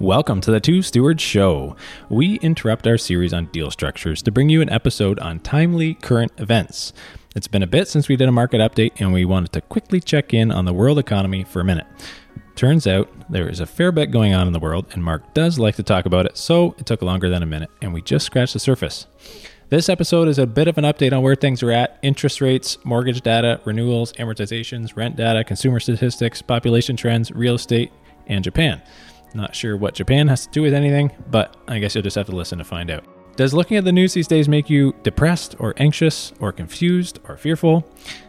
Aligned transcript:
Welcome 0.00 0.42
to 0.42 0.50
the 0.50 0.60
Two 0.60 0.82
Stewards 0.82 1.22
Show. 1.22 1.74
We 2.10 2.34
interrupt 2.40 2.86
our 2.86 2.98
series 2.98 3.32
on 3.32 3.46
deal 3.46 3.70
structures 3.70 4.20
to 4.24 4.30
bring 4.30 4.50
you 4.50 4.60
an 4.60 4.68
episode 4.68 5.18
on 5.20 5.40
timely 5.40 5.94
current 5.94 6.32
events. 6.36 6.92
It's 7.34 7.48
been 7.48 7.62
a 7.62 7.66
bit 7.66 7.88
since 7.88 8.06
we 8.06 8.14
did 8.14 8.28
a 8.28 8.32
market 8.32 8.60
update, 8.60 9.00
and 9.00 9.10
we 9.14 9.24
wanted 9.24 9.52
to 9.54 9.62
quickly 9.62 10.00
check 10.00 10.34
in 10.34 10.52
on 10.52 10.66
the 10.66 10.74
world 10.74 10.98
economy 10.98 11.44
for 11.44 11.60
a 11.60 11.64
minute. 11.64 11.86
Turns 12.56 12.86
out 12.86 13.08
there 13.30 13.48
is 13.48 13.58
a 13.58 13.64
fair 13.64 13.90
bit 13.90 14.10
going 14.10 14.34
on 14.34 14.46
in 14.46 14.52
the 14.52 14.58
world, 14.58 14.84
and 14.92 15.02
Mark 15.02 15.32
does 15.32 15.58
like 15.58 15.76
to 15.76 15.82
talk 15.82 16.04
about 16.04 16.26
it, 16.26 16.36
so 16.36 16.74
it 16.76 16.84
took 16.84 17.00
longer 17.00 17.30
than 17.30 17.42
a 17.42 17.46
minute, 17.46 17.70
and 17.80 17.94
we 17.94 18.02
just 18.02 18.26
scratched 18.26 18.52
the 18.52 18.58
surface. 18.58 19.06
This 19.70 19.88
episode 19.88 20.28
is 20.28 20.38
a 20.38 20.46
bit 20.46 20.68
of 20.68 20.76
an 20.76 20.84
update 20.84 21.16
on 21.16 21.22
where 21.22 21.34
things 21.34 21.62
are 21.62 21.72
at 21.72 21.98
interest 22.02 22.42
rates, 22.42 22.76
mortgage 22.84 23.22
data, 23.22 23.62
renewals, 23.64 24.12
amortizations, 24.14 24.94
rent 24.94 25.16
data, 25.16 25.42
consumer 25.42 25.80
statistics, 25.80 26.42
population 26.42 26.96
trends, 26.98 27.32
real 27.32 27.54
estate, 27.54 27.92
and 28.26 28.44
Japan. 28.44 28.82
Not 29.36 29.54
sure 29.54 29.76
what 29.76 29.92
Japan 29.92 30.28
has 30.28 30.46
to 30.46 30.50
do 30.50 30.62
with 30.62 30.72
anything, 30.72 31.12
but 31.30 31.58
I 31.68 31.78
guess 31.78 31.94
you'll 31.94 32.02
just 32.02 32.16
have 32.16 32.24
to 32.26 32.34
listen 32.34 32.56
to 32.56 32.64
find 32.64 32.90
out. 32.90 33.04
Does 33.36 33.52
looking 33.52 33.76
at 33.76 33.84
the 33.84 33.92
news 33.92 34.14
these 34.14 34.26
days 34.26 34.48
make 34.48 34.70
you 34.70 34.94
depressed 35.02 35.56
or 35.58 35.74
anxious 35.76 36.32
or 36.40 36.52
confused 36.52 37.18
or 37.28 37.36
fearful? 37.36 37.86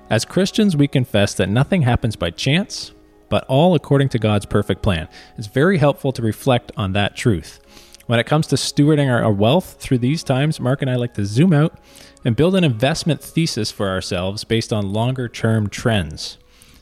As 0.09 0.25
Christians, 0.25 0.75
we 0.75 0.85
confess 0.85 1.33
that 1.35 1.47
nothing 1.47 1.83
happens 1.83 2.17
by 2.17 2.31
chance, 2.31 2.91
but 3.29 3.45
all 3.45 3.73
according 3.73 4.09
to 4.09 4.19
God's 4.19 4.45
perfect 4.45 4.81
plan. 4.81 5.07
It's 5.37 5.47
very 5.47 5.77
helpful 5.77 6.11
to 6.11 6.21
reflect 6.21 6.73
on 6.75 6.91
that 6.91 7.15
truth. 7.15 7.61
When 8.07 8.19
it 8.19 8.25
comes 8.25 8.47
to 8.47 8.57
stewarding 8.57 9.09
our 9.09 9.31
wealth 9.31 9.77
through 9.79 9.99
these 9.99 10.23
times, 10.23 10.59
Mark 10.59 10.81
and 10.81 10.91
I 10.91 10.95
like 10.95 11.13
to 11.13 11.25
zoom 11.25 11.53
out 11.53 11.79
and 12.25 12.35
build 12.35 12.53
an 12.55 12.65
investment 12.65 13.21
thesis 13.21 13.71
for 13.71 13.87
ourselves 13.87 14.43
based 14.43 14.73
on 14.73 14.91
longer 14.91 15.29
term 15.29 15.69
trends. 15.69 16.37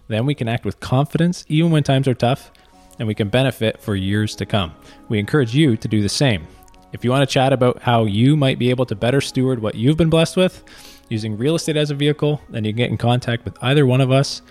Then 0.08 0.26
we 0.26 0.34
can 0.34 0.48
act 0.48 0.66
with 0.66 0.80
confidence 0.80 1.46
even 1.48 1.70
when 1.70 1.84
times 1.84 2.08
are 2.08 2.16
tough 2.16 2.52
and 3.00 3.08
we 3.08 3.16
can 3.16 3.30
benefit 3.30 3.80
for 3.80 3.96
years 3.96 4.36
to 4.36 4.46
come. 4.46 4.74
We 5.10 5.20
encourage 5.20 5.56
you 5.56 5.78
to 5.78 5.88
do 5.88 6.02
the 6.02 6.10
same. 6.10 6.48
If 6.94 7.04
you 7.04 7.12
want 7.12 7.28
to 7.28 7.34
chat 7.34 7.52
about 7.52 7.82
how 7.82 8.06
you 8.06 8.38
might 8.38 8.58
be 8.58 8.70
able 8.70 8.86
to 8.86 8.96
better 8.96 9.20
steward 9.20 9.62
what 9.62 9.76
you've 9.76 9.98
been 9.98 10.10
blessed 10.10 10.38
with 10.38 10.64
using 11.10 11.38
real 11.38 11.56
estate 11.56 11.78
as 11.78 11.92
a 11.92 11.96
vehicle, 11.96 12.42
then 12.50 12.64
you 12.64 12.72
can 12.72 12.78
get 12.78 12.90
in 12.90 12.98
contact 12.98 13.46
with 13.46 13.58
either 13.62 13.86
one 13.86 14.02
of 14.02 14.12
us. 14.12 14.42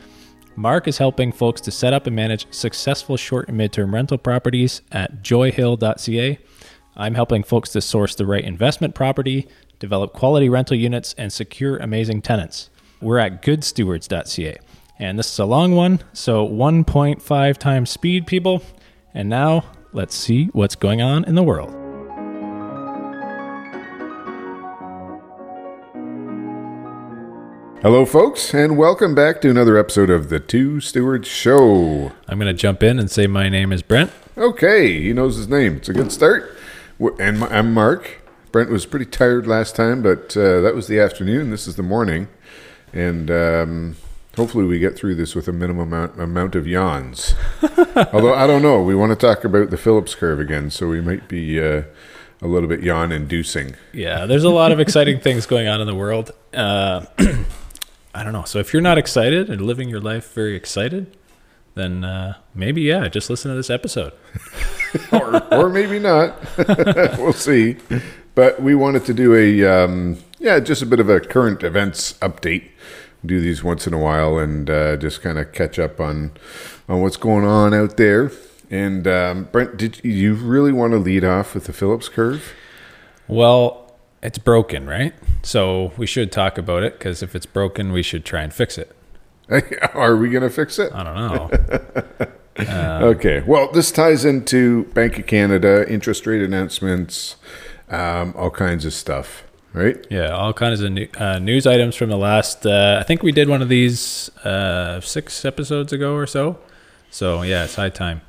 Mark 0.57 0.87
is 0.87 0.99
helping 0.99 1.33
folks 1.33 1.61
to 1.63 1.71
set 1.71 1.93
up 1.93 2.07
and 2.07 2.15
manage 2.15 2.47
successful 2.53 3.17
short 3.17 3.49
and 3.49 3.59
midterm 3.59 3.93
rental 3.93 4.19
properties 4.19 4.83
at 4.93 5.23
joyhill.ca. 5.23 6.39
I'm 6.97 7.15
helping 7.15 7.43
folks 7.43 7.71
to 7.71 7.81
source 7.81 8.15
the 8.15 8.27
right 8.27 8.45
investment 8.45 8.95
property, 8.95 9.49
develop 9.81 10.13
quality 10.13 10.49
rental 10.49 10.77
units, 10.77 11.13
and 11.19 11.33
secure 11.33 11.77
amazing 11.79 12.23
tenants. 12.23 12.71
We're 13.01 13.19
at 13.19 13.43
goodstewards.ca. 13.43 14.59
And 14.99 15.19
this 15.19 15.33
is 15.33 15.39
a 15.41 15.45
long 15.45 15.75
one, 15.75 16.01
so 16.13 16.47
1.5 16.47 17.59
times 17.59 17.91
speed, 17.91 18.29
people. 18.29 18.63
And 19.13 19.29
now 19.29 19.65
let's 19.93 20.15
see 20.15 20.47
what's 20.53 20.77
going 20.77 21.03
on 21.03 21.25
in 21.25 21.35
the 21.35 21.43
world. 21.43 21.73
Hello, 27.83 28.07
folks, 28.07 28.55
and 28.55 28.79
welcome 28.79 29.17
back 29.17 29.41
to 29.43 29.51
another 29.51 29.77
episode 29.77 30.11
of 30.11 30.29
the 30.29 30.39
Two 30.39 30.81
Stewards 30.81 31.29
Show. 31.29 32.13
I'm 32.29 32.39
going 32.39 32.47
to 32.47 32.55
jump 32.55 32.83
in 32.83 33.01
and 33.01 33.11
say 33.11 33.27
my 33.27 33.49
name 33.49 33.73
is 33.73 33.83
Brent. 33.83 34.13
Okay, 34.39 35.03
he 35.03 35.13
knows 35.13 35.37
his 35.37 35.49
name. 35.49 35.79
It's 35.79 35.89
a 35.89 35.93
good 35.93 36.13
start. 36.13 36.57
And 37.19 37.43
I'm 37.45 37.75
Mark. 37.75 38.23
Brent 38.53 38.71
was 38.71 38.87
pretty 38.87 39.07
tired 39.07 39.49
last 39.49 39.75
time, 39.75 40.03
but 40.03 40.37
uh, 40.37 40.61
that 40.61 40.77
was 40.77 40.87
the 40.87 41.01
afternoon. 41.01 41.51
This 41.51 41.67
is 41.67 41.75
the 41.75 41.83
morning. 41.83 42.29
And 42.93 43.31
um, 43.31 43.97
hopefully, 44.37 44.65
we 44.65 44.79
get 44.79 44.97
through 44.97 45.15
this 45.15 45.35
with 45.35 45.49
a 45.49 45.53
minimum 45.53 45.93
amount, 45.93 46.21
amount 46.21 46.55
of 46.55 46.67
yawns. 46.67 47.35
Although, 48.13 48.35
I 48.35 48.47
don't 48.47 48.63
know. 48.63 48.83
We 48.83 48.95
want 48.95 49.11
to 49.11 49.17
talk 49.17 49.45
about 49.45 49.71
the 49.71 49.77
Phillips 49.77 50.15
curve 50.15 50.41
again, 50.41 50.71
so 50.71 50.89
we 50.89 51.01
might 51.01 51.29
be 51.29 51.61
uh, 51.61 51.83
a 52.41 52.47
little 52.47 52.69
bit 52.69 52.83
yawn 52.83 53.13
inducing. 53.13 53.77
Yeah, 53.93 54.27
there's 54.27 54.45
a 54.45 54.51
lot 54.51 54.73
of 54.73 54.81
exciting 54.81 55.21
things 55.21 55.47
going 55.47 55.69
on 55.69 55.81
in 55.81 55.87
the 55.87 55.95
world. 55.95 56.33
Uh, 56.53 57.07
I 58.15 58.23
don't 58.23 58.33
know. 58.33 58.45
So 58.45 58.59
if 58.59 58.73
you're 58.73 58.83
not 58.83 58.99
excited 58.99 59.51
and 59.51 59.61
living 59.61 59.89
your 59.89 60.01
life 60.01 60.33
very 60.35 60.55
excited, 60.55 61.17
then 61.75 62.05
uh, 62.05 62.35
maybe, 62.55 62.83
yeah, 62.83 63.09
just 63.09 63.29
listen 63.31 63.51
to 63.51 63.57
this 63.57 63.71
episode. 63.71 64.13
or, 65.13 65.55
or 65.55 65.69
maybe 65.69 65.99
not. 65.99 66.37
we'll 67.19 67.33
see. 67.33 67.77
But 68.35 68.63
we 68.63 68.75
wanted 68.75 69.05
to 69.07 69.15
do 69.15 69.35
a 69.35 69.65
um, 69.65 70.19
yeah, 70.39 70.61
just 70.61 70.83
a 70.83 70.87
bit 70.87 71.01
of 71.01 71.09
a 71.09 71.21
current 71.21 71.63
events 71.63 72.15
update. 72.15 72.71
Do 73.25 73.41
these 73.41 73.65
once 73.65 73.87
in 73.87 73.95
a 73.95 73.99
while 73.99 74.39
and 74.39 74.69
uh, 74.69 74.97
just 74.97 75.23
kind 75.23 75.39
of 75.39 75.53
catch 75.53 75.79
up 75.79 76.01
on 76.01 76.33
on 76.89 77.01
what's 77.01 77.17
going 77.17 77.45
on 77.45 77.73
out 77.73 77.97
there. 77.97 78.31
And 78.71 79.07
um, 79.07 79.45
Brent, 79.53 79.77
did 79.77 80.05
you 80.05 80.35
really 80.35 80.73
want 80.73 80.93
to 80.93 80.99
lead 80.99 81.25
off 81.25 81.55
with 81.55 81.65
the 81.65 81.73
Phillips 81.73 82.09
curve? 82.09 82.53
Well, 83.29 83.95
it's 84.23 84.39
broken, 84.39 84.87
right? 84.87 85.15
So 85.43 85.93
we 85.97 86.07
should 86.07 86.33
talk 86.33 86.59
about 86.59 86.83
it 86.83 86.99
because 86.99 87.23
if 87.23 87.35
it's 87.35 87.47
broken, 87.47 87.93
we 87.93 88.03
should 88.03 88.25
try 88.25 88.43
and 88.43 88.53
fix 88.53 88.79
it. 88.79 88.95
Are 89.95 90.17
we 90.17 90.31
going 90.31 90.43
to 90.43 90.51
fix 90.51 90.79
it? 90.79 90.93
I 90.93 91.03
don't 91.03 91.15
know. 91.15 92.29
Okay. 92.57 93.43
Well, 93.45 93.71
this 93.73 93.91
ties 93.91 94.25
into 94.25 94.85
Bank 94.95 95.19
of 95.19 95.27
Canada 95.27 95.85
interest 95.89 96.25
rate 96.27 96.41
announcements, 96.41 97.35
um, 97.91 98.33
all 98.37 98.51
kinds 98.51 98.85
of 98.85 98.93
stuff, 98.95 99.43
right? 99.75 100.07
Yeah, 100.09 100.29
all 100.29 100.55
kinds 100.55 100.81
of 100.81 100.91
new, 100.93 101.09
uh, 101.19 101.39
news 101.39 101.67
items 101.67 101.97
from 101.97 102.09
the 102.09 102.17
last. 102.17 102.65
Uh, 102.65 102.97
I 103.01 103.03
think 103.03 103.23
we 103.23 103.33
did 103.33 103.49
one 103.49 103.61
of 103.61 103.69
these 103.69 104.31
uh, 104.39 105.01
six 105.03 105.45
episodes 105.45 105.93
ago 105.93 106.15
or 106.15 106.27
so. 106.27 106.59
So 107.11 107.43
yeah, 107.43 107.65
it's 107.65 107.75
high 107.75 107.91
time. 107.91 108.23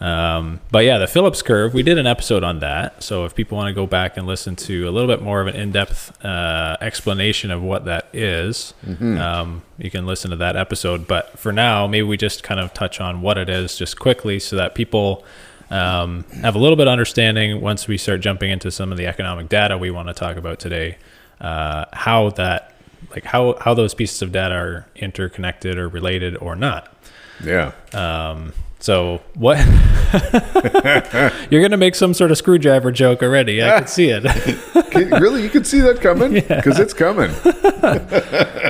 Um, 0.00 0.60
but 0.72 0.84
yeah, 0.84 0.98
the 0.98 1.06
Phillips 1.06 1.42
curve. 1.42 1.74
We 1.74 1.84
did 1.84 1.96
an 1.96 2.08
episode 2.08 2.42
on 2.42 2.58
that. 2.58 3.04
So 3.04 3.24
if 3.24 3.36
people 3.36 3.56
want 3.56 3.68
to 3.68 3.72
go 3.72 3.86
back 3.86 4.16
and 4.16 4.26
listen 4.26 4.56
to 4.56 4.88
a 4.88 4.90
little 4.90 5.06
bit 5.06 5.22
more 5.22 5.40
of 5.40 5.46
an 5.46 5.54
in-depth 5.54 6.24
uh, 6.24 6.76
explanation 6.80 7.52
of 7.52 7.62
what 7.62 7.84
that 7.84 8.08
is, 8.12 8.74
um, 9.18 9.62
you 9.78 9.92
can 9.92 10.04
listen 10.04 10.32
to 10.32 10.36
that 10.38 10.56
episode. 10.56 11.06
But 11.06 11.38
for 11.38 11.52
now, 11.52 11.86
maybe 11.86 12.02
we 12.02 12.16
just 12.16 12.42
kind 12.42 12.58
of 12.58 12.74
touch 12.74 13.00
on 13.00 13.22
what 13.22 13.38
it 13.38 13.48
is 13.48 13.76
just 13.76 13.96
quickly, 13.96 14.40
so 14.40 14.56
that 14.56 14.74
people 14.74 15.24
um, 15.72 16.24
have 16.42 16.54
a 16.54 16.58
little 16.58 16.76
bit 16.76 16.86
of 16.86 16.92
understanding 16.92 17.60
once 17.60 17.88
we 17.88 17.96
start 17.96 18.20
jumping 18.20 18.50
into 18.50 18.70
some 18.70 18.92
of 18.92 18.98
the 18.98 19.06
economic 19.06 19.48
data 19.48 19.78
we 19.78 19.90
want 19.90 20.08
to 20.08 20.14
talk 20.14 20.36
about 20.36 20.58
today. 20.58 20.98
Uh, 21.40 21.86
how 21.92 22.30
that, 22.30 22.74
like 23.10 23.24
how 23.24 23.56
how 23.60 23.74
those 23.74 23.94
pieces 23.94 24.22
of 24.22 24.30
data 24.32 24.54
are 24.54 24.86
interconnected 24.94 25.78
or 25.78 25.88
related 25.88 26.36
or 26.36 26.54
not. 26.54 26.94
Yeah. 27.42 27.72
Um, 27.92 28.52
so 28.78 29.20
what? 29.34 29.58
You're 31.50 31.62
gonna 31.62 31.76
make 31.76 31.94
some 31.94 32.14
sort 32.14 32.30
of 32.30 32.38
screwdriver 32.38 32.92
joke 32.92 33.22
already. 33.22 33.62
I 33.62 33.78
can 33.78 33.86
see 33.88 34.10
it. 34.10 34.22
Can- 34.92 35.10
really, 35.10 35.42
you 35.42 35.48
can 35.48 35.64
see 35.64 35.80
that 35.80 36.00
coming 36.02 36.34
because 36.48 36.78
it's 36.78 36.92
coming. 36.92 37.30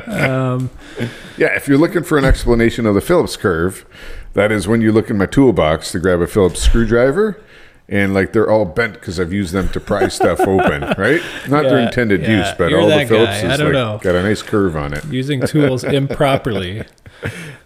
Um, 0.06 0.70
Yeah, 1.38 1.56
if 1.56 1.66
you're 1.66 1.78
looking 1.78 2.04
for 2.04 2.18
an 2.18 2.24
explanation 2.24 2.86
of 2.86 2.94
the 2.94 3.00
Phillips 3.00 3.36
curve, 3.36 3.84
that 4.34 4.52
is 4.52 4.66
when 4.68 4.80
you 4.80 4.92
look 4.92 5.10
in 5.10 5.18
my 5.18 5.26
toolbox 5.26 5.92
to 5.92 5.98
grab 5.98 6.20
a 6.20 6.26
Phillips 6.26 6.60
screwdriver, 6.60 7.40
and 7.88 8.14
like 8.14 8.32
they're 8.32 8.50
all 8.50 8.64
bent 8.64 8.94
because 8.94 9.20
I've 9.20 9.32
used 9.32 9.52
them 9.52 9.68
to 9.70 9.80
pry 9.80 10.08
stuff 10.08 10.40
open, 10.40 10.82
right? 10.98 11.20
Not 11.48 11.64
their 11.64 11.78
intended 11.78 12.22
yeah, 12.22 12.38
use, 12.38 12.48
but 12.56 12.70
you're 12.70 12.80
all 12.80 12.88
the 12.88 13.06
Phillips. 13.06 13.42
Is 13.42 13.60
like 13.60 13.72
know. 13.72 13.98
got 14.02 14.14
a 14.14 14.22
nice 14.22 14.42
curve 14.42 14.76
on 14.76 14.94
it. 14.94 15.04
using 15.06 15.40
tools 15.46 15.84
improperly. 16.00 16.84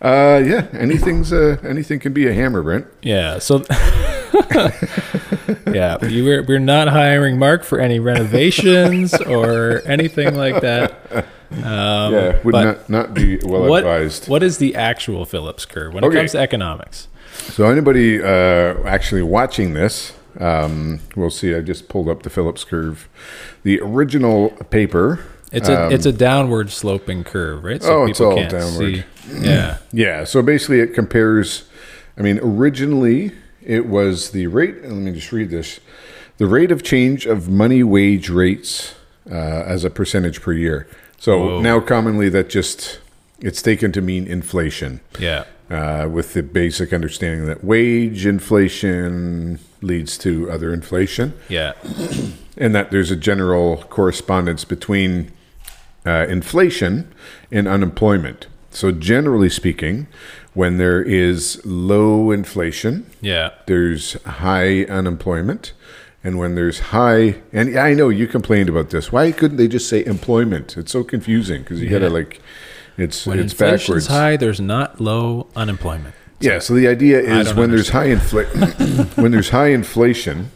Uh, 0.03 0.43
yeah, 0.45 0.67
anything's 0.73 1.33
uh, 1.33 1.57
anything 1.63 2.01
can 2.01 2.13
be 2.13 2.27
a 2.27 2.33
hammer, 2.33 2.63
Brent. 2.63 2.87
Yeah. 3.03 3.39
So. 3.39 3.65
yeah, 5.73 6.05
you 6.07 6.25
were, 6.25 6.43
we're 6.43 6.59
not 6.59 6.89
hiring 6.89 7.39
Mark 7.39 7.65
for 7.65 7.81
any 7.81 7.99
renovations 7.99 9.15
or 9.23 9.83
anything 9.87 10.35
like 10.35 10.61
that. 10.63 10.93
Um, 11.53 12.13
Yeah, 12.13 12.41
would 12.43 12.53
not 12.55 12.91
not 12.91 13.15
be 13.15 13.39
well 13.45 13.69
what, 13.69 13.79
advised. 13.85 14.29
what 14.29 14.43
is 14.43 14.59
the 14.59 14.75
actual 14.75 15.25
Phillips 15.25 15.65
curve 15.65 15.95
when 15.95 16.03
it 16.05 16.13
comes 16.13 16.33
to 16.33 16.39
economics? 16.39 17.09
So 17.37 17.67
anybody 17.67 18.21
uh, 18.23 18.83
actually 18.85 19.23
watching 19.23 19.73
this, 19.75 20.13
um, 20.41 21.01
we'll 21.15 21.31
see. 21.31 21.55
I 21.55 21.61
just 21.61 21.89
pulled 21.89 22.09
up 22.09 22.23
the 22.25 22.31
Phillips 22.31 22.65
curve, 22.65 23.09
the 23.63 23.81
original 23.81 24.51
paper. 24.71 25.21
It's 25.53 25.69
a 25.69 25.89
it's 25.91 26.07
a 26.07 26.13
downward 26.13 26.71
sloping 26.71 27.23
curve, 27.23 27.63
right? 27.63 27.81
So 27.83 27.95
Um, 27.95 28.03
Oh, 28.03 28.07
it's 28.11 28.21
all 28.21 28.37
downward. 28.49 29.05
see. 29.29 29.41
Yeah. 29.41 29.79
Yeah, 29.93 30.25
so 30.25 30.43
basically 30.43 30.81
it 30.81 30.95
compares. 30.95 31.65
I 32.19 32.23
mean, 32.23 32.39
originally 32.43 33.33
it 33.67 33.87
was 33.87 34.31
the 34.31 34.47
rate. 34.47 34.83
Let 34.83 34.93
me 34.93 35.13
just 35.13 35.33
read 35.33 35.51
this: 35.51 35.81
the 36.39 36.47
rate 36.47 36.71
of 36.73 36.83
change 36.83 37.27
of 37.27 37.49
money 37.49 37.83
wage 37.83 38.31
rates 38.31 38.95
uh, 39.31 39.35
as 39.35 39.85
a 39.85 39.91
percentage 39.91 40.41
per 40.41 40.53
year. 40.53 40.89
So 41.19 41.39
Whoa. 41.39 41.61
now 41.61 41.81
commonly 41.81 42.29
that 42.31 42.49
just 42.49 43.01
it's 43.41 43.61
taken 43.63 43.93
to 43.93 44.01
mean 44.01 44.27
inflation, 44.27 45.01
Yeah. 45.19 45.45
uh, 45.71 46.09
with 46.11 46.33
the 46.35 46.43
basic 46.43 46.93
understanding 46.93 47.47
that 47.47 47.63
wage 47.65 48.25
inflation 48.25 49.59
leads 49.83 50.17
to 50.19 50.51
other 50.51 50.73
inflation 50.73 51.35
Yeah. 51.49 51.73
and 52.57 52.75
that 52.75 52.91
there's 52.91 53.11
a 53.11 53.17
general 53.17 53.79
correspondence 53.91 54.65
between 54.65 55.33
uh, 56.07 56.27
inflation 56.29 57.13
and 57.51 57.67
unemployment. 57.69 58.47
So 58.77 58.93
generally 58.93 59.49
speaking, 59.49 60.07
when 60.53 60.77
there 60.77 61.03
is 61.03 61.61
low 61.65 62.31
inflation, 62.31 63.07
Yeah. 63.23 63.51
there's 63.67 64.23
high 64.25 64.85
unemployment. 64.85 65.73
And 66.23 66.39
when 66.39 66.57
there's 66.57 66.81
high, 66.93 67.37
and 67.53 67.79
I 67.79 67.95
know 67.95 68.09
you 68.11 68.27
complained 68.27 68.69
about 68.69 68.91
this. 68.91 69.11
Why 69.13 69.33
couldn't 69.33 69.57
they 69.57 69.69
just 69.69 69.89
say 69.89 70.05
employment? 70.05 70.77
It's 70.77 70.93
so 70.93 71.05
confusing 71.05 71.63
because 71.63 71.81
you 71.81 71.89
gotta 71.89 72.11
like, 72.11 72.41
it's 72.99 73.27
When 73.27 73.39
it's 73.39 73.55
backwards. 73.55 74.09
high, 74.09 74.37
there's 74.37 74.61
not 74.61 75.01
low 75.01 75.47
unemployment. 75.57 76.15
Yeah. 76.41 76.59
So 76.59 76.75
the 76.75 76.87
idea 76.89 77.21
is 77.21 77.55
when 77.55 77.71
there's 77.71 77.91
high 77.91 78.09
infl- 78.09 79.17
when 79.23 79.31
there's 79.33 79.51
high 79.51 79.69
inflation, 79.69 80.51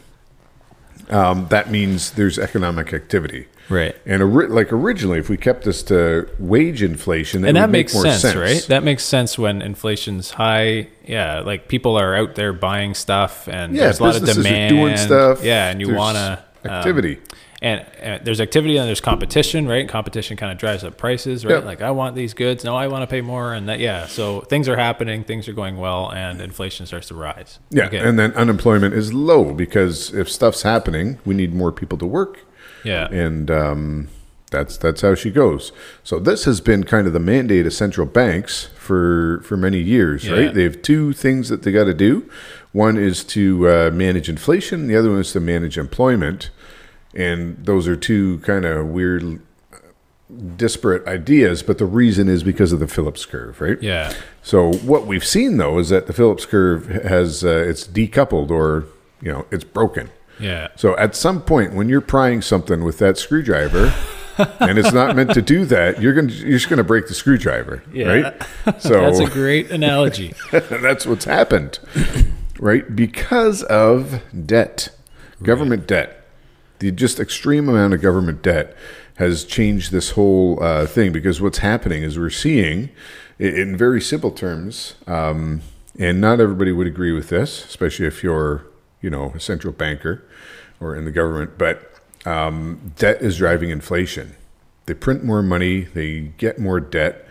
um, 1.11 1.47
that 1.49 1.69
means 1.69 2.11
there's 2.11 2.39
economic 2.39 2.93
activity. 2.93 3.47
Right. 3.69 3.95
And 4.05 4.21
ori- 4.21 4.47
like 4.47 4.73
originally, 4.73 5.19
if 5.19 5.29
we 5.29 5.37
kept 5.37 5.63
this 5.63 5.81
to 5.83 6.27
wage 6.39 6.83
inflation, 6.83 7.45
and 7.45 7.55
that 7.55 7.61
would 7.63 7.71
make 7.71 7.85
makes 7.85 7.93
more 7.93 8.03
sense, 8.03 8.21
sense, 8.21 8.35
right? 8.35 8.61
That 8.67 8.83
makes 8.83 9.03
sense 9.03 9.37
when 9.37 9.61
inflation's 9.61 10.31
high. 10.31 10.87
Yeah, 11.05 11.39
like 11.41 11.67
people 11.69 11.95
are 11.97 12.13
out 12.15 12.35
there 12.35 12.51
buying 12.53 12.93
stuff, 12.95 13.47
and 13.47 13.73
Yeah, 13.73 13.83
there's 13.83 13.99
a 13.99 14.03
lot 14.03 14.15
of 14.15 14.21
businesses 14.21 14.45
are 14.45 14.49
demand. 14.49 14.75
doing 14.75 14.97
stuff. 14.97 15.43
Yeah, 15.43 15.69
and 15.69 15.79
you 15.79 15.93
want 15.93 16.17
to 16.17 16.43
activity. 16.69 17.19
And, 17.61 17.85
and 17.99 18.25
there's 18.25 18.41
activity 18.41 18.77
and 18.77 18.87
there's 18.87 19.01
competition, 19.01 19.67
right? 19.67 19.87
Competition 19.87 20.35
kind 20.35 20.51
of 20.51 20.57
drives 20.57 20.83
up 20.83 20.97
prices, 20.97 21.45
right? 21.45 21.59
Yeah. 21.59 21.65
Like 21.65 21.81
I 21.81 21.91
want 21.91 22.15
these 22.15 22.33
goods, 22.33 22.63
no, 22.63 22.75
I 22.75 22.87
want 22.87 23.03
to 23.03 23.07
pay 23.07 23.21
more, 23.21 23.53
and 23.53 23.69
that 23.69 23.79
yeah. 23.79 24.07
So 24.07 24.41
things 24.41 24.67
are 24.67 24.77
happening, 24.77 25.23
things 25.23 25.47
are 25.47 25.53
going 25.53 25.77
well, 25.77 26.11
and 26.11 26.41
inflation 26.41 26.85
starts 26.87 27.07
to 27.09 27.15
rise. 27.15 27.59
Yeah, 27.69 27.85
Okay. 27.85 27.99
and 27.99 28.17
then 28.17 28.31
unemployment 28.33 28.93
is 28.95 29.13
low 29.13 29.53
because 29.53 30.13
if 30.13 30.29
stuff's 30.29 30.63
happening, 30.63 31.19
we 31.25 31.35
need 31.35 31.53
more 31.53 31.71
people 31.71 31.97
to 31.99 32.05
work, 32.05 32.39
yeah, 32.83 33.07
and 33.11 33.51
um, 33.51 34.07
that's 34.49 34.75
that's 34.77 35.01
how 35.01 35.13
she 35.15 35.29
goes. 35.29 35.71
So 36.03 36.19
this 36.19 36.45
has 36.45 36.61
been 36.61 36.83
kind 36.83 37.05
of 37.05 37.13
the 37.13 37.19
mandate 37.19 37.65
of 37.67 37.73
central 37.73 38.07
banks 38.07 38.69
for 38.75 39.41
for 39.45 39.55
many 39.55 39.79
years, 39.79 40.25
Yeah. 40.25 40.33
right? 40.33 40.53
They 40.53 40.63
have 40.63 40.81
two 40.81 41.13
things 41.13 41.49
that 41.49 41.61
they 41.61 41.71
got 41.71 41.85
to 41.85 41.93
do. 41.93 42.27
One 42.73 42.97
is 42.97 43.23
to 43.25 43.69
uh, 43.69 43.91
manage 43.93 44.29
inflation. 44.29 44.87
The 44.87 44.95
other 44.95 45.09
one 45.11 45.19
is 45.19 45.31
to 45.33 45.39
manage 45.39 45.77
employment, 45.77 46.49
and 47.15 47.57
those 47.65 47.87
are 47.87 47.95
two 47.95 48.39
kind 48.39 48.65
of 48.65 48.87
weird, 48.87 49.41
disparate 50.55 51.07
ideas. 51.07 51.63
But 51.63 51.77
the 51.77 51.85
reason 51.85 52.29
is 52.29 52.43
because 52.43 52.71
of 52.71 52.79
the 52.79 52.87
Phillips 52.87 53.25
curve, 53.25 53.59
right? 53.61 53.81
yeah, 53.81 54.13
So 54.43 54.71
what 54.73 55.05
we've 55.05 55.25
seen 55.25 55.57
though 55.57 55.77
is 55.79 55.89
that 55.89 56.07
the 56.07 56.13
Phillips 56.13 56.45
curve 56.45 56.87
has 56.87 57.43
uh, 57.43 57.65
it's 57.67 57.87
decoupled 57.87 58.49
or 58.51 58.85
you 59.21 59.31
know 59.31 59.45
it's 59.51 59.63
broken. 59.63 60.09
yeah. 60.39 60.69
So 60.75 60.95
at 60.97 61.15
some 61.15 61.41
point 61.41 61.73
when 61.73 61.89
you're 61.89 62.01
prying 62.01 62.41
something 62.41 62.83
with 62.83 62.97
that 62.99 63.17
screwdriver 63.17 63.93
and 64.59 64.79
it's 64.79 64.93
not 64.93 65.15
meant 65.15 65.33
to 65.33 65.41
do 65.41 65.65
that, 65.65 66.01
you're 66.01 66.13
going 66.13 66.29
to 66.29 66.33
you're 66.33 66.57
just 66.57 66.69
going 66.69 66.77
to 66.77 66.83
break 66.83 67.07
the 67.07 67.13
screwdriver, 67.13 67.83
Yeah. 67.93 68.07
right? 68.07 68.41
So 68.81 69.01
That's 69.01 69.19
a 69.19 69.25
great 69.27 69.69
analogy. 69.71 70.33
that's 70.51 71.05
what's 71.05 71.25
happened, 71.25 71.77
right? 72.59 72.95
Because 72.95 73.63
of 73.63 74.21
debt, 74.45 74.89
government 75.43 75.87
debt. 75.87 76.20
The 76.81 76.91
just 76.91 77.19
extreme 77.19 77.69
amount 77.69 77.93
of 77.93 78.01
government 78.01 78.41
debt 78.41 78.75
has 79.17 79.43
changed 79.43 79.91
this 79.91 80.11
whole 80.11 80.61
uh, 80.63 80.87
thing 80.87 81.11
because 81.11 81.39
what's 81.39 81.59
happening 81.59 82.01
is 82.01 82.17
we're 82.17 82.31
seeing, 82.31 82.89
in 83.37 83.77
very 83.77 84.01
simple 84.01 84.31
terms, 84.31 84.95
um, 85.05 85.61
and 85.99 86.19
not 86.19 86.39
everybody 86.39 86.71
would 86.71 86.87
agree 86.87 87.11
with 87.11 87.29
this, 87.29 87.65
especially 87.65 88.07
if 88.07 88.23
you're, 88.23 88.65
you 88.99 89.11
know, 89.11 89.31
a 89.35 89.39
central 89.39 89.71
banker 89.71 90.23
or 90.79 90.95
in 90.95 91.05
the 91.05 91.11
government, 91.11 91.55
but 91.59 91.93
um, 92.25 92.93
debt 92.95 93.21
is 93.21 93.37
driving 93.37 93.69
inflation. 93.69 94.35
They 94.87 94.95
print 94.95 95.23
more 95.23 95.43
money, 95.43 95.81
they 95.81 96.33
get 96.39 96.57
more 96.57 96.79
debt, 96.79 97.27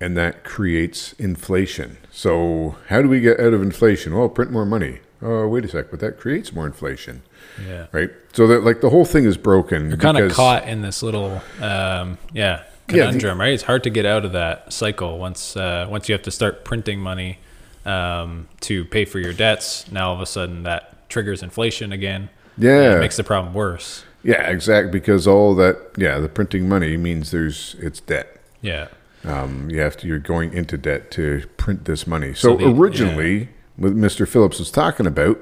and 0.00 0.16
that 0.16 0.44
creates 0.44 1.12
inflation. 1.14 1.96
So, 2.12 2.76
how 2.86 3.02
do 3.02 3.08
we 3.08 3.18
get 3.18 3.40
out 3.40 3.52
of 3.52 3.62
inflation? 3.62 4.14
Well, 4.14 4.28
print 4.28 4.52
more 4.52 4.64
money. 4.64 5.00
Oh, 5.20 5.48
wait 5.48 5.64
a 5.64 5.68
sec, 5.68 5.90
but 5.90 5.98
that 5.98 6.20
creates 6.20 6.52
more 6.52 6.66
inflation, 6.66 7.22
Yeah. 7.64 7.86
right? 7.92 8.10
So 8.32 8.46
that 8.48 8.64
like 8.64 8.80
the 8.80 8.90
whole 8.90 9.04
thing 9.04 9.24
is 9.24 9.36
broken. 9.36 9.88
You're 9.88 9.96
kind 9.98 10.18
of 10.18 10.32
caught 10.32 10.68
in 10.68 10.82
this 10.82 11.02
little, 11.02 11.40
um, 11.60 12.18
yeah, 12.32 12.64
the- 12.88 12.92
conundrum, 12.94 13.40
right? 13.40 13.52
It's 13.54 13.62
hard 13.62 13.82
to 13.84 13.90
get 13.90 14.04
out 14.06 14.24
of 14.24 14.32
that 14.32 14.72
cycle 14.72 15.18
once 15.18 15.56
uh, 15.56 15.86
once 15.90 16.08
you 16.08 16.12
have 16.12 16.22
to 16.22 16.30
start 16.30 16.64
printing 16.64 17.00
money 17.00 17.38
um, 17.84 18.48
to 18.60 18.84
pay 18.84 19.04
for 19.04 19.18
your 19.18 19.32
debts. 19.32 19.90
Now 19.90 20.08
all 20.08 20.14
of 20.14 20.20
a 20.20 20.26
sudden 20.26 20.64
that 20.64 21.08
triggers 21.08 21.42
inflation 21.42 21.92
again. 21.92 22.28
Yeah, 22.58 22.96
It 22.96 23.00
makes 23.00 23.16
the 23.16 23.24
problem 23.24 23.52
worse. 23.54 24.04
yeah, 24.22 24.48
exactly. 24.50 24.90
Because 24.90 25.26
all 25.26 25.54
that, 25.56 25.78
yeah, 25.96 26.18
the 26.18 26.28
printing 26.28 26.68
money 26.68 26.96
means 26.96 27.30
there's 27.30 27.76
it's 27.80 28.00
debt. 28.00 28.38
Yeah, 28.62 28.88
Um, 29.24 29.68
you 29.70 29.80
have 29.80 29.96
to, 29.98 30.06
you're 30.08 30.18
going 30.18 30.52
into 30.52 30.76
debt 30.78 31.10
to 31.12 31.44
print 31.58 31.84
this 31.84 32.06
money. 32.06 32.32
So, 32.34 32.56
So 32.56 32.56
the- 32.56 32.70
originally, 32.74 33.50
what 33.76 33.94
Mr. 33.94 34.26
Phillips 34.26 34.58
was 34.58 34.70
talking 34.70 35.06
about 35.06 35.38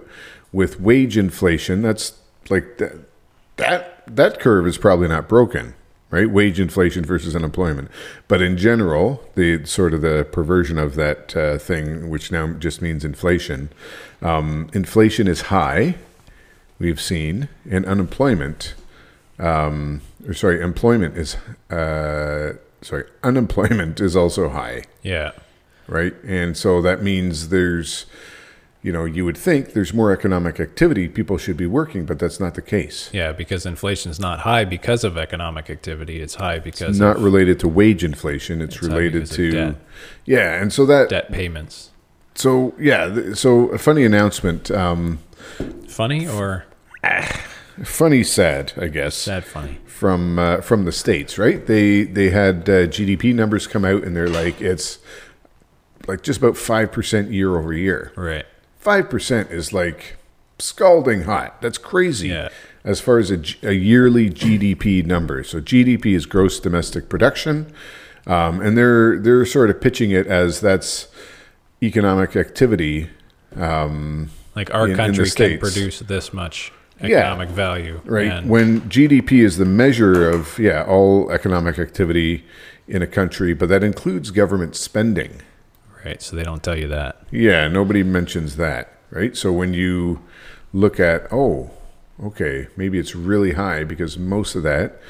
with 0.54 0.80
wage 0.80 1.18
inflation, 1.18 1.82
that's 1.82 2.16
like 2.48 2.78
that, 2.78 2.92
that 3.56 4.06
that 4.06 4.38
curve 4.38 4.66
is 4.66 4.78
probably 4.78 5.08
not 5.08 5.28
broken, 5.28 5.74
right? 6.10 6.30
Wage 6.30 6.60
inflation 6.60 7.04
versus 7.04 7.34
unemployment. 7.34 7.90
But 8.28 8.40
in 8.40 8.56
general, 8.56 9.22
the 9.34 9.64
sort 9.66 9.92
of 9.92 10.00
the 10.00 10.26
perversion 10.30 10.78
of 10.78 10.94
that 10.94 11.36
uh, 11.36 11.58
thing, 11.58 12.08
which 12.08 12.30
now 12.30 12.52
just 12.52 12.80
means 12.80 13.04
inflation, 13.04 13.70
um, 14.22 14.70
inflation 14.72 15.26
is 15.26 15.42
high. 15.42 15.96
We've 16.78 17.00
seen, 17.00 17.48
and 17.68 17.84
unemployment, 17.86 18.74
um, 19.38 20.02
or 20.26 20.34
sorry, 20.34 20.60
employment 20.60 21.16
is, 21.16 21.36
uh, 21.70 22.54
sorry, 22.80 23.04
unemployment 23.22 24.00
is 24.00 24.14
also 24.14 24.50
high, 24.50 24.84
yeah, 25.02 25.32
right? 25.88 26.14
And 26.24 26.56
so 26.56 26.80
that 26.82 27.02
means 27.02 27.48
there's, 27.48 28.06
you 28.84 28.92
know, 28.92 29.04
you 29.06 29.24
would 29.24 29.36
think 29.38 29.72
there's 29.72 29.92
more 29.94 30.12
economic 30.12 30.60
activity, 30.60 31.08
people 31.08 31.38
should 31.38 31.56
be 31.56 31.66
working, 31.66 32.04
but 32.04 32.18
that's 32.18 32.38
not 32.38 32.54
the 32.54 32.60
case. 32.62 33.08
yeah. 33.14 33.32
Because 33.32 33.64
inflation 33.66 34.10
is 34.10 34.20
not 34.20 34.40
high 34.40 34.64
because 34.66 35.02
of 35.04 35.16
economic 35.16 35.70
activity. 35.70 36.20
It's 36.20 36.34
high 36.36 36.58
because 36.58 36.90
it's 36.90 36.98
Not 36.98 37.16
of 37.16 37.22
related 37.24 37.58
to 37.60 37.68
wage 37.68 38.04
inflation. 38.04 38.60
It's, 38.60 38.76
It's 38.76 38.84
related 38.86 39.24
to, 39.26 39.50
debt. 39.50 39.74
yeah. 40.26 40.60
And 40.60 40.70
so 40.70 40.84
that, 40.86 41.08
debt 41.08 41.32
payments. 41.32 41.90
so 42.34 42.74
yeah. 42.78 43.32
So 43.34 43.68
a 43.70 43.78
funny 43.78 44.04
announcement. 44.04 44.70
Um, 44.70 45.18
Funny 45.88 46.28
or 46.28 46.66
funny, 47.84 48.22
sad, 48.24 48.72
I 48.80 48.88
guess. 48.88 49.14
sad? 49.14 49.44
Funny. 49.44 49.78
from 49.86 50.38
uh, 50.38 50.60
from 50.60 50.84
the 50.84 50.92
states, 50.92 51.38
right? 51.38 51.64
They 51.66 52.02
they 52.04 52.30
had 52.30 52.68
uh, 52.68 52.86
GDP 52.88 53.34
numbers 53.34 53.66
come 53.66 53.84
out, 53.84 54.02
and 54.04 54.14
they're 54.16 54.28
like 54.28 54.60
it's 54.60 54.98
like 56.06 56.22
just 56.22 56.38
about 56.38 56.56
five 56.56 56.92
percent 56.92 57.30
year 57.30 57.56
over 57.56 57.72
year. 57.72 58.12
Right. 58.16 58.44
Five 58.84 59.08
percent 59.08 59.50
is 59.50 59.72
like 59.72 60.16
scalding 60.58 61.22
hot. 61.22 61.60
That's 61.62 61.78
crazy. 61.78 62.28
Yeah. 62.28 62.50
As 62.84 63.00
far 63.00 63.18
as 63.18 63.30
a 63.30 63.74
yearly 63.74 64.28
GDP 64.28 65.04
number, 65.06 65.42
so 65.42 65.58
GDP 65.58 66.14
is 66.14 66.26
gross 66.26 66.60
domestic 66.60 67.08
production, 67.08 67.72
um, 68.26 68.60
and 68.60 68.76
they're 68.76 69.18
they're 69.18 69.46
sort 69.46 69.70
of 69.70 69.80
pitching 69.80 70.10
it 70.10 70.26
as 70.26 70.60
that's 70.60 71.08
economic 71.82 72.36
activity. 72.36 73.08
Um, 73.56 74.30
Like 74.54 74.72
our 74.74 74.84
In- 74.84 74.90
in 74.92 74.96
country 74.98 75.30
can 75.30 75.58
produce 75.58 76.00
this 76.00 76.34
much 76.34 76.70
Yeah. 77.00 77.20
economic 77.20 77.48
value, 77.48 78.00
right? 78.04 78.30
And 78.30 78.50
when 78.50 78.82
GDP 78.90 79.40
is 79.40 79.56
the 79.56 79.64
measure 79.64 80.28
of 80.28 80.58
yeah 80.58 80.84
all 80.84 81.30
economic 81.30 81.78
activity 81.78 82.44
in 82.86 83.00
a 83.00 83.06
country, 83.06 83.54
but 83.54 83.70
that 83.70 83.82
includes 83.82 84.30
government 84.30 84.76
spending. 84.76 85.40
Right, 86.04 86.20
so 86.22 86.36
they 86.36 86.42
don't 86.42 86.62
tell 86.62 86.76
you 86.78 86.88
that. 86.88 87.20
Yeah, 87.30 87.68
nobody 87.68 88.02
mentions 88.02 88.56
that, 88.56 88.92
right? 89.10 89.36
So 89.36 89.52
when 89.52 89.74
you 89.74 90.20
look 90.72 90.98
at 90.98 91.32
oh, 91.32 91.70
okay, 92.22 92.68
maybe 92.76 92.98
it's 92.98 93.14
really 93.14 93.52
high 93.52 93.84
because 93.84 94.18
most 94.18 94.54
of 94.54 94.62
that 94.64 95.00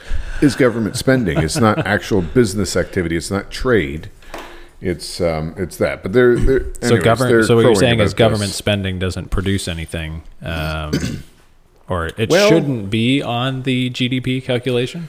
is 0.43 0.55
government 0.57 0.97
spending. 0.97 1.39
It's 1.39 1.57
not 1.57 1.79
actual 1.87 2.23
business 2.23 2.77
activity. 2.77 3.17
It's 3.17 3.31
not 3.31 3.51
trade. 3.51 4.11
It's 4.81 5.21
um, 5.21 5.55
it's 5.57 5.77
that. 5.79 6.03
But 6.03 6.13
they're, 6.13 6.37
they're 6.37 6.61
So 6.61 6.67
anyways, 6.67 6.91
they're 6.91 7.01
government. 7.03 7.47
So 7.47 7.57
what 7.57 7.63
you're 7.63 7.75
saying 7.75 8.01
is 8.01 8.15
government 8.15 8.51
this. 8.51 8.57
spending 8.57 8.99
doesn't 8.99 9.31
produce 9.31 9.67
anything, 9.69 10.23
um, 10.43 10.93
or 11.89 12.09
it 12.19 12.29
Well- 12.29 12.49
shouldn't 12.49 12.91
be 12.91 13.23
on 13.23 13.63
the 13.63 13.91
GDP 13.91 14.45
calculation. 14.45 15.09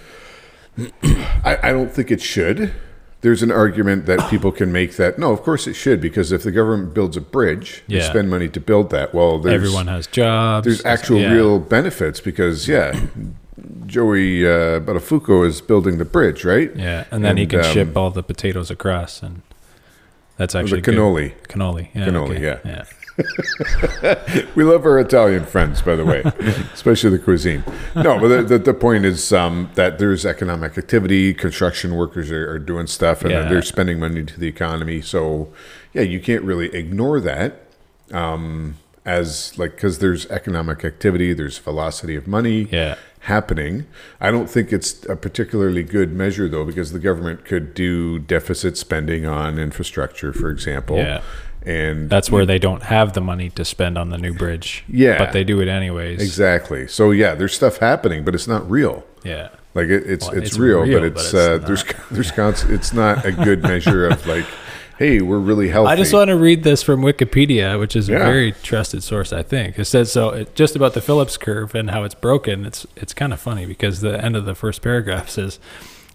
I, 1.03 1.57
I 1.63 1.71
don't 1.71 1.91
think 1.91 2.11
it 2.11 2.21
should. 2.21 2.73
There's 3.21 3.41
an 3.41 3.49
argument 3.51 4.05
that 4.05 4.29
people 4.29 4.51
can 4.51 4.71
make 4.71 4.97
that 4.97 5.17
no, 5.17 5.31
of 5.31 5.41
course 5.41 5.65
it 5.65 5.73
should 5.73 5.99
because 5.99 6.31
if 6.31 6.43
the 6.43 6.51
government 6.51 6.93
builds 6.93 7.17
a 7.17 7.21
bridge, 7.21 7.83
you 7.87 7.97
Yeah. 7.97 8.09
spend 8.09 8.29
money 8.29 8.47
to 8.49 8.59
build 8.59 8.91
that. 8.91 9.13
Well, 9.15 9.39
there's, 9.39 9.55
Everyone 9.55 9.87
has 9.87 10.05
jobs. 10.05 10.65
there's 10.65 10.85
actual 10.85 11.19
Yeah. 11.21 11.33
real 11.33 11.57
benefits 11.59 12.19
because 12.19 12.67
yeah, 12.67 12.99
Joey 13.87 14.45
uh, 14.45 14.79
Buttafuoco 14.79 15.45
is 15.47 15.61
building 15.61 15.97
the 15.97 16.05
bridge, 16.05 16.45
right? 16.45 16.71
Yeah, 16.75 17.05
and 17.11 17.23
then 17.25 17.37
he 17.37 17.47
can 17.47 17.61
um, 17.61 17.65
ship 17.73 17.97
all 17.97 18.11
the 18.11 18.21
potatoes 18.23 18.69
across, 18.69 19.23
and 19.23 19.41
that's 20.37 20.53
The 20.53 20.59
actually 20.59 20.81
good. 20.81 20.95
cannoli. 20.95 21.33
Cannoli. 21.47 21.87
Yeah, 21.95 22.05
Cannoli, 22.07 22.31
okay. 22.35 22.43
yeah. 22.43 22.59
yeah. 22.63 22.83
we 24.55 24.63
love 24.63 24.85
our 24.85 24.99
Italian 24.99 25.45
friends, 25.45 25.81
by 25.81 25.95
the 25.95 26.05
way, 26.05 26.21
especially 26.73 27.11
the 27.11 27.19
cuisine. 27.19 27.63
No, 27.95 28.19
but 28.19 28.27
the, 28.27 28.43
the, 28.43 28.59
the 28.59 28.73
point 28.73 29.05
is 29.05 29.31
um, 29.31 29.69
that 29.75 29.99
there's 29.99 30.25
economic 30.25 30.77
activity. 30.77 31.33
Construction 31.33 31.95
workers 31.95 32.31
are, 32.31 32.49
are 32.51 32.59
doing 32.59 32.87
stuff, 32.87 33.21
and 33.21 33.31
Yeah. 33.31 33.47
they're 33.47 33.61
spending 33.61 33.99
money 33.99 34.23
to 34.23 34.39
the 34.39 34.47
economy. 34.47 35.01
So, 35.01 35.53
yeah, 35.93 36.01
you 36.01 36.19
can't 36.19 36.43
really 36.43 36.73
ignore 36.75 37.19
that 37.21 37.61
um, 38.11 38.75
as 39.05 39.57
like 39.57 39.75
because 39.75 39.99
there's 39.99 40.25
economic 40.27 40.83
activity, 40.83 41.33
there's 41.33 41.57
velocity 41.57 42.15
of 42.15 42.27
money 42.27 42.67
Yeah. 42.71 42.95
happening. 43.21 43.85
I 44.19 44.29
don't 44.31 44.49
think 44.49 44.73
it's 44.73 45.05
a 45.05 45.15
particularly 45.15 45.83
good 45.83 46.11
measure 46.11 46.49
though, 46.49 46.65
because 46.65 46.91
the 46.91 46.99
government 46.99 47.45
could 47.45 47.73
do 47.73 48.19
deficit 48.19 48.77
spending 48.77 49.25
on 49.25 49.57
infrastructure, 49.59 50.33
for 50.33 50.49
example. 50.49 50.97
Yeah. 50.97 51.21
And 51.65 52.09
That's 52.09 52.29
where 52.29 52.45
they 52.45 52.59
don't 52.59 52.83
have 52.83 53.13
the 53.13 53.21
money 53.21 53.49
to 53.51 53.65
spend 53.65 53.97
on 53.97 54.09
the 54.09 54.17
new 54.17 54.33
bridge. 54.33 54.83
Yeah. 54.87 55.17
But 55.17 55.33
they 55.33 55.43
do 55.43 55.61
it 55.61 55.67
anyways. 55.67 56.21
Exactly. 56.21 56.87
So 56.87 57.11
yeah, 57.11 57.33
there's 57.33 57.55
stuff 57.55 57.77
happening, 57.77 58.23
but 58.23 58.35
it's 58.35 58.47
not 58.47 58.69
real. 58.69 59.03
Yeah. 59.23 59.49
Like 59.73 59.87
it, 59.87 60.03
it's 60.05 60.27
Well, 60.27 60.37
it's, 60.37 60.49
it's 60.49 60.57
real, 60.59 60.81
real, 60.81 61.01
but 61.01 61.13
but 61.13 61.21
it's, 61.21 61.33
it's 61.33 61.33
uh, 61.33 61.57
not. 61.57 61.67
there's 61.67 61.83
there's 62.11 62.31
const- 62.31 62.69
it's 62.69 62.93
not 62.93 63.25
a 63.25 63.31
good 63.31 63.63
measure 63.63 64.07
of 64.07 64.25
like, 64.27 64.45
hey, 64.97 65.21
we're 65.21 65.39
really 65.39 65.69
healthy. 65.69 65.91
I 65.91 65.95
just 65.95 66.13
want 66.13 66.29
to 66.29 66.37
read 66.37 66.63
this 66.63 66.81
from 66.81 67.01
Wikipedia, 67.01 67.77
which 67.79 67.95
is 67.95 68.07
a 68.07 68.13
very 68.13 68.53
trusted 68.53 69.03
source, 69.03 69.33
I 69.33 69.43
think. 69.43 69.77
It 69.77 69.85
says 69.85 70.11
so 70.11 70.29
it, 70.29 70.55
just 70.55 70.75
about 70.75 70.93
the 70.93 71.01
Phillips 71.01 71.35
curve 71.35 71.75
and 71.75 71.89
how 71.89 72.03
it's 72.03 72.15
broken. 72.15 72.65
It's 72.65 72.87
it's 72.95 73.13
kind 73.13 73.33
of 73.33 73.39
funny 73.39 73.65
because 73.65 74.01
the 74.01 74.23
end 74.23 74.35
of 74.35 74.45
the 74.45 74.55
first 74.55 74.81
paragraph 74.81 75.29
says 75.31 75.59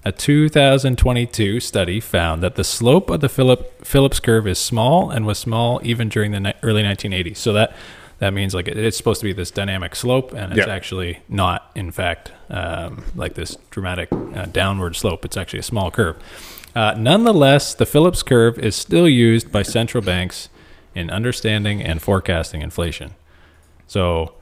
a 0.05 0.13
2022 0.13 1.61
study 1.61 2.01
found 2.01 2.43
that 2.43 2.55
the 2.55 2.65
slope 2.65 3.11
of 3.11 3.21
the 3.21 3.29
Phillip, 3.29 3.85
Phillips 3.85 4.19
curve 4.21 4.47
is 4.47 4.59
small 4.59 5.11
and 5.11 5.27
was 5.27 5.39
small 5.39 5.81
even 5.85 6.09
during 6.09 6.31
the 6.33 6.41
ni- 6.41 6.55
early 6.63 6.83
1980s. 6.83 7.37
So 7.37 7.53
that 7.53 7.75
that 8.19 8.35
means 8.35 8.55
like 8.55 8.69
it, 8.69 8.77
it's 8.77 8.97
supposed 8.99 9.21
to 9.21 9.25
be 9.27 9.33
this 9.33 9.51
dynamic 9.51 9.97
slope, 9.97 10.33
and 10.35 10.53
it's 10.53 10.67
Yeah. 10.67 10.73
actually 10.73 11.21
not. 11.29 11.71
In 11.75 11.91
fact, 11.91 12.33
um, 12.51 13.03
like 13.15 13.33
this 13.35 13.57
dramatic 13.71 14.11
uh, 14.13 14.45
downward 14.47 14.95
slope. 14.97 15.25
It's 15.25 15.37
actually 15.39 15.61
a 15.61 15.65
small 15.65 15.91
curve. 15.91 16.17
Uh, 16.75 16.95
nonetheless, 16.99 17.73
the 17.75 17.87
Phillips 17.87 18.23
curve 18.23 18.59
is 18.59 18.77
still 18.77 19.09
used 19.09 19.51
by 19.51 19.63
central 19.63 20.03
banks 20.05 20.51
in 20.95 21.09
understanding 21.11 21.83
and 21.83 22.01
forecasting 22.03 22.61
inflation. 22.63 23.15
So 23.87 24.35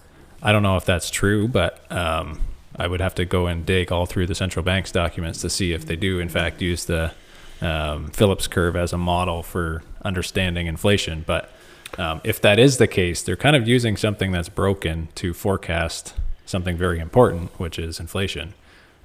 I 0.42 0.50
don't 0.52 0.62
know 0.64 0.76
if 0.76 0.84
that's 0.84 1.08
true, 1.08 1.46
but 1.46 1.80
um, 1.90 2.40
I 2.78 2.86
would 2.86 3.00
have 3.00 3.14
to 3.16 3.24
go 3.24 3.46
and 3.46 3.66
dig 3.66 3.90
all 3.90 4.06
through 4.06 4.26
the 4.26 4.34
central 4.34 4.62
bank's 4.62 4.92
documents 4.92 5.40
to 5.40 5.50
see 5.50 5.72
if 5.72 5.84
they 5.84 5.96
do, 5.96 6.20
in 6.20 6.28
fact, 6.28 6.62
use 6.62 6.84
the 6.84 7.12
um, 7.60 8.10
Phillips 8.10 8.46
curve 8.46 8.76
as 8.76 8.92
a 8.92 8.98
model 8.98 9.42
for 9.42 9.82
understanding 10.02 10.66
inflation. 10.66 11.24
But 11.26 11.50
um, 11.98 12.20
if 12.22 12.40
that 12.42 12.58
is 12.58 12.78
the 12.78 12.86
case, 12.86 13.22
they're 13.22 13.36
kind 13.36 13.56
of 13.56 13.66
using 13.66 13.96
something 13.96 14.30
that's 14.30 14.48
broken 14.48 15.08
to 15.16 15.34
forecast 15.34 16.14
something 16.46 16.76
very 16.76 17.00
important, 17.00 17.50
which 17.58 17.78
is 17.78 17.98
inflation. 17.98 18.54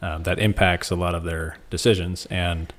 Um, 0.01 0.24
that 0.24 0.38
impacts 0.38 0.92
a 0.92 0.96
lot 0.96 1.15
of 1.15 1.24
their 1.24 1.58
decisions. 1.70 2.25
And 2.27 2.74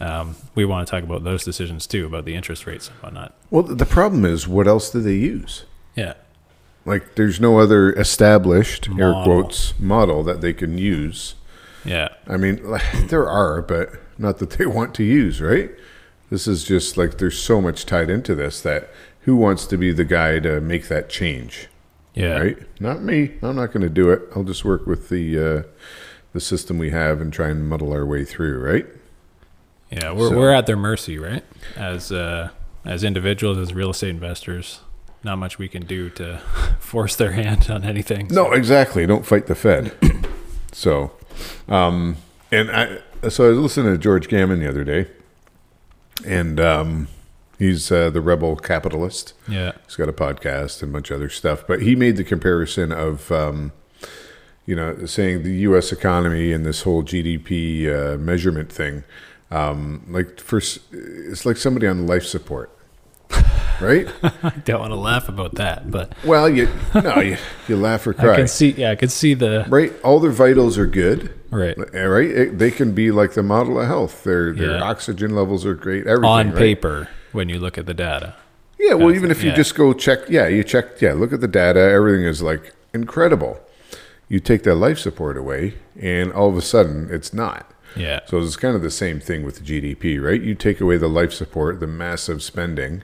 um, 0.00 0.36
we 0.54 0.64
want 0.64 0.86
to 0.86 0.90
talk 0.90 1.02
about 1.02 1.24
those 1.24 1.44
decisions 1.44 1.88
too, 1.88 2.06
about 2.06 2.24
the 2.24 2.36
interest 2.36 2.66
rates 2.66 2.88
and 2.88 2.96
whatnot. 3.02 3.34
Well, 3.50 3.64
the 3.64 3.84
problem 3.84 4.24
is, 4.24 4.46
what 4.46 4.68
else 4.68 4.90
do 4.90 5.00
they 5.00 5.16
use? 5.16 5.64
Yeah. 5.96 6.14
Like, 6.88 7.14
there's 7.16 7.38
no 7.40 7.58
other 7.58 7.92
established 7.92 8.88
air 8.98 9.12
quotes 9.24 9.78
model 9.78 10.22
that 10.24 10.40
they 10.40 10.52
can 10.52 10.78
use. 10.78 11.34
Yeah. 11.84 12.08
I 12.26 12.36
mean, 12.36 12.60
there 13.08 13.28
are, 13.28 13.62
but 13.62 13.92
not 14.18 14.38
that 14.38 14.50
they 14.50 14.66
want 14.66 14.94
to 14.96 15.04
use, 15.04 15.40
right? 15.40 15.70
This 16.30 16.46
is 16.48 16.64
just 16.64 16.96
like 16.96 17.18
there's 17.18 17.38
so 17.38 17.60
much 17.60 17.86
tied 17.86 18.10
into 18.10 18.34
this 18.34 18.60
that 18.62 18.90
who 19.20 19.36
wants 19.36 19.66
to 19.66 19.76
be 19.76 19.92
the 19.92 20.04
guy 20.04 20.38
to 20.40 20.60
make 20.60 20.88
that 20.88 21.08
change, 21.08 21.68
Yeah. 22.14 22.38
right? 22.38 22.58
Not 22.80 23.02
me. 23.02 23.32
I'm 23.42 23.56
not 23.56 23.68
going 23.72 23.82
to 23.82 23.88
do 23.90 24.10
it. 24.10 24.22
I'll 24.34 24.44
just 24.44 24.64
work 24.64 24.86
with 24.86 25.08
the 25.10 25.38
uh, 25.38 25.62
the 26.32 26.40
system 26.40 26.76
we 26.78 26.90
have 26.90 27.20
and 27.22 27.32
try 27.32 27.48
and 27.48 27.68
muddle 27.68 27.92
our 27.92 28.04
way 28.04 28.24
through, 28.24 28.58
right? 28.60 28.86
Yeah, 29.90 30.12
we're, 30.12 30.28
So- 30.30 30.36
we're 30.38 30.52
at 30.52 30.66
their 30.66 30.76
mercy, 30.76 31.18
right? 31.18 31.44
As 31.76 32.12
uh, 32.12 32.50
as 32.84 33.04
individuals, 33.04 33.56
as 33.58 33.72
real 33.74 33.90
estate 33.90 34.10
investors, 34.10 34.80
not 35.22 35.38
much 35.38 35.58
we 35.58 35.68
can 35.68 35.84
do 35.84 36.10
to 36.10 36.38
force 36.80 37.16
their 37.16 37.32
hand 37.32 37.70
on 37.70 37.84
anything. 37.84 38.28
No, 38.30 38.52
exactly. 38.52 39.06
Don't 39.06 39.26
fight 39.26 39.46
the 39.46 39.54
Fed. 39.54 39.92
so, 40.72 41.12
um, 41.68 42.16
and 42.50 42.70
I 42.70 42.98
so 43.28 43.46
I 43.46 43.48
was 43.48 43.58
listening 43.58 43.92
to 43.92 43.98
George 43.98 44.28
Gammon 44.28 44.60
the 44.60 44.68
other 44.68 44.84
day, 44.84 45.08
and 46.24 46.60
um, 46.60 47.08
he's 47.58 47.90
uh, 47.90 48.10
the 48.10 48.20
rebel 48.20 48.56
capitalist. 48.56 49.34
Yeah, 49.48 49.72
He's 49.86 49.96
got 49.96 50.08
a 50.08 50.12
podcast 50.12 50.82
and 50.82 50.90
a 50.90 50.92
bunch 50.92 51.10
of 51.10 51.16
other 51.16 51.28
stuff. 51.28 51.66
But 51.66 51.82
he 51.82 51.96
made 51.96 52.16
the 52.16 52.24
comparison 52.24 52.92
of, 52.92 53.30
um, 53.32 53.72
you 54.66 54.76
know, 54.76 55.04
saying 55.06 55.42
the 55.42 55.54
U.S. 55.60 55.92
economy 55.92 56.52
and 56.52 56.64
this 56.64 56.82
whole 56.82 57.02
GDP 57.02 57.86
uh, 58.14 58.16
measurement 58.18 58.70
thing. 58.72 59.04
Um, 59.50 60.04
like, 60.08 60.38
first, 60.40 60.80
it's 60.92 61.44
like 61.46 61.56
somebody 61.56 61.86
on 61.86 62.06
life 62.06 62.24
support, 62.24 62.70
right? 63.80 64.06
I 64.42 64.50
don't 64.64 64.80
want 64.80 64.92
to 64.92 64.96
laugh 64.96 65.28
about 65.28 65.54
that, 65.56 65.90
but 65.90 66.12
well, 66.24 66.48
you 66.48 66.68
no, 66.94 67.20
you, 67.20 67.36
you 67.68 67.76
laugh 67.76 68.06
or 68.06 68.14
cry. 68.14 68.32
I 68.34 68.36
can 68.36 68.48
see. 68.48 68.70
Yeah, 68.70 68.90
I 68.90 68.96
can 68.96 69.08
see 69.08 69.34
the 69.34 69.64
right? 69.68 69.92
All 70.02 70.20
their 70.20 70.30
vitals 70.30 70.78
are 70.78 70.86
good. 70.86 71.32
right 71.50 71.76
Uh, 71.78 72.06
Right, 72.08 72.30
It- 72.30 72.58
they 72.58 72.70
can 72.70 72.92
be 72.92 73.10
like 73.10 73.32
the 73.34 73.42
model 73.42 73.80
of 73.80 73.86
health. 73.86 74.24
Their 74.24 74.52
their 74.52 74.76
Yeah. 74.76 74.82
oxygen 74.82 75.34
levels 75.34 75.64
are 75.66 75.74
great. 75.74 76.06
Everything 76.06 76.24
on 76.30 76.46
right? 76.48 76.56
paper 76.56 77.08
when 77.32 77.48
you 77.48 77.58
look 77.58 77.78
at 77.78 77.86
the 77.86 77.94
data. 77.94 78.34
Yeah, 78.78 78.94
well, 78.94 79.12
even 79.12 79.30
if 79.32 79.42
you 79.42 79.50
yeah. 79.50 79.56
just 79.56 79.74
go 79.74 79.92
check, 79.92 80.20
yeah, 80.28 80.46
you 80.46 80.62
check, 80.62 81.00
yeah, 81.00 81.12
look 81.12 81.32
at 81.32 81.40
the 81.40 81.48
data. 81.48 81.80
Everything 81.80 82.24
is 82.24 82.42
like 82.42 82.74
incredible. 82.94 83.58
You 84.28 84.38
take 84.40 84.62
that 84.64 84.76
life 84.76 84.98
support 84.98 85.36
away, 85.36 85.74
and 86.00 86.32
all 86.32 86.48
of 86.48 86.56
a 86.56 86.60
sudden, 86.62 87.08
it's 87.10 87.32
not. 87.34 87.72
Yeah, 87.96 88.20
So 88.26 88.38
it's 88.38 88.56
kind 88.56 88.76
of 88.76 88.82
the 88.82 88.90
same 88.90 89.18
thing 89.18 89.44
with 89.44 89.56
the 89.56 89.62
GDP, 89.64 90.22
right? 90.22 90.40
You 90.40 90.54
take 90.54 90.80
away 90.80 90.98
the 90.98 91.08
life 91.08 91.32
support, 91.32 91.80
the 91.80 91.86
massive 91.88 92.42
spending, 92.42 93.02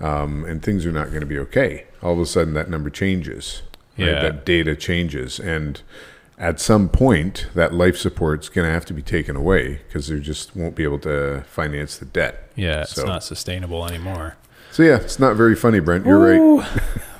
um, 0.00 0.44
and 0.44 0.62
things 0.62 0.86
are 0.86 0.92
not 0.92 1.08
going 1.08 1.20
to 1.20 1.26
be 1.26 1.38
okay. 1.38 1.86
All 2.02 2.12
of 2.12 2.20
a 2.20 2.26
sudden, 2.26 2.54
that 2.54 2.68
number 2.70 2.90
changes. 2.90 3.62
Right? 3.98 4.08
Yeah. 4.08 4.22
That 4.22 4.44
data 4.46 4.76
changes, 4.76 5.40
and 5.40 5.82
at 6.38 6.60
some 6.60 6.88
point, 6.88 7.48
that 7.54 7.74
life 7.74 7.96
support's 7.96 8.48
going 8.48 8.66
to 8.66 8.72
have 8.72 8.84
to 8.86 8.94
be 8.94 9.02
taken 9.02 9.34
away 9.34 9.80
because 9.88 10.06
they 10.06 10.20
just 10.20 10.54
won't 10.54 10.76
be 10.76 10.84
able 10.84 11.00
to 11.00 11.42
finance 11.48 11.96
the 11.98 12.04
debt. 12.04 12.48
yeah, 12.54 12.82
it's 12.82 12.94
So- 12.94 13.04
not 13.06 13.24
sustainable 13.24 13.86
anymore. 13.86 14.36
So 14.70 14.82
yeah, 14.84 14.96
it's 14.96 15.18
not 15.18 15.34
very 15.34 15.56
funny, 15.56 15.80
Brent. 15.80 16.06
You're 16.06 16.18
right. 16.18 16.68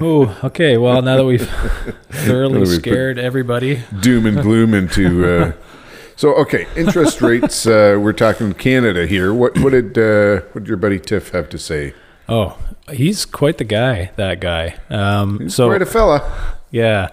Oh, 0.00 0.38
okay. 0.44 0.76
Well, 0.76 1.02
now 1.02 1.16
that 1.16 1.25
we've 1.25 1.49
thoroughly 2.11 2.52
that 2.52 2.61
we've 2.61 2.68
scared 2.68 3.18
everybody, 3.18 3.82
doom 4.00 4.26
and 4.26 4.40
gloom 4.40 4.75
into. 4.75 5.26
Uh, 5.26 5.52
so 6.16 6.35
okay, 6.35 6.68
interest 6.76 7.20
rates. 7.20 7.66
Uh, 7.66 7.99
we're 8.00 8.12
talking 8.12 8.52
Canada 8.52 9.06
here. 9.08 9.35
What 9.35 9.58
what 9.58 9.70
did 9.70 9.99
uh, 9.99 10.42
what 10.52 10.62
did 10.64 10.68
your 10.68 10.76
buddy 10.76 11.00
Tiff 11.00 11.30
have 11.30 11.49
to 11.49 11.58
say? 11.58 11.94
Oh, 12.28 12.56
he's 12.90 13.25
quite 13.25 13.58
the 13.58 13.64
guy. 13.64 14.11
That 14.16 14.40
guy. 14.40 14.76
Um, 14.90 15.40
He's 15.40 15.54
so 15.54 15.68
quite 15.68 15.82
a 15.82 15.87
fella. 15.87 16.54
Yeah. 16.70 17.11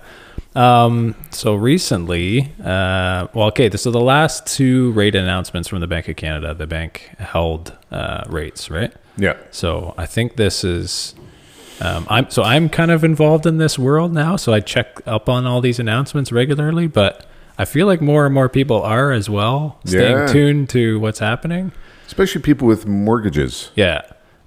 Um, 0.55 1.15
so 1.31 1.53
recently, 1.55 2.53
uh, 2.63 3.27
well, 3.34 3.48
okay, 3.48 3.69
so 3.75 3.91
the 3.91 4.00
last 4.00 4.48
two 4.48 4.91
rate 4.93 5.13
announcements 5.15 5.67
from 5.67 5.81
the 5.81 5.88
Bank 5.88 6.07
of 6.07 6.15
Canada, 6.15 6.53
the 6.53 6.65
bank 6.67 7.12
held 7.19 7.74
uh, 7.91 8.24
rates, 8.29 8.69
right? 8.69 8.93
Yeah, 9.17 9.36
So 9.51 9.93
I 9.98 10.05
think 10.05 10.36
this 10.38 10.63
is, 10.63 11.13
um, 11.81 12.05
I'm 12.10 12.29
so 12.29 12.43
I'm 12.43 12.67
kind 12.69 12.89
of 12.91 13.03
involved 13.03 13.45
in 13.45 13.57
this 13.57 13.77
world 13.79 14.13
now. 14.13 14.36
So 14.38 14.53
I 14.53 14.60
check 14.62 15.01
up 15.05 15.27
on 15.29 15.45
all 15.45 15.60
these 15.62 15.79
announcements 15.79 16.31
regularly, 16.31 16.88
but 16.88 17.25
I 17.57 17.63
feel 17.65 17.86
like 17.88 18.01
more 18.01 18.25
and 18.25 18.34
more 18.34 18.48
people 18.50 18.81
are 18.81 19.12
as 19.13 19.29
well, 19.29 19.79
staying 19.86 20.17
Yeah. 20.17 20.27
tuned 20.27 20.69
to 20.69 21.00
what's 21.00 21.19
happening. 21.19 21.72
especially 22.07 22.41
people 22.41 22.67
with 22.67 22.86
mortgages. 22.86 23.72
Yeah. 23.75 24.01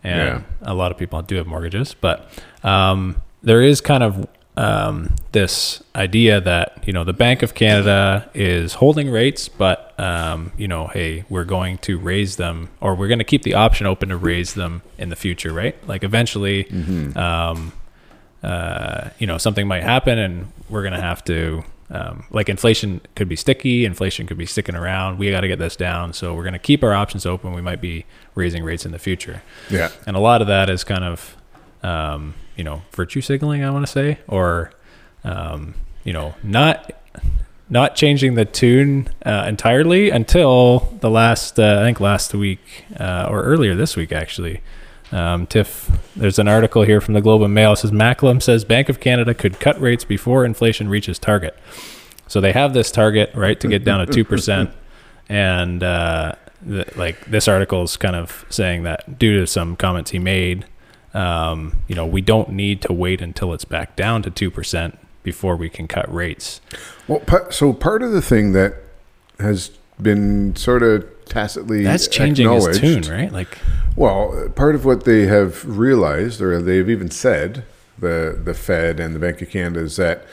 And 0.05 0.45
a 0.63 0.75
lot 0.75 0.93
of 0.93 0.99
people 0.99 1.21
do 1.23 1.37
have 1.37 1.47
mortgages, 1.47 1.95
but 1.95 2.31
um, 2.63 3.21
there 3.43 3.63
is 3.63 3.81
kind 3.81 4.03
of 4.03 4.29
um, 4.57 5.15
this 5.31 5.83
idea 5.95 6.41
that, 6.41 6.83
you 6.85 6.93
know, 6.93 7.05
the 7.05 7.13
Bank 7.13 7.43
of 7.43 7.55
Canada 7.55 8.29
is 8.35 8.75
holding 8.75 9.09
rates, 9.11 9.49
but, 9.49 9.95
um, 10.01 10.51
you 10.57 10.67
know, 10.67 10.89
hey, 10.89 11.25
we're 11.29 11.45
going 11.45 11.79
to 11.79 11.97
raise 11.97 12.37
them 12.37 12.69
or 12.81 12.97
we're 12.97 13.07
going 13.07 13.21
to 13.21 13.25
keep 13.25 13.43
the 13.45 13.55
option 13.55 13.87
open 13.87 14.09
to 14.09 14.17
raise 14.17 14.55
them 14.55 14.83
in 14.99 15.11
the 15.11 15.17
future, 15.17 15.53
right? 15.53 15.77
Like 15.87 16.03
eventually, 16.03 16.65
um, 17.17 17.73
uh, 18.43 19.11
you 19.21 19.29
know, 19.29 19.39
something 19.39 19.69
might 19.69 19.85
happen 19.85 20.19
and 20.19 20.51
we're 20.69 20.83
going 20.83 20.95
to 20.95 21.01
have 21.01 21.23
to, 21.27 21.63
um, 21.91 22.25
like 22.31 22.49
inflation 22.49 23.01
could 23.15 23.29
be 23.29 23.37
sticky, 23.37 23.85
inflation 23.85 24.27
could 24.27 24.37
be 24.37 24.47
sticking 24.47 24.75
around. 24.75 25.19
We 25.19 25.31
got 25.31 25.41
to 25.41 25.49
get 25.49 25.59
this 25.59 25.77
down. 25.77 26.13
So 26.13 26.35
we're 26.35 26.43
going 26.43 26.53
to 26.53 26.59
keep 26.59 26.83
our 26.85 26.93
options 26.93 27.25
open. 27.25 27.55
We 27.55 27.63
might 27.63 27.81
be 27.81 28.05
raising 28.35 28.63
rates 28.63 28.85
in 28.85 28.93
the 28.93 28.99
future. 28.99 29.43
Yeah, 29.71 29.91
And 30.07 30.17
a 30.17 30.21
lot 30.21 30.43
of 30.43 30.49
that 30.49 30.69
is 30.69 30.85
kind 30.85 31.05
of, 31.05 31.37
um, 31.83 32.35
you 32.57 32.65
know, 32.65 32.83
virtue 32.93 33.21
signaling, 33.21 33.65
I 33.65 33.71
want 33.71 33.87
to 33.87 33.93
say, 33.93 34.19
or, 34.29 34.73
um, 35.25 35.75
you 36.05 36.13
know, 36.13 36.35
not 36.43 36.93
not 37.71 37.95
changing 37.95 38.35
the 38.35 38.45
tune 38.47 39.09
uh, 39.27 39.45
entirely 39.47 40.09
until 40.11 40.97
the 41.01 41.11
last, 41.11 41.59
uh, 41.61 41.79
I 41.81 41.85
think 41.85 42.01
last 42.01 42.33
week 42.35 42.87
uh, 42.99 43.27
or 43.29 43.43
earlier 43.43 43.75
this 43.75 43.95
week, 43.95 44.11
actually, 44.11 44.63
Um, 45.11 45.47
Tiff, 45.47 45.91
there's 46.17 46.39
an 46.39 46.49
article 46.49 46.83
here 46.83 47.01
from 47.01 47.15
the 47.15 47.21
Globe 47.21 47.43
and 47.43 47.55
Mail. 47.55 47.73
It 47.73 47.77
says 47.77 47.93
Macklem 47.93 48.43
says 48.43 48.65
Bank 48.65 48.89
of 48.89 49.01
Canada 49.01 49.35
could 49.35 49.59
cut 49.59 49.81
rates 49.81 50.05
before 50.05 50.45
inflation 50.45 50.89
reaches 50.89 51.19
target. 51.19 51.57
So 52.27 52.41
they 52.41 52.53
have 52.53 52.75
this 52.75 52.91
target, 52.91 53.31
right, 53.35 53.59
to 53.61 53.69
get 53.69 53.85
down 53.85 54.07
to 54.07 54.25
2%. 54.25 54.71
and 55.29 55.83
uh, 55.83 56.35
the, 56.63 56.91
like 56.97 57.25
this 57.27 57.49
article 57.49 57.83
is 57.83 57.97
kind 57.97 58.17
of 58.17 58.45
saying 58.51 58.83
that 58.83 59.19
due 59.19 59.41
to 59.41 59.47
some 59.47 59.77
comments 59.77 60.11
he 60.11 60.19
made, 60.19 60.67
um, 61.15 61.83
you 61.89 61.95
know, 61.95 62.07
we 62.07 62.21
don't 62.21 62.51
need 62.51 62.83
to 62.83 62.93
wait 62.93 63.23
until 63.23 63.55
it's 63.55 63.65
back 63.65 63.97
down 63.97 64.23
to 64.23 64.31
2% 64.31 64.97
before 65.23 65.57
we 65.57 65.69
can 65.69 65.89
cut 65.89 66.13
rates. 66.13 66.61
Well, 67.07 67.23
so 67.51 67.73
part 67.73 68.03
of 68.03 68.13
the 68.13 68.23
thing 68.23 68.53
that 68.53 68.77
has 69.39 69.71
been 70.01 70.55
sort 70.57 70.83
of 70.83 71.07
tacitly 71.29 71.83
That's 71.83 72.09
changing 72.09 72.51
his 72.51 72.79
tune, 72.79 73.03
right? 73.03 73.33
Like, 73.33 73.59
Well, 73.97 74.51
part 74.55 74.75
of 74.75 74.85
what 74.85 75.05
they 75.05 75.27
have 75.27 75.65
realized, 75.65 76.41
or 76.41 76.61
they've 76.61 76.89
even 76.91 77.11
said, 77.11 77.65
the 77.99 78.39
the 78.43 78.55
Fed 78.55 79.01
and 79.01 79.15
the 79.15 79.19
Bank 79.19 79.43
of 79.43 79.51
Canada, 79.51 79.81
is 79.81 79.97
that 79.97 80.25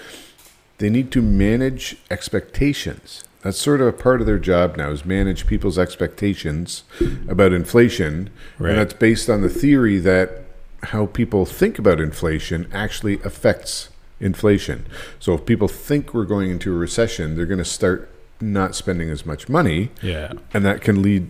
they 0.77 0.89
need 0.89 1.11
to 1.11 1.21
manage 1.21 1.97
expectations. 2.11 3.23
That's 3.41 3.57
sort 3.59 3.79
of 3.81 3.87
a 3.87 3.93
part 3.93 4.21
of 4.21 4.27
their 4.27 4.39
job 4.39 4.75
now, 4.77 4.89
is 4.89 5.05
manage 5.05 5.45
people's 5.47 5.77
expectations 5.77 6.83
about 7.27 7.53
inflation, 7.53 8.29
Right. 8.59 8.71
and 8.71 8.79
that's 8.79 8.93
based 8.93 9.29
on 9.29 9.41
the 9.41 9.49
theory 9.49 9.99
that 9.99 10.41
how 10.83 11.05
people 11.07 11.45
think 11.45 11.79
about 11.79 11.99
inflation 11.99 12.67
actually 12.73 13.19
affects 13.23 13.89
inflation. 14.19 14.85
So 15.19 15.33
if 15.33 15.45
people 15.45 15.67
think 15.67 16.13
we're 16.13 16.25
going 16.25 16.49
into 16.51 16.73
a 16.73 16.77
recession, 16.77 17.35
they're 17.35 17.45
going 17.45 17.57
to 17.59 17.65
start 17.65 18.09
not 18.41 18.75
spending 18.75 19.09
as 19.09 19.25
much 19.25 19.47
money 19.47 19.89
yeah, 20.01 20.33
and 20.53 20.65
that 20.65 20.81
can 20.81 21.01
lead 21.01 21.29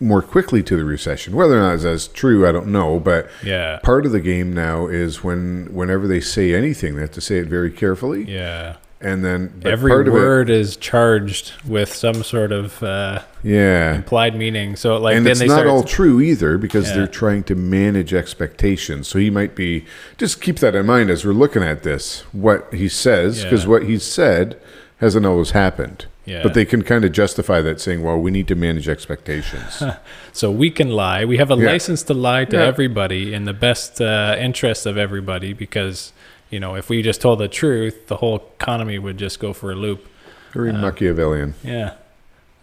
more 0.00 0.20
quickly 0.22 0.62
to 0.62 0.76
the 0.76 0.84
recession. 0.84 1.34
Whether 1.34 1.58
or 1.58 1.62
not 1.62 1.80
that's 1.80 2.06
true, 2.08 2.46
I 2.46 2.52
don't 2.52 2.68
know. 2.68 2.98
But 3.00 3.28
yeah, 3.44 3.78
part 3.82 4.06
of 4.06 4.12
the 4.12 4.20
game 4.20 4.52
now 4.52 4.86
is 4.86 5.22
when 5.24 5.68
whenever 5.72 6.06
they 6.06 6.20
say 6.20 6.54
anything, 6.54 6.96
they 6.96 7.02
have 7.02 7.12
to 7.12 7.20
say 7.20 7.38
it 7.38 7.46
very 7.48 7.70
carefully, 7.70 8.24
yeah. 8.24 8.76
and 9.00 9.24
then 9.24 9.62
Every 9.64 10.10
word 10.10 10.50
is 10.50 10.76
charged 10.76 11.52
with 11.66 11.92
some 11.92 12.22
sort 12.22 12.52
of 12.52 12.82
uh, 12.82 13.22
yeah. 13.42 13.96
implied 13.96 14.34
meaning. 14.36 14.76
So, 14.76 14.96
like, 14.98 15.16
and 15.16 15.26
it's 15.26 15.40
not 15.40 15.48
start. 15.48 15.66
all 15.66 15.82
true 15.82 16.20
either 16.20 16.58
because 16.58 16.88
Yeah. 16.88 16.96
they're 16.96 17.06
trying 17.06 17.44
to 17.44 17.54
manage 17.54 18.12
expectations. 18.12 19.08
So 19.08 19.18
he 19.18 19.30
might 19.30 19.54
be 19.54 19.84
just 20.18 20.40
keep 20.42 20.58
that 20.58 20.74
in 20.74 20.86
mind 20.86 21.10
as 21.10 21.24
we're 21.24 21.32
looking 21.32 21.62
at 21.62 21.82
this. 21.84 22.20
What 22.32 22.72
he 22.72 22.88
says, 22.88 23.44
because 23.44 23.64
Yeah. 23.64 23.70
what 23.70 23.82
he 23.84 23.98
said 23.98 24.56
hasn't 24.98 25.24
always 25.26 25.50
happened. 25.50 26.06
Yeah. 26.26 26.42
But 26.42 26.54
they 26.54 26.64
can 26.64 26.82
kind 26.82 27.04
of 27.04 27.12
justify 27.12 27.60
that 27.62 27.80
saying, 27.80 28.02
"Well, 28.02 28.18
we 28.18 28.30
need 28.32 28.48
to 28.48 28.54
manage 28.56 28.88
expectations." 28.88 29.80
so 30.32 30.50
we 30.50 30.70
can 30.70 30.90
lie. 30.90 31.24
We 31.24 31.36
have 31.38 31.50
a 31.52 31.56
Yeah. 31.56 31.66
license 31.72 32.02
to 32.04 32.14
lie 32.14 32.44
to 32.46 32.56
Yeah. 32.56 32.64
everybody 32.64 33.32
in 33.32 33.44
the 33.44 33.52
best 33.54 34.00
uh, 34.00 34.34
interest 34.38 34.86
of 34.86 34.98
everybody 34.98 35.52
because, 35.52 36.12
you 36.50 36.58
know, 36.60 36.74
if 36.74 36.88
we 36.88 37.00
just 37.00 37.20
told 37.20 37.38
the 37.38 37.48
truth, 37.48 38.08
the 38.08 38.16
whole 38.16 38.36
economy 38.60 38.98
would 38.98 39.18
just 39.18 39.38
go 39.38 39.52
for 39.52 39.70
a 39.70 39.76
loop. 39.76 40.06
Very 40.52 40.72
Machiavellian. 40.72 41.54
Yeah. 41.62 41.92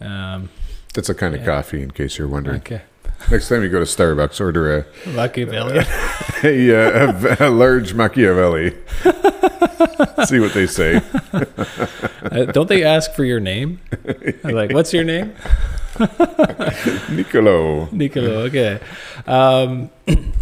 Um, 0.01 0.49
That's 0.93 1.09
a 1.09 1.15
kind 1.15 1.33
of 1.33 1.45
coffee, 1.45 1.81
in 1.81 1.91
case 1.91 2.17
you're 2.17 2.27
wondering. 2.27 2.57
okay. 2.57 2.81
Next 3.31 3.49
time 3.49 3.63
you 3.63 3.69
go 3.69 3.79
to 3.79 3.85
Starbucks, 3.85 4.39
order 4.41 4.77
a 4.79 5.09
Machiavellian. 5.09 5.85
a, 6.43 6.75
uh, 6.75 7.35
a, 7.39 7.49
a 7.49 7.49
large 7.49 7.93
Machiavelli. 7.93 8.71
See 10.25 10.39
what 10.39 10.53
they 10.53 10.67
say. 10.67 11.01
uh, 12.23 12.45
don't 12.45 12.69
they 12.69 12.83
ask 12.83 13.13
for 13.13 13.23
your 13.23 13.39
name? 13.39 13.79
like, 14.43 14.71
what's 14.71 14.93
your 14.93 15.03
name? 15.03 15.33
Niccolo. 17.09 17.89
Nicolo. 17.91 18.45
Okay. 18.45 18.79
Um, 19.27 19.89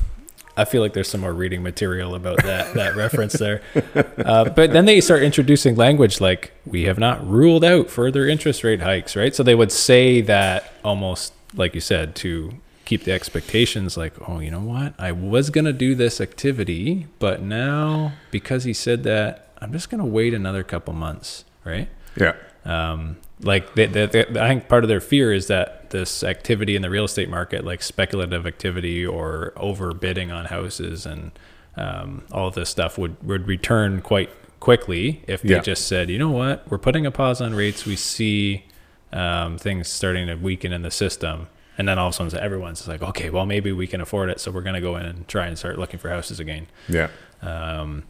I 0.58 0.66
feel 0.66 0.82
like 0.82 0.94
there's 0.94 1.10
some 1.10 1.22
more 1.22 1.34
reading 1.34 1.64
material 1.64 2.14
about 2.14 2.44
that 2.44 2.74
that 2.74 2.96
reference 2.96 3.34
there. 3.34 3.62
Uh, 3.96 4.50
but 4.50 4.74
then 4.74 4.86
they 4.86 5.00
start 5.02 5.24
introducing 5.24 5.76
language 5.76 6.20
like 6.20 6.52
we 6.66 6.84
have 6.84 7.00
not 7.00 7.26
ruled 7.26 7.64
out 7.64 7.90
further 7.90 8.28
interest 8.28 8.64
rate 8.64 8.82
hikes, 8.82 9.16
right? 9.16 9.34
So 9.34 9.44
they 9.44 9.56
would 9.56 9.72
say 9.72 10.22
that 10.22 10.74
almost 10.84 11.34
like 11.56 11.74
you 11.74 11.82
said 11.82 12.16
to 12.18 12.54
keep 12.92 13.06
the 13.06 13.12
expectations 13.14 13.96
like, 13.96 14.12
oh, 14.28 14.40
you 14.40 14.52
know 14.52 14.60
what? 14.60 14.94
I 15.00 15.14
was 15.14 15.50
going 15.50 15.64
to 15.64 15.72
do 15.72 15.96
this 15.96 16.20
activity, 16.20 17.08
but 17.20 17.42
now 17.42 18.12
because 18.32 18.66
he 18.66 18.74
said 18.74 19.04
that, 19.04 19.48
I'm 19.62 19.72
just 19.72 19.90
going 19.90 20.00
to 20.00 20.06
wait 20.06 20.34
another 20.34 20.62
couple 20.62 20.94
months, 20.94 21.46
right? 21.64 21.88
Yeah. 22.20 22.34
um, 22.66 23.16
like 23.42 23.76
they, 23.76 23.86
they, 23.86 24.08
they- 24.08 24.26
I 24.42 24.50
think 24.50 24.68
part 24.68 24.84
of 24.84 24.90
their 24.90 25.00
fear 25.00 25.32
is 25.32 25.48
that 25.48 25.92
this 25.92 26.22
activity 26.22 26.76
in 26.76 26.82
the 26.82 26.90
real 26.90 27.06
estate 27.06 27.30
market, 27.30 27.64
like 27.64 27.82
speculative 27.82 28.46
activity 28.46 29.06
or 29.06 29.54
overbidding 29.56 30.30
on 30.36 30.46
houses 30.48 31.06
and 31.06 31.32
um, 31.78 32.24
all 32.34 32.50
of 32.50 32.56
this 32.56 32.70
stuff, 32.70 32.98
would 32.98 33.16
would 33.26 33.48
return 33.48 34.02
quite 34.02 34.30
quickly 34.60 35.24
if 35.28 35.42
they 35.44 35.54
Yeah. 35.56 35.62
just 35.62 35.88
said, 35.88 36.10
you 36.10 36.20
know 36.20 36.30
what, 36.30 36.70
we're 36.70 36.78
putting 36.78 37.06
a 37.06 37.12
pause 37.12 37.40
on 37.40 37.56
rates. 37.56 37.86
We 37.86 37.96
see 37.96 38.66
um, 39.14 39.58
things 39.58 39.88
starting 39.88 40.28
to 40.28 40.36
weaken 40.36 40.74
in 40.74 40.82
the 40.82 40.92
system. 40.92 41.48
And 41.82 41.88
then 41.88 41.98
all 41.98 42.10
of 42.10 42.14
a 42.14 42.30
sudden, 42.30 42.40
everyone's 42.40 42.88
like, 42.88 43.02
okay, 43.02 43.32
well, 43.32 43.48
maybe 43.48 43.72
we 43.72 43.88
can 43.88 44.02
afford 44.02 44.30
it, 44.30 44.40
so 44.40 44.52
we're 44.52 44.62
going 44.62 44.76
to 44.76 44.82
go 44.82 44.98
in 44.98 45.06
and 45.08 45.28
try 45.28 45.48
and 45.48 45.58
start 45.58 45.80
looking 45.80 46.00
for 46.00 46.12
houses 46.12 46.40
again. 46.40 46.68
Yeah. 46.88 47.08
Um, 47.42 48.04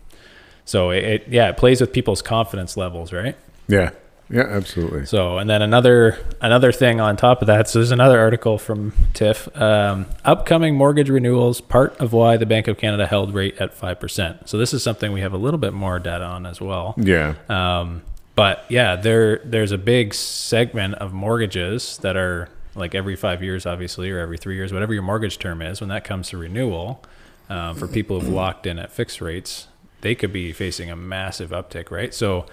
so 0.65 0.89
it, 0.89 1.03
it, 1.05 1.27
yeah, 1.29 1.47
it 1.47 1.55
plays 1.55 1.79
with 1.79 1.93
people's 1.93 2.21
confidence 2.21 2.75
levels, 2.75 3.13
right? 3.13 3.38
Yeah. 3.69 3.91
Yeah, 4.29 4.41
absolutely. 4.41 5.05
So, 5.05 5.38
and 5.38 5.49
then 5.49 5.62
another 5.62 6.17
another 6.41 6.73
thing 6.73 6.99
on 6.99 7.15
top 7.15 7.39
of 7.41 7.47
that. 7.47 7.69
So, 7.69 7.79
there's 7.79 7.91
another 7.91 8.19
article 8.19 8.57
from 8.57 8.91
Tiff. 9.13 9.47
Um, 9.55 10.05
upcoming 10.25 10.75
mortgage 10.75 11.10
renewals, 11.10 11.62
part 11.62 11.97
of 12.01 12.12
why 12.12 12.36
the 12.36 12.45
Bank 12.45 12.67
of 12.67 12.77
Canada 12.77 13.07
held 13.07 13.34
rate 13.34 13.57
at 13.57 13.73
five 13.73 14.01
percent. 14.01 14.49
So, 14.49 14.57
this 14.57 14.73
is 14.73 14.84
something 14.84 15.13
we 15.13 15.21
have 15.21 15.34
a 15.34 15.38
little 15.38 15.57
bit 15.57 15.73
more 15.73 15.97
data 15.97 16.25
on 16.25 16.45
as 16.45 16.60
well. 16.60 16.93
Yeah. 16.97 17.36
Um, 17.47 18.03
but 18.36 18.65
yeah, 18.69 18.97
there 18.97 19.39
there's 19.43 19.71
a 19.71 19.77
big 19.77 20.13
segment 20.13 20.95
of 20.95 21.13
mortgages 21.13 21.97
that 21.99 22.17
are 22.17 22.49
like 22.75 22.95
every 22.95 23.15
five 23.15 23.43
years, 23.43 23.65
obviously, 23.65 24.10
or 24.12 24.19
every 24.19 24.38
three 24.38 24.55
years, 24.55 24.71
whatever 24.71 24.93
your 24.93 25.03
mortgage 25.03 25.39
term 25.39 25.62
is. 25.62 25.81
When 25.81 25.89
that 25.89 26.03
comes 26.03 26.29
to 26.29 26.38
renewal, 26.38 27.03
um, 27.49 27.75
for 27.75 27.88
people 27.88 28.19
who've 28.19 28.29
locked 28.29 28.65
in 28.65 28.79
at 28.79 28.91
fixed 28.91 29.19
rates, 29.19 29.67
they 30.01 30.15
could 30.15 30.31
be 30.31 30.53
facing 30.53 30.89
a 30.89 30.95
massive 30.95 31.49
uptick, 31.51 31.91
right? 31.91 32.13
So 32.13 32.45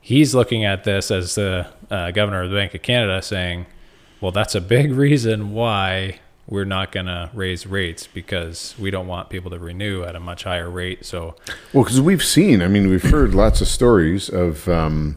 he's 0.00 0.34
looking 0.34 0.64
at 0.64 0.84
this 0.84 1.10
as 1.10 1.34
the 1.34 1.66
uh, 1.90 2.12
governor 2.12 2.42
of 2.42 2.50
the 2.50 2.56
Bank 2.56 2.74
of 2.74 2.82
Canada, 2.82 3.20
saying, 3.20 3.66
"Well, 4.20 4.32
that's 4.32 4.54
a 4.54 4.60
big 4.60 4.92
reason 5.06 5.52
why." 5.52 6.20
We're 6.46 6.66
not 6.66 6.92
going 6.92 7.06
to 7.06 7.30
raise 7.32 7.66
rates 7.66 8.06
because 8.06 8.74
we 8.78 8.90
don't 8.90 9.06
want 9.06 9.30
people 9.30 9.50
to 9.52 9.58
renew 9.58 10.04
at 10.04 10.14
a 10.14 10.20
much 10.20 10.44
higher 10.44 10.68
rate. 10.68 11.06
So, 11.06 11.36
Well, 11.72 11.84
because 11.84 12.02
we've 12.02 12.22
seen, 12.22 12.60
I 12.60 12.68
mean, 12.68 12.90
we've 12.90 13.02
heard 13.02 13.34
lots 13.34 13.62
of 13.62 13.66
stories 13.66 14.28
of, 14.28 14.68
um, 14.68 15.16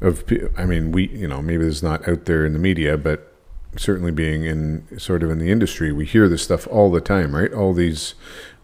of, 0.00 0.24
I 0.56 0.64
mean, 0.64 0.92
we, 0.92 1.08
you 1.08 1.28
know, 1.28 1.42
maybe 1.42 1.66
it's 1.66 1.82
not 1.82 2.08
out 2.08 2.24
there 2.24 2.46
in 2.46 2.54
the 2.54 2.58
media, 2.58 2.96
but 2.96 3.29
certainly 3.76 4.10
being 4.10 4.44
in 4.44 4.98
sort 4.98 5.22
of 5.22 5.30
in 5.30 5.38
the 5.38 5.50
industry, 5.50 5.92
we 5.92 6.04
hear 6.04 6.28
this 6.28 6.42
stuff 6.42 6.66
all 6.68 6.90
the 6.90 7.00
time, 7.00 7.34
right? 7.34 7.52
All 7.52 7.72
these 7.72 8.14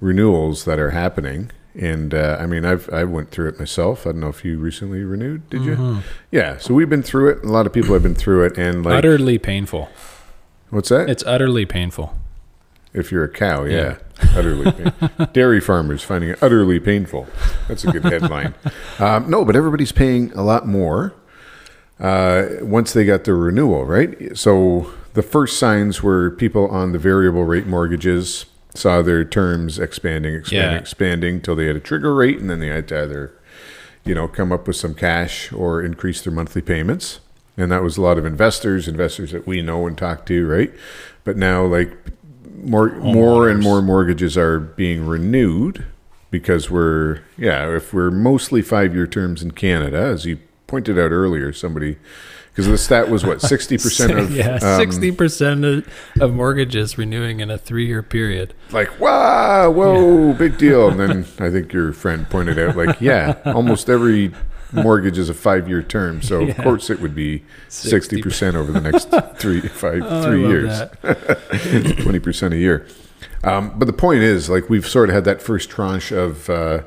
renewals 0.01 0.65
that 0.65 0.79
are 0.79 0.91
happening. 0.91 1.51
And 1.75 2.15
uh, 2.15 2.39
I 2.41 2.47
mean, 2.47 2.65
I've 2.65 2.89
I 2.91 3.05
went 3.05 3.31
through 3.31 3.49
it 3.51 3.59
myself. 3.59 4.07
I 4.07 4.13
don't 4.13 4.21
know 4.21 4.29
if 4.29 4.45
you 4.45 4.59
recently 4.59 5.05
renewed. 5.05 5.49
Did 5.51 5.63
you? 5.63 6.03
Yeah. 6.31 6.57
So 6.57 6.73
we've 6.73 6.89
been 6.89 7.03
through 7.03 7.31
it. 7.31 7.45
A 7.45 7.49
lot 7.49 7.67
of 7.67 7.73
people 7.73 7.93
have 7.93 8.03
been 8.03 8.15
through 8.15 8.47
it. 8.47 8.59
And 8.59 8.85
like, 8.85 8.97
utterly 8.97 9.39
painful. 9.39 9.91
what's 10.71 10.89
that? 10.89 11.11
It's 11.11 11.23
utterly 11.27 11.67
painful. 11.67 12.17
If 12.95 13.13
you're 13.13 13.25
a 13.25 13.29
cow, 13.29 13.65
yeah, 13.65 13.99
utterly 14.35 14.73
painful. 14.73 15.27
Dairy 15.35 15.61
farmers 15.61 16.03
finding 16.03 16.31
it 16.31 16.39
utterly 16.43 16.81
painful. 16.81 17.27
That's 17.69 17.85
a 17.85 17.93
good 17.93 18.05
headline. 18.05 18.55
um, 18.99 19.29
no, 19.29 19.45
but 19.45 19.55
everybody's 19.55 19.93
paying 19.93 20.33
a 20.33 20.43
lot 20.43 20.67
more 20.67 21.13
uh, 22.01 22.47
once 22.61 22.93
they 22.93 23.05
got 23.05 23.25
their 23.25 23.37
renewal, 23.37 23.85
right? 23.85 24.37
So 24.37 24.93
the 25.15 25.23
first 25.23 25.59
signs 25.59 26.03
were 26.03 26.31
people 26.31 26.69
on 26.69 26.93
the 26.93 26.99
variable 26.99 27.45
rate 27.45 27.67
mortgages 27.67 28.47
saw 28.75 29.01
their 29.01 29.25
terms 29.25 29.79
expanding, 29.79 30.35
expanding, 30.35 30.73
Yeah. 30.73 30.79
expanding 30.79 31.41
till 31.41 31.57
they 31.57 31.67
had 31.67 31.77
a 31.77 31.81
trigger 31.81 32.15
rate, 32.15 32.39
and 32.39 32.51
then 32.51 32.61
they 32.61 32.69
had 32.69 32.87
to 32.89 33.03
either, 33.03 33.33
you 34.05 34.15
know, 34.15 34.29
come 34.29 34.53
up 34.53 34.67
with 34.67 34.77
some 34.77 34.93
cash 34.95 35.51
or 35.53 35.83
increase 35.83 36.21
their 36.21 36.33
monthly 36.33 36.61
payments. 36.61 37.21
And 37.57 37.73
that 37.73 37.83
was 37.83 37.97
a 37.97 38.03
lot 38.03 38.19
of 38.19 38.27
investors, 38.27 38.87
investors 38.87 39.33
that 39.33 39.47
we 39.47 39.63
know 39.63 39.87
and 39.87 39.97
talk 39.97 40.27
to, 40.27 40.47
right? 40.47 40.71
But 41.25 41.39
now, 41.39 41.65
like 41.65 41.91
more, 42.63 42.91
more 42.97 43.49
and 43.49 43.63
more 43.63 43.81
mortgages 43.81 44.37
are 44.37 44.61
being 44.61 45.07
renewed 45.07 45.85
because 46.31 46.71
we're, 46.71 47.21
yeah, 47.39 47.75
if 47.75 47.95
we're 47.95 48.11
mostly 48.11 48.61
five-year 48.61 49.07
terms 49.07 49.43
in 49.43 49.53
Canada, 49.53 49.97
as 49.97 50.27
you 50.27 50.39
pointed 50.67 50.99
out 50.99 51.13
earlier, 51.13 51.53
somebody, 51.53 51.97
because 52.51 52.67
the 52.67 52.79
stat 52.79 53.09
was 53.11 53.25
what 53.25 53.41
sixty 53.53 53.77
percent 53.77 54.19
of 54.19 54.31
yeah, 54.31 54.59
um, 54.63 54.77
sixty 54.81 55.13
percent 55.13 55.65
of, 55.65 56.35
mortgages 56.35 56.97
renewing 56.99 57.41
in 57.41 57.51
a 57.51 57.59
three-year 57.59 58.03
period. 58.03 58.55
like 58.73 58.99
wow, 59.01 59.71
whoa, 59.71 60.33
big 60.33 60.59
deal. 60.59 60.89
And 60.89 60.99
then 61.01 61.27
I 61.39 61.51
think 61.51 61.73
your 61.73 61.93
friend 61.93 62.29
pointed 62.29 62.59
out, 62.59 62.77
like, 62.77 63.01
yeah, 63.01 63.41
almost 63.45 63.89
every 63.89 64.33
mortgage 64.73 65.17
is 65.17 65.29
a 65.31 65.35
five-year 65.35 65.83
term, 65.83 66.21
so 66.23 66.43
of 66.49 66.57
course 66.59 66.91
it 66.91 67.01
would 67.01 67.15
be 67.15 67.45
sixty 67.69 68.21
percent 68.21 68.57
over 68.57 68.73
the 68.73 68.81
next 68.81 69.09
three, 69.39 69.61
five, 69.61 70.03
Oh, 70.05 70.23
three 70.23 70.47
years, 70.47 70.81
twenty 72.03 72.19
percent 72.19 72.53
a 72.55 72.59
year. 72.59 72.87
Um, 73.45 73.79
but 73.79 73.85
the 73.85 73.93
point 73.93 74.23
is, 74.23 74.49
like 74.51 74.69
we've 74.69 74.87
sort 74.87 75.09
of 75.09 75.15
had 75.15 75.25
that 75.25 75.41
first 75.41 75.71
tranche 75.71 76.11
of 76.11 76.51
uh, 76.51 76.83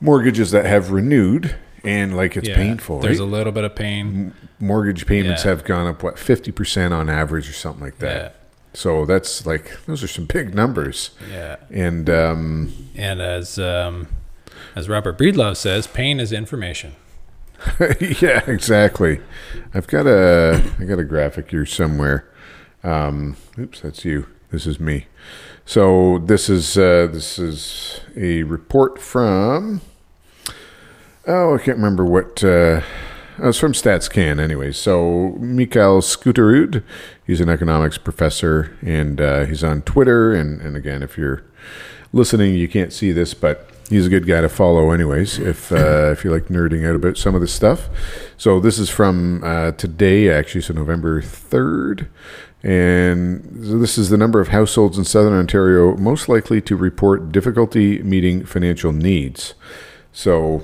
mortgages 0.00 0.50
that 0.52 0.64
have 0.64 0.90
renewed, 0.90 1.54
and 1.84 2.16
like 2.16 2.36
it's 2.36 2.48
Yeah, 2.48 2.56
painful. 2.56 3.00
There's 3.00 3.18
right? 3.18 3.24
a 3.26 3.30
little 3.30 3.52
bit 3.52 3.64
of 3.64 3.74
pain. 3.74 4.34
mortgage 4.60 5.06
payments 5.06 5.44
Yeah. 5.44 5.50
have 5.50 5.64
gone 5.64 5.86
up 5.86 6.02
what 6.02 6.16
50% 6.16 6.92
on 6.92 7.08
average 7.10 7.48
or 7.48 7.52
something 7.52 7.82
like 7.82 7.98
that 7.98 8.16
Yeah. 8.16 8.30
so 8.74 9.04
that's 9.06 9.44
like 9.46 9.76
those 9.86 10.02
are 10.02 10.08
some 10.08 10.26
big 10.26 10.54
numbers 10.54 11.10
Yeah. 11.30 11.56
and 11.70 12.08
um, 12.08 12.72
And 12.96 13.20
as 13.20 13.58
um, 13.58 14.06
as 14.76 14.88
Robert 14.88 15.18
Breedlove 15.18 15.56
says, 15.56 15.86
pain 15.86 16.20
is 16.20 16.32
information. 16.32 16.92
yeah 18.00 18.42
exactly 18.48 19.20
i've 19.72 19.86
got 19.86 20.04
a 20.04 20.60
i 20.80 20.84
got 20.84 20.98
a 20.98 21.04
graphic 21.04 21.48
here 21.52 21.64
somewhere 21.64 22.28
um, 22.82 23.36
oops 23.56 23.80
that's 23.82 24.04
you 24.04 24.26
this 24.50 24.66
is 24.66 24.80
me 24.80 25.06
so 25.64 26.18
this 26.18 26.48
is 26.50 26.76
uh, 26.76 27.06
this 27.12 27.38
is 27.38 28.00
a 28.16 28.42
report 28.42 29.00
from 29.00 29.80
oh 31.26 31.54
i 31.54 31.58
can't 31.58 31.76
remember 31.76 32.04
what 32.04 32.42
uh, 32.44 32.80
oh, 33.38 33.48
it's 33.48 33.58
from 33.58 33.72
StatsCan, 33.72 34.40
anyway. 34.40 34.72
So 34.72 35.36
Mikhail 35.38 36.00
Skuterud, 36.00 36.82
he's 37.26 37.40
an 37.40 37.48
economics 37.48 37.98
professor, 37.98 38.76
and 38.82 39.20
uh, 39.20 39.44
he's 39.44 39.64
on 39.64 39.82
Twitter. 39.82 40.32
And, 40.32 40.60
and 40.60 40.76
again, 40.76 41.02
if 41.02 41.18
you're 41.18 41.44
listening, 42.12 42.54
you 42.54 42.68
can't 42.68 42.92
see 42.92 43.12
this, 43.12 43.34
but 43.34 43.68
he's 43.88 44.06
a 44.06 44.10
good 44.10 44.26
guy 44.26 44.40
to 44.40 44.48
follow, 44.48 44.90
anyways. 44.90 45.38
If 45.38 45.72
uh, 45.72 46.10
if 46.12 46.24
you 46.24 46.30
like 46.30 46.46
nerding 46.46 46.88
out 46.88 46.96
about 46.96 47.16
some 47.16 47.34
of 47.34 47.40
this 47.40 47.52
stuff, 47.52 47.88
so 48.36 48.60
this 48.60 48.78
is 48.78 48.90
from 48.90 49.42
uh, 49.44 49.72
today, 49.72 50.30
actually, 50.30 50.62
so 50.62 50.74
November 50.74 51.20
third. 51.22 52.08
And 52.64 53.42
this 53.50 53.98
is 53.98 54.08
the 54.08 54.16
number 54.16 54.40
of 54.40 54.48
households 54.48 54.96
in 54.96 55.02
Southern 55.04 55.32
Ontario 55.32 55.96
most 55.96 56.28
likely 56.28 56.60
to 56.60 56.76
report 56.76 57.32
difficulty 57.32 58.00
meeting 58.04 58.44
financial 58.44 58.92
needs. 58.92 59.54
So 60.12 60.62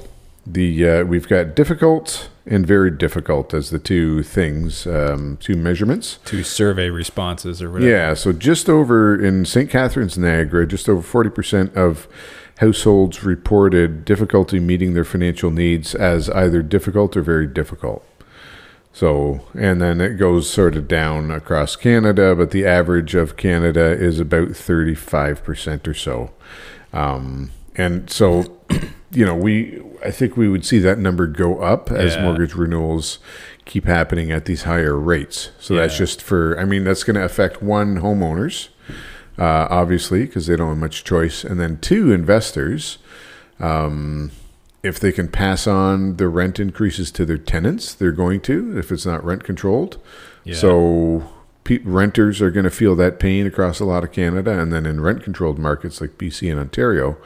the 0.52 0.88
uh, 0.88 1.04
we've 1.04 1.28
got 1.28 1.54
difficult 1.54 2.30
and 2.46 2.66
very 2.66 2.90
difficult 2.90 3.52
as 3.52 3.70
the 3.70 3.78
two 3.78 4.22
things, 4.22 4.86
um, 4.86 5.36
two 5.40 5.54
measurements. 5.54 6.18
two 6.24 6.42
survey 6.42 6.88
responses 6.88 7.62
or 7.62 7.70
whatever. 7.70 7.90
Yeah, 7.90 8.14
so 8.14 8.32
just 8.32 8.68
over 8.68 9.22
in 9.22 9.44
St. 9.44 9.68
Catharines, 9.68 10.16
Niagara, 10.16 10.66
just 10.66 10.88
over 10.88 11.02
forty 11.02 11.30
percent 11.30 11.74
of 11.76 12.08
households 12.58 13.22
reported 13.22 14.04
difficulty 14.04 14.58
meeting 14.58 14.94
their 14.94 15.04
financial 15.04 15.50
needs 15.50 15.94
as 15.94 16.28
either 16.30 16.62
difficult 16.62 17.16
or 17.16 17.22
very 17.22 17.46
difficult. 17.46 18.04
So, 18.92 19.42
and 19.54 19.80
then 19.80 20.00
it 20.00 20.14
goes 20.14 20.50
sort 20.50 20.74
of 20.74 20.88
down 20.88 21.30
across 21.30 21.76
Canada, 21.76 22.34
but 22.34 22.50
the 22.50 22.66
average 22.66 23.14
of 23.14 23.36
Canada 23.36 23.92
is 23.92 24.18
about 24.18 24.48
35% 24.48 25.86
or 25.86 25.94
so. 25.94 26.30
Um, 26.92 27.52
and 27.76 28.10
so, 28.10 28.58
you 29.10 29.24
know, 29.24 29.34
we, 29.34 29.80
I 30.04 30.10
think 30.10 30.36
we 30.36 30.48
would 30.48 30.64
see 30.64 30.78
that 30.80 30.98
number 30.98 31.26
go 31.26 31.60
up 31.60 31.90
as 31.90 32.14
Yeah. 32.14 32.24
mortgage 32.24 32.54
renewals 32.54 33.18
keep 33.64 33.84
happening 33.84 34.30
at 34.30 34.44
these 34.46 34.62
higher 34.62 34.96
rates. 34.96 35.50
So 35.58 35.74
that's 35.74 35.96
just 35.98 36.22
for, 36.22 36.58
I 36.58 36.64
mean, 36.64 36.84
that's 36.84 37.04
going 37.04 37.16
to 37.16 37.24
affect 37.24 37.62
one, 37.62 38.00
homeowners, 38.00 38.68
uh, 39.38 39.66
obviously, 39.70 40.24
because 40.24 40.46
they 40.46 40.56
don't 40.56 40.68
have 40.68 40.78
much 40.78 41.04
choice. 41.04 41.44
And 41.44 41.58
then 41.60 41.78
two, 41.78 42.10
investors. 42.12 42.98
Um, 43.60 44.30
if 44.82 45.00
they 45.00 45.10
can 45.12 45.28
pass 45.28 45.66
on 45.66 46.16
the 46.16 46.28
rent 46.28 46.60
increases 46.60 47.10
to 47.12 47.24
their 47.26 47.36
tenants, 47.38 47.92
they're 47.94 48.12
going 48.12 48.40
to, 48.42 48.78
if 48.78 48.90
it's 48.92 49.04
not 49.04 49.24
rent 49.24 49.42
controlled. 49.44 49.98
Yeah. 50.44 50.54
So 50.54 51.28
renters 51.84 52.40
are 52.40 52.50
going 52.50 52.64
to 52.64 52.70
feel 52.70 52.94
that 52.96 53.18
pain 53.18 53.46
across 53.46 53.80
a 53.80 53.84
lot 53.84 54.04
of 54.04 54.12
Canada. 54.12 54.58
And 54.58 54.72
then 54.72 54.86
in 54.86 55.00
rent 55.00 55.22
controlled 55.22 55.58
markets 55.58 56.00
like 56.00 56.16
BC 56.16 56.50
and 56.50 56.58
Ontario, 56.60 57.18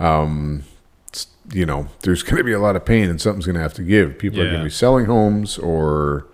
um, 0.00 0.64
you 1.52 1.66
know, 1.66 1.88
there's 2.02 2.22
going 2.22 2.36
to 2.38 2.44
be 2.44 2.52
a 2.52 2.58
lot 2.60 2.76
of 2.76 2.84
pain 2.84 3.10
and 3.10 3.20
something's 3.20 3.46
going 3.46 3.54
to 3.56 3.60
have 3.60 3.74
to 3.74 3.82
give. 3.82 4.18
People 4.18 4.40
are 4.40 4.46
going 4.46 4.58
to 4.58 4.64
be 4.64 4.70
selling 4.70 5.04
homes 5.06 5.58
or, 5.58 6.26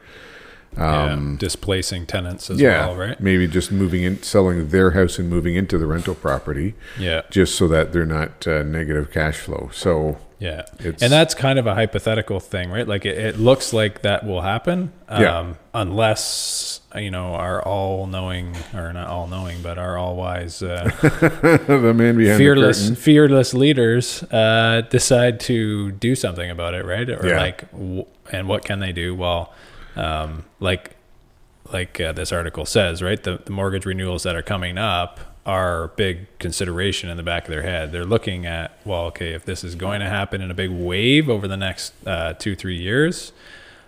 Yeah. 0.77 1.13
um, 1.13 1.37
displacing 1.37 2.07
tenants 2.07 2.49
as 2.49 2.61
yeah, 2.61 2.87
well, 2.87 2.97
right? 2.97 3.21
maybe 3.21 3.49
just 3.49 3.73
moving 3.73 4.03
in, 4.05 4.23
selling 4.23 4.69
their 4.69 4.93
house 4.93 5.19
and 5.19 5.29
moving 5.29 5.57
into 5.57 5.77
the 5.79 5.87
rental 5.87 6.15
property 6.15 6.75
Yeah. 6.99 7.23
just 7.31 7.57
so 7.57 7.67
that 7.69 7.93
they're 7.93 8.07
not 8.07 8.47
uh, 8.47 8.63
negative 8.63 9.11
cash 9.11 9.39
flow. 9.39 9.69
So, 9.73 10.19
Yeah. 10.41 10.63
It's- 10.79 11.03
and 11.03 11.13
that's 11.13 11.35
kind 11.35 11.59
of 11.59 11.67
a 11.67 11.75
hypothetical 11.75 12.41
thing, 12.41 12.71
right? 12.71 12.89
Like 12.89 13.05
it, 13.05 13.17
it 13.19 13.39
looks 13.39 13.73
like 13.73 14.01
that 14.03 14.25
will 14.27 14.41
happen. 14.41 14.91
Um, 15.09 15.23
Yeah. 15.23 15.53
unless, 15.75 16.81
you 16.97 17.11
know, 17.11 17.35
our 17.35 17.63
all 17.63 18.07
knowing, 18.07 18.57
or 18.75 18.93
not 18.93 19.07
all 19.09 19.27
knowing, 19.27 19.61
but 19.63 19.77
our 19.79 19.99
all 19.99 20.17
wise, 20.17 20.63
uh, 20.63 20.91
the 21.67 21.93
man 21.95 22.17
behind 22.17 22.39
fearless, 22.39 22.89
the 22.89 22.97
fearless 22.97 23.53
leaders 23.55 24.23
uh, 24.33 24.83
decide 24.91 25.41
to 25.41 25.93
do 25.93 26.15
something 26.15 26.51
about 26.51 26.75
it, 26.75 26.85
right? 26.85 27.09
Or 27.09 27.21
Yeah. 27.27 27.39
like, 27.39 27.71
w- 27.73 28.07
and 28.33 28.49
what 28.49 28.65
can 28.65 28.81
they 28.81 28.93
do? 28.93 29.15
Well, 29.15 29.53
um, 29.95 30.45
like, 30.59 30.97
like 31.73 32.01
uh, 32.01 32.13
this 32.13 32.33
article 32.33 32.65
says, 32.65 33.03
right? 33.03 33.23
The, 33.23 33.41
the 33.45 33.53
mortgage 33.53 33.85
renewals 33.87 34.23
that 34.23 34.35
are 34.37 34.43
coming 34.43 34.79
up 34.79 35.21
are 35.47 35.89
big 35.89 36.27
consideration 36.39 37.09
in 37.09 37.17
the 37.17 37.23
back 37.23 37.45
of 37.45 37.51
their 37.51 37.63
head. 37.63 37.93
They're 37.93 38.05
looking 38.05 38.47
at, 38.47 38.73
well, 38.85 39.07
okay, 39.07 39.33
if 39.33 39.45
this 39.45 39.65
is 39.65 39.75
going 39.75 40.01
to 40.01 40.09
happen 40.09 40.41
in 40.43 40.51
a 40.51 40.55
big 40.55 40.71
wave 40.71 41.29
over 41.29 41.49
the 41.49 41.57
next 41.57 41.95
uh, 42.07 42.35
two, 42.35 42.55
three 42.55 42.77
years, 42.77 43.33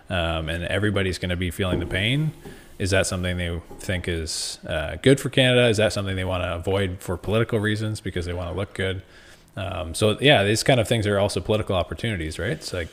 um, 0.09 0.49
and 0.49 0.63
everybody's 0.65 1.17
going 1.17 1.29
to 1.29 1.35
be 1.35 1.51
feeling 1.51 1.79
the 1.79 1.85
pain. 1.85 2.33
Is 2.79 2.89
that 2.89 3.05
something 3.07 3.37
they 3.37 3.61
think 3.79 4.07
is 4.07 4.59
uh, 4.67 4.97
good 5.01 5.19
for 5.19 5.29
Canada? 5.29 5.67
Is 5.67 5.77
that 5.77 5.93
something 5.93 6.15
they 6.15 6.25
want 6.25 6.43
to 6.43 6.55
avoid 6.55 6.97
for 6.99 7.17
political 7.17 7.59
reasons 7.59 8.01
because 8.01 8.25
they 8.25 8.33
want 8.33 8.51
to 8.51 8.55
look 8.55 8.73
good? 8.73 9.03
Um, 9.55 9.93
so 9.93 10.17
yeah, 10.19 10.43
these 10.43 10.63
kind 10.63 10.79
of 10.79 10.87
things 10.87 11.05
are 11.05 11.19
also 11.19 11.39
political 11.39 11.75
opportunities, 11.75 12.39
right? 12.39 12.51
It's 12.51 12.73
like, 12.73 12.89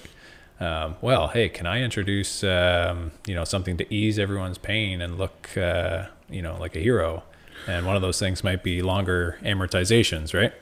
um, 0.60 0.96
well, 1.00 1.28
hey, 1.28 1.48
can 1.48 1.66
I 1.66 1.80
introduce 1.80 2.44
um, 2.44 3.12
you 3.26 3.34
know 3.34 3.44
something 3.44 3.78
to 3.78 3.94
ease 3.94 4.18
everyone's 4.18 4.58
pain 4.58 5.00
and 5.00 5.16
look 5.16 5.56
uh, 5.56 6.06
you 6.28 6.42
know 6.42 6.58
like 6.60 6.76
a 6.76 6.80
hero? 6.80 7.22
And 7.66 7.86
one 7.86 7.96
of 7.96 8.02
those 8.02 8.18
things 8.18 8.42
might 8.42 8.62
be 8.62 8.82
longer 8.82 9.38
amortizations, 9.42 10.34
right? 10.34 10.52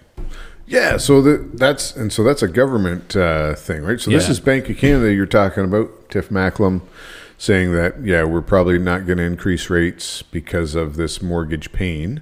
Yeah, 0.67 0.99
so 0.99 1.23
the, 1.23 1.49
that's 1.55 1.97
and 1.97 2.13
so 2.13 2.23
that's 2.23 2.43
a 2.43 2.49
government 2.49 3.17
uh, 3.17 3.55
thing, 3.55 3.83
right? 3.85 3.99
So 3.99 4.11
this 4.11 4.29
is 4.29 4.39
Bank 4.39 4.69
of 4.69 4.77
Canada 4.77 5.13
you're 5.15 5.25
talking 5.25 5.65
about, 5.65 6.11
Tiff 6.11 6.29
Macklem, 6.29 6.83
saying 7.39 7.73
that 7.73 8.03
yeah, 8.05 8.25
we're 8.25 8.43
probably 8.43 8.79
not 8.79 9.07
going 9.07 9.17
to 9.17 9.25
increase 9.25 9.71
rates 9.71 10.21
because 10.21 10.75
of 10.75 10.97
this 10.97 11.23
mortgage 11.23 11.73
pain, 11.73 12.21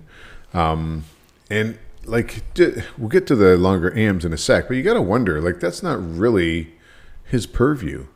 um, 0.54 1.04
and 1.50 1.76
like 2.04 2.44
we'll 2.96 3.08
get 3.08 3.26
to 3.26 3.34
the 3.34 3.56
longer 3.56 3.92
AMs 3.96 4.24
in 4.24 4.32
a 4.32 4.38
sec, 4.38 4.68
but 4.68 4.76
you 4.76 4.84
got 4.84 4.94
to 4.94 5.02
wonder 5.02 5.40
like 5.40 5.58
that's 5.58 5.82
not 5.82 5.98
really 6.00 6.74
his 7.24 7.46
purview, 7.46 8.06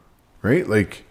right? 0.43 0.69
Like 0.69 1.05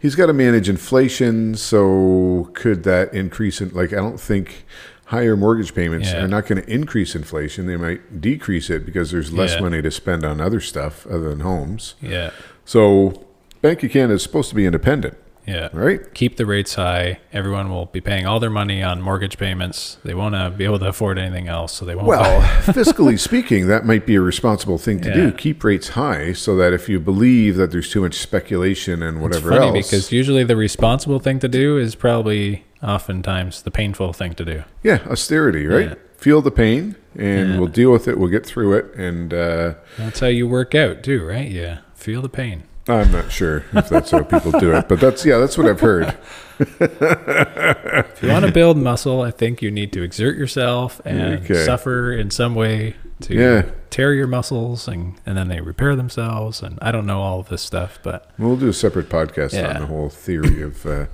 he's 0.00 0.16
got 0.16 0.26
to 0.26 0.32
manage 0.32 0.68
inflation, 0.68 1.54
so 1.54 2.50
could 2.54 2.82
that 2.82 3.14
increase 3.14 3.60
in 3.60 3.68
like 3.70 3.92
I 3.92 3.96
don't 3.96 4.18
think 4.20 4.64
higher 5.06 5.36
mortgage 5.36 5.74
payments 5.74 6.08
Yeah. 6.10 6.24
are 6.24 6.28
not 6.28 6.46
going 6.46 6.62
to 6.62 6.68
increase 6.72 7.14
inflation. 7.14 7.66
They 7.66 7.76
might 7.76 8.20
decrease 8.20 8.70
it 8.70 8.84
because 8.86 9.10
there's 9.10 9.32
less 9.32 9.54
Yeah. 9.54 9.60
money 9.62 9.82
to 9.82 9.90
spend 9.90 10.24
on 10.24 10.40
other 10.40 10.60
stuff 10.60 11.06
other 11.06 11.28
than 11.30 11.40
homes. 11.40 11.94
Yeah, 12.00 12.30
So 12.64 13.26
Bank 13.60 13.82
of 13.82 13.90
Canada 13.90 14.14
is 14.14 14.22
supposed 14.22 14.48
to 14.50 14.54
be 14.54 14.64
independent, 14.66 15.16
yeah. 15.46 15.68
right? 15.72 16.12
Keep 16.14 16.36
the 16.36 16.46
rates 16.46 16.74
high. 16.74 17.20
Everyone 17.32 17.70
will 17.70 17.86
be 17.86 18.00
paying 18.00 18.26
all 18.26 18.40
their 18.40 18.50
money 18.50 18.82
on 18.82 19.00
mortgage 19.00 19.38
payments. 19.38 19.98
They 20.04 20.14
won't 20.14 20.34
uh, 20.34 20.50
be 20.50 20.64
able 20.64 20.78
to 20.80 20.88
afford 20.88 21.18
anything 21.18 21.48
else, 21.48 21.72
so 21.72 21.84
they 21.84 21.94
won't. 21.94 22.08
Well, 22.08 22.40
fiscally 22.62 23.18
speaking, 23.18 23.66
that 23.68 23.84
might 23.84 24.06
be 24.06 24.14
a 24.16 24.20
responsible 24.20 24.78
thing 24.78 25.00
to 25.00 25.08
Yeah. 25.08 25.14
do. 25.14 25.32
Keep 25.32 25.64
rates 25.64 25.88
high 25.90 26.32
so 26.32 26.56
that 26.56 26.72
if 26.72 26.88
you 26.88 27.00
believe 27.00 27.56
that 27.56 27.70
there's 27.70 27.90
too 27.90 28.02
much 28.02 28.14
speculation 28.14 29.02
and 29.02 29.18
It's 29.18 29.22
whatever 29.22 29.50
funny 29.50 29.78
else, 29.78 29.90
because 29.90 30.12
usually 30.12 30.44
the 30.44 30.56
responsible 30.56 31.18
thing 31.18 31.38
to 31.40 31.48
do 31.48 31.76
is 31.78 31.94
probably 31.94 32.64
oftentimes 32.82 33.62
the 33.62 33.70
painful 33.70 34.12
thing 34.12 34.34
to 34.34 34.44
do. 34.44 34.62
yeah, 34.82 34.98
austerity, 35.06 35.66
right? 35.66 35.88
Yeah. 35.90 35.94
Feel 36.16 36.42
the 36.42 36.50
pain, 36.50 36.96
and 37.16 37.50
Yeah. 37.54 37.58
we'll 37.58 37.68
deal 37.68 37.90
with 37.92 38.06
it. 38.06 38.18
We'll 38.18 38.28
get 38.28 38.44
through 38.44 38.74
it, 38.74 38.94
and 38.94 39.32
uh, 39.32 39.74
That's 39.96 40.20
how 40.20 40.26
you 40.26 40.46
work 40.46 40.74
out 40.74 41.02
too, 41.02 41.24
right? 41.26 41.48
Yeah. 41.50 41.78
Feel 41.94 42.20
the 42.22 42.28
pain. 42.28 42.64
I'm 42.90 43.12
not 43.12 43.30
sure 43.32 43.64
if 43.72 43.88
that's 43.88 44.10
how 44.10 44.22
people 44.22 44.52
do 44.58 44.72
it, 44.72 44.88
but 44.88 45.00
that's 45.00 45.24
yeah, 45.24 45.38
that's 45.38 45.56
what 45.58 45.66
I've 45.66 45.80
heard. 45.80 46.16
If 46.58 48.22
you 48.22 48.28
want 48.28 48.44
to 48.46 48.52
build 48.52 48.76
muscle, 48.76 49.22
I 49.22 49.30
think 49.30 49.62
you 49.62 49.70
need 49.70 49.92
to 49.94 50.02
exert 50.02 50.36
yourself 50.36 51.00
and 51.04 51.42
Okay. 51.44 51.64
suffer 51.64 52.12
in 52.12 52.30
some 52.30 52.54
way 52.54 52.96
to 53.22 53.34
Yeah. 53.34 53.62
tear 53.90 54.12
your 54.14 54.26
muscles 54.26 54.86
and, 54.88 55.14
and 55.26 55.36
then 55.36 55.48
they 55.48 55.60
repair 55.60 55.96
themselves. 55.96 56.62
And 56.62 56.78
I 56.82 56.92
don't 56.92 57.06
know 57.06 57.20
all 57.20 57.40
of 57.40 57.48
this 57.48 57.62
stuff, 57.62 57.98
but 58.02 58.30
We'll 58.38 58.56
do 58.56 58.68
a 58.68 58.72
separate 58.72 59.08
podcast 59.08 59.52
Yeah. 59.54 59.74
on 59.74 59.80
the 59.80 59.86
whole 59.86 60.08
theory 60.10 60.62
of, 60.62 60.84
uh, 60.86 61.06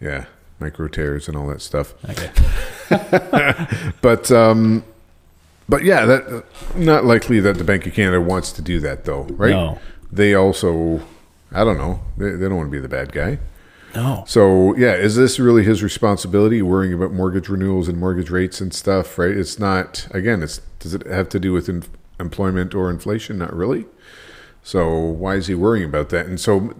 yeah, 0.00 0.24
micro 0.60 0.88
tears 0.88 1.28
and 1.28 1.36
all 1.36 1.46
that 1.48 1.60
stuff. 1.62 1.94
okay. 2.08 2.30
But, 4.00 4.30
um, 4.32 4.82
but 5.68 5.84
yeah, 5.84 6.06
that 6.06 6.44
not 6.74 7.04
likely 7.04 7.40
that 7.40 7.58
the 7.58 7.64
Bank 7.64 7.86
of 7.86 7.92
Canada 7.92 8.20
wants 8.20 8.52
to 8.52 8.62
do 8.62 8.80
that 8.80 9.04
though, 9.04 9.24
right? 9.32 9.50
No. 9.50 9.78
They 10.10 10.34
also, 10.34 11.02
I 11.52 11.64
don't 11.64 11.78
know, 11.78 12.00
they, 12.16 12.30
they 12.30 12.48
don't 12.48 12.56
want 12.56 12.68
to 12.68 12.72
be 12.72 12.80
the 12.80 12.88
bad 12.88 13.12
guy. 13.12 13.38
No. 13.94 14.24
So 14.26 14.74
yeah, 14.76 14.94
is 14.94 15.16
this 15.16 15.38
really 15.38 15.64
his 15.64 15.82
responsibility 15.82 16.60
worrying 16.62 16.92
about 16.92 17.12
mortgage 17.12 17.48
renewals 17.48 17.88
and 17.88 17.98
mortgage 17.98 18.30
rates 18.30 18.60
and 18.60 18.72
stuff? 18.74 19.18
Right? 19.18 19.36
It's 19.36 19.58
not. 19.58 20.06
Again, 20.10 20.42
it's 20.42 20.60
does 20.78 20.94
it 20.94 21.06
have 21.06 21.28
to 21.30 21.40
do 21.40 21.52
with 21.52 21.68
in, 21.68 21.84
employment 22.20 22.74
or 22.74 22.90
inflation? 22.90 23.38
Not 23.38 23.54
really. 23.54 23.86
So 24.62 24.94
why 24.98 25.36
is 25.36 25.46
he 25.46 25.54
worrying 25.54 25.86
about 25.86 26.10
that? 26.10 26.26
And 26.26 26.38
so 26.38 26.74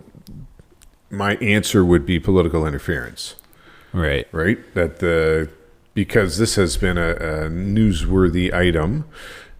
my 1.10 1.36
answer 1.36 1.82
would 1.84 2.04
be 2.04 2.18
political 2.18 2.66
interference, 2.66 3.36
Right. 3.94 4.28
right? 4.32 4.58
That 4.74 4.98
the 4.98 5.48
because 5.94 6.36
this 6.38 6.56
has 6.56 6.76
been 6.76 6.98
a, 6.98 7.12
a 7.12 7.48
newsworthy 7.48 8.52
item, 8.52 9.06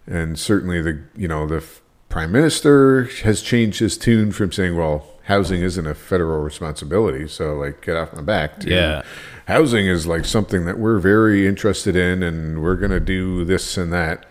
and 0.05 0.37
certainly 0.37 0.81
the 0.81 1.01
you 1.15 1.27
know 1.27 1.47
the 1.47 1.63
prime 2.09 2.31
minister 2.31 3.03
has 3.23 3.41
changed 3.41 3.79
his 3.79 3.97
tune 3.97 4.31
from 4.31 4.51
saying, 4.51 4.75
"Well, 4.75 5.07
housing 5.23 5.61
isn't 5.61 5.85
a 5.87 5.93
federal 5.95 6.41
responsibility," 6.41 7.27
so 7.27 7.55
like 7.55 7.81
get 7.81 7.95
off 7.95 8.13
my 8.13 8.21
back. 8.21 8.59
To, 8.61 8.69
Yeah. 8.69 9.01
housing 9.47 9.87
is 9.87 10.05
like 10.07 10.25
something 10.25 10.65
that 10.65 10.79
we're 10.79 10.99
very 10.99 11.47
interested 11.47 11.95
in, 11.95 12.23
and 12.23 12.61
we're 12.61 12.75
going 12.75 12.91
to 12.91 12.99
do 12.99 13.45
this 13.45 13.77
and 13.77 13.93
that 13.93 14.25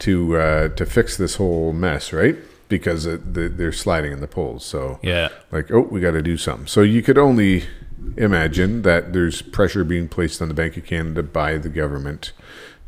to 0.00 0.36
uh, 0.36 0.68
to 0.68 0.84
fix 0.86 1.16
this 1.16 1.36
whole 1.36 1.72
mess, 1.72 2.12
right? 2.12 2.36
Because 2.68 3.04
it, 3.06 3.34
the, 3.34 3.48
they're 3.48 3.72
sliding 3.72 4.12
in 4.12 4.20
the 4.20 4.26
polls. 4.28 4.64
So 4.64 4.98
Yeah. 5.02 5.28
like, 5.50 5.70
oh, 5.70 5.80
we 5.90 6.00
got 6.00 6.12
to 6.12 6.22
do 6.22 6.36
something. 6.36 6.66
So 6.66 6.80
you 6.82 7.02
could 7.02 7.18
only 7.18 7.64
imagine 8.16 8.82
that 8.82 9.12
there's 9.12 9.42
pressure 9.42 9.84
being 9.84 10.08
placed 10.08 10.42
on 10.42 10.48
the 10.48 10.54
Bank 10.54 10.76
of 10.76 10.84
Canada 10.84 11.22
by 11.22 11.56
the 11.58 11.68
government 11.68 12.32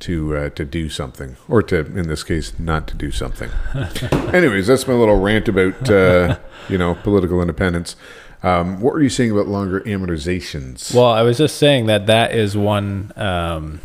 to 0.04 0.36
uh, 0.36 0.48
to 0.50 0.64
do 0.64 0.88
something, 0.88 1.36
or 1.48 1.62
to, 1.62 1.78
in 1.78 2.08
this 2.08 2.22
case, 2.22 2.58
not 2.58 2.86
to 2.88 2.94
do 2.94 3.10
something. 3.10 3.50
Anyways, 4.34 4.66
that's 4.66 4.86
my 4.86 4.94
little 4.94 5.18
rant 5.20 5.48
about 5.48 5.90
uh, 5.90 6.38
you 6.68 6.78
know 6.78 6.94
political 6.94 7.40
independence. 7.40 7.96
Um, 8.42 8.80
what 8.82 8.92
were 8.92 9.02
you 9.02 9.08
saying 9.08 9.30
about 9.30 9.46
longer 9.48 9.80
amortizations? 9.80 10.94
Well, 10.94 11.06
I 11.10 11.22
was 11.22 11.38
just 11.38 11.56
saying 11.56 11.86
that 11.86 12.06
that 12.06 12.34
is 12.34 12.56
one 12.56 13.12
um, 13.16 13.80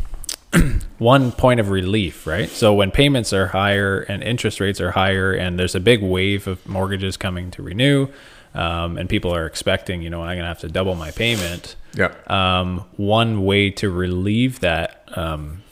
one 0.98 1.32
point 1.32 1.60
of 1.60 1.70
relief, 1.70 2.26
right? 2.26 2.48
So 2.50 2.74
when 2.74 2.90
payments 2.90 3.32
are 3.32 3.48
higher 3.48 4.00
and 4.00 4.22
interest 4.22 4.60
rates 4.60 4.80
are 4.80 4.90
higher, 4.90 5.32
and 5.32 5.58
there's 5.58 5.74
a 5.74 5.80
big 5.80 6.02
wave 6.02 6.46
of 6.46 6.66
mortgages 6.68 7.16
coming 7.16 7.50
to 7.52 7.62
renew, 7.62 8.08
um, 8.54 8.98
and 8.98 9.08
people 9.08 9.34
are 9.34 9.46
expecting, 9.46 10.02
you 10.02 10.10
know, 10.10 10.20
I'm 10.22 10.36
going 10.36 10.40
to 10.40 10.48
have 10.48 10.58
to 10.60 10.68
double 10.68 10.94
my 10.94 11.10
payment. 11.12 11.76
yeah, 11.94 12.12
Um, 12.26 12.84
one 12.96 13.44
way 13.44 13.70
to 13.70 13.88
relieve 13.88 14.60
that 14.60 15.04
um, 15.16 15.62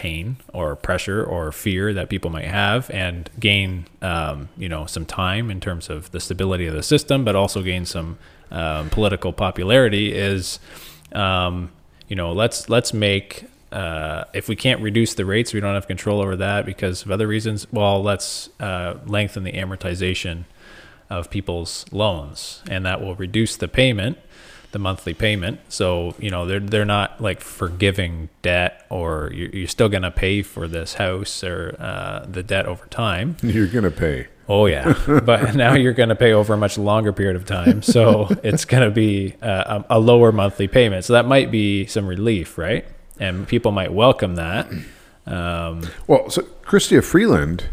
pain 0.00 0.38
or 0.54 0.74
pressure 0.76 1.22
or 1.22 1.52
fear 1.52 1.92
that 1.92 2.08
people 2.08 2.30
might 2.30 2.46
have 2.46 2.90
and 2.90 3.28
gain 3.38 3.84
um, 4.00 4.48
you 4.56 4.66
know 4.66 4.86
some 4.86 5.04
time 5.04 5.50
in 5.50 5.60
terms 5.60 5.90
of 5.90 6.10
the 6.10 6.18
stability 6.18 6.66
of 6.66 6.72
the 6.72 6.82
system 6.82 7.22
but 7.22 7.36
also 7.36 7.60
gain 7.60 7.84
some 7.84 8.16
um, 8.50 8.88
political 8.88 9.30
popularity 9.30 10.10
is 10.14 10.58
um, 11.12 11.70
you 12.08 12.16
know 12.16 12.32
let's 12.32 12.70
let's 12.70 12.94
make 12.94 13.44
uh, 13.72 14.24
if 14.32 14.48
we 14.48 14.56
can't 14.56 14.80
reduce 14.80 15.12
the 15.12 15.26
rates 15.26 15.52
we 15.52 15.60
don't 15.60 15.74
have 15.74 15.86
control 15.86 16.22
over 16.22 16.34
that 16.34 16.64
because 16.64 17.04
of 17.04 17.10
other 17.10 17.26
reasons. 17.26 17.70
Well 17.70 18.02
let's 18.02 18.48
uh, 18.58 18.94
lengthen 19.04 19.44
the 19.44 19.52
amortization 19.52 20.44
of 21.10 21.28
people's 21.28 21.84
loans 21.92 22.62
and 22.70 22.86
that 22.86 23.02
will 23.02 23.16
reduce 23.16 23.54
the 23.54 23.68
payment 23.68 24.16
the 24.72 24.78
monthly 24.78 25.14
payment. 25.14 25.60
So 25.68 26.14
you 26.18 26.30
know 26.30 26.46
they're 26.46 26.60
they're 26.60 26.84
not 26.84 27.20
like 27.20 27.40
forgiving 27.40 28.28
debt 28.42 28.86
or 28.90 29.30
you're, 29.34 29.48
you're 29.50 29.68
still 29.68 29.88
going 29.88 30.02
to 30.02 30.10
pay 30.10 30.42
for 30.42 30.66
this 30.68 30.94
house 30.94 31.42
or 31.44 31.76
uh, 31.78 32.24
the 32.28 32.42
debt 32.42 32.66
over 32.66 32.86
time. 32.86 33.36
You're 33.42 33.66
gonna 33.66 33.90
pay. 33.90 34.28
oh 34.48 34.66
yeah. 34.66 34.94
But 35.24 35.54
now 35.54 35.74
you're 35.74 35.92
going 35.92 36.08
to 36.08 36.16
pay 36.16 36.32
over 36.32 36.54
a 36.54 36.56
much 36.56 36.76
longer 36.78 37.12
period 37.12 37.36
of 37.36 37.46
time. 37.46 37.82
So 37.96 38.28
it's 38.42 38.64
going 38.64 38.82
to 38.82 38.90
be 38.90 39.34
uh, 39.42 39.82
a, 39.88 39.96
a 39.96 39.98
lower 40.00 40.32
monthly 40.32 40.66
payment. 40.68 41.04
So 41.04 41.12
that 41.14 41.26
might 41.26 41.50
be 41.50 41.86
some 41.86 42.06
relief 42.06 42.58
right? 42.58 42.84
And 43.20 43.46
people 43.46 43.70
might 43.72 43.92
welcome 43.92 44.36
that. 44.36 44.68
Um, 45.26 45.82
Well, 46.06 46.30
so 46.30 46.42
Chrystia 46.64 47.04
Freeland 47.04 47.68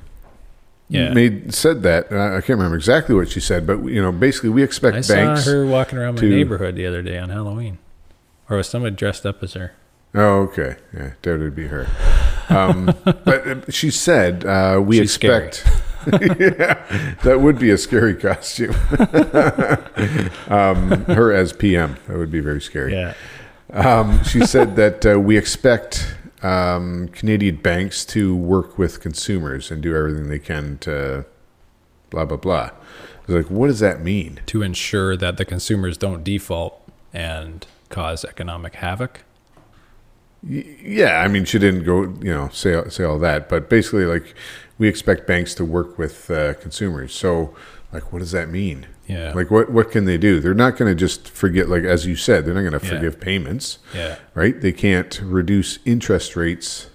yeah 0.90 1.14
made 1.14 1.54
said 1.54 1.84
that. 1.84 2.06
I 2.12 2.40
can't 2.42 2.50
remember 2.58 2.76
exactly 2.78 3.14
what 3.16 3.30
she 3.30 3.40
said, 3.40 3.66
but 3.68 3.84
you 3.86 4.02
know, 4.02 4.12
basically, 4.12 4.50
we 4.50 4.64
expect 4.64 4.96
I 4.98 5.14
banks. 5.16 5.46
saw 5.46 5.52
her 5.52 5.66
walking 5.66 5.98
around 6.00 6.16
my 6.16 6.22
to- 6.22 6.30
neighborhood 6.30 6.76
the 6.76 6.86
other 6.86 7.02
day 7.02 7.18
on 7.18 7.30
Halloween 7.30 7.78
or 8.50 8.58
was 8.58 8.68
someone 8.68 8.96
dressed 8.96 9.26
up 9.26 9.44
as 9.44 9.54
her 9.54 9.74
Oh, 10.16 10.44
okay. 10.44 10.78
Yeah, 10.94 11.12
doubt 11.22 11.36
it'd 11.36 11.56
be 11.56 11.68
her. 11.68 11.86
Um, 12.50 12.86
but 13.04 13.48
uh, 13.48 13.56
she 13.70 13.92
said 13.92 14.46
uh, 14.46 14.82
we 14.84 14.98
She's 14.98 15.16
expect. 15.16 15.66
yeah, 16.08 17.16
that 17.24 17.40
would 17.42 17.60
be 17.60 17.70
a 17.70 17.78
scary 17.78 18.16
costume. 18.16 18.74
um, 20.48 21.04
her 21.06 21.34
as 21.34 21.54
PM. 21.54 21.98
That 22.08 22.18
would 22.18 22.32
be 22.32 22.40
very 22.40 22.62
scary. 22.62 22.94
yeah 22.94 23.14
Um, 23.74 24.24
she 24.24 24.46
said 24.46 24.76
that 24.78 25.06
uh, 25.06 25.20
we 25.20 25.38
expect 25.38 26.16
um, 26.44 27.08
Canadian 27.10 27.58
banks 27.58 28.06
to 28.06 28.36
work 28.36 28.78
with 28.78 29.02
consumers 29.02 29.72
and 29.72 29.82
do 29.82 29.96
everything 29.96 30.30
they 30.30 30.40
can 30.40 30.78
to 30.80 31.26
blah, 32.10 32.26
blah, 32.26 32.38
blah. 32.38 32.70
I 32.72 33.32
was 33.32 33.44
like, 33.44 33.52
what 33.52 33.68
does 33.68 33.80
that 33.80 34.02
mean? 34.02 34.40
to 34.46 34.62
ensure 34.62 35.18
that 35.18 35.38
the 35.38 35.46
consumers 35.46 35.98
don't 35.98 36.24
default 36.24 36.82
and 37.14 37.66
cause 37.90 38.24
economic 38.24 38.76
havoc. 38.76 39.24
Yeah, 40.44 41.22
I 41.22 41.28
mean, 41.28 41.46
she 41.46 41.60
didn't 41.60 41.84
go, 41.84 42.04
you 42.04 42.34
know, 42.34 42.50
say 42.50 42.82
say 42.90 43.04
all 43.04 43.20
that, 43.20 43.50
but 43.50 43.70
basically, 43.70 44.06
like, 44.06 44.36
we 44.78 44.88
expect 44.88 45.28
banks 45.28 45.56
to 45.56 45.66
work 45.66 45.98
with 45.98 46.30
uh, 46.30 46.54
consumers. 46.54 47.14
So, 47.14 47.56
like, 47.92 48.14
what 48.14 48.20
does 48.20 48.32
that 48.32 48.50
mean? 48.50 48.86
Yeah. 49.08 49.32
Like, 49.34 49.50
what 49.50 49.72
what 49.72 49.90
can 49.92 50.06
they 50.06 50.18
do? 50.18 50.40
They're 50.40 50.54
not 50.54 50.78
going 50.78 50.92
to 50.92 50.96
just 50.96 51.30
forget, 51.30 51.70
like 51.70 51.84
as 51.84 52.06
you 52.06 52.16
said, 52.16 52.46
they're 52.46 52.54
not 52.54 52.70
going 52.70 52.80
to 52.80 52.86
Yeah. 52.86 52.94
forgive 52.96 53.20
payments, 53.20 53.80
Yeah. 53.96 54.18
right? 54.36 54.60
They 54.60 54.72
can't 54.74 55.20
reduce 55.24 55.80
interest 55.86 56.36
rates 56.36 56.88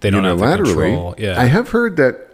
They 0.00 0.10
don't 0.10 0.24
have 0.24 0.38
the 0.38 0.44
unilaterally. 0.44 0.64
control. 0.90 1.14
Yeah. 1.18 1.40
I 1.40 1.44
have 1.44 1.70
heard 1.70 1.96
that. 1.96 2.28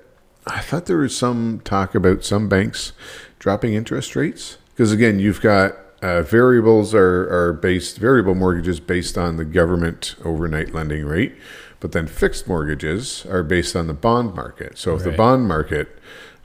I 0.47 0.61
thought 0.61 0.87
there 0.87 0.97
was 0.97 1.15
some 1.15 1.61
talk 1.63 1.95
about 1.95 2.25
some 2.25 2.49
banks 2.49 2.93
dropping 3.39 3.75
interest 3.75 4.17
rates 4.17 4.57
because 4.75 4.93
again, 4.93 5.19
you've 5.19 5.43
got 5.43 5.77
uh, 6.01 6.23
variables 6.23 6.95
are 6.95 7.29
are 7.31 7.53
based 7.53 7.99
variable 7.99 8.35
mortgages 8.35 8.81
based 8.81 9.19
on 9.19 9.37
the 9.37 9.45
government 9.45 10.15
overnight 10.25 10.73
lending 10.73 11.05
rate, 11.05 11.35
but 11.81 11.93
then 11.93 12.07
fixed 12.07 12.49
mortgages 12.49 13.27
are 13.29 13.43
based 13.43 13.77
on 13.77 13.89
the 13.89 13.95
bond 13.95 14.35
market. 14.35 14.79
So 14.79 14.95
if 14.95 15.03
the 15.05 15.11
bond 15.13 15.47
market 15.49 15.89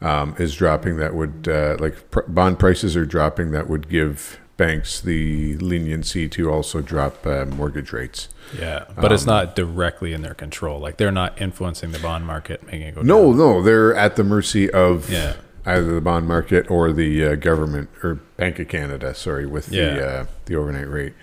um, 0.04 0.36
is 0.38 0.54
dropping, 0.56 0.98
that 0.98 1.16
would 1.16 1.48
uh, 1.48 1.78
like 1.80 2.12
pr- 2.12 2.22
bond 2.28 2.60
prices 2.60 2.96
are 2.96 3.06
dropping, 3.06 3.52
that 3.52 3.68
would 3.70 3.90
give 3.90 4.40
banks 4.58 5.02
the 5.02 5.58
leniency 5.58 6.30
to 6.30 6.52
also 6.52 6.82
drop 6.82 7.26
uh, 7.26 7.46
mortgage 7.46 7.92
rates. 7.92 8.30
yeah. 8.60 8.86
But 8.96 9.12
it's 9.12 9.24
Um, 9.24 9.28
not 9.34 9.56
directly 9.56 10.14
in 10.14 10.22
their 10.22 10.36
control. 10.36 10.80
Like 10.80 10.98
they're 10.98 11.12
not 11.12 11.42
influencing 11.42 11.92
the 11.92 12.00
bond 12.00 12.28
market, 12.28 12.64
making 12.66 12.82
it 12.84 12.96
go 12.96 13.02
No, 13.02 13.30
down. 13.30 13.38
no, 13.40 13.62
they're 13.64 13.96
at 13.96 14.16
the 14.16 14.24
mercy 14.24 14.70
of 14.70 15.10
Yeah. 15.10 15.34
either 15.66 15.92
the 15.96 16.02
bond 16.02 16.28
market 16.28 16.70
or 16.70 16.92
the 16.94 17.26
uh, 17.26 17.36
government 17.36 17.90
or 18.04 18.16
Bank 18.38 18.60
of 18.60 18.68
Canada. 18.68 19.16
Sorry, 19.16 19.46
with 19.48 19.68
the 19.68 19.76
Yeah. 19.78 20.06
uh, 20.06 20.26
the 20.46 20.56
overnight 20.56 20.90
rate. 20.90 21.14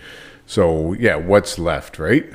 So 0.47 0.95
yeah, 0.95 1.14
what's 1.14 1.57
left, 1.59 1.99
right? 2.01 2.27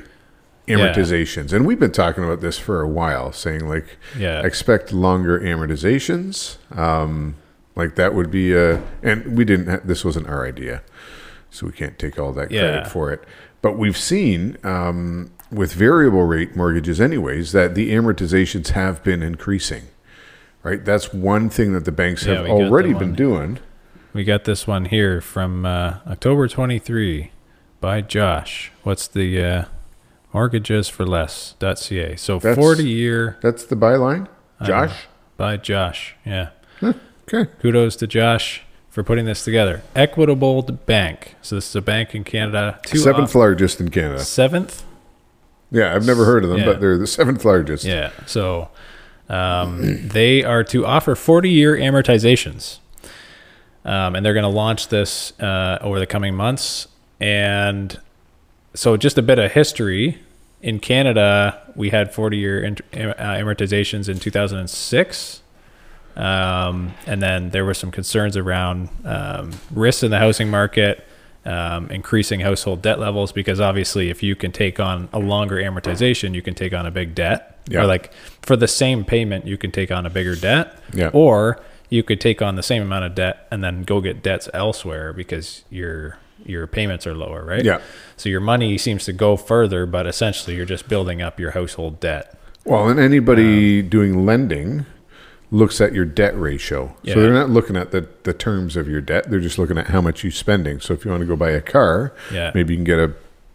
Amortizations, 0.68 1.52
and 1.52 1.64
we've 1.66 1.78
been 1.78 1.92
talking 1.92 2.24
about 2.24 2.40
this 2.40 2.58
for 2.58 2.80
a 2.80 2.88
while, 2.88 3.32
saying 3.32 3.68
like 3.68 3.98
Yeah. 4.18 4.40
expect 4.44 4.92
longer 4.92 5.38
amortizations. 5.40 6.56
Um, 6.76 7.36
like 7.74 7.94
that 7.96 8.14
would 8.14 8.30
be 8.30 8.54
a, 8.54 8.82
and 9.02 9.36
we 9.36 9.44
didn't. 9.44 9.68
Ha- 9.68 9.80
this 9.84 10.04
wasn't 10.04 10.28
our 10.28 10.46
idea, 10.46 10.82
so 11.50 11.66
we 11.66 11.72
can't 11.72 11.98
take 11.98 12.18
all 12.18 12.32
that 12.32 12.50
Yeah. 12.50 12.60
credit 12.72 12.86
for 12.88 13.12
it. 13.12 13.22
But 13.62 13.76
we've 13.78 13.96
seen 13.96 14.56
um, 14.64 15.30
with 15.52 15.72
variable 15.72 16.24
rate 16.24 16.56
mortgages, 16.56 17.00
anyways, 17.00 17.52
that 17.52 17.74
the 17.74 17.92
amortizations 17.92 18.68
have 18.70 19.02
been 19.04 19.22
increasing. 19.22 19.84
Right, 20.62 20.84
that's 20.84 21.12
one 21.14 21.48
thing 21.48 21.74
that 21.74 21.84
the 21.84 21.92
banks 21.92 22.26
Yeah, 22.26 22.34
have 22.34 22.42
we 22.42 22.48
got 22.48 22.58
the 22.58 22.64
already 22.64 22.92
been 22.92 23.14
doing. 23.14 23.58
We 24.12 24.24
got 24.24 24.42
this 24.44 24.66
one 24.66 24.86
here 24.86 25.20
from 25.20 25.64
uh, 25.64 25.98
October 26.08 26.48
23 26.48 27.30
by 27.80 28.00
Josh. 28.00 28.72
What's 28.82 29.06
the 29.06 29.44
uh, 29.44 29.64
mortgages 30.32 30.88
for 30.88 31.04
less.ca? 31.06 32.16
So 32.16 32.38
That's- 32.38 32.56
40 32.56 32.88
year 32.88 33.36
That's 33.42 33.64
the 33.64 33.76
byline, 33.76 34.28
Josh. 34.64 35.06
by 35.36 35.56
Josh. 35.56 36.14
Yeah. 36.24 36.50
Okay, 37.28 37.50
Kudos 37.60 37.96
to 37.96 38.06
Josh 38.06 38.62
for 38.88 39.02
putting 39.02 39.24
this 39.24 39.42
together. 39.44 39.82
Equitable 39.96 40.62
Bank. 40.62 41.34
So 41.42 41.56
this 41.56 41.68
is 41.68 41.74
a 41.76 41.82
bank 41.82 42.14
in 42.14 42.22
Canada. 42.22 42.78
Two 42.86 42.98
seventh 42.98 43.30
off- 43.30 43.34
largest 43.34 43.80
in 43.80 43.88
Canada. 43.90 44.20
seventh. 44.20 44.84
Yeah, 45.72 45.92
I've 45.94 46.06
never 46.06 46.24
heard 46.24 46.44
of 46.44 46.50
them, 46.50 46.60
Yeah. 46.60 46.66
but 46.66 46.80
they're 46.80 46.96
the 46.96 47.06
seventh 47.08 47.44
largest. 47.44 47.84
Yeah. 47.84 48.10
So 48.26 48.68
um, 49.28 50.06
they 50.08 50.44
are 50.44 50.62
to 50.64 50.86
offer 50.86 51.16
40 51.16 51.50
year 51.50 51.76
amortizations. 51.76 52.78
Um, 53.84 54.14
and 54.16 54.24
they're 54.24 54.34
going 54.34 54.42
to 54.44 54.48
launch 54.48 54.88
this 54.88 55.32
uh, 55.40 55.78
over 55.80 55.98
the 55.98 56.06
coming 56.06 56.34
months. 56.34 56.86
And 57.20 57.98
so, 58.76 58.96
just 58.96 59.18
a 59.18 59.22
bit 59.22 59.38
of 59.38 59.52
history 59.52 60.18
in 60.62 60.78
Canada, 60.80 61.60
we 61.74 61.90
had 61.90 62.14
40 62.14 62.36
year 62.36 62.64
uh, 62.64 62.96
amortizations 62.96 64.08
in 64.08 64.18
2006. 64.18 65.42
Um, 66.16 66.94
and 67.06 67.22
then 67.22 67.50
there 67.50 67.64
were 67.64 67.74
some 67.74 67.90
concerns 67.90 68.36
around 68.38 68.88
um, 69.04 69.52
risks 69.70 70.02
in 70.02 70.10
the 70.10 70.18
housing 70.18 70.50
market 70.50 71.06
um, 71.46 71.88
increasing 71.90 72.40
household 72.40 72.82
debt 72.82 72.98
levels 72.98 73.30
because 73.32 73.60
obviously, 73.60 74.10
if 74.10 74.22
you 74.22 74.34
can 74.34 74.50
take 74.50 74.80
on 74.80 75.08
a 75.12 75.18
longer 75.18 75.56
amortization, 75.56 76.34
you 76.34 76.42
can 76.42 76.54
take 76.54 76.74
on 76.74 76.86
a 76.86 76.90
big 76.90 77.14
debt. 77.14 77.60
Yeah. 77.68 77.82
Or 77.82 77.86
like 77.86 78.12
for 78.42 78.56
the 78.56 78.68
same 78.68 79.04
payment, 79.04 79.46
you 79.46 79.56
can 79.56 79.70
take 79.70 79.90
on 79.92 80.04
a 80.06 80.10
bigger 80.10 80.34
debt. 80.34 80.76
Yeah. 80.92 81.10
Or 81.12 81.62
you 81.88 82.02
could 82.02 82.20
take 82.20 82.42
on 82.42 82.56
the 82.56 82.62
same 82.62 82.82
amount 82.82 83.04
of 83.04 83.14
debt 83.14 83.46
and 83.50 83.62
then 83.62 83.84
go 83.84 84.00
get 84.00 84.22
debts 84.22 84.48
elsewhere 84.52 85.12
because 85.12 85.64
your 85.70 86.18
your 86.48 86.66
payments 86.66 87.06
are 87.06 87.14
lower, 87.14 87.44
right? 87.44 87.64
Yeah. 87.64 87.80
So 88.16 88.28
your 88.28 88.40
money 88.40 88.78
seems 88.78 89.04
to 89.06 89.12
go 89.12 89.36
further, 89.36 89.86
but 89.86 90.06
essentially 90.06 90.56
you're 90.56 90.64
just 90.66 90.88
building 90.88 91.20
up 91.22 91.38
your 91.40 91.52
household 91.52 92.00
debt. 92.00 92.38
Well, 92.64 92.88
and 92.88 92.98
anybody 92.98 93.82
doing 93.82 94.26
lending 94.26 94.86
looks 95.52 95.80
at 95.80 95.92
your 95.92 96.04
debt 96.04 96.36
ratio. 96.36 96.96
Yeah. 97.02 97.14
So 97.14 97.20
they're 97.22 97.32
not 97.32 97.50
looking 97.50 97.76
at 97.76 97.92
the, 97.92 98.08
the 98.24 98.32
terms 98.32 98.76
of 98.76 98.88
your 98.88 99.00
debt. 99.00 99.30
They're 99.30 99.40
just 99.40 99.58
looking 99.58 99.78
at 99.78 99.86
how 99.88 100.00
much 100.00 100.24
you're 100.24 100.32
spending. 100.32 100.80
So 100.80 100.92
if 100.94 101.04
you 101.04 101.10
want 101.12 101.20
to 101.20 101.26
go 101.26 101.36
buy 101.36 101.50
a 101.50 101.60
car, 101.60 102.12
Yeah. 102.32 102.50
maybe 102.54 102.72
you 102.74 102.78
can 102.78 102.84
get 102.84 102.98
a 102.98 103.12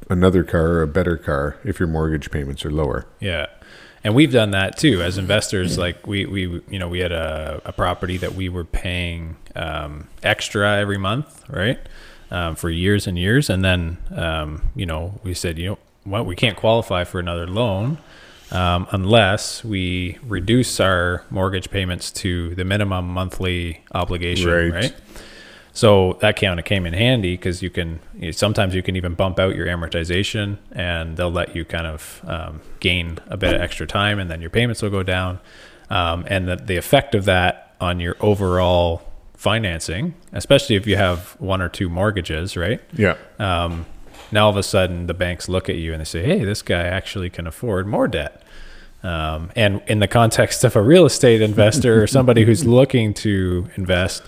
another 0.09 0.43
car 0.43 0.67
or 0.67 0.81
a 0.81 0.87
better 0.87 1.15
car 1.15 1.55
if 1.63 1.79
your 1.79 1.87
mortgage 1.87 2.31
payments 2.31 2.65
are 2.65 2.71
lower. 2.71 3.05
Yeah. 3.21 3.45
And 4.03 4.13
we've 4.15 4.31
done 4.31 4.51
that 4.51 4.77
too 4.77 5.01
as 5.01 5.17
investors. 5.17 5.77
Like 5.77 6.05
we, 6.07 6.25
we, 6.25 6.61
you 6.69 6.79
know, 6.79 6.89
we 6.89 6.99
had 6.99 7.11
a, 7.13 7.61
a 7.65 7.71
property 7.71 8.17
that 8.17 8.33
we 8.33 8.49
were 8.49 8.65
paying 8.65 9.37
um, 9.55 10.07
extra 10.23 10.77
every 10.79 10.97
month, 10.97 11.43
right? 11.49 11.79
Um, 12.31 12.55
for 12.55 12.69
years 12.69 13.07
and 13.07 13.19
years. 13.19 13.49
And 13.49 13.61
then, 13.63 13.97
um, 14.15 14.69
you 14.73 14.85
know, 14.85 15.19
we 15.21 15.33
said, 15.33 15.59
you 15.59 15.71
know 15.71 15.77
what, 16.05 16.25
we 16.25 16.33
can't 16.35 16.55
qualify 16.55 17.03
for 17.03 17.19
another 17.19 17.45
loan 17.45 17.97
um, 18.51 18.87
unless 18.91 19.65
we 19.65 20.17
reduce 20.25 20.79
our 20.79 21.25
mortgage 21.29 21.69
payments 21.69 22.09
to 22.11 22.55
the 22.55 22.63
minimum 22.63 23.09
monthly 23.09 23.81
obligation, 23.93 24.49
Right. 24.49 24.73
right? 24.73 24.95
So 25.73 26.17
that 26.21 26.39
kind 26.39 26.57
of 26.59 26.65
came 26.65 26.85
in 26.85 26.93
handy 26.93 27.35
because 27.35 27.61
you 27.61 27.69
can 27.69 27.99
you 28.17 28.25
know, 28.27 28.31
sometimes 28.31 28.75
you 28.75 28.81
can 28.83 28.95
even 28.95 29.13
bump 29.13 29.37
out 29.39 29.55
your 29.55 29.67
amortization 29.67 30.57
and 30.71 31.17
they'll 31.17 31.31
let 31.31 31.53
you 31.55 31.63
kind 31.65 31.87
of 31.87 32.21
um, 32.25 32.61
gain 32.79 33.19
a 33.27 33.35
bit 33.37 33.53
of 33.55 33.61
extra 33.61 33.85
time 33.87 34.19
and 34.19 34.29
then 34.31 34.39
your 34.41 34.49
payments 34.49 34.81
will 34.81 34.89
go 34.89 35.03
down. 35.03 35.39
Um, 35.89 36.23
and 36.27 36.47
the, 36.47 36.55
the 36.55 36.77
effect 36.77 37.13
of 37.13 37.25
that 37.25 37.75
on 37.81 37.99
your 37.99 38.15
overall 38.21 39.01
financing, 39.41 40.13
especially 40.33 40.75
if 40.75 40.85
you 40.85 40.95
have 40.95 41.35
one 41.39 41.63
or 41.63 41.67
two 41.67 41.89
mortgages, 41.89 42.55
right? 42.55 42.79
Yeah. 42.93 43.15
um, 43.39 43.87
now 44.31 44.45
all 44.45 44.51
of 44.51 44.55
a 44.55 44.61
sudden 44.61 45.07
the 45.07 45.15
banks 45.15 45.49
look 45.49 45.67
at 45.67 45.77
you 45.77 45.93
and 45.93 45.99
they 45.99 46.05
say, 46.05 46.21
"Hey, 46.23 46.43
this 46.43 46.61
guy 46.61 46.83
actually 46.83 47.31
can 47.31 47.47
afford 47.47 47.87
more 47.87 48.07
debt." 48.07 48.43
Um, 49.01 49.49
and 49.55 49.81
in 49.87 49.97
the 49.97 50.07
context 50.07 50.63
of 50.63 50.75
a 50.75 50.81
real 50.81 51.05
estate 51.07 51.41
investor 51.41 52.01
or 52.03 52.05
somebody 52.05 52.45
who's 52.45 52.63
looking 52.79 53.15
to 53.15 53.67
invest, 53.77 54.21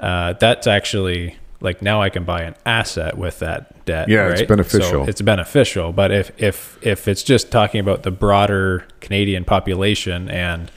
uh, 0.00 0.32
that's 0.34 0.66
actually 0.66 1.36
like 1.60 1.80
now 1.80 2.02
I 2.02 2.10
can 2.10 2.24
buy 2.24 2.42
an 2.42 2.56
asset 2.66 3.16
with 3.16 3.38
that 3.38 3.84
debt. 3.84 4.08
Yeah, 4.08 4.28
it's 4.28 4.42
beneficial. 4.42 4.90
So 4.90 5.04
it's 5.04 5.22
beneficial. 5.22 5.92
But 5.92 6.10
if 6.10 6.42
if 6.42 6.78
if 6.82 7.06
it's 7.06 7.22
just 7.22 7.52
talking 7.52 7.80
about 7.80 8.02
the 8.02 8.10
broader 8.10 8.86
Canadian 9.00 9.44
population 9.44 10.28
and 10.28 10.70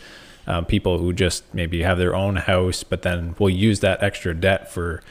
um, 0.47 0.65
people 0.65 0.97
who 0.97 1.13
just 1.13 1.43
maybe 1.53 1.81
have 1.83 1.97
their 1.97 2.15
own 2.15 2.35
house, 2.37 2.83
but 2.83 3.01
then 3.03 3.35
will 3.39 3.49
use 3.49 3.79
that 3.81 4.01
extra 4.03 4.33
debt 4.33 4.71
for, 4.71 5.01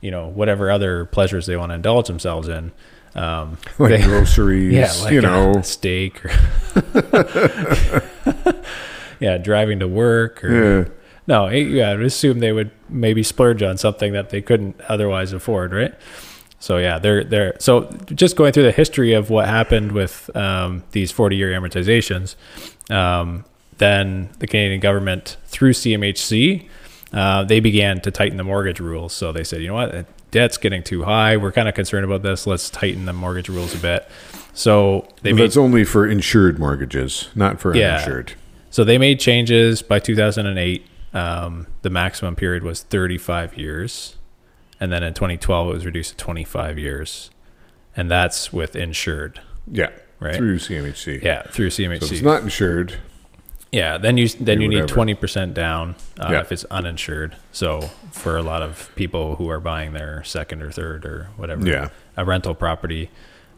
you 0.00 0.10
know, 0.10 0.28
whatever 0.28 0.70
other 0.70 1.04
pleasures 1.06 1.46
they 1.46 1.56
want 1.56 1.70
to 1.70 1.74
indulge 1.76 2.06
themselves 2.06 2.48
in. 2.48 2.72
Um, 3.14 3.58
Like 3.78 3.90
they- 4.00 4.02
groceries, 4.02 4.72
yeah, 4.74 4.92
like 5.02 5.12
you 5.12 5.20
know. 5.20 5.60
steak, 5.62 6.24
or 6.24 6.30
yeah, 9.20 9.38
driving 9.38 9.78
to 9.80 9.88
work, 9.88 10.42
or 10.44 10.82
Yeah. 10.82 10.88
no, 11.26 11.46
eh, 11.46 11.56
yeah, 11.58 11.92
I'd 11.92 12.00
assume 12.00 12.40
they 12.40 12.52
would 12.52 12.70
maybe 12.88 13.22
splurge 13.22 13.62
on 13.62 13.76
something 13.78 14.12
that 14.12 14.30
they 14.30 14.40
couldn't 14.42 14.80
otherwise 14.88 15.32
afford, 15.32 15.72
right? 15.72 15.94
So 16.58 16.78
yeah, 16.78 16.98
they're 16.98 17.24
they're 17.24 17.54
so 17.58 17.90
just 18.14 18.36
going 18.36 18.52
through 18.52 18.62
the 18.64 18.72
history 18.72 19.12
of 19.12 19.28
what 19.30 19.46
happened 19.48 19.92
with 19.92 20.34
um, 20.34 20.82
these 20.92 21.12
forty-year 21.12 21.50
amortizations. 21.52 22.36
Um, 22.90 23.44
then 23.78 24.30
the 24.38 24.46
Canadian 24.46 24.80
government 24.80 25.36
through 25.46 25.72
CMHC, 25.72 26.66
uh, 27.12 27.44
they 27.44 27.60
began 27.60 28.00
to 28.02 28.10
tighten 28.10 28.36
the 28.36 28.44
mortgage 28.44 28.80
rules. 28.80 29.12
So 29.12 29.32
they 29.32 29.44
said, 29.44 29.60
you 29.60 29.68
know 29.68 29.74
what, 29.74 30.06
debt's 30.30 30.56
getting 30.58 30.82
too 30.82 31.04
high. 31.04 31.36
We're 31.36 31.52
kind 31.52 31.68
of 31.68 31.74
concerned 31.74 32.04
about 32.04 32.22
this. 32.22 32.46
Let's 32.46 32.70
tighten 32.70 33.06
the 33.06 33.12
mortgage 33.12 33.48
rules 33.48 33.74
a 33.74 33.78
bit. 33.78 34.08
So 34.52 35.06
they 35.22 35.30
But 35.32 35.36
made 35.36 35.42
that's 35.44 35.56
only 35.56 35.84
for 35.84 36.06
insured 36.06 36.58
mortgages, 36.58 37.28
not 37.34 37.60
for 37.60 37.74
Yeah. 37.76 37.96
uninsured. 37.96 38.32
so 38.70 38.84
they 38.84 38.98
made 38.98 39.20
changes 39.20 39.82
by 39.82 39.98
2008. 39.98 40.86
Um, 41.12 41.68
the 41.82 41.90
maximum 41.90 42.34
period 42.34 42.64
was 42.64 42.82
35 42.82 43.56
years, 43.56 44.16
and 44.80 44.90
then 44.92 45.04
in 45.04 45.14
2012 45.14 45.68
it 45.70 45.72
was 45.74 45.86
reduced 45.86 46.10
to 46.10 46.16
25 46.16 46.76
years, 46.78 47.30
and 47.96 48.10
that's 48.10 48.52
with 48.52 48.74
insured. 48.74 49.40
Yeah. 49.70 49.90
Right. 50.18 50.34
Through 50.34 50.58
CMHC. 50.58 51.20
Yeah, 51.22 51.42
through 51.42 51.70
CMHC. 51.70 52.06
So 52.08 52.14
it's 52.14 52.22
not 52.22 52.42
insured, 52.42 52.94
yeah, 53.74 53.98
then 53.98 54.16
you 54.16 54.28
then 54.28 54.60
you 54.60 54.68
need 54.68 54.86
20 54.86 55.14
percent 55.14 55.52
down 55.54 55.96
uh, 56.20 56.28
Yeah. 56.30 56.40
if 56.40 56.52
it's 56.52 56.64
uninsured. 56.70 57.34
So 57.52 57.80
for 58.12 58.36
a 58.36 58.42
lot 58.42 58.62
of 58.62 58.90
people 58.94 59.36
who 59.36 59.48
are 59.50 59.60
buying 59.60 59.92
their 59.92 60.22
second 60.24 60.62
or 60.62 60.70
third 60.70 61.04
or 61.04 61.28
whatever, 61.36 61.66
Yeah. 61.66 61.88
a 62.16 62.24
rental 62.24 62.54
property, 62.54 63.10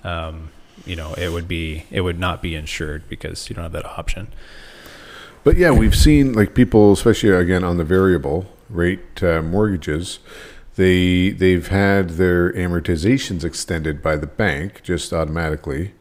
um, 0.05 0.49
you 0.87 0.97
know, 0.97 1.13
it 1.15 1.31
would 1.33 1.47
be 1.49 1.85
it 1.91 2.01
would 2.01 2.19
not 2.19 2.41
be 2.41 2.55
insured 2.55 3.03
because 3.09 3.49
you 3.49 3.55
don't 3.55 3.65
have 3.65 3.73
that 3.73 3.85
option. 3.87 4.29
But 5.45 5.57
yeah, 5.57 5.71
we've 5.71 5.95
seen 5.95 6.33
like 6.33 6.55
people, 6.55 6.93
especially 6.93 7.31
again 7.31 7.63
on 7.63 7.77
the 7.77 7.85
variable 7.85 8.47
rate 8.71 9.23
uh, 9.23 9.43
mortgages, 9.43 10.19
they 10.77 11.31
they've 11.31 11.69
had 11.69 12.11
their 12.11 12.53
amortizations 12.55 13.45
extended 13.45 14.03
by 14.03 14.17
the 14.17 14.27
bank 14.27 14.81
just 14.83 15.13
automatically 15.13 15.93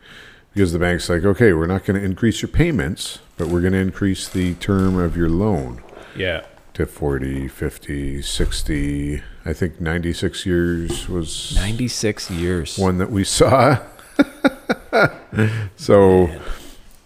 because 0.55 0.71
the 0.73 0.79
bank's 0.79 1.09
like, 1.09 1.23
okay, 1.23 1.53
we're 1.53 1.67
not 1.67 1.83
going 1.85 1.99
to 1.99 2.03
increase 2.05 2.41
your 2.41 2.49
payments, 2.49 3.19
but 3.37 3.47
we're 3.49 3.61
going 3.61 3.73
to 3.73 3.79
increase 3.79 4.27
the 4.27 4.53
term 4.55 4.97
of 4.97 5.15
your 5.17 5.29
loan 5.29 5.83
Yeah, 6.15 6.45
to 6.75 6.85
40, 6.85 7.47
50, 7.49 8.21
60. 8.21 9.21
I 9.45 9.53
think 9.53 9.79
96 9.81 10.45
years 10.45 11.07
was 11.09 11.53
96 11.55 12.31
years. 12.31 12.77
one 12.79 12.97
that 12.99 13.11
we 13.11 13.23
saw. 13.25 13.79
so, 15.75 16.29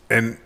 and 0.09 0.38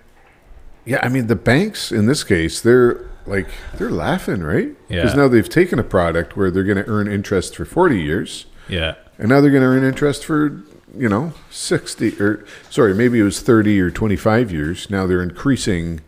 yeah, 0.85 0.99
I 1.03 1.09
mean, 1.09 1.27
the 1.27 1.35
banks 1.35 1.91
in 1.91 2.05
this 2.05 2.23
case, 2.23 2.61
they're 2.61 3.09
like, 3.25 3.47
they're 3.77 3.91
laughing, 3.91 4.41
right? 4.43 4.69
Yeah. 4.89 5.01
Because 5.01 5.15
now 5.15 5.27
they've 5.27 5.47
taken 5.47 5.77
a 5.79 5.83
product 5.83 6.35
where 6.35 6.49
they're 6.51 6.63
going 6.63 6.77
to 6.83 6.87
earn 6.89 7.07
interest 7.07 7.55
for 7.55 7.65
40 7.65 8.01
years, 8.01 8.45
Yeah, 8.67 8.95
and 9.17 9.29
now 9.29 9.41
they're 9.41 9.51
going 9.51 9.61
to 9.63 9.67
earn 9.67 9.83
interest 9.83 10.25
for, 10.25 10.61
you 10.97 11.09
know, 11.09 11.33
60 11.49 12.19
or, 12.21 12.45
sorry, 12.69 12.93
maybe 12.93 13.19
it 13.19 13.23
was 13.23 13.41
30 13.41 13.79
or 13.81 13.89
25 13.91 14.51
years. 14.51 14.89
Now 14.89 15.07
they're 15.07 15.23
increasing 15.23 16.01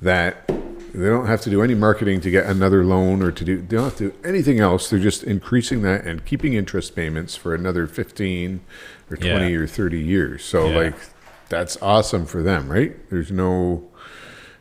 that. 0.00 0.46
They 0.94 1.08
don't 1.08 1.26
have 1.26 1.40
to 1.42 1.50
do 1.50 1.62
any 1.62 1.74
marketing 1.74 2.20
to 2.20 2.30
get 2.30 2.44
another 2.44 2.84
loan 2.84 3.22
or 3.22 3.32
to 3.32 3.44
do, 3.44 3.56
they 3.62 3.76
don't 3.76 3.84
have 3.84 3.96
to 3.96 4.10
do 4.10 4.14
anything 4.22 4.60
else. 4.60 4.90
They're 4.90 4.98
just 4.98 5.24
increasing 5.24 5.80
that 5.82 6.04
and 6.04 6.22
keeping 6.26 6.52
interest 6.52 6.94
payments 6.94 7.34
for 7.34 7.54
another 7.54 7.86
15 7.86 8.60
or 9.10 9.16
20 9.16 9.52
Yeah. 9.52 9.58
or 9.58 9.66
30 9.66 9.98
years. 9.98 10.44
So, 10.44 10.68
Yeah. 10.68 10.76
like, 10.76 10.94
that's 11.48 11.78
awesome 11.80 12.26
for 12.26 12.42
them, 12.42 12.70
right? 12.70 12.94
There's 13.08 13.32
no, 13.32 13.88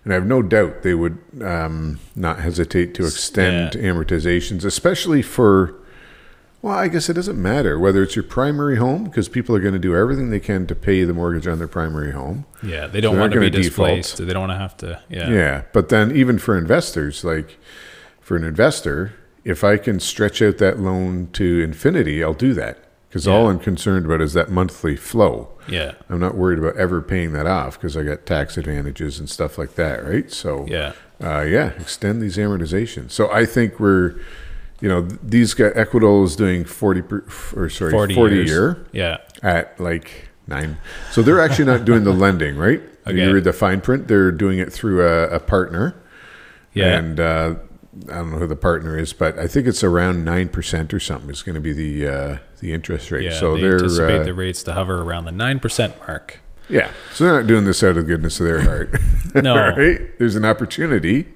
and 0.05 0.13
I 0.13 0.15
have 0.15 0.25
no 0.25 0.41
doubt 0.41 0.83
they 0.83 0.93
would 0.93 1.17
um, 1.41 1.99
not 2.15 2.39
hesitate 2.39 2.93
to 2.95 3.05
extend 3.05 3.73
amortizations, 3.73 4.63
especially 4.63 5.21
for, 5.21 5.75
well, 6.61 6.77
I 6.77 6.87
guess 6.87 7.09
it 7.09 7.13
doesn't 7.13 7.41
matter 7.41 7.79
whether 7.79 8.03
it's 8.03 8.15
your 8.15 8.23
primary 8.23 8.77
home, 8.77 9.05
because 9.05 9.27
people 9.27 9.55
are 9.55 9.59
going 9.59 9.73
to 9.73 9.79
do 9.79 9.95
everything 9.95 10.29
they 10.29 10.39
can 10.39 10.67
to 10.67 10.75
pay 10.75 11.03
the 11.03 11.13
mortgage 11.13 11.47
on 11.47 11.57
their 11.57 11.67
primary 11.67 12.11
home. 12.11 12.45
yeah. 12.61 12.87
They 12.87 13.01
don't 13.01 13.13
they're 13.15 13.21
want 13.21 13.33
to 13.33 13.39
be 13.39 13.49
gonna 13.49 13.63
default. 13.63 14.17
They 14.17 14.33
don't 14.33 14.47
want 14.47 14.51
to 14.51 14.57
have 14.57 14.77
to. 14.77 15.01
Yeah, 15.09 15.29
Yeah. 15.29 15.63
But 15.73 15.89
then, 15.89 16.15
even 16.15 16.37
for 16.37 16.57
investors, 16.57 17.23
like 17.23 17.57
for 18.19 18.35
an 18.35 18.43
investor, 18.43 19.13
if 19.43 19.63
I 19.63 19.77
can 19.77 19.99
stretch 19.99 20.41
out 20.41 20.57
that 20.59 20.79
loan 20.79 21.29
to 21.33 21.61
infinity, 21.61 22.23
I'll 22.23 22.33
do 22.33 22.53
that. 22.53 22.77
Because 23.09 23.27
all 23.27 23.49
I'm 23.49 23.59
concerned 23.59 24.05
about 24.05 24.21
is 24.21 24.31
that 24.33 24.49
monthly 24.49 24.95
flow. 24.95 25.49
yeah, 25.67 25.95
I'm 26.09 26.21
not 26.21 26.35
worried 26.35 26.59
about 26.59 26.77
ever 26.77 27.01
paying 27.01 27.33
that 27.33 27.45
off 27.45 27.77
because 27.77 27.97
I 27.97 28.03
got 28.03 28.25
tax 28.25 28.55
advantages 28.55 29.19
and 29.19 29.29
stuff 29.29 29.57
like 29.57 29.75
that, 29.75 30.05
right? 30.05 30.31
So, 30.31 30.65
yeah, 30.69 30.93
uh, 31.21 31.41
yeah, 31.41 31.71
extend 31.71 32.21
these 32.21 32.37
amortizations. 32.37 33.11
So 33.11 33.29
I 33.29 33.45
think 33.45 33.81
we're, 33.81 34.15
you 34.81 34.89
know, 34.89 35.01
these 35.01 35.53
guys, 35.53 35.71
Equitable 35.75 36.23
is 36.25 36.35
doing 36.35 36.65
40 36.65 37.01
per, 37.03 37.23
or 37.55 37.69
sorry, 37.69 37.91
40, 37.91 38.15
40, 38.15 38.35
years. 38.35 38.49
year 38.49 38.85
Yeah, 38.91 39.17
at 39.41 39.79
like 39.79 40.29
nine. 40.47 40.77
So 41.11 41.21
they're 41.21 41.39
actually 41.39 41.65
not 41.65 41.85
doing 41.85 42.03
the 42.03 42.13
lending, 42.13 42.57
right? 42.57 42.81
Okay. 43.07 43.17
You 43.25 43.33
read 43.33 43.45
the 43.45 43.51
fine 43.53 43.81
print. 43.81 44.07
They're 44.07 44.31
doing 44.31 44.59
it 44.59 44.71
through 44.71 45.01
a, 45.03 45.29
a 45.29 45.39
partner. 45.39 45.95
yeah. 46.71 46.99
And 46.99 47.19
uh, 47.19 47.55
I 48.09 48.13
don't 48.13 48.31
know 48.31 48.37
who 48.37 48.45
the 48.45 48.55
partner 48.55 48.95
is, 48.95 49.11
but 49.11 49.39
I 49.39 49.47
think 49.47 49.65
it's 49.65 49.83
around 49.83 50.23
nine 50.23 50.49
percent 50.49 50.93
or 50.93 50.99
something. 50.99 51.31
Is 51.31 51.41
going 51.41 51.55
to 51.55 51.61
be 51.61 51.73
the 51.73 52.07
uh, 52.07 52.37
the 52.59 52.73
interest 52.73 53.09
rate. 53.09 53.23
yeah, 53.23 53.39
so 53.39 53.55
they 53.55 53.61
they're 53.61 53.73
anticipate 53.77 54.19
uh, 54.21 54.23
the 54.23 54.35
rates 54.35 54.61
to 54.63 54.73
hover 54.73 55.01
around 55.01 55.25
the 55.25 55.31
nine 55.31 55.59
percent 55.59 55.95
mark. 56.07 56.41
yeah. 56.69 56.91
So 57.15 57.23
they're 57.23 57.39
not 57.41 57.47
doing 57.47 57.65
this 57.65 57.81
out 57.81 57.89
of 57.89 57.95
the 57.95 58.03
goodness 58.03 58.39
of 58.39 58.45
their 58.45 58.61
heart. 58.61 58.95
No. 59.33 59.55
right? 59.77 60.17
There's 60.19 60.35
an 60.35 60.45
opportunity, 60.45 61.27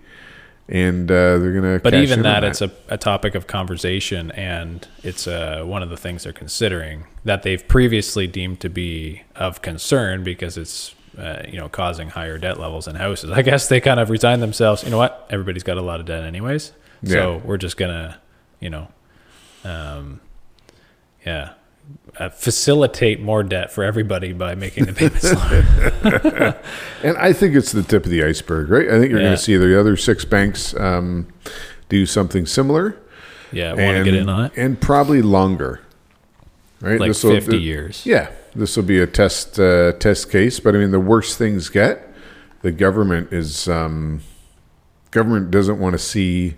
and 0.68 1.09
uh, 1.11 1.38
they're 1.38 1.53
gonna. 1.53 1.80
But 1.80 1.93
even 1.93 2.24
that, 2.24 2.43
it's 2.43 2.61
a, 2.61 2.72
a 2.89 2.97
topic 2.97 3.36
of 3.36 3.47
conversation, 3.47 4.32
and 4.32 4.88
it's 5.03 5.28
uh, 5.28 5.63
one 5.66 5.84
of 5.84 5.89
the 5.89 5.97
things 5.97 6.24
they're 6.24 6.34
considering 6.34 7.05
that 7.24 7.43
they've 7.43 7.66
previously 7.68 8.28
deemed 8.28 8.59
to 8.61 8.70
be 8.70 9.22
of 9.36 9.61
concern 9.61 10.24
because 10.24 10.57
it's 10.57 10.95
uh, 11.18 11.43
you 11.47 11.57
know 11.57 11.70
causing 11.70 12.09
higher 12.09 12.38
debt 12.38 12.59
levels 12.59 12.88
in 12.88 12.95
houses. 12.95 13.30
I 13.32 13.41
guess 13.41 13.68
they 13.70 13.80
kind 13.80 13.99
of 13.99 14.09
resigned 14.09 14.41
themselves. 14.41 14.84
You 14.84 14.89
know 14.89 14.97
what? 14.97 15.28
Everybody's 15.30 15.63
got 15.63 15.78
a 15.78 15.82
lot 15.82 15.99
of 15.99 16.05
debt 16.07 16.24
anyways, 16.24 16.72
so 17.03 17.34
Yeah. 17.36 17.38
we're 17.45 17.57
just 17.57 17.78
gonna 17.78 18.20
you 18.59 18.70
know, 18.70 18.88
um, 19.63 20.20
yeah. 21.26 21.53
Uh, 22.17 22.29
facilitate 22.29 23.19
more 23.19 23.43
debt 23.43 23.69
for 23.71 23.83
everybody 23.83 24.31
by 24.31 24.55
making 24.55 24.86
the 24.86 24.93
payments 24.93 25.33
lower. 25.33 26.55
And 27.03 27.17
I 27.17 27.33
think 27.33 27.55
it's 27.55 27.73
the 27.73 27.83
tip 27.83 28.05
of 28.05 28.09
the 28.09 28.23
iceberg, 28.23 28.69
right? 28.69 28.88
I 28.88 28.91
think 28.99 29.09
you're 29.11 29.19
Yeah. 29.19 29.25
going 29.27 29.36
to 29.38 29.41
see 29.43 29.57
the 29.57 29.77
other 29.77 29.97
six 29.97 30.23
banks 30.23 30.73
um, 30.79 31.27
do 31.89 32.05
something 32.05 32.45
similar. 32.45 32.97
Yeah, 33.51 33.73
want 33.73 33.97
to 33.97 34.03
get 34.05 34.13
in 34.15 34.29
on 34.29 34.45
it. 34.45 34.53
and 34.55 34.79
probably 34.79 35.21
longer, 35.21 35.81
right? 36.81 36.99
Like 36.99 37.09
This'll- 37.09 37.31
50 37.31 37.57
years. 37.57 38.05
Yeah, 38.05 38.29
this 38.55 38.75
will 38.77 38.83
be 38.83 38.99
a 38.99 39.07
test 39.07 39.59
uh, 39.59 39.91
test 39.93 40.31
case. 40.31 40.59
But 40.61 40.73
I 40.73 40.77
mean, 40.79 40.91
the 40.91 40.99
worse 41.01 41.36
things 41.36 41.67
get, 41.69 42.09
the 42.61 42.71
government 42.71 43.33
is 43.33 43.67
um, 43.67 44.21
government 45.11 45.51
doesn't 45.51 45.79
want 45.79 45.93
to 45.93 45.99
see 45.99 46.55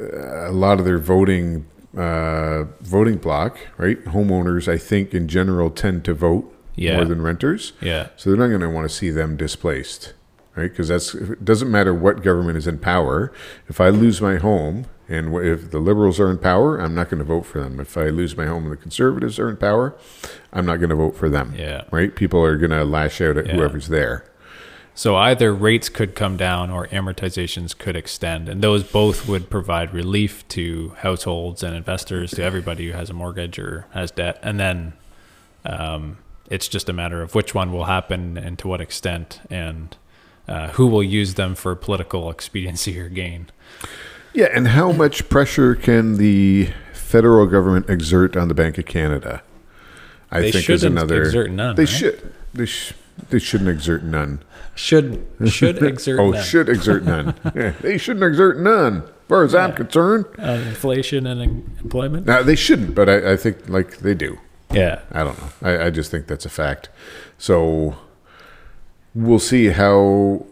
uh, 0.00 0.48
a 0.48 0.52
lot 0.52 0.78
of 0.78 0.84
their 0.84 0.98
voting 0.98 1.66
uh, 1.96 2.64
voting 2.80 3.16
block, 3.18 3.58
right? 3.78 4.02
Homeowners, 4.04 4.68
I 4.68 4.78
think, 4.78 5.14
in 5.14 5.28
general, 5.28 5.70
tend 5.70 6.04
to 6.06 6.14
vote 6.14 6.52
Yeah. 6.76 6.96
more 6.96 7.04
than 7.04 7.22
renters. 7.22 7.72
Yeah. 7.80 8.08
So 8.16 8.30
they're 8.30 8.38
not 8.38 8.48
going 8.48 8.60
to 8.60 8.70
want 8.70 8.88
to 8.88 8.94
see 8.94 9.10
them 9.10 9.36
displaced, 9.36 10.12
right? 10.56 10.70
Because 10.70 10.88
that's 10.88 11.14
it 11.14 11.44
doesn't 11.44 11.70
matter 11.70 11.94
what 11.94 12.22
government 12.22 12.56
is 12.58 12.66
in 12.66 12.78
power. 12.78 13.32
If 13.68 13.80
I 13.80 13.88
lose 13.90 14.20
my 14.20 14.36
home, 14.36 14.86
and 15.08 15.34
if 15.36 15.70
the 15.70 15.78
liberals 15.80 16.18
are 16.18 16.30
in 16.30 16.38
power, 16.38 16.78
I'm 16.80 16.94
not 16.94 17.10
going 17.10 17.18
to 17.18 17.24
vote 17.24 17.44
for 17.44 17.60
them. 17.60 17.78
If 17.78 17.96
I 17.98 18.04
lose 18.08 18.36
my 18.36 18.46
home 18.46 18.62
and 18.64 18.72
the 18.72 18.76
conservatives 18.76 19.38
are 19.38 19.50
in 19.50 19.58
power, 19.58 19.94
I'm 20.52 20.64
not 20.64 20.76
going 20.78 20.88
to 20.90 20.96
vote 20.96 21.14
for 21.16 21.28
them. 21.28 21.52
Yeah. 21.56 21.82
Right? 21.90 22.14
People 22.14 22.42
are 22.42 22.56
going 22.56 22.70
to 22.70 22.84
lash 22.84 23.20
out 23.20 23.36
at 23.36 23.46
Yeah. 23.46 23.52
whoever's 23.54 23.88
there. 23.88 24.24
So 24.96 25.16
either 25.16 25.52
rates 25.52 25.88
could 25.88 26.14
come 26.14 26.36
down 26.36 26.70
or 26.70 26.86
amortizations 26.88 27.76
could 27.76 27.96
extend, 27.96 28.48
and 28.48 28.62
those 28.62 28.84
both 28.84 29.28
would 29.28 29.50
provide 29.50 29.92
relief 29.92 30.46
to 30.48 30.90
households 30.98 31.62
and 31.64 31.74
investors, 31.74 32.30
to 32.32 32.42
everybody 32.44 32.86
who 32.86 32.92
has 32.96 33.10
a 33.10 33.12
mortgage 33.12 33.58
or 33.58 33.86
has 33.90 34.12
debt. 34.12 34.38
And 34.42 34.60
then 34.60 34.92
um, 35.64 36.18
it's 36.48 36.68
just 36.68 36.88
a 36.88 36.92
matter 36.92 37.22
of 37.22 37.34
which 37.34 37.54
one 37.54 37.72
will 37.72 37.86
happen 37.86 38.38
and 38.38 38.56
to 38.60 38.68
what 38.68 38.80
extent, 38.80 39.40
and 39.50 39.96
uh, 40.46 40.68
who 40.68 40.86
will 40.86 41.02
use 41.02 41.34
them 41.34 41.56
for 41.56 41.74
political 41.74 42.30
expediency 42.34 42.98
or 43.00 43.08
gain. 43.08 43.48
Yeah, 44.32 44.48
and 44.54 44.68
how 44.68 44.92
much 44.92 45.28
pressure 45.28 45.74
can 45.74 46.18
the 46.18 46.68
federal 46.92 47.46
government 47.46 47.90
exert 47.90 48.36
on 48.36 48.46
the 48.48 48.54
Bank 48.54 48.78
of 48.78 48.86
Canada? 48.86 49.42
I 50.30 50.40
They 50.40 50.52
think 50.52 50.56
is 50.70 50.80
shouldn't 50.80 50.92
another. 50.98 51.22
exert 51.22 51.50
none, 51.50 51.74
They 51.76 51.82
right? 51.82 51.88
should. 51.88 52.32
They, 52.52 52.66
sh- 52.66 52.92
they 53.30 53.38
shouldn't 53.38 53.70
exert 53.70 54.02
none. 54.02 54.42
Should 54.74 55.26
should 55.46 55.82
exert 55.82 56.20
oh, 56.20 56.30
none 56.30 56.42
should 56.42 56.68
exert 56.68 57.04
none. 57.04 57.34
yeah, 57.54 57.70
they 57.80 57.96
shouldn't 57.98 58.24
exert 58.24 58.58
none, 58.58 59.02
as 59.02 59.10
far 59.28 59.44
as 59.44 59.54
I'm 59.54 59.72
concerned. 59.72 60.26
on 60.38 60.60
inflation 60.60 61.26
and 61.26 61.40
employment. 61.80 62.26
Now 62.26 62.42
they 62.42 62.56
shouldn't, 62.56 62.94
but 62.94 63.08
I, 63.08 63.32
I 63.32 63.36
think 63.36 63.68
like 63.68 63.98
they 63.98 64.14
do. 64.14 64.38
Yeah, 64.72 65.00
I 65.12 65.22
don't 65.22 65.38
know. 65.38 65.48
I, 65.62 65.86
I 65.86 65.90
just 65.90 66.10
think 66.10 66.26
that's 66.26 66.44
a 66.44 66.50
fact. 66.50 66.88
So 67.38 67.96
we'll 69.14 69.38
see 69.38 69.68
how, 69.68 70.46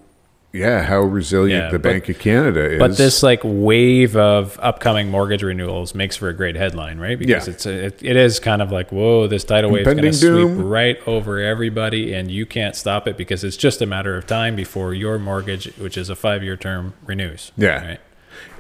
yeah, 0.53 0.83
how 0.83 1.01
resilient 1.01 1.65
Yeah, 1.65 1.71
the 1.71 1.79
but- 1.79 1.89
Bank 1.93 2.09
of 2.09 2.19
Canada 2.19 2.73
is. 2.73 2.79
But 2.79 2.97
this 2.97 3.23
like 3.23 3.41
wave 3.43 4.17
of 4.17 4.59
upcoming 4.63 5.11
mortgage 5.11 5.43
renewals 5.43 5.95
makes 5.95 6.17
for 6.17 6.29
a 6.29 6.35
great 6.35 6.57
headline, 6.57 6.99
right? 6.99 7.19
Because 7.19 7.47
Yeah. 7.49 7.55
it's 7.55 7.67
a, 7.67 7.85
it, 7.87 8.03
it 8.03 8.17
is 8.17 8.39
kind 8.39 8.61
of 8.63 8.71
like 8.71 8.91
whoa, 8.93 9.27
this 9.27 9.45
tidal 9.45 9.71
wave 9.71 9.87
is 9.87 9.95
going 9.95 10.03
to 10.03 10.13
sweep 10.13 10.65
right 10.65 10.99
over 11.09 11.41
everybody, 11.41 12.13
and 12.13 12.31
you 12.31 12.45
can't 12.47 12.77
stop 12.77 13.09
it 13.09 13.17
because 13.17 13.45
it's 13.45 13.57
just 13.57 13.81
a 13.83 13.87
matter 13.87 14.17
of 14.17 14.27
time 14.27 14.55
before 14.57 14.93
your 14.95 15.19
mortgage, 15.19 15.73
which 15.77 15.97
is 15.97 16.09
a 16.11 16.15
five 16.17 16.43
year 16.43 16.57
term, 16.57 16.95
renews. 17.07 17.53
Yeah. 17.57 17.87
Right? 17.89 18.01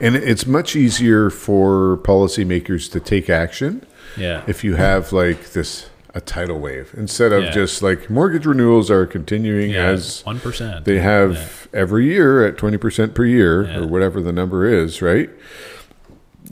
and 0.00 0.14
it's 0.14 0.46
much 0.46 0.76
easier 0.76 1.30
for 1.30 1.96
policymakers 2.04 2.90
to 2.92 3.00
take 3.00 3.28
action 3.30 3.84
Yeah. 4.16 4.42
if 4.46 4.62
you 4.64 4.76
have 4.76 5.12
like 5.12 5.52
this 5.52 5.88
a 6.14 6.20
tidal 6.20 6.58
wave 6.60 6.92
instead 6.96 7.32
of 7.32 7.44
Yeah. 7.44 7.50
just 7.52 7.82
like 7.82 8.10
mortgage 8.10 8.44
renewals 8.44 8.90
are 8.90 9.06
continuing 9.06 9.70
yeah. 9.70 9.86
as 9.86 10.20
One 10.24 10.38
percent. 10.40 10.84
they 10.84 10.98
have 10.98 11.68
every 11.72 12.04
year 12.06 12.46
at 12.46 12.56
20% 12.56 13.14
per 13.14 13.24
year 13.24 13.62
Yeah. 13.64 13.78
or 13.78 13.86
whatever 13.86 14.20
the 14.20 14.32
number 14.32 14.66
is, 14.66 15.00
right? 15.00 15.30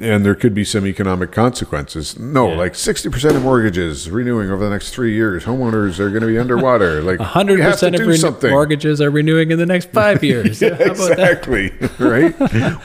And 0.01 0.25
there 0.25 0.35
could 0.35 0.55
be 0.55 0.65
some 0.65 0.87
economic 0.87 1.31
consequences. 1.31 2.19
No, 2.19 2.49
Yeah. 2.53 2.57
like 2.57 2.73
60% 2.75 3.37
of 3.37 3.43
mortgages 3.43 4.09
renewing 4.11 4.51
over 4.51 4.65
the 4.65 4.71
next 4.71 4.93
three 4.95 5.13
years. 5.13 5.45
Homeowners 5.45 5.99
are 5.99 6.09
going 6.09 6.23
to 6.23 6.27
be 6.29 6.39
underwater. 6.39 7.03
Like, 7.11 7.21
hundred 7.21 7.57
we 7.57 7.61
have 7.63 7.73
to 7.81 7.91
percent 7.91 7.95
of 7.97 8.01
do 8.41 8.47
renew- 8.47 8.51
mortgages 8.53 9.01
are 9.03 9.11
renewing 9.11 9.51
in 9.51 9.59
the 9.59 9.67
next 9.67 9.91
five 9.93 10.25
years. 10.31 10.63
Yeah, 10.63 10.71
How 10.77 10.85
about 10.85 10.97
that? 10.97 11.11
exactly. 11.11 11.71
right? 11.99 12.33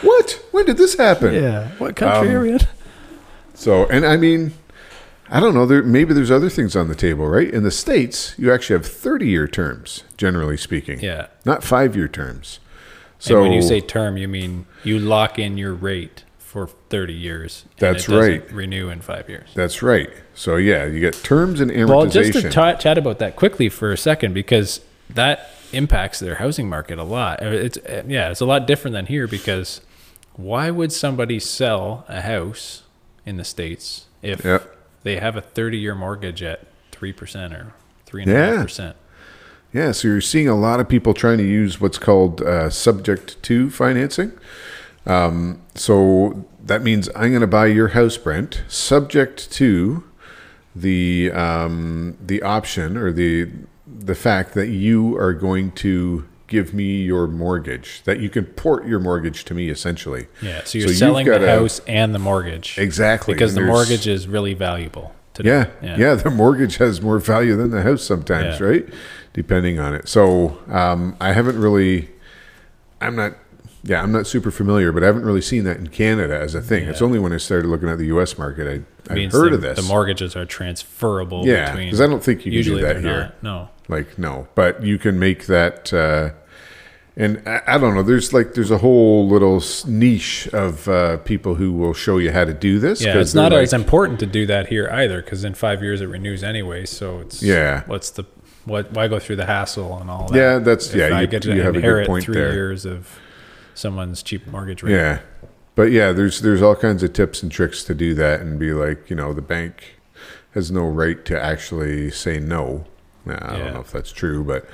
what? 0.03 0.41
When 0.51 0.65
did 0.65 0.75
this 0.75 0.97
happen? 0.97 1.33
Yeah. 1.35 1.69
What 1.77 1.95
country 1.95 2.31
Um, 2.31 2.35
are 2.35 2.41
we 2.41 2.51
in? 2.53 2.59
So, 3.53 3.85
and 3.85 4.05
I 4.05 4.17
mean, 4.17 4.51
I 5.35 5.41
don't 5.41 5.53
know. 5.53 5.65
There 5.65 5.83
maybe 5.83 6.13
there's 6.13 6.31
other 6.31 6.49
things 6.49 6.77
on 6.77 6.87
the 6.87 6.95
table, 6.95 7.27
right? 7.27 7.49
In 7.53 7.63
the 7.63 7.71
states, 7.71 8.33
you 8.37 8.53
actually 8.53 8.77
have 8.77 8.85
30 8.87 9.27
year 9.27 9.49
terms, 9.49 10.05
generally 10.15 10.55
speaking. 10.55 11.01
Yeah. 11.01 11.27
Not 11.43 11.61
five 11.61 11.93
year 11.93 12.07
terms. 12.07 12.59
So 13.19 13.35
and 13.35 13.43
when 13.43 13.51
you 13.51 13.61
say 13.61 13.81
term, 13.81 14.15
you 14.15 14.29
mean 14.29 14.65
you 14.85 14.97
lock 14.97 15.37
in 15.37 15.57
your 15.57 15.73
rate 15.73 16.23
for 16.37 16.67
30 16.67 17.13
years. 17.13 17.65
That's 17.79 18.07
right. 18.07 18.49
Renew 18.49 18.87
in 18.87 19.01
five 19.01 19.27
years. 19.27 19.49
that's 19.53 19.81
right. 19.83 20.09
So 20.33 20.55
yeah, 20.55 20.85
you 20.85 21.01
get 21.01 21.15
terms 21.15 21.59
and 21.59 21.69
amortization. 21.69 21.87
Well, 21.89 22.05
just 22.05 22.31
to 22.33 22.49
ta- 22.49 22.75
chat 22.75 22.97
about 22.97 23.19
that 23.19 23.35
quickly 23.35 23.67
for 23.67 23.91
a 23.91 23.97
second, 23.97 24.33
because 24.33 24.79
that 25.09 25.49
impacts 25.73 26.19
their 26.19 26.35
housing 26.35 26.69
market 26.69 26.97
a 26.97 27.03
lot. 27.03 27.43
Uh, 27.43 27.47
It's 27.47 27.77
uh, 27.79 28.03
yeah, 28.07 28.31
it's 28.31 28.39
a 28.39 28.45
lot 28.45 28.67
different 28.67 28.93
than 28.93 29.07
here 29.07 29.27
because 29.27 29.81
why 30.37 30.71
would 30.71 30.93
somebody 30.93 31.41
sell 31.41 32.05
a 32.07 32.21
house 32.21 32.83
in 33.25 33.35
the 33.35 33.43
states 33.43 34.05
if 34.21 34.45
Yep. 34.45 34.71
They 35.05 35.17
have 35.19 35.37
a 35.37 35.41
30-year 35.41 35.95
mortgage 35.95 36.43
at 36.43 36.67
three 36.91 37.13
percent 37.13 37.53
or 37.53 37.73
three 38.05 38.23
and 38.23 38.31
a 38.31 38.35
half 38.35 38.53
Yeah. 38.55 38.63
percent? 38.63 38.97
Yeah, 39.71 39.91
so 39.91 40.07
you're 40.07 40.21
seeing 40.21 40.47
a 40.49 40.55
lot 40.55 40.79
of 40.79 40.87
people 40.89 41.13
trying 41.13 41.37
to 41.37 41.43
use 41.47 41.79
what's 41.81 41.97
called 41.97 42.41
uh, 42.41 42.69
subject 42.69 43.41
to 43.43 43.69
financing. 43.69 44.31
Um, 45.05 45.61
so 45.75 46.45
that 46.63 46.81
means 46.81 47.09
I'm 47.15 47.29
going 47.31 47.41
to 47.41 47.47
buy 47.47 47.65
your 47.67 47.89
house, 47.89 48.17
Brent, 48.17 48.63
subject 48.69 49.51
to 49.51 50.03
the 50.75 51.31
um, 51.33 52.17
the 52.25 52.41
option 52.41 52.97
or 52.97 53.11
the 53.11 53.49
the 53.85 54.15
fact 54.15 54.53
that 54.55 54.67
you 54.69 55.15
are 55.17 55.33
going 55.33 55.71
to 55.73 56.25
give 56.47 56.73
me 56.73 57.01
your 57.03 57.27
mortgage, 57.27 58.01
that 58.03 58.19
you 58.19 58.29
can 58.29 58.45
port 58.45 58.85
your 58.87 58.99
mortgage 58.99 59.45
to 59.45 59.53
me, 59.53 59.69
essentially. 59.69 60.27
Yeah, 60.41 60.63
so 60.63 60.77
you're 60.77 60.87
you've 60.89 60.97
selling 60.97 61.25
the 61.25 61.31
got 61.31 61.43
a- 61.43 61.49
house 61.49 61.81
and 61.87 62.13
the 62.13 62.19
mortgage 62.19 62.77
exactly 62.77 63.33
because 63.33 63.55
and 63.57 63.65
the 63.65 63.71
mortgage 63.71 64.07
is 64.07 64.27
really 64.27 64.53
valuable. 64.53 65.13
Today. 65.33 65.69
Yeah, 65.81 65.97
yeah, 65.97 66.13
The 66.15 66.29
mortgage 66.31 66.77
has 66.77 67.01
more 67.01 67.19
value 67.19 67.57
than 67.57 67.69
the 67.71 67.81
house 67.81 68.03
sometimes, 68.03 68.59
Yeah. 68.61 68.65
right? 68.67 68.89
Depending 69.33 69.79
on 69.79 69.93
it. 69.93 70.07
So 70.07 70.57
um, 70.69 71.17
I 71.19 71.33
haven't 71.33 71.59
really, 71.59 72.09
I'm 73.01 73.17
not, 73.17 73.33
yeah, 73.83 74.01
I'm 74.01 74.13
not 74.13 74.27
super 74.27 74.49
familiar, 74.49 74.93
but 74.93 75.03
I 75.03 75.07
haven't 75.07 75.25
really 75.25 75.41
seen 75.41 75.65
that 75.65 75.75
in 75.75 75.87
Canada 75.87 76.39
as 76.39 76.55
a 76.55 76.61
thing. 76.61 76.87
It's 76.87 77.01
only 77.01 77.19
when 77.19 77.33
I 77.33 77.37
started 77.37 77.67
looking 77.67 77.89
at 77.89 77.97
the 77.97 78.05
U.S. 78.07 78.37
market 78.37 78.85
I, 79.09 79.13
I 79.13 79.25
heard 79.27 79.51
the, 79.51 79.55
of 79.55 79.61
this. 79.61 79.75
The 79.77 79.83
mortgages 79.83 80.37
are 80.37 80.45
transferable. 80.45 81.45
Yeah, 81.45 81.71
between, 81.71 81.89
'cause 81.91 81.99
I 81.99 82.07
don't 82.07 82.23
think 82.23 82.39
you 82.39 82.43
can 82.43 82.51
do 82.51 82.57
usually 82.57 82.81
that 82.83 82.93
they're 82.93 83.01
here. 83.01 83.33
not. 83.41 83.43
No. 83.43 83.69
Like 83.87 84.17
no, 84.17 84.47
but 84.55 84.83
you 84.83 84.97
can 84.97 85.19
make 85.19 85.45
that. 85.47 85.93
Uh, 85.93 86.31
and 87.17 87.41
I, 87.47 87.61
I 87.67 87.77
don't 87.77 87.95
know. 87.95 88.03
There's 88.03 88.33
like 88.33 88.53
there's 88.55 88.71
a 88.71 88.79
whole 88.79 89.27
little 89.27 89.63
niche 89.87 90.47
of 90.53 90.87
uh, 90.89 91.17
people 91.17 91.55
who 91.55 91.71
will 91.71 91.93
show 91.93 92.17
you 92.17 92.31
how 92.31 92.43
to 92.45 92.53
do 92.53 92.77
this. 92.79 93.01
Yeah, 93.03 93.19
it's 93.19 93.33
not 93.33 93.49
they're 93.49 93.61
as 93.61 93.73
important 93.73 94.19
to 94.19 94.25
do 94.25 94.45
that 94.47 94.67
here 94.67 94.89
either, 94.91 95.21
because 95.21 95.43
in 95.45 95.53
five 95.53 95.81
years 95.81 96.01
it 96.01 96.07
renews 96.07 96.43
anyway. 96.43 96.85
So 96.85 97.19
it's 97.19 97.41
Yeah. 97.41 97.83
What's 97.85 98.09
the 98.09 98.25
what? 98.65 98.91
Why 98.91 99.07
go 99.07 99.19
through 99.19 99.37
the 99.37 99.45
hassle 99.45 99.97
and 99.99 100.09
all 100.09 100.27
that? 100.27 100.37
Yeah, 100.37 100.57
that's- 100.59 100.89
If 100.89 100.95
yeah, 100.95 101.15
I 101.17 101.21
you- 101.21 101.27
get 101.27 101.43
to 101.43 101.55
you 101.55 101.61
have 101.61 101.69
a 101.69 101.73
good 101.73 101.83
inherit 101.85 102.07
point 102.07 102.25
three 102.25 102.35
there. 102.35 102.51
years 102.53 102.85
of 102.85 103.17
someone's 103.75 104.21
cheap 104.23 104.45
mortgage 104.47 104.83
rate. 104.83 104.93
Yeah. 104.93 105.19
But 105.75 105.91
yeah, 105.91 106.11
there's 106.11 106.41
there's 106.41 106.61
all 106.61 106.75
kinds 106.75 107.03
of 107.03 107.13
tips 107.13 107.43
and 107.43 107.51
tricks 107.51 107.83
to 107.85 107.93
do 107.93 108.13
that 108.15 108.41
and 108.41 108.57
be 108.59 108.73
like, 108.73 109.09
you 109.09 109.15
know, 109.15 109.33
the 109.33 109.41
bank 109.41 109.99
has 110.53 110.71
no 110.71 110.85
right 110.87 111.23
to 111.25 111.41
actually 111.41 112.09
say 112.11 112.39
no. 112.39 112.85
Nah, 113.25 113.37
I 113.41 113.57
Yeah. 113.57 113.63
don't 113.65 113.73
know 113.73 113.79
if 113.81 113.91
that's 113.91 114.11
true, 114.11 114.43
but 114.43 114.67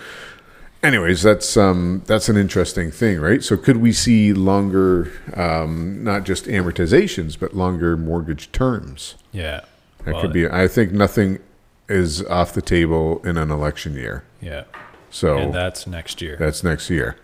anyways, 0.83 1.21
that's 1.21 1.55
um 1.57 2.01
that's 2.05 2.29
an 2.29 2.37
interesting 2.37 2.91
thing, 2.91 3.19
right? 3.19 3.43
So 3.43 3.57
could 3.57 3.77
we 3.77 3.91
see 3.91 4.33
longer 4.33 5.11
um 5.35 6.03
not 6.03 6.23
just 6.23 6.45
amortizations, 6.45 7.37
but 7.39 7.55
longer 7.55 7.95
mortgage 7.97 8.51
terms? 8.51 9.15
yeah, 9.31 9.61
That 10.05 10.13
Well, 10.13 10.21
could 10.21 10.33
be 10.33 10.47
I 10.47 10.67
think 10.67 10.91
nothing 10.91 11.39
is 11.87 12.23
off 12.25 12.53
the 12.53 12.61
table 12.61 13.21
in 13.25 13.37
an 13.37 13.51
election 13.51 13.95
year. 13.95 14.23
yeah, 14.41 14.63
So 15.09 15.37
and 15.37 15.53
that's 15.53 15.85
next 15.87 16.21
year 16.21 16.35
that's 16.37 16.63
next 16.63 16.89
year. 16.89 17.15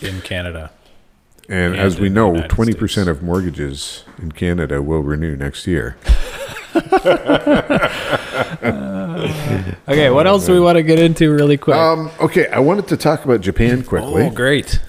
in 0.00 0.20
Canada. 0.20 0.70
And, 1.48 1.74
And 1.74 1.76
as 1.76 2.00
we 2.00 2.08
know, 2.08 2.42
twenty 2.48 2.72
percent 2.74 3.08
of 3.10 3.22
mortgages 3.22 4.04
in 4.18 4.32
Canada 4.32 4.80
will 4.80 5.02
renew 5.02 5.36
next 5.36 5.66
year. 5.66 5.96
Okay, 9.86 10.10
what 10.10 10.26
else 10.26 10.46
do 10.46 10.52
we 10.52 10.60
want 10.60 10.76
to 10.76 10.82
get 10.82 10.98
into 10.98 11.32
really 11.32 11.56
quick? 11.56 11.76
Um, 11.76 12.10
okay, 12.20 12.48
I 12.48 12.58
wanted 12.58 12.88
to 12.88 12.96
talk 12.96 13.24
about 13.24 13.40
Japan 13.42 13.84
quickly. 13.84 14.24
oh, 14.24 14.30
great. 14.30 14.80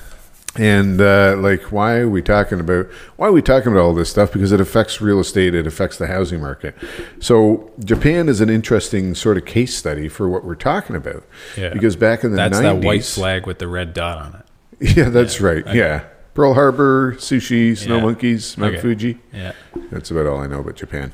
And 0.58 1.02
uh, 1.02 1.36
like, 1.38 1.72
why 1.72 1.98
are 1.98 2.10
we 2.10 2.22
talking 2.22 2.62
about 2.62 2.88
why 3.18 3.28
are 3.28 3.32
we 3.34 3.42
talking 3.42 3.74
about 3.74 3.82
all 3.82 3.94
this 3.94 4.10
stuff? 4.10 4.32
Because 4.32 4.54
it 4.54 4.62
affects 4.62 5.02
real 5.02 5.20
estate, 5.20 5.54
it 5.54 5.68
affects 5.68 5.98
the 5.98 6.08
housing 6.08 6.40
market. 6.40 6.76
So 7.20 7.72
Japan 7.84 8.30
is 8.30 8.40
an 8.40 8.50
interesting 8.50 9.16
sort 9.16 9.38
of 9.38 9.44
case 9.46 9.76
study 9.76 10.08
for 10.08 10.30
what 10.30 10.46
we're 10.46 10.56
talking 10.56 10.96
about. 10.96 11.26
Yeah. 11.58 11.74
Because 11.74 11.98
back 11.98 12.24
in 12.24 12.32
the 12.32 12.38
That's 12.38 12.58
90s, 12.58 12.62
that 12.62 12.86
white 12.86 13.06
flag 13.06 13.46
with 13.46 13.60
the 13.60 13.68
red 13.68 13.94
dot 13.94 14.18
on 14.18 14.36
it. 14.36 14.42
Yeah, 14.98 15.10
that's 15.10 15.40
right. 15.42 15.66
Yeah, 15.74 16.04
Pearl 16.36 16.54
Harbor, 16.54 17.14
sushi, 17.18 17.76
snow 17.78 17.96
Yeah. 17.96 18.02
monkeys, 18.04 18.58
Mount 18.58 18.74
Okay. 18.74 18.82
Fuji. 18.82 19.18
Yeah. 19.34 19.54
That's 19.90 20.12
about 20.12 20.28
all 20.28 20.40
I 20.42 20.48
know 20.48 20.60
about 20.60 20.76
Japan. 20.76 21.14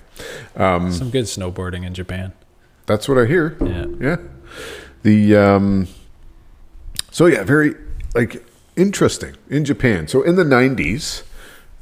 Some 0.57 1.09
good 1.11 1.26
snowboarding 1.26 1.86
in 1.86 1.93
Japan. 1.93 2.34
That's 2.88 3.07
what 3.07 3.17
I 3.17 3.26
hear. 3.26 3.55
Yeah. 3.63 3.86
Yeah. 3.99 4.15
The 5.03 5.36
um 5.38 5.88
so 7.11 7.28
yeah, 7.28 7.43
very 7.43 7.76
like 8.15 8.43
interesting 8.76 9.36
in 9.49 9.63
Japan. 9.63 10.07
So 10.07 10.24
in 10.24 10.36
the 10.36 10.43
90s, 10.43 11.22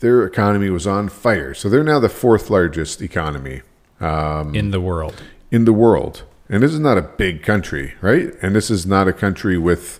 their 0.01 0.23
economy 0.25 0.69
was 0.69 0.85
on 0.85 1.07
fire. 1.09 1.53
So 1.53 1.69
they're 1.69 1.83
now 1.83 1.99
the 1.99 2.09
fourth 2.09 2.49
largest 2.49 3.01
economy 3.01 3.61
Um, 4.01 4.53
in 4.53 4.71
the 4.71 4.81
world. 4.81 5.15
in 5.49 5.63
the 5.65 5.73
world. 5.73 6.23
And 6.49 6.61
this 6.63 6.73
is 6.73 6.79
not 6.79 6.97
a 6.97 7.01
big 7.03 7.41
country, 7.43 7.93
right? 8.01 8.33
And 8.41 8.55
this 8.55 8.69
is 8.71 8.85
not 8.85 9.07
a 9.07 9.13
country 9.13 9.57
with 9.57 9.99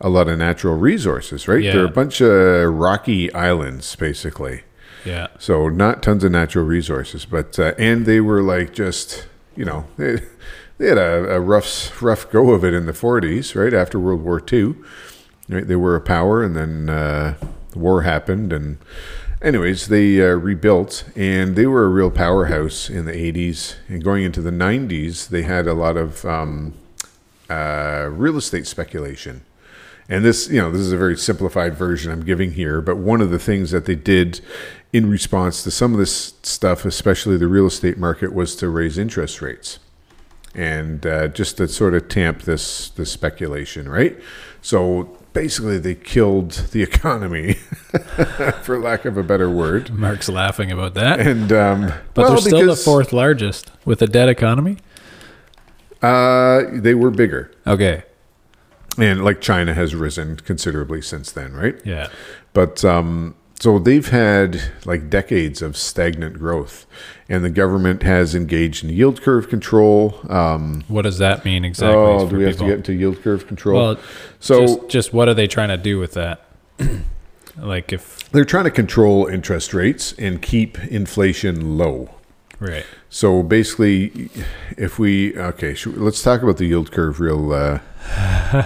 a 0.00 0.08
lot 0.08 0.28
of 0.28 0.38
natural 0.38 0.76
resources, 0.76 1.46
right? 1.46 1.62
Yeah. 1.62 1.72
They're 1.72 1.84
a 1.84 1.90
bunch 1.90 2.20
of 2.20 2.72
rocky 2.72 3.32
islands 3.32 3.94
basically. 3.96 4.62
Yeah. 5.04 5.28
So 5.38 5.68
not 5.68 6.02
tons 6.02 6.24
of 6.24 6.32
natural 6.32 6.64
resources, 6.64 7.24
but 7.24 7.58
uh, 7.58 7.74
and 7.78 8.06
they 8.06 8.20
were 8.20 8.42
like 8.42 8.72
just 8.72 9.26
you 9.56 9.64
know 9.64 9.86
they, 9.96 10.20
they 10.78 10.88
had 10.88 10.98
a, 10.98 11.36
a 11.36 11.40
rough 11.40 12.02
rough 12.02 12.30
go 12.30 12.50
of 12.52 12.64
it 12.64 12.74
in 12.74 12.86
the 12.86 12.92
40s, 12.92 13.54
right 13.54 13.74
after 13.74 13.98
World 13.98 14.22
War 14.22 14.42
II. 14.50 14.74
Right, 15.48 15.66
they 15.66 15.76
were 15.76 15.96
a 15.96 16.00
power, 16.00 16.44
and 16.44 16.54
then 16.54 16.88
uh, 16.88 17.34
the 17.70 17.78
war 17.80 18.02
happened, 18.02 18.52
and 18.52 18.78
anyways, 19.42 19.88
they 19.88 20.22
uh, 20.22 20.34
rebuilt, 20.34 21.04
and 21.16 21.56
they 21.56 21.66
were 21.66 21.84
a 21.84 21.88
real 21.88 22.10
powerhouse 22.10 22.88
in 22.88 23.04
the 23.04 23.12
80s, 23.12 23.74
and 23.88 24.04
going 24.04 24.22
into 24.22 24.42
the 24.42 24.52
90s, 24.52 25.28
they 25.28 25.42
had 25.42 25.66
a 25.66 25.74
lot 25.74 25.96
of 25.96 26.24
um, 26.24 26.74
uh, 27.48 28.08
real 28.12 28.36
estate 28.36 28.68
speculation. 28.68 29.42
And 30.10 30.24
this, 30.24 30.48
you 30.50 30.60
know, 30.60 30.72
this 30.72 30.80
is 30.80 30.90
a 30.90 30.96
very 30.96 31.16
simplified 31.16 31.74
version 31.74 32.10
I'm 32.10 32.24
giving 32.24 32.52
here, 32.52 32.80
but 32.80 32.96
one 32.96 33.20
of 33.20 33.30
the 33.30 33.38
things 33.38 33.70
that 33.70 33.84
they 33.84 33.94
did 33.94 34.40
in 34.92 35.08
response 35.08 35.62
to 35.62 35.70
some 35.70 35.92
of 35.92 36.00
this 36.00 36.34
stuff, 36.42 36.84
especially 36.84 37.36
the 37.36 37.46
real 37.46 37.66
estate 37.66 37.96
market, 37.96 38.34
was 38.34 38.56
to 38.56 38.68
raise 38.68 38.98
interest 38.98 39.40
rates, 39.40 39.78
and 40.52 41.06
uh, 41.06 41.28
just 41.28 41.58
to 41.58 41.68
sort 41.68 41.94
of 41.94 42.08
tamp 42.08 42.42
this 42.42 42.90
this 42.90 43.12
speculation, 43.12 43.88
right? 43.88 44.18
So 44.62 45.16
basically, 45.32 45.78
they 45.78 45.94
killed 45.94 46.50
the 46.72 46.82
economy, 46.90 47.52
for 48.62 48.80
lack 48.80 49.04
of 49.04 49.16
a 49.16 49.22
better 49.22 49.48
word. 49.48 49.90
Mark's 49.90 50.28
laughing 50.28 50.72
about 50.72 50.94
that. 50.94 51.20
And 51.20 51.52
um, 51.52 51.92
But 52.14 52.22
well, 52.24 52.30
they're 52.30 52.38
still 52.38 52.66
the 52.66 52.74
fourth 52.74 53.12
largest 53.12 53.70
with 53.84 54.02
a 54.02 54.08
dead 54.08 54.28
economy. 54.28 54.78
Uh, 56.02 56.62
they 56.72 56.94
were 56.94 57.10
bigger, 57.10 57.52
Okay. 57.64 58.02
And 59.02 59.24
like 59.24 59.40
China 59.40 59.74
has 59.74 59.94
risen 59.94 60.36
considerably 60.36 61.02
since 61.02 61.30
then, 61.32 61.52
right? 61.54 61.80
Yeah. 61.84 62.08
But 62.52 62.84
um, 62.84 63.34
so 63.58 63.78
they've 63.78 64.08
had 64.08 64.60
like 64.84 65.10
decades 65.10 65.62
of 65.62 65.76
stagnant 65.76 66.38
growth, 66.38 66.86
and 67.28 67.44
the 67.44 67.50
government 67.50 68.02
has 68.02 68.34
engaged 68.34 68.82
in 68.84 68.90
yield 68.90 69.20
curve 69.22 69.48
control. 69.48 70.18
Um, 70.28 70.84
What 70.88 71.02
does 71.02 71.18
that 71.18 71.44
mean 71.44 71.64
exactly? 71.64 71.96
oh, 71.96 72.28
do 72.28 72.36
we 72.38 72.44
have 72.44 72.56
to 72.58 72.64
get 72.64 72.76
into 72.78 72.92
yield 72.94 73.22
curve 73.22 73.46
control? 73.46 73.78
Well, 73.80 73.98
so 74.38 74.66
just, 74.66 74.88
just 74.88 75.12
what 75.12 75.28
are 75.28 75.34
they 75.34 75.46
trying 75.46 75.68
to 75.68 75.76
do 75.76 75.98
with 75.98 76.14
that? 76.14 76.42
like 77.58 77.92
if 77.92 78.30
they're 78.30 78.44
trying 78.44 78.64
to 78.64 78.70
control 78.70 79.26
interest 79.26 79.74
rates 79.74 80.12
and 80.18 80.40
keep 80.40 80.78
inflation 80.84 81.76
low. 81.76 82.14
right. 82.58 82.86
So 83.10 83.42
basically, 83.42 84.30
if 84.78 84.98
we 84.98 85.36
okay, 85.36 85.74
should, 85.74 85.98
let's 85.98 86.22
talk 86.22 86.42
about 86.42 86.58
the 86.58 86.66
yield 86.66 86.92
curve 86.92 87.20
real, 87.20 87.52
uh, 87.52 87.80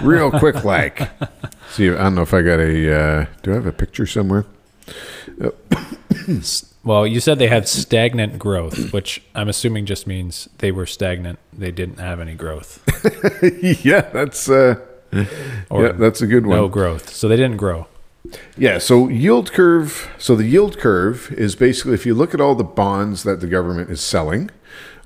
real 0.03 0.31
quick. 0.31 0.55
Like, 0.63 1.09
see, 1.71 1.89
I 1.89 1.95
don't 1.95 2.15
know 2.15 2.21
if 2.21 2.33
I 2.33 2.41
got 2.41 2.59
a. 2.59 2.95
Uh, 2.95 3.25
do 3.43 3.51
I 3.51 3.55
have 3.55 3.65
a 3.65 3.71
picture 3.71 4.05
somewhere? 4.05 4.45
Well, 6.83 7.07
you 7.07 7.19
said 7.19 7.39
they 7.39 7.47
had 7.47 7.67
stagnant 7.67 8.37
growth, 8.37 8.93
which 8.93 9.23
I'm 9.33 9.49
assuming 9.49 9.87
just 9.87 10.05
means 10.05 10.47
they 10.59 10.71
were 10.71 10.85
stagnant. 10.85 11.39
They 11.51 11.71
didn't 11.71 11.97
have 11.97 12.19
any 12.19 12.35
growth 12.35 12.83
yeah, 13.83 14.01
that's 14.01 14.49
uh, 14.49 14.75
or 15.69 15.87
yeah, 15.87 15.91
that's 15.93 16.21
a 16.21 16.27
good 16.27 16.45
one. 16.45 16.57
no 16.57 16.67
growth. 16.67 17.13
So 17.13 17.27
they 17.27 17.35
didn't 17.35 17.57
grow. 17.57 17.87
Yeah, 18.57 18.77
so 18.77 19.07
yield 19.09 19.51
curve. 19.51 20.09
So 20.17 20.35
the 20.35 20.45
yield 20.45 20.77
curve 20.77 21.31
is 21.37 21.55
basically 21.55 21.93
if 21.93 22.05
you 22.05 22.13
look 22.13 22.33
at 22.33 22.41
all 22.41 22.55
the 22.55 22.63
bonds 22.63 23.23
that 23.23 23.39
the 23.41 23.47
government 23.47 23.89
is 23.89 24.01
selling 24.01 24.49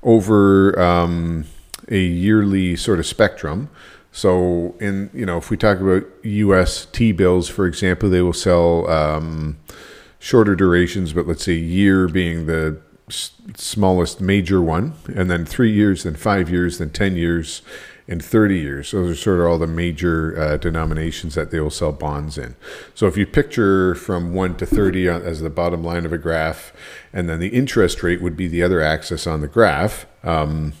over 0.02 0.78
um, 0.80 1.44
a 1.88 1.98
yearly 1.98 2.76
sort 2.76 2.98
of 2.98 3.06
spectrum. 3.06 3.68
So 4.12 4.74
in 4.80 5.10
you 5.12 5.26
know 5.26 5.38
if 5.38 5.50
we 5.50 5.56
talk 5.56 5.80
about 5.80 6.04
U.S. 6.22 6.86
T 6.86 7.12
bills, 7.12 7.48
for 7.48 7.66
example, 7.66 8.08
they 8.08 8.22
will 8.22 8.32
sell 8.32 8.88
um, 8.90 9.58
shorter 10.18 10.54
durations, 10.56 11.12
but 11.12 11.26
let's 11.26 11.44
say 11.44 11.54
year 11.54 12.08
being 12.08 12.46
the 12.46 12.80
s- 13.08 13.32
smallest 13.56 14.20
major 14.20 14.60
one, 14.60 14.94
and 15.14 15.30
then 15.30 15.44
three 15.44 15.72
years, 15.72 16.02
then 16.02 16.14
five 16.16 16.50
years, 16.50 16.78
then 16.78 16.90
ten 16.90 17.16
years, 17.16 17.62
and 18.10 18.22
thirty 18.22 18.58
years. 18.58 18.90
Those 18.90 19.10
are 19.12 19.14
sort 19.14 19.40
of 19.40 19.46
all 19.46 19.56
the 19.58 19.66
major 19.66 20.38
uh, 20.38 20.56
denominations 20.58 21.34
that 21.36 21.50
they 21.50 21.60
will 21.60 21.70
sell 21.70 21.92
bonds 21.92 22.36
in. 22.36 22.56
So 22.94 23.06
if 23.06 23.16
you 23.16 23.24
picture 23.26 23.94
from 23.94 24.34
one 24.34 24.56
to 24.56 24.66
thirty 24.66 25.08
as 25.08 25.40
the 25.40 25.48
bottom 25.48 25.82
line 25.82 26.04
of 26.04 26.12
a 26.12 26.18
graph, 26.18 26.72
and 27.12 27.28
then 27.28 27.38
the 27.40 27.48
interest 27.48 28.02
rate 28.02 28.20
would 28.20 28.36
be 28.36 28.48
the 28.48 28.62
other 28.62 28.82
axis 28.82 29.26
on 29.26 29.40
the 29.40 29.48
graph. 29.48 30.04
Um, 30.24 30.74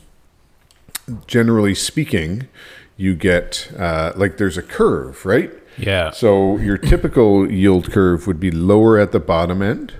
generally 1.26 1.74
speaking, 1.74 2.48
you 2.96 3.14
get 3.14 3.70
uh, 3.78 4.12
like 4.16 4.36
there's 4.36 4.58
a 4.58 4.62
curve, 4.62 5.24
right? 5.24 5.52
Yeah. 5.78 6.10
So 6.10 6.58
your 6.58 6.76
typical 6.76 7.50
yield 7.50 7.90
curve 7.90 8.26
would 8.26 8.40
be 8.40 8.50
lower 8.50 8.98
at 8.98 9.12
the 9.12 9.20
bottom 9.20 9.62
end 9.62 9.94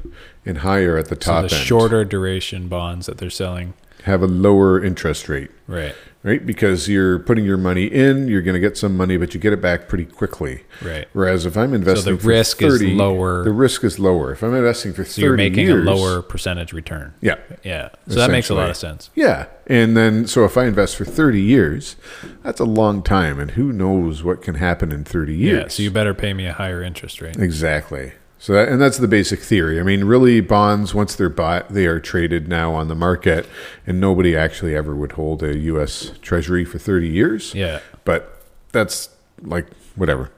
and 0.45 0.59
higher 0.59 0.97
at 0.99 1.07
the 1.09 1.15
So 1.15 1.21
top 1.33 1.49
the 1.49 1.57
end. 1.57 1.65
shorter 1.65 2.05
duration 2.05 2.69
bonds 2.69 3.07
that 3.07 3.19
they're 3.19 3.31
selling. 3.31 3.75
have 4.05 4.23
a 4.23 4.27
lower 4.27 4.83
interest 4.83 5.29
rate, 5.29 5.51
Right. 5.67 5.95
Right? 6.23 6.45
Because 6.45 6.89
you're 6.89 7.19
putting 7.19 7.45
your 7.45 7.57
money 7.57 7.87
in, 7.87 8.29
you're 8.29 8.43
going 8.43 8.55
to 8.55 8.61
get 8.61 8.77
some 8.77 8.97
money, 8.97 9.17
but 9.17 9.35
you 9.35 9.41
get 9.41 9.53
it 9.53 9.61
back 9.61 9.89
pretty 9.89 10.05
quickly. 10.05 10.65
Right. 10.83 11.09
Whereas 11.13 11.47
if 11.47 11.57
I'm 11.57 11.73
investing, 11.73 12.19
for 12.19 12.27
risk 12.29 12.63
is 12.63 12.79
30, 12.81 12.95
lower. 12.95 13.45
The 13.45 13.53
risk 13.53 13.85
is 13.85 13.99
lower. 13.99 14.33
If 14.33 14.43
I'm 14.43 14.55
investing 14.55 14.93
for 14.93 15.05
So 15.05 15.23
30 15.23 15.23
you're 15.23 15.37
making 15.37 15.67
years, 15.67 15.87
a 15.87 15.91
lower 15.91 16.23
percentage 16.23 16.73
return. 16.73 17.15
Yeah. 17.21 17.37
Yeah. 17.63 17.91
So 18.09 18.17
that 18.17 18.31
makes 18.31 18.51
a 18.51 18.55
lot 18.55 18.71
of 18.71 18.77
sense. 18.77 19.11
Yeah. 19.15 19.47
And 19.67 19.97
then, 19.97 20.27
so 20.27 20.45
if 20.45 20.57
I 20.57 20.67
invest 20.67 20.97
for 20.97 21.05
30 21.05 21.41
years, 21.41 21.97
that's 22.43 22.61
a 22.61 22.65
long 22.65 23.03
time. 23.03 23.39
And 23.39 23.53
who 23.53 23.73
knows 23.73 24.23
what 24.23 24.43
can 24.43 24.57
happen 24.57 24.93
in 24.93 25.05
30 25.05 25.35
years? 25.35 25.63
Yeah. 25.63 25.69
So 25.69 25.83
you 25.83 25.91
better 25.91 26.15
pay 26.15 26.35
me 26.35 26.47
a 26.47 26.53
higher 26.53 26.83
interest 26.83 27.21
rate. 27.21 27.37
Exactly. 27.37 28.13
So 28.43 28.55
that, 28.55 28.69
and 28.71 28.81
that's 28.81 28.97
the 28.97 29.07
basic 29.07 29.41
theory. 29.41 29.79
I 29.79 29.83
mean, 29.83 30.05
really, 30.05 30.41
bonds 30.41 30.95
once 30.95 31.15
they're 31.15 31.29
bought, 31.29 31.69
they 31.75 31.85
are 31.87 32.01
traded 32.01 32.49
now 32.49 32.73
on 32.73 32.89
the 32.89 32.95
market, 32.95 33.47
and 33.87 34.01
nobody 34.01 34.35
actually 34.35 34.75
ever 34.75 34.97
would 34.97 35.13
hold 35.13 35.43
a 35.43 35.57
U.S. 35.59 36.13
Treasury 36.23 36.65
for 36.65 36.79
30 36.79 37.07
years. 37.07 37.55
Yeah. 37.55 37.81
But 38.05 38.43
that's 38.73 39.11
like 39.43 39.67
whatever. 39.95 40.31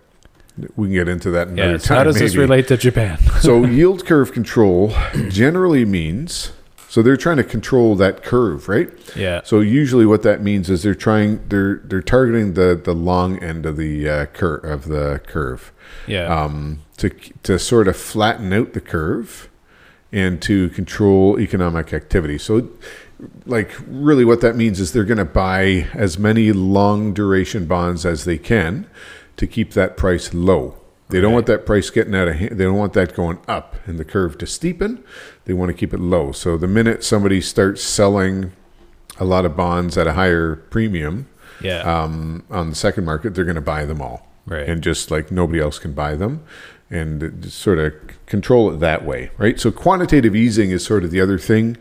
We 0.77 0.89
can 0.89 0.95
get 0.95 1.09
into 1.09 1.31
that 1.31 1.47
another 1.49 1.73
Yeah. 1.73 1.77
So 1.79 1.87
time. 1.89 1.97
how 1.99 2.05
does 2.05 2.19
this 2.19 2.35
relate 2.35 2.67
to 2.69 2.77
Japan? 2.77 3.19
so 3.41 3.65
yield 3.65 4.05
curve 4.05 4.33
control 4.33 4.93
generally 5.29 5.85
means 5.85 6.53
so 6.89 7.01
they're 7.03 7.17
trying 7.17 7.39
to 7.39 7.45
control 7.45 7.95
that 7.97 8.23
curve, 8.23 8.69
right? 8.69 8.91
Yeah. 9.17 9.41
So 9.45 9.61
usually, 9.61 10.05
what 10.05 10.23
that 10.25 10.43
means 10.43 10.69
is 10.69 10.83
they're 10.83 10.95
trying 10.95 11.41
they're 11.49 11.77
they're 11.85 12.03
targeting 12.03 12.53
the 12.53 12.79
the 12.85 12.93
long 12.95 13.39
end 13.39 13.65
of 13.65 13.79
the 13.79 14.07
uh, 14.09 14.27
curve 14.27 14.63
of 14.65 14.89
the 14.89 15.23
curve 15.27 15.73
Yeah. 16.07 16.27
um, 16.27 16.81
to 16.99 17.11
to 17.43 17.59
sort 17.59 17.88
of 17.88 17.97
flatten 17.97 18.53
out 18.53 18.72
the 18.72 18.80
curve 18.80 19.49
and 20.12 20.43
to 20.43 20.68
control 20.70 21.40
economic 21.40 21.93
activity. 21.93 22.36
So, 22.38 22.68
like, 23.47 23.70
really, 23.86 24.24
what 24.24 24.43
that 24.43 24.57
means 24.57 24.78
is 24.78 24.93
they're 24.93 25.05
going 25.05 25.18
to 25.18 25.24
buy 25.24 25.88
as 25.95 26.18
many 26.18 26.53
long 26.53 27.14
duration 27.14 27.66
bonds 27.66 28.05
as 28.05 28.24
they 28.24 28.36
can 28.36 28.86
to 29.36 29.47
keep 29.47 29.72
that 29.72 29.97
price 29.97 30.34
low. 30.34 30.76
They 31.09 31.20
don't 31.20 31.34
want 31.34 31.47
that 31.47 31.66
price 31.66 31.90
getting 31.90 32.14
out 32.14 32.28
of 32.28 32.36
hand. 32.36 32.59
They 32.59 32.64
don't 32.64 32.76
want 32.76 32.95
that 32.95 33.14
going 33.14 33.38
up 33.47 33.76
and 33.86 33.99
the 33.99 34.05
curve 34.05 34.38
to 34.38 34.47
steepen. 34.47 35.03
They 35.45 35.53
want 35.53 35.68
to 35.68 35.74
keep 35.74 35.93
it 35.93 36.01
low. 36.01 36.32
So 36.32 36.57
the 36.57 36.66
minute 36.66 37.05
somebody 37.05 37.43
starts 37.43 37.82
selling 37.82 38.53
a 39.18 39.24
lot 39.24 39.45
of 39.45 39.55
bonds 39.55 39.99
at 39.99 40.07
a 40.07 40.14
higher 40.14 40.57
premium, 40.57 41.28
yeah. 41.61 41.80
um, 41.80 42.45
on 42.51 42.70
the 42.70 42.74
second 42.74 43.05
market, 43.05 43.34
they're 43.34 43.45
going 43.45 43.57
to 43.57 43.61
buy 43.61 43.84
them 43.84 44.01
all, 44.01 44.26
Right. 44.47 44.66
And 44.68 44.82
just 44.82 45.11
like 45.11 45.30
nobody 45.30 45.61
else 45.61 45.78
can 45.78 45.93
buy 45.93 46.14
them, 46.14 46.45
and 46.93 47.45
sort 47.51 47.78
of 47.78 47.93
control 48.26 48.70
it 48.72 48.78
that 48.80 49.05
way, 49.05 49.30
right? 49.38 49.59
So 49.59 49.70
quantitative 49.72 50.36
easing 50.36 50.70
is 50.70 50.84
sort 50.84 51.03
of 51.05 51.11
the 51.11 51.20
other 51.20 51.38
thing 51.38 51.76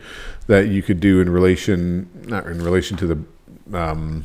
that 0.48 0.68
you 0.70 0.82
could 0.82 1.00
do 1.00 1.20
in 1.20 1.30
relation, 1.30 2.10
not 2.28 2.48
in 2.48 2.64
relation 2.64 2.98
to 2.98 3.08
the 3.08 3.78
um, 3.78 4.24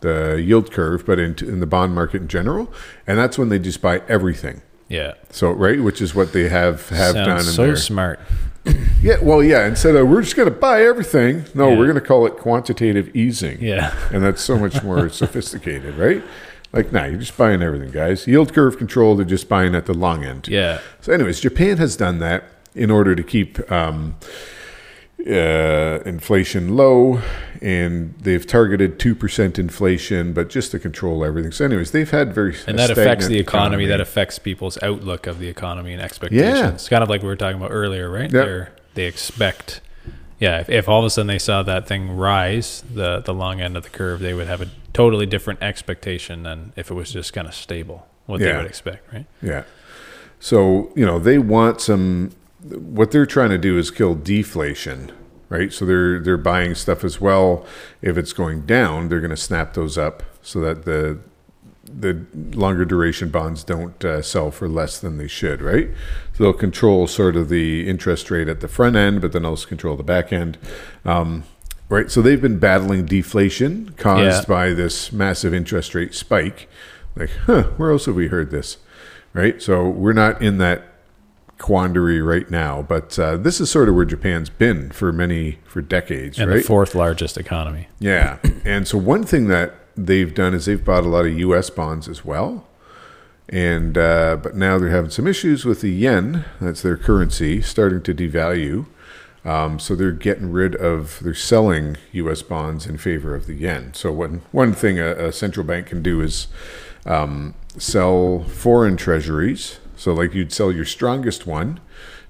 the 0.00 0.40
yield 0.44 0.70
curve, 0.72 1.06
but 1.06 1.18
in, 1.18 1.34
in 1.40 1.60
the 1.60 1.66
bond 1.66 1.94
market 1.94 2.20
in 2.22 2.28
general, 2.28 2.72
and 3.06 3.18
that's 3.18 3.38
when 3.38 3.48
they 3.48 3.58
just 3.58 3.80
buy 3.80 4.02
everything. 4.08 4.62
Yeah. 4.88 5.14
So 5.30 5.50
right, 5.50 5.80
which 5.82 6.00
is 6.02 6.14
what 6.14 6.32
they 6.32 6.48
have 6.48 6.88
have 6.90 7.12
Sounds 7.14 7.26
done 7.26 7.38
in 7.38 7.44
so 7.44 7.66
there. 7.66 7.76
smart. 7.76 8.20
Yeah, 9.02 9.18
well, 9.22 9.42
yeah. 9.44 9.66
Instead 9.68 9.94
of 9.94 10.08
we're 10.08 10.22
just 10.22 10.34
going 10.34 10.48
to 10.52 10.58
buy 10.58 10.82
everything, 10.82 11.44
no, 11.54 11.68
Yeah. 11.68 11.78
we're 11.78 11.84
going 11.84 12.00
to 12.00 12.00
call 12.00 12.26
it 12.26 12.36
quantitative 12.38 13.14
easing. 13.14 13.60
Yeah. 13.60 13.94
and 14.12 14.24
that's 14.24 14.42
so 14.42 14.58
much 14.58 14.82
more 14.82 15.08
sophisticated, 15.22 15.94
right? 15.96 16.24
Like, 16.72 16.92
nah, 16.92 17.04
you're 17.04 17.18
just 17.18 17.36
buying 17.36 17.62
everything, 17.62 17.90
guys. 17.90 18.26
Yield 18.26 18.52
curve 18.52 18.76
control, 18.76 19.16
they're 19.16 19.24
just 19.24 19.48
buying 19.48 19.74
at 19.74 19.86
the 19.86 19.94
long 19.94 20.24
end. 20.24 20.48
Yeah. 20.48 20.80
So, 21.00 21.12
anyways, 21.12 21.40
Japan 21.40 21.78
has 21.78 21.96
done 21.96 22.18
that 22.18 22.44
in 22.74 22.90
order 22.90 23.14
to 23.14 23.22
keep 23.22 23.70
um, 23.72 24.16
uh, 25.26 26.00
inflation 26.04 26.76
low, 26.76 27.22
and 27.62 28.14
they've 28.20 28.46
targeted 28.46 28.98
two 28.98 29.14
percent 29.14 29.58
inflation, 29.58 30.32
but 30.32 30.50
just 30.50 30.70
to 30.72 30.78
control 30.78 31.24
everything. 31.24 31.52
So, 31.52 31.64
anyways, 31.64 31.92
they've 31.92 32.10
had 32.10 32.34
very 32.34 32.54
And 32.66 32.78
that 32.78 32.90
affects 32.90 33.26
the 33.26 33.38
economy, 33.38 33.86
That 33.86 34.00
affects 34.00 34.38
people's 34.38 34.76
outlook 34.82 35.26
of 35.26 35.38
the 35.38 35.48
economy 35.48 35.94
and 35.94 36.02
expectations. 36.02 36.58
Yeah. 36.58 36.74
It's 36.74 36.88
Kind 36.88 37.02
of 37.02 37.08
like 37.08 37.22
we 37.22 37.28
were 37.28 37.36
talking 37.36 37.56
about 37.56 37.70
earlier, 37.70 38.10
right? 38.10 38.30
Yeah. 38.32 38.42
They're, 38.42 38.72
they 38.94 39.06
expect, 39.06 39.80
yeah. 40.38 40.60
If, 40.60 40.68
if 40.68 40.88
all 40.88 41.00
of 41.00 41.04
a 41.04 41.10
sudden 41.10 41.26
they 41.26 41.38
saw 41.38 41.62
that 41.62 41.86
thing 41.86 42.16
rise, 42.16 42.82
the 42.92 43.20
the 43.20 43.34
long 43.34 43.60
end 43.60 43.76
of 43.76 43.82
the 43.82 43.90
curve, 43.90 44.20
they 44.20 44.34
would 44.34 44.46
have 44.46 44.60
a 44.60 44.68
totally 44.92 45.26
different 45.26 45.62
expectation 45.62 46.42
than 46.42 46.72
if 46.76 46.90
it 46.90 46.94
was 46.94 47.12
just 47.12 47.32
kind 47.32 47.46
of 47.46 47.54
stable. 47.54 48.06
What 48.26 48.40
they 48.40 48.52
would 48.54 48.66
expect, 48.66 49.12
right? 49.12 49.26
Yeah. 49.40 49.62
So, 50.40 50.92
you 50.96 51.06
know, 51.06 51.18
they 51.18 51.38
want 51.38 51.80
some 51.80 52.32
what 52.68 53.10
they're 53.10 53.26
trying 53.26 53.50
to 53.50 53.58
do 53.58 53.78
is 53.78 53.90
kill 53.90 54.14
deflation, 54.14 55.12
right? 55.48 55.72
So 55.72 55.84
they're 55.84 56.20
they're 56.20 56.36
buying 56.36 56.74
stuff 56.74 57.04
as 57.04 57.20
well. 57.20 57.64
If 58.02 58.18
it's 58.18 58.32
going 58.32 58.66
down, 58.66 59.08
they're 59.08 59.20
going 59.20 59.30
to 59.30 59.36
snap 59.36 59.74
those 59.74 59.96
up 59.96 60.22
so 60.42 60.60
that 60.60 60.84
the 60.84 61.20
the 61.86 62.26
longer 62.56 62.84
duration 62.84 63.28
bonds 63.30 63.64
don't 63.64 64.04
uh, 64.04 64.22
sell 64.22 64.50
for 64.50 64.68
less 64.68 64.98
than 64.98 65.18
they 65.18 65.28
should, 65.28 65.60
right? 65.62 65.88
So 66.34 66.44
they'll 66.44 66.52
control 66.52 67.06
sort 67.06 67.36
of 67.36 67.48
the 67.48 67.88
interest 67.88 68.30
rate 68.30 68.48
at 68.48 68.60
the 68.60 68.68
front 68.68 68.96
end, 68.96 69.20
but 69.20 69.32
then 69.32 69.44
also 69.44 69.66
control 69.68 69.96
the 69.96 70.02
back 70.02 70.32
end. 70.32 70.58
Um, 71.04 71.44
right. 71.88 72.10
So 72.10 72.20
they've 72.22 72.40
been 72.40 72.58
battling 72.58 73.06
deflation 73.06 73.94
caused 73.96 74.42
Yeah. 74.42 74.54
by 74.54 74.74
this 74.74 75.12
massive 75.12 75.54
interest 75.54 75.94
rate 75.94 76.14
spike. 76.14 76.68
Like, 77.14 77.30
huh, 77.46 77.62
where 77.78 77.90
else 77.90 78.06
have 78.06 78.14
we 78.14 78.28
heard 78.28 78.50
this? 78.50 78.76
Right. 79.32 79.60
So 79.62 79.88
we're 79.88 80.12
not 80.12 80.42
in 80.42 80.58
that 80.58 80.84
quandary 81.58 82.20
right 82.20 82.50
now, 82.50 82.82
but 82.82 83.18
uh, 83.18 83.36
this 83.38 83.60
is 83.60 83.70
sort 83.70 83.88
of 83.88 83.94
where 83.94 84.04
Japan's 84.04 84.50
been 84.50 84.90
for 84.90 85.10
many, 85.12 85.58
for 85.64 85.80
decades, 85.80 86.38
And 86.38 86.50
right? 86.50 86.58
the 86.58 86.62
fourth 86.62 86.94
largest 86.94 87.38
economy. 87.38 87.88
Yeah. 87.98 88.38
And 88.64 88.86
so 88.86 88.98
one 88.98 89.24
thing 89.24 89.48
that 89.48 89.74
they've 89.96 90.34
done 90.34 90.54
is 90.54 90.66
they've 90.66 90.84
bought 90.84 91.04
a 91.04 91.08
lot 91.08 91.26
of 91.26 91.38
US 91.38 91.70
bonds 91.70 92.08
as 92.08 92.24
well. 92.24 92.66
And 93.48 93.96
uh, 93.96 94.38
but 94.42 94.56
now 94.56 94.78
they're 94.78 94.90
having 94.90 95.10
some 95.10 95.26
issues 95.26 95.64
with 95.64 95.80
the 95.80 95.90
yen, 95.90 96.44
that's 96.60 96.82
their 96.82 96.96
currency, 96.96 97.62
starting 97.62 98.02
to 98.02 98.14
devalue. 98.14 98.86
Um, 99.44 99.78
so 99.78 99.94
they're 99.94 100.10
getting 100.10 100.50
rid 100.50 100.74
of, 100.74 101.20
they're 101.22 101.32
selling 101.32 101.96
U.S. 102.10 102.42
bonds 102.42 102.84
in 102.84 102.98
favor 102.98 103.32
of 103.32 103.46
the 103.46 103.54
yen. 103.54 103.94
So 103.94 104.10
one 104.10 104.42
one 104.50 104.72
thing 104.72 104.98
a, 104.98 105.28
a 105.28 105.32
central 105.32 105.64
bank 105.64 105.86
can 105.86 106.02
do 106.02 106.20
is 106.20 106.48
um, 107.04 107.54
sell 107.78 108.42
foreign 108.48 108.96
treasuries. 108.96 109.78
So 109.94 110.12
like 110.12 110.34
you'd 110.34 110.52
sell 110.52 110.72
your 110.72 110.84
strongest 110.84 111.46
one 111.46 111.78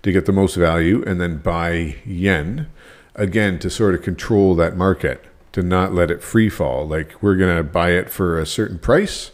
to 0.02 0.12
get 0.12 0.26
the 0.26 0.32
most 0.32 0.56
value, 0.56 1.02
and 1.06 1.18
then 1.18 1.38
buy 1.38 1.96
yen 2.04 2.68
again 3.14 3.58
to 3.60 3.70
sort 3.70 3.94
of 3.94 4.02
control 4.02 4.54
that 4.54 4.76
market, 4.76 5.24
to 5.56 5.62
not 5.62 5.94
let 5.94 6.10
it 6.10 6.22
free 6.22 6.50
fall. 6.50 6.86
Like 6.86 7.22
we're 7.22 7.34
gonna 7.36 7.62
buy 7.62 7.90
it 7.92 8.10
for 8.10 8.38
a 8.38 8.44
certain 8.44 8.78
price. 8.78 9.30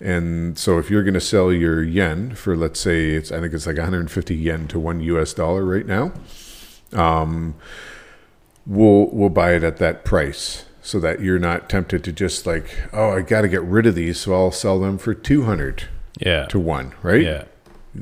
And 0.00 0.56
so 0.56 0.78
if 0.78 0.90
you're 0.90 1.02
going 1.02 1.14
to 1.14 1.20
sell 1.22 1.50
your 1.50 1.82
yen 1.82 2.34
for 2.34 2.54
let's 2.54 2.78
say 2.78 3.12
it's 3.12 3.32
I 3.32 3.40
think 3.40 3.54
it's 3.54 3.66
like 3.66 3.78
150 3.78 4.34
yen 4.36 4.68
to 4.68 4.78
1 4.78 5.00
US 5.00 5.32
dollar 5.32 5.64
right 5.64 5.86
now, 5.86 6.12
um, 6.92 7.54
we'll 8.66 9.08
we'll 9.10 9.30
buy 9.30 9.54
it 9.54 9.64
at 9.64 9.78
that 9.78 10.04
price 10.04 10.66
so 10.82 11.00
that 11.00 11.20
you're 11.20 11.38
not 11.38 11.68
tempted 11.70 12.04
to 12.04 12.12
just 12.12 12.46
like 12.46 12.76
oh 12.92 13.10
I 13.10 13.22
got 13.22 13.40
to 13.40 13.48
get 13.48 13.62
rid 13.62 13.86
of 13.86 13.94
these 13.94 14.20
so 14.20 14.34
I'll 14.34 14.52
sell 14.52 14.78
them 14.78 14.98
for 14.98 15.14
200 15.14 15.84
Yeah. 16.20 16.44
to 16.46 16.60
1, 16.60 16.92
right? 17.02 17.22
Yeah. 17.22 17.44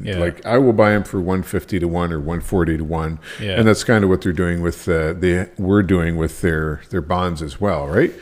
Yeah. 0.02 0.18
Like 0.18 0.44
I 0.44 0.58
will 0.58 0.72
buy 0.72 0.90
them 0.90 1.04
for 1.04 1.18
150 1.18 1.78
to 1.80 1.88
1 1.88 2.12
or 2.12 2.18
140 2.18 2.78
to 2.78 2.84
1. 2.84 3.18
Yeah. 3.40 3.58
And 3.58 3.68
that's 3.68 3.84
kind 3.84 4.04
of 4.04 4.10
what 4.10 4.22
they're 4.22 4.32
doing 4.32 4.62
with 4.62 4.88
uh, 4.88 5.12
they 5.12 5.48
we're 5.58 5.82
doing 5.82 6.16
with 6.16 6.40
their 6.40 6.82
their 6.90 7.00
bonds 7.00 7.42
as 7.42 7.60
well, 7.60 7.86
right? 7.86 8.12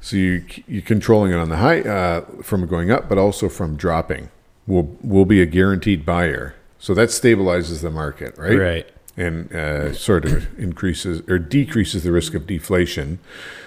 So 0.00 0.16
you 0.16 0.44
you're 0.66 0.82
controlling 0.82 1.32
it 1.32 1.36
on 1.36 1.48
the 1.48 1.56
high 1.56 1.80
uh, 1.82 2.22
from 2.42 2.66
going 2.66 2.90
up, 2.90 3.08
but 3.08 3.18
also 3.18 3.48
from 3.48 3.76
dropping. 3.76 4.30
Will 4.66 4.96
will 5.02 5.24
be 5.24 5.42
a 5.42 5.46
guaranteed 5.46 6.06
buyer, 6.06 6.54
so 6.78 6.94
that 6.94 7.08
stabilizes 7.08 7.82
the 7.82 7.90
market, 7.90 8.36
right? 8.38 8.58
Right. 8.58 8.90
And 9.16 9.52
uh, 9.52 9.92
sort 9.92 10.24
of 10.24 10.58
increases 10.58 11.22
or 11.28 11.38
decreases 11.38 12.04
the 12.04 12.12
risk 12.12 12.34
of 12.34 12.46
deflation. 12.46 13.18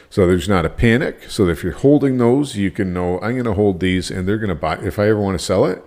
So 0.09 0.27
there's 0.27 0.47
not 0.47 0.65
a 0.65 0.69
panic. 0.69 1.29
So 1.29 1.47
if 1.47 1.63
you're 1.63 1.73
holding 1.73 2.17
those, 2.19 2.55
you 2.55 2.71
can 2.71 2.93
know 2.93 3.19
I'm 3.19 3.33
going 3.33 3.45
to 3.45 3.53
hold 3.53 3.79
these, 3.79 4.09
and 4.09 4.27
they're 4.27 4.37
going 4.37 4.49
to 4.49 4.55
buy. 4.55 4.77
If 4.77 4.97
I 4.97 5.09
ever 5.09 5.19
want 5.19 5.37
to 5.37 5.43
sell 5.43 5.65
it, 5.65 5.83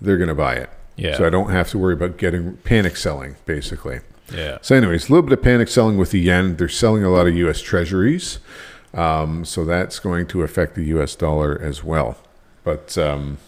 they're 0.00 0.18
going 0.18 0.28
to 0.28 0.34
buy 0.34 0.54
it. 0.54 0.70
Yeah. 0.96 1.16
So 1.16 1.26
I 1.26 1.30
don't 1.30 1.50
have 1.50 1.70
to 1.70 1.78
worry 1.78 1.94
about 1.94 2.16
getting 2.18 2.56
panic 2.58 2.96
selling, 2.96 3.36
basically. 3.46 4.00
Yeah. 4.32 4.58
So, 4.62 4.74
anyways, 4.76 5.08
a 5.08 5.12
little 5.12 5.22
bit 5.28 5.32
of 5.38 5.42
panic 5.42 5.68
selling 5.68 5.98
with 5.98 6.10
the 6.10 6.20
yen. 6.20 6.56
They're 6.56 6.68
selling 6.68 7.04
a 7.04 7.10
lot 7.10 7.26
of 7.26 7.34
U.S. 7.36 7.60
Treasuries, 7.60 8.38
um, 8.94 9.44
so 9.44 9.64
that's 9.64 9.98
going 9.98 10.26
to 10.28 10.42
affect 10.42 10.74
the 10.74 10.84
U.S. 10.84 11.14
dollar 11.14 11.58
as 11.60 11.82
well. 11.84 12.16
But 12.64 12.96
um, 12.96 13.38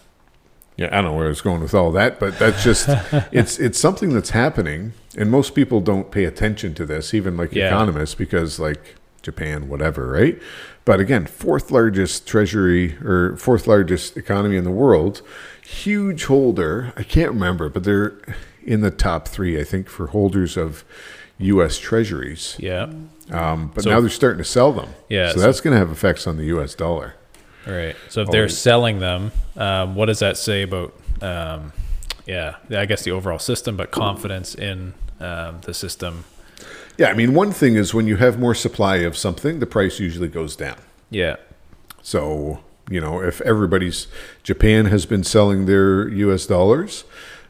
yeah, 0.77 0.89
I 0.89 0.97
don't 0.97 1.05
know 1.05 1.13
where 1.15 1.27
I 1.27 1.29
was 1.29 1.41
going 1.41 1.61
with 1.63 1.75
all 1.75 1.93
that, 1.93 2.19
but 2.19 2.39
that's 2.39 2.63
just 2.65 2.87
it's 3.33 3.59
it's 3.59 3.79
something 3.79 4.13
that's 4.13 4.31
happening, 4.31 4.93
and 5.17 5.31
most 5.31 5.55
people 5.55 5.81
don't 5.81 6.11
pay 6.11 6.25
attention 6.25 6.75
to 6.75 6.85
this, 6.87 7.15
even 7.15 7.37
like 7.37 7.53
Yeah. 7.53 7.69
economists, 7.69 8.15
because 8.15 8.59
like 8.59 8.97
Japan, 9.23 9.69
whatever, 9.69 10.09
right? 10.11 10.39
But 10.85 11.01
again, 11.01 11.25
fourth 11.27 11.71
largest 11.71 12.27
treasury 12.27 12.97
or 13.03 13.37
fourth 13.39 13.67
largest 13.67 14.19
economy 14.19 14.57
in 14.57 14.65
the 14.65 14.71
world, 14.71 15.23
huge 15.67 16.25
holder. 16.25 16.93
I 16.97 17.03
can't 17.03 17.31
remember, 17.33 17.69
but 17.69 17.85
they're 17.85 18.15
in 18.65 18.81
the 18.81 18.91
top 18.91 19.29
three, 19.29 19.61
I 19.61 19.65
think, 19.65 19.89
for 19.89 20.09
holders 20.09 20.57
of 20.57 20.85
U.S. 21.39 21.79
treasuries. 21.79 22.57
Yeah. 22.59 22.91
Um, 23.31 23.71
but 23.75 23.85
So- 23.85 23.91
now 23.91 24.01
they're 24.01 24.09
starting 24.11 24.39
to 24.39 24.45
sell 24.49 24.73
them. 24.73 24.91
Yeah, 25.09 25.29
So 25.31 25.37
so- 25.37 25.41
that's 25.41 25.61
going 25.61 25.73
to 25.73 25.79
have 25.79 25.91
effects 25.91 26.27
on 26.27 26.37
the 26.37 26.45
U.S. 26.47 26.75
dollar. 26.75 27.15
Right. 27.67 27.97
So 28.11 28.21
if 28.23 28.31
they're 28.31 28.49
selling 28.51 28.99
them, 28.99 29.33
um, 29.57 29.95
what 29.95 30.07
does 30.07 30.19
that 30.19 30.37
say 30.37 30.63
about, 30.63 30.93
um, 31.23 31.73
yeah, 32.27 32.57
I 32.71 32.85
guess 32.85 33.03
the 33.05 33.11
overall 33.13 33.39
system, 33.39 33.77
but 33.77 33.91
confidence 33.91 34.55
in 34.55 34.93
um, 35.19 35.61
the 35.63 35.73
system? 35.73 36.25
Yeah, 36.99 37.09
I 37.09 37.15
mean, 37.15 37.33
one 37.33 37.53
thing 37.53 37.77
is 37.77 37.95
when 37.95 38.07
you 38.07 38.17
have 38.17 38.39
more 38.39 38.55
supply 38.55 38.97
of 38.97 39.17
something, 39.17 39.61
the 39.61 39.67
price 39.67 39.99
usually 39.99 40.29
goes 40.29 40.57
down. 40.57 40.77
Yeah. 41.11 41.37
So, 42.03 42.61
you 42.91 43.01
know, 43.01 43.21
if 43.23 43.41
everybody's, 43.43 44.07
Japan 44.43 44.87
has 44.87 45.07
been 45.07 45.25
selling 45.25 45.67
their 45.67 46.09
US 46.09 46.47
dollars, 46.47 47.05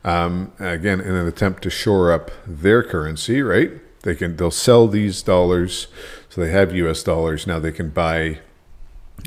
um, 0.05 0.53
again, 0.59 1.01
in 1.01 1.14
an 1.14 1.26
attempt 1.26 1.62
to 1.62 1.70
shore 1.70 2.12
up 2.12 2.30
their 2.47 2.82
currency, 2.82 3.43
right? 3.43 3.70
They 4.03 4.14
can, 4.14 4.37
they'll 4.37 4.51
sell 4.51 4.87
these 4.87 5.22
dollars. 5.22 5.87
So 6.28 6.41
they 6.41 6.51
have 6.51 6.74
US 6.74 7.03
dollars. 7.03 7.47
Now 7.47 7.59
they 7.59 7.72
can 7.72 7.89
buy 7.91 8.39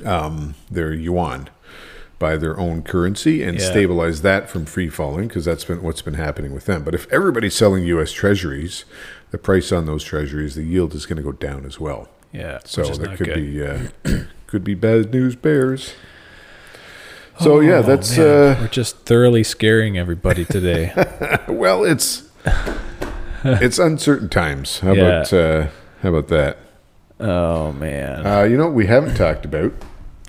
um, 0.06 0.54
their 0.70 0.94
yuan, 0.94 1.50
buy 2.20 2.38
their 2.38 2.60
own 2.60 2.84
currency 2.84 3.42
and 3.44 3.60
Yeah. 3.60 3.70
stabilize 3.70 4.22
that 4.22 4.50
from 4.50 4.66
free 4.66 4.90
falling 4.90 5.28
because 5.28 5.46
that's 5.46 5.66
been 5.66 5.82
what's 5.82 6.02
been 6.04 6.14
happening 6.14 6.54
with 6.54 6.66
them. 6.66 6.84
But 6.84 6.94
if 6.94 7.12
everybody's 7.12 7.56
selling 7.56 7.84
US 7.86 8.12
treasuries, 8.12 8.86
the 9.32 9.38
price 9.38 9.72
on 9.72 9.86
those 9.88 10.04
treasuries, 10.04 10.56
the 10.56 10.64
yield 10.64 10.94
is 10.94 11.06
going 11.06 11.18
to 11.18 11.24
go 11.24 11.32
down 11.32 11.66
as 11.66 11.80
well. 11.80 12.08
Yeah. 12.32 12.60
So 12.66 12.84
that 12.84 13.18
could 13.18 13.26
good. 13.28 13.36
be 13.36 13.66
uh, 13.66 14.24
could 14.48 14.64
be 14.64 14.74
bad 14.74 15.12
news 15.14 15.36
bears. 15.36 15.94
So 17.40 17.60
yeah, 17.60 17.78
Oh, 17.78 17.82
that's 17.84 18.18
man. 18.18 18.28
uh, 18.28 18.58
We're 18.62 18.68
just 18.70 18.98
thoroughly 19.06 19.44
scaring 19.44 19.98
everybody 19.98 20.44
today. 20.46 20.92
well, 21.48 21.84
it's 21.84 22.24
it's 23.44 23.78
uncertain 23.78 24.30
times. 24.30 24.80
How 24.80 24.94
Yeah. 24.94 25.04
about 25.04 25.34
uh, 25.34 25.68
how 26.02 26.10
about 26.10 26.28
that? 26.30 26.58
oh, 27.20 27.72
man. 27.74 28.26
Uh, 28.26 28.44
you 28.44 28.58
know 28.58 28.66
what 28.66 28.74
we 28.74 28.86
haven't 28.88 29.16
talked 29.16 29.44
about 29.46 29.74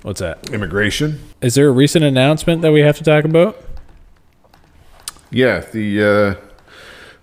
What's 0.03 0.19
that? 0.21 0.49
immigration. 0.51 1.19
Is 1.41 1.55
there 1.55 1.67
a 1.67 1.71
recent 1.71 2.03
announcement 2.05 2.61
that 2.61 2.71
we 2.71 2.81
have 2.81 2.97
to 2.97 3.03
talk 3.03 3.25
about? 3.25 3.57
Yeah, 5.31 5.59
the 5.71 6.03
uh, 6.03 6.45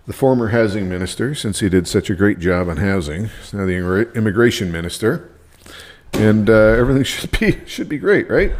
the 0.06 0.12
former 0.12 0.48
housing 0.48 0.88
minister, 0.88 1.34
since 1.34 1.60
he 1.60 1.68
did 1.68 1.88
such 1.88 2.10
a 2.10 2.14
great 2.14 2.38
job 2.38 2.68
on 2.68 2.76
housing, 2.78 3.24
is 3.42 3.52
now 3.52 3.66
the 3.66 4.10
immigration 4.14 4.70
minister, 4.70 5.30
and 6.14 6.48
uh, 6.48 6.52
everything 6.52 7.04
should 7.12 7.38
be 7.38 7.58
should 7.66 7.88
be 7.88 7.98
great, 7.98 8.28
right? 8.30 8.52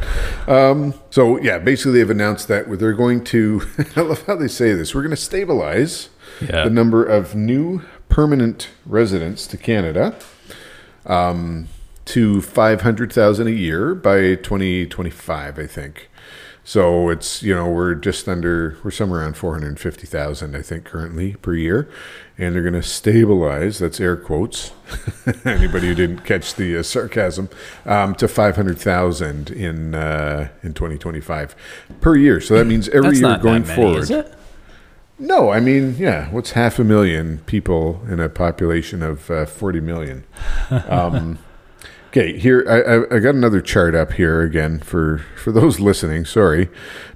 Um, 0.49 0.95
so 1.11 1.39
yeah, 1.41 1.59
basically 1.59 1.93
they've 1.99 2.11
announced 2.11 2.49
that 2.49 2.79
they're 2.79 2.93
going 2.93 3.25
to. 3.25 3.63
I 3.97 4.01
love 4.03 4.23
how 4.27 4.37
they 4.37 4.49
say 4.49 4.73
this. 4.75 4.95
We're 4.95 5.03
going 5.03 5.11
to 5.11 5.17
stabilize 5.17 6.09
Yeah. 6.41 6.65
the 6.65 6.71
number 6.71 7.05
of 7.05 7.35
new 7.35 7.83
permanent 8.09 8.69
residents 8.85 9.47
to 9.49 9.57
Canada 9.57 10.15
um, 11.07 11.69
to 12.07 12.41
five 12.43 12.83
hundred 12.83 13.13
thousand 13.13 13.47
a 13.49 13.51
year 13.53 13.95
by 13.95 14.35
twenty 14.37 14.87
twenty 14.87 15.11
five, 15.11 15.59
I 15.59 15.67
think. 15.67 16.09
So 16.67 17.11
it's 17.11 17.45
you 17.45 17.55
know 17.55 17.71
we're 17.71 17.95
just 17.95 18.29
under 18.29 18.77
we're 18.83 18.91
somewhere 18.91 19.21
around 19.21 19.37
four 19.37 19.53
hundred 19.53 19.79
fifty 19.79 20.05
thousand 20.05 20.57
I 20.57 20.63
think 20.63 20.85
currently 20.85 21.35
per 21.35 21.55
year, 21.55 21.89
and 22.37 22.57
they're 22.57 22.63
going 22.63 22.75
to 22.75 22.83
stabilize 22.83 23.79
that's 23.79 24.01
air 24.01 24.17
quotes. 24.17 24.73
Anybody 25.45 25.87
who 25.87 25.95
didn't 25.95 26.25
catch 26.25 26.57
the 26.57 26.77
uh, 26.77 26.83
sarcasm 26.83 27.51
um, 27.85 28.17
to 28.17 28.27
five 28.27 28.57
hundred 28.57 28.81
thousand 28.81 29.51
in 29.51 29.95
uh, 29.95 30.49
in 30.65 30.75
twenty 30.75 30.99
twenty 30.99 31.21
five 31.21 31.55
per 32.01 32.17
year. 32.17 32.41
So 32.41 32.55
that 32.55 32.67
means 32.67 32.89
every 32.89 33.17
year 33.17 33.39
going 33.39 33.63
many, 33.63 33.77
forward. 33.77 34.35
No, 35.21 35.51
I 35.51 35.61
mean, 35.61 35.95
yeah, 35.97 36.29
what's 36.31 36.51
half 36.51 36.81
a 36.81 36.85
million 36.85 37.39
people 37.47 38.03
in 38.09 38.19
a 38.19 38.29
population 38.29 39.03
of 39.03 39.31
uh, 39.31 39.47
40 39.47 39.81
million? 39.81 40.25
Um, 40.69 41.39
okay, 42.17 42.39
here, 42.39 42.65
I, 42.69 43.15
I, 43.15 43.19
got 43.19 43.35
another 43.35 43.61
chart 43.61 43.95
up 43.95 44.13
here 44.13 44.41
again 44.41 44.81
for, 44.81 45.19
for 45.37 45.53
those 45.53 45.81
listening, 45.81 46.25
sorry. 46.25 46.69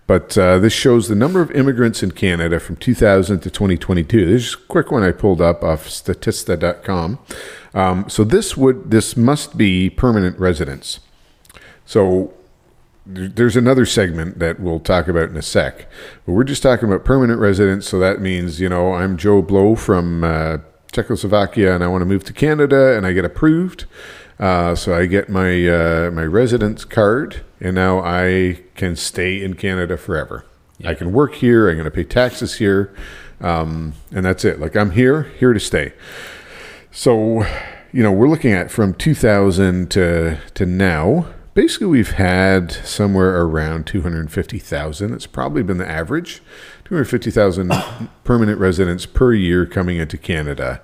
But 0.07 0.37
uh, 0.37 0.59
this 0.59 0.73
shows 0.73 1.09
the 1.09 1.15
number 1.15 1.41
of 1.41 1.51
immigrants 1.53 2.03
in 2.03 2.11
Canada 2.11 2.59
from 2.59 2.77
2000 2.77 3.41
to 3.41 3.51
2022. 3.51 4.27
This 4.27 4.49
is 4.49 4.55
a 4.55 4.57
quick 4.67 4.91
one 4.91 5.03
I 5.05 5.13
pulled 5.13 5.41
up 5.41 5.63
off 5.63 5.89
statista.com. 5.89 7.19
Um, 7.73 8.09
so 8.09 8.25
this 8.25 8.57
would 8.57 8.91
this 8.91 9.17
must 9.17 9.57
be 9.57 9.89
permanent 9.89 10.37
residents. 10.37 10.99
So 11.87 12.35
there's 13.07 13.55
another 13.55 13.87
segment 13.87 14.41
that 14.41 14.59
we'll 14.59 14.81
talk 14.81 15.07
about 15.07 15.29
in 15.29 15.37
a 15.37 15.43
sec. 15.43 15.89
But 16.27 16.33
we're 16.33 16.43
just 16.43 16.63
talking 16.63 16.89
about 16.89 17.05
permanent 17.05 17.39
residents. 17.39 17.87
So 17.89 18.01
that 18.01 18.21
means, 18.21 18.61
you 18.61 18.69
know, 18.69 18.95
I'm 18.95 19.17
Joe 19.17 19.43
Blow 19.43 19.77
from 19.77 20.25
uh, 20.25 20.59
Czechoslovakia 20.91 21.73
and 21.73 21.85
I 21.85 21.87
want 21.87 22.03
to 22.03 22.07
move 22.07 22.25
to 22.25 22.33
Canada 22.33 22.97
and 22.97 23.07
I 23.07 23.13
get 23.13 23.25
approved. 23.25 23.85
Uh, 24.41 24.75
so 24.75 24.95
I 24.95 25.05
get 25.05 25.29
my 25.29 25.69
uh, 25.69 26.11
my 26.11 26.25
residence 26.25 26.87
card 26.87 27.45
and 27.61 27.75
now 27.75 28.01
I 28.01 28.63
can 28.75 28.97
stay 28.97 29.43
in 29.43 29.55
Canada 29.55 29.99
forever. 29.99 30.47
I 30.85 30.95
can 30.95 31.13
work 31.13 31.35
here. 31.35 31.69
I'm 31.69 31.77
going 31.77 31.85
to 31.85 31.91
pay 31.91 32.05
taxes 32.05 32.55
here, 32.55 32.95
um, 33.41 33.93
and 34.11 34.25
that's 34.25 34.47
it. 34.47 34.59
Like 34.59 34.77
I'm 34.77 34.93
here, 34.93 35.25
here 35.39 35.53
to 35.53 35.61
stay. 35.61 35.93
So, 36.91 37.45
you 37.93 38.03
know, 38.03 38.11
we're 38.11 38.29
looking 38.29 38.53
at 38.53 38.71
from 38.71 38.95
2000 38.95 39.91
to 39.91 40.39
to 40.55 40.67
now. 40.67 41.27
Basically, 41.53 41.89
we've 41.89 42.13
had 42.13 42.73
somewhere 42.73 43.43
around 43.43 43.87
250,000. 43.87 45.13
It's 45.13 45.27
probably 45.27 45.63
been 45.63 45.79
the 45.79 45.89
average. 45.89 46.41
250,000 46.85 47.73
permanent 48.25 48.59
residents 48.59 49.05
per 49.05 49.35
year 49.35 49.67
coming 49.67 49.99
into 49.99 50.17
Canada. 50.17 50.81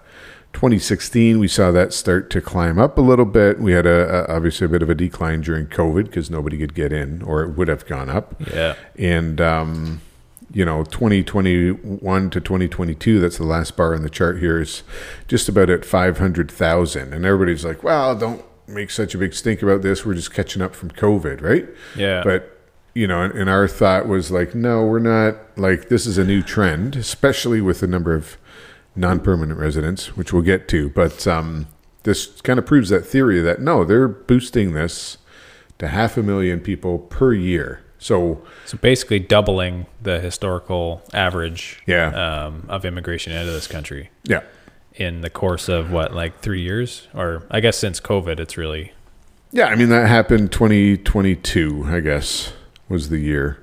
2016, 0.56 1.38
we 1.38 1.48
saw 1.48 1.70
that 1.70 1.92
start 1.92 2.30
to 2.30 2.40
climb 2.40 2.78
up 2.78 2.96
a 2.96 3.02
little 3.02 3.26
bit. 3.26 3.60
We 3.60 3.72
had 3.72 3.84
a, 3.84 4.24
a 4.30 4.34
obviously 4.36 4.64
a 4.64 4.68
bit 4.70 4.80
of 4.82 4.88
a 4.88 4.94
decline 4.94 5.42
during 5.42 5.66
COVID 5.66 6.04
because 6.04 6.30
nobody 6.30 6.56
could 6.56 6.74
get 6.74 6.94
in, 6.94 7.20
or 7.20 7.42
it 7.42 7.50
would 7.58 7.68
have 7.68 7.84
gone 7.86 8.08
up 8.08 8.40
Yeah. 8.54 8.74
and 8.98 9.38
um, 9.38 10.00
you 10.54 10.64
know 10.64 10.82
2021 10.84 12.30
to 12.30 12.40
2022 12.40 13.20
that's 13.20 13.36
the 13.36 13.44
last 13.44 13.76
bar 13.76 13.92
in 13.94 14.02
the 14.02 14.08
chart 14.08 14.38
here 14.38 14.58
is 14.60 14.82
just 15.28 15.46
about 15.48 15.68
at 15.68 15.84
500000 15.84 17.12
and 17.12 17.26
everybody's 17.26 17.64
like 17.64 17.82
well 17.82 18.16
don't 18.16 18.42
make 18.68 18.90
such 18.90 19.14
a 19.14 19.18
big 19.18 19.34
stink 19.34 19.60
about 19.60 19.82
this 19.82 20.06
we're 20.06 20.14
just 20.14 20.32
catching 20.32 20.62
up 20.62 20.74
from 20.74 20.90
covid 20.92 21.42
right 21.42 21.66
Yeah. 21.96 22.22
but 22.24 22.58
you 22.94 23.06
know 23.08 23.22
and, 23.22 23.34
and 23.34 23.50
our 23.50 23.66
thought 23.68 24.06
was 24.06 24.30
like 24.30 24.54
no 24.54 24.86
we're 24.86 25.00
not 25.00 25.34
like 25.58 25.88
this 25.88 26.06
is 26.06 26.16
a 26.16 26.24
new 26.24 26.42
trend 26.42 26.94
especially 26.96 27.60
with 27.60 27.80
the 27.80 27.86
number 27.88 28.14
of 28.14 28.38
non-permanent 28.96 29.58
residents 29.58 30.16
which 30.16 30.32
we'll 30.32 30.42
get 30.42 30.66
to 30.68 30.88
but 30.90 31.26
um, 31.26 31.66
this 32.04 32.40
kind 32.42 32.58
of 32.58 32.66
proves 32.66 32.88
that 32.88 33.04
theory 33.06 33.40
that 33.40 33.60
no 33.60 33.84
they're 33.84 34.08
boosting 34.08 34.72
this 34.72 35.18
to 35.78 35.88
half 35.88 36.16
a 36.16 36.22
million 36.22 36.58
people 36.60 36.98
per 36.98 37.32
year 37.34 37.82
so 37.98 38.42
So 38.66 38.76
basically 38.78 39.18
doubling 39.18 39.86
the 40.02 40.20
historical 40.20 41.02
average 41.14 41.82
Yeah. 41.86 42.08
um, 42.46 42.64
of 42.68 42.84
immigration 42.84 43.32
into 43.32 43.50
this 43.52 43.66
country 43.66 44.10
yeah 44.24 44.42
in 44.94 45.20
the 45.20 45.28
course 45.28 45.68
of 45.68 45.92
what, 45.92 46.14
like 46.14 46.40
three 46.40 46.62
years? 46.62 47.06
Or 47.12 47.42
I 47.50 47.60
guess 47.60 47.76
since 47.76 48.00
COVID, 48.00 48.40
it's 48.40 48.56
really, 48.56 48.92
Yeah, 49.52 49.66
I 49.66 49.74
mean 49.74 49.90
that 49.90 50.08
happened 50.08 50.50
2022, 50.52 51.84
I 51.86 52.00
guess, 52.00 52.54
was 52.88 53.10
the 53.10 53.18
year, 53.18 53.62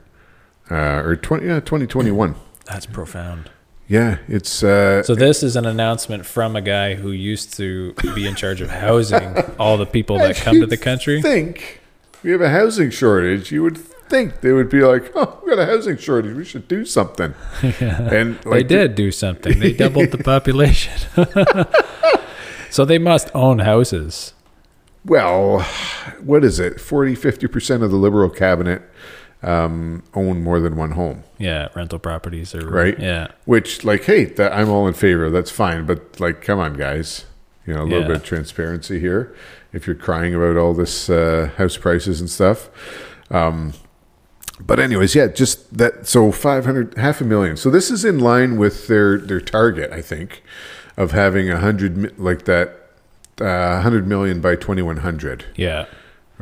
uh, 0.69 1.01
or 1.03 1.15
20, 1.15 1.43
yeah, 1.47 1.59
2021. 1.59 2.35
that's 2.65 2.85
profound. 2.85 3.49
Yeah, 3.93 4.17
it's 4.27 4.63
uh, 4.63 5.03
So 5.03 5.13
this 5.13 5.43
is 5.43 5.55
an 5.55 5.67
announcement 5.67 6.25
from 6.25 6.55
a 6.55 6.61
guy 6.61 6.95
who 6.95 7.11
used 7.11 7.53
to 7.57 7.93
be 8.15 8.25
in 8.25 8.33
charge 8.33 8.59
of 8.59 8.71
housing 8.71 9.35
all 9.59 9.77
the 9.77 9.85
people 9.85 10.17
that 10.17 10.35
come 10.45 10.59
to 10.59 10.65
the 10.65 10.77
country. 10.77 11.21
Think 11.21 11.79
we 12.23 12.31
have 12.31 12.41
a 12.41 12.49
housing 12.49 12.89
shortage. 12.89 13.51
You 13.51 13.61
would 13.61 13.77
think 13.77 14.41
they 14.41 14.51
would 14.51 14.67
be 14.69 14.81
like, 14.81 15.11
"Oh, 15.13 15.39
we 15.43 15.51
got 15.51 15.59
a 15.59 15.67
housing 15.67 15.97
shortage. 15.97 16.35
We 16.35 16.43
should 16.43 16.67
do 16.67 16.85
something." 16.85 17.35
And 17.79 18.39
They 18.39 18.63
did 18.63 18.95
do 18.95 19.11
something. 19.11 19.59
They 19.59 19.73
doubled 19.73 20.09
the 20.09 20.23
population. 20.33 20.99
so 22.71 22.85
they 22.85 22.97
must 22.97 23.29
own 23.35 23.59
houses. 23.59 24.33
Well, 25.05 25.59
what 26.19 26.43
is 26.43 26.59
it? 26.59 26.81
40, 26.81 27.13
50 27.13 27.45
percent 27.45 27.83
of 27.83 27.91
the 27.91 27.97
Liberal 27.97 28.31
cabinet 28.31 28.81
um, 29.43 30.03
own 30.13 30.41
more 30.41 30.59
than 30.59 30.75
one 30.75 30.91
home. 30.91 31.23
Yeah, 31.37 31.67
rental 31.75 31.99
properties 31.99 32.55
are 32.55 32.67
Right. 32.67 32.97
Yeah. 32.99 33.27
Which, 33.45 33.83
like, 33.83 34.05
hey, 34.05 34.25
that 34.25 34.53
I'm 34.53 34.69
all 34.69 34.87
in 34.87 34.93
favor. 34.93 35.29
That's 35.29 35.51
fine. 35.51 35.85
But 35.85 36.19
like, 36.19 36.41
come 36.41 36.59
on, 36.59 36.73
guys. 36.75 37.25
You 37.65 37.73
know, 37.73 37.81
a 37.81 37.85
little 37.85 38.01
Yeah. 38.01 38.07
bit 38.07 38.15
of 38.17 38.23
transparency 38.23 38.99
here. 38.99 39.33
If 39.71 39.87
you're 39.87 39.95
crying 39.95 40.33
about 40.35 40.57
all 40.57 40.73
this 40.73 41.09
uh, 41.09 41.49
house 41.57 41.77
prices 41.77 42.19
and 42.21 42.29
stuff. 42.29 42.69
Um, 43.31 43.73
but 44.59 44.79
anyways, 44.79 45.15
yeah, 45.15 45.27
just 45.27 45.77
that. 45.77 46.07
So 46.07 46.31
500, 46.31 46.97
half 46.97 47.21
a 47.21 47.23
million. 47.23 47.57
So 47.57 47.69
this 47.69 47.89
is 47.89 48.05
in 48.05 48.19
line 48.19 48.57
with 48.57 48.87
their 48.87 49.17
their 49.17 49.41
target, 49.41 49.91
I 49.91 50.01
think, 50.01 50.43
of 50.95 51.11
having 51.11 51.49
a 51.49 51.57
hundred 51.59 52.17
like 52.19 52.45
that, 52.45 52.79
uh, 53.41 53.81
hundred 53.81 54.07
million 54.07 54.41
by 54.41 54.55
2100 54.55 55.45
Yeah. 55.55 55.85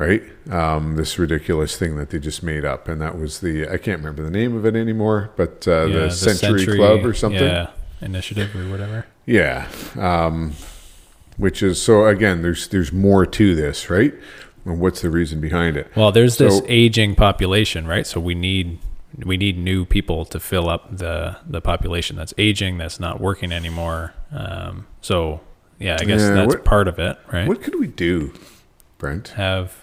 Right? 0.02 0.24
Um, 0.52 0.96
this 0.96 1.20
ridiculous 1.20 1.78
thing 1.78 1.96
that 1.98 2.10
they 2.10 2.18
just 2.20 2.42
made 2.42 2.66
up, 2.66 2.88
and 2.88 3.00
that 3.02 3.18
was 3.18 3.40
the 3.40 3.68
I 3.68 3.78
can't 3.78 4.00
remember 4.00 4.24
the 4.24 4.32
name 4.32 4.58
of 4.58 4.66
it 4.66 4.76
anymore, 4.76 5.32
but 5.38 5.68
uh, 5.68 5.86
yeah, 5.86 6.00
the, 6.00 6.12
Century, 6.12 6.66
Club 6.76 7.06
or 7.06 7.14
something. 7.14 7.42
Yeah. 7.42 7.70
Initiative 8.02 8.56
or 8.56 8.68
whatever. 8.72 9.06
Yeah. 9.28 9.70
Um, 9.96 10.54
which 11.38 11.62
is 11.62 11.80
so 11.80 12.08
again, 12.08 12.42
there's 12.42 12.68
there's 12.70 12.92
more 12.92 13.26
to 13.28 13.56
this, 13.56 13.90
right? 13.92 14.14
And 14.66 14.80
what's 14.80 15.02
the 15.02 15.10
reason 15.12 15.40
behind 15.40 15.78
it? 15.78 15.92
Well, 15.96 16.12
there's 16.12 16.38
this 16.38 16.62
aging 16.68 17.16
population, 17.16 17.88
right? 17.88 18.06
So 18.08 18.20
we 18.20 18.34
need 18.34 18.80
we 19.24 19.38
need 19.38 19.58
new 19.58 19.86
people 19.86 20.26
to 20.26 20.40
fill 20.40 20.68
up 20.68 20.98
the 20.98 21.38
the 21.48 21.62
population 21.62 22.16
that's 22.16 22.34
aging, 22.40 22.80
that's 22.80 23.00
not 23.00 23.22
working 23.22 23.52
anymore. 23.52 24.14
Um, 24.32 24.88
so 25.02 25.42
yeah, 25.80 25.98
I 26.00 26.06
guess 26.06 26.22
Yeah, 26.22 26.34
that's 26.34 26.56
what- 26.56 26.66
part 26.66 26.88
of 26.88 26.98
it, 26.98 27.18
right? 27.32 27.48
What 27.48 27.62
could 27.62 27.80
we 27.80 27.88
do, 27.88 28.34
Brent? 28.98 29.30
Have 29.30 29.81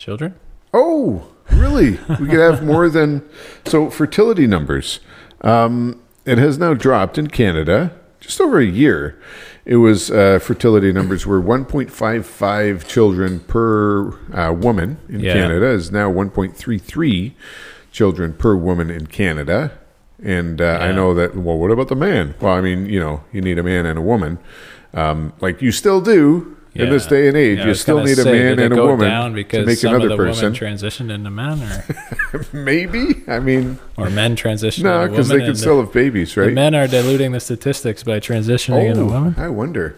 children? 0.00 0.34
Oh, 0.74 1.28
really? 1.52 1.92
we 2.18 2.26
could 2.26 2.40
have 2.40 2.64
more 2.64 2.88
than 2.88 3.22
so 3.66 3.90
fertility 3.90 4.46
numbers. 4.46 5.00
Um, 5.42 6.02
it 6.24 6.38
has 6.38 6.58
now 6.58 6.74
dropped 6.74 7.18
in 7.18 7.28
Canada 7.28 7.92
just 8.20 8.40
over 8.40 8.58
a 8.58 8.64
year. 8.66 9.20
It 9.64 9.76
was 9.76 10.10
uh, 10.10 10.38
fertility 10.40 10.92
numbers 10.92 11.26
were 11.26 11.40
1.55 11.40 12.86
children 12.88 13.40
per 13.40 14.12
uh, 14.34 14.52
woman 14.52 14.98
in 15.08 15.20
Yeah. 15.20 15.34
Canada 15.34 15.66
is 15.66 15.92
now 15.92 16.10
1.33 16.10 17.32
children 17.92 18.32
per 18.32 18.54
woman 18.56 18.90
in 18.90 19.06
Canada. 19.06 19.72
And 20.22 20.60
uh, 20.60 20.78
I 20.80 20.92
know 20.92 21.14
that. 21.14 21.34
Well, 21.34 21.56
what 21.56 21.70
about 21.70 21.88
the 21.88 21.96
man? 21.96 22.34
Well, 22.40 22.52
I 22.52 22.60
mean, 22.60 22.86
you 22.86 23.00
know, 23.00 23.24
you 23.32 23.40
need 23.40 23.58
a 23.58 23.62
man 23.62 23.86
and 23.86 23.98
a 23.98 24.02
woman. 24.02 24.38
Um, 24.92 25.32
like 25.40 25.62
you 25.62 25.72
still 25.72 26.00
do 26.02 26.56
in 26.74 26.90
this 26.90 27.06
day 27.06 27.28
and 27.28 27.36
age. 27.36 27.58
Yeah, 27.58 27.66
you 27.66 27.74
still 27.74 28.02
need 28.02 28.18
a 28.18 28.22
say, 28.22 28.32
man 28.32 28.58
and 28.58 28.72
a 28.72 28.84
woman 28.84 29.08
down 29.08 29.34
to 29.34 29.66
make 29.66 29.78
some 29.78 29.94
another 29.94 30.10
of 30.12 30.18
the 30.18 30.24
person. 30.24 30.52
women 30.52 30.58
transitioned 30.58 31.10
into 31.10 31.30
men, 31.30 31.62
or 31.62 32.46
Maybe. 32.52 33.22
I 33.26 33.40
mean, 33.40 33.78
or 33.96 34.10
men 34.10 34.36
transition. 34.36 34.84
no, 34.84 35.08
because 35.08 35.28
they 35.28 35.40
can 35.40 35.56
still 35.56 35.80
have 35.80 35.92
babies, 35.92 36.36
right? 36.36 36.52
men 36.52 36.74
are 36.74 36.86
diluting 36.86 37.32
the 37.32 37.40
statistics 37.40 38.02
by 38.02 38.20
transitioning 38.20 38.88
into 38.90 39.02
oh, 39.02 39.06
women. 39.06 39.34
I 39.36 39.48
wonder. 39.48 39.96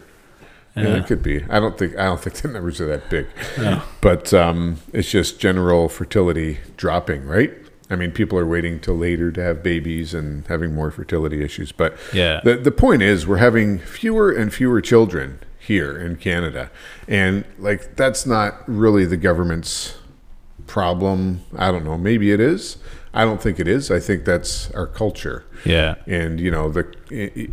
Yeah. 0.77 0.83
Yeah. 0.85 0.97
it 0.97 1.07
could 1.07 1.23
be. 1.23 1.45
I 1.51 1.61
don't 1.61 1.77
think. 1.77 1.97
I 1.99 2.05
don't 2.05 2.21
think 2.21 2.37
the 2.43 2.49
numbers 2.49 2.81
are 2.81 2.87
that 2.87 3.11
big. 3.11 3.27
No. 3.59 3.83
But 4.01 4.33
um, 4.33 4.79
it's 4.93 5.11
just 5.11 5.39
general 5.39 5.89
fertility 5.89 6.59
dropping, 6.77 7.27
right? 7.27 7.53
I 7.91 7.97
mean, 7.97 8.11
people 8.11 8.39
are 8.39 8.47
waiting 8.47 8.81
till 8.81 8.97
later 8.97 9.31
to 9.33 9.43
have 9.43 9.63
babies 9.63 10.15
and 10.15 10.47
having 10.47 10.75
more 10.75 10.91
fertility 10.91 11.45
issues. 11.45 11.73
But 11.73 11.95
Yeah. 12.15 12.41
the 12.43 12.57
the 12.57 12.71
point 12.71 13.03
is, 13.03 13.27
we're 13.27 13.37
having 13.37 13.79
fewer 13.81 14.33
and 14.33 14.51
fewer 14.53 14.81
children 14.81 15.41
here 15.67 15.99
in 15.99 16.17
Canada. 16.17 16.71
And 17.07 17.45
like 17.59 17.97
that's 17.97 18.27
not 18.27 18.69
really 18.69 19.05
the 19.05 19.17
government's 19.17 19.97
problem. 20.67 21.43
I 21.57 21.71
don't 21.71 21.85
know, 21.85 21.97
maybe 21.97 22.33
it 22.33 22.41
is. 22.41 22.79
I 23.15 23.25
don't 23.25 23.43
think 23.43 23.61
it 23.61 23.69
is. 23.69 23.91
I 23.91 24.01
think 24.01 24.25
that's 24.25 24.71
our 24.73 24.87
culture. 24.87 25.45
Yeah. 25.65 25.97
And 26.07 26.41
you 26.41 26.51
know, 26.51 26.71
the 26.71 27.51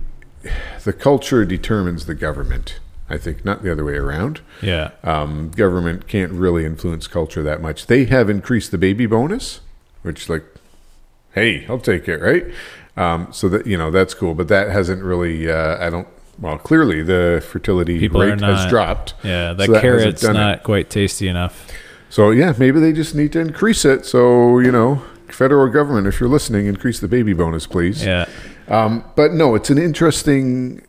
the 0.83 0.93
culture 0.93 1.45
determines 1.45 2.05
the 2.05 2.15
government. 2.15 2.79
I 3.09 3.17
think 3.17 3.43
not 3.43 3.63
the 3.63 3.71
other 3.71 3.83
way 3.83 3.95
around. 3.95 4.41
Yeah. 4.61 4.91
Um, 5.03 5.49
government 5.51 6.07
can't 6.07 6.31
really 6.31 6.63
influence 6.63 7.07
culture 7.07 7.41
that 7.43 7.61
much. 7.61 7.87
They 7.87 8.05
have 8.05 8.29
increased 8.29 8.71
the 8.71 8.77
baby 8.77 9.07
bonus, 9.07 9.61
which 10.03 10.29
like, 10.29 10.45
hey, 11.33 11.65
I'll 11.67 11.79
take 11.79 12.07
it, 12.07 12.21
right? 12.21 12.45
Um, 12.95 13.27
so 13.31 13.49
that 13.49 13.65
you 13.65 13.77
know 13.77 13.91
that's 13.91 14.13
cool, 14.13 14.35
but 14.35 14.47
that 14.49 14.69
hasn't 14.69 15.03
really. 15.03 15.49
Uh, 15.49 15.85
I 15.85 15.89
don't. 15.89 16.07
Well, 16.39 16.57
clearly 16.57 17.03
the 17.03 17.43
fertility 17.45 17.99
People 17.99 18.21
rate 18.21 18.39
has 18.41 18.69
dropped. 18.69 19.13
Yeah. 19.23 19.53
The 19.53 19.65
So 19.65 19.71
that 19.73 19.81
carrot's 19.81 20.23
it. 20.23 20.33
not 20.33 20.63
quite 20.63 20.89
tasty 20.89 21.27
enough. 21.27 21.69
So 22.09 22.31
yeah, 22.31 22.53
maybe 22.57 22.79
they 22.79 22.93
just 22.93 23.13
need 23.13 23.31
to 23.33 23.39
increase 23.39 23.85
it. 23.85 24.05
So 24.05 24.59
you 24.59 24.71
know, 24.71 25.01
federal 25.27 25.67
government, 25.71 26.07
if 26.07 26.19
you're 26.19 26.29
listening, 26.29 26.67
increase 26.67 26.99
the 26.99 27.07
baby 27.07 27.33
bonus, 27.33 27.67
please. 27.67 28.03
Yeah. 28.05 28.27
Um, 28.67 29.03
but 29.15 29.33
no, 29.33 29.55
it's 29.55 29.69
an 29.71 29.79
interesting, 29.79 30.85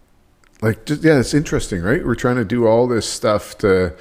like, 0.61 0.85
just, 0.85 1.03
yeah, 1.03 1.19
it's 1.19 1.33
interesting, 1.33 1.83
right? 1.83 2.05
We're 2.05 2.15
trying 2.15 2.37
to 2.37 2.45
do 2.45 2.67
all 2.67 2.87
this 2.87 3.09
stuff 3.09 3.57
to 3.59 3.95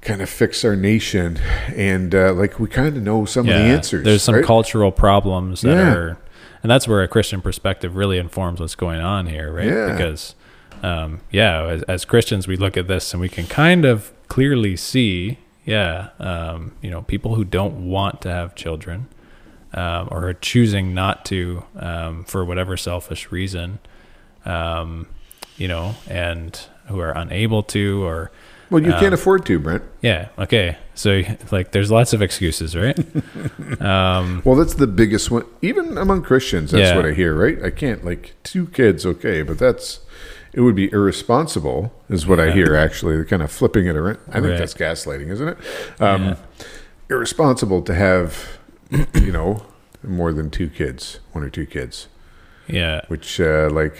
kind 0.00 0.22
of 0.22 0.28
fix 0.30 0.64
our 0.64 0.74
nation, 0.74 1.38
and 1.76 2.14
uh, 2.14 2.32
like 2.32 2.58
we 2.58 2.68
kind 2.68 2.96
of 2.96 3.02
know 3.02 3.24
some 3.24 3.46
yeah. 3.46 3.56
of 3.56 3.58
the 3.62 3.68
answers. 3.68 4.04
There's 4.04 4.22
some 4.22 4.36
right? 4.36 4.44
cultural 4.44 4.90
problems 4.90 5.60
that 5.60 5.76
Yeah. 5.76 5.94
are, 5.94 6.18
and 6.62 6.70
that's 6.70 6.86
where 6.86 7.02
a 7.02 7.08
Christian 7.08 7.40
perspective 7.40 7.96
really 7.96 8.18
informs 8.18 8.60
what's 8.60 8.74
going 8.74 9.00
on 9.00 9.26
here, 9.26 9.52
right? 9.52 9.66
Yeah. 9.66 9.92
Because, 9.92 10.34
um, 10.82 11.20
yeah, 11.30 11.64
as, 11.64 11.82
as 11.84 12.04
Christians, 12.04 12.46
we 12.46 12.56
look 12.56 12.76
at 12.76 12.88
this 12.88 13.12
and 13.12 13.20
we 13.20 13.28
can 13.28 13.46
kind 13.46 13.84
of 13.84 14.12
clearly 14.28 14.76
see, 14.76 15.38
yeah, 15.64 16.10
um, 16.18 16.72
you 16.80 16.90
know, 16.90 17.02
people 17.02 17.34
who 17.34 17.44
don't 17.44 17.88
want 17.88 18.20
to 18.22 18.30
have 18.30 18.54
children 18.54 19.08
um, 19.74 20.08
or 20.10 20.28
are 20.28 20.34
choosing 20.34 20.94
not 20.94 21.24
to 21.26 21.64
um, 21.76 22.24
for 22.24 22.44
whatever 22.44 22.76
selfish 22.76 23.32
reason, 23.32 23.78
um, 24.44 25.08
you 25.56 25.66
know, 25.66 25.94
and 26.08 26.66
who 26.86 27.00
are 27.00 27.12
unable 27.12 27.62
to 27.62 28.04
or 28.04 28.30
Well, 28.72 28.82
you 28.82 28.92
um, 28.92 28.98
can't 29.00 29.14
afford 29.14 29.44
to, 29.46 29.58
Brent. 29.58 29.82
yeah, 30.00 30.28
okay. 30.38 30.76
So 30.94 31.22
like, 31.50 31.72
there's 31.72 31.90
lots 31.90 32.12
of 32.12 32.22
excuses, 32.22 32.74
right? 32.74 32.98
um, 33.80 34.42
Well, 34.44 34.56
that's 34.56 34.74
the 34.74 34.86
biggest 34.86 35.30
one. 35.30 35.44
Even 35.60 35.96
among 35.98 36.22
Christians, 36.22 36.70
that's 36.72 36.90
Yeah. 36.90 36.96
what 36.96 37.06
I 37.06 37.12
hear, 37.12 37.34
right? 37.34 37.62
I 37.62 37.70
can't 37.70 38.04
like 38.04 38.34
two 38.42 38.66
kids, 38.66 39.04
okay, 39.06 39.42
but 39.42 39.58
that's 39.58 40.00
it 40.52 40.60
would 40.60 40.74
be 40.74 40.90
irresponsible, 40.92 41.92
is 42.10 42.26
what 42.26 42.38
I 42.40 42.50
hear. 42.50 42.74
Actually, 42.74 43.14
they're 43.16 43.24
kind 43.24 43.42
of 43.42 43.50
flipping 43.50 43.86
it 43.86 43.96
around. 43.96 44.18
I 44.28 44.32
think 44.34 44.46
Right. 44.48 44.58
that's 44.58 44.74
gaslighting, 44.74 45.30
isn't 45.30 45.48
it? 45.48 45.58
Um, 46.00 46.22
Yeah. 46.24 46.36
Irresponsible 47.10 47.82
to 47.82 47.94
have, 47.94 48.58
you 49.14 49.32
know, 49.32 49.64
more 50.02 50.32
than 50.32 50.50
two 50.50 50.68
kids, 50.68 51.20
one 51.32 51.44
or 51.44 51.50
two 51.50 51.66
kids. 51.66 52.08
yeah, 52.66 53.02
Which, 53.08 53.40
uh, 53.40 53.68
like, 53.70 53.96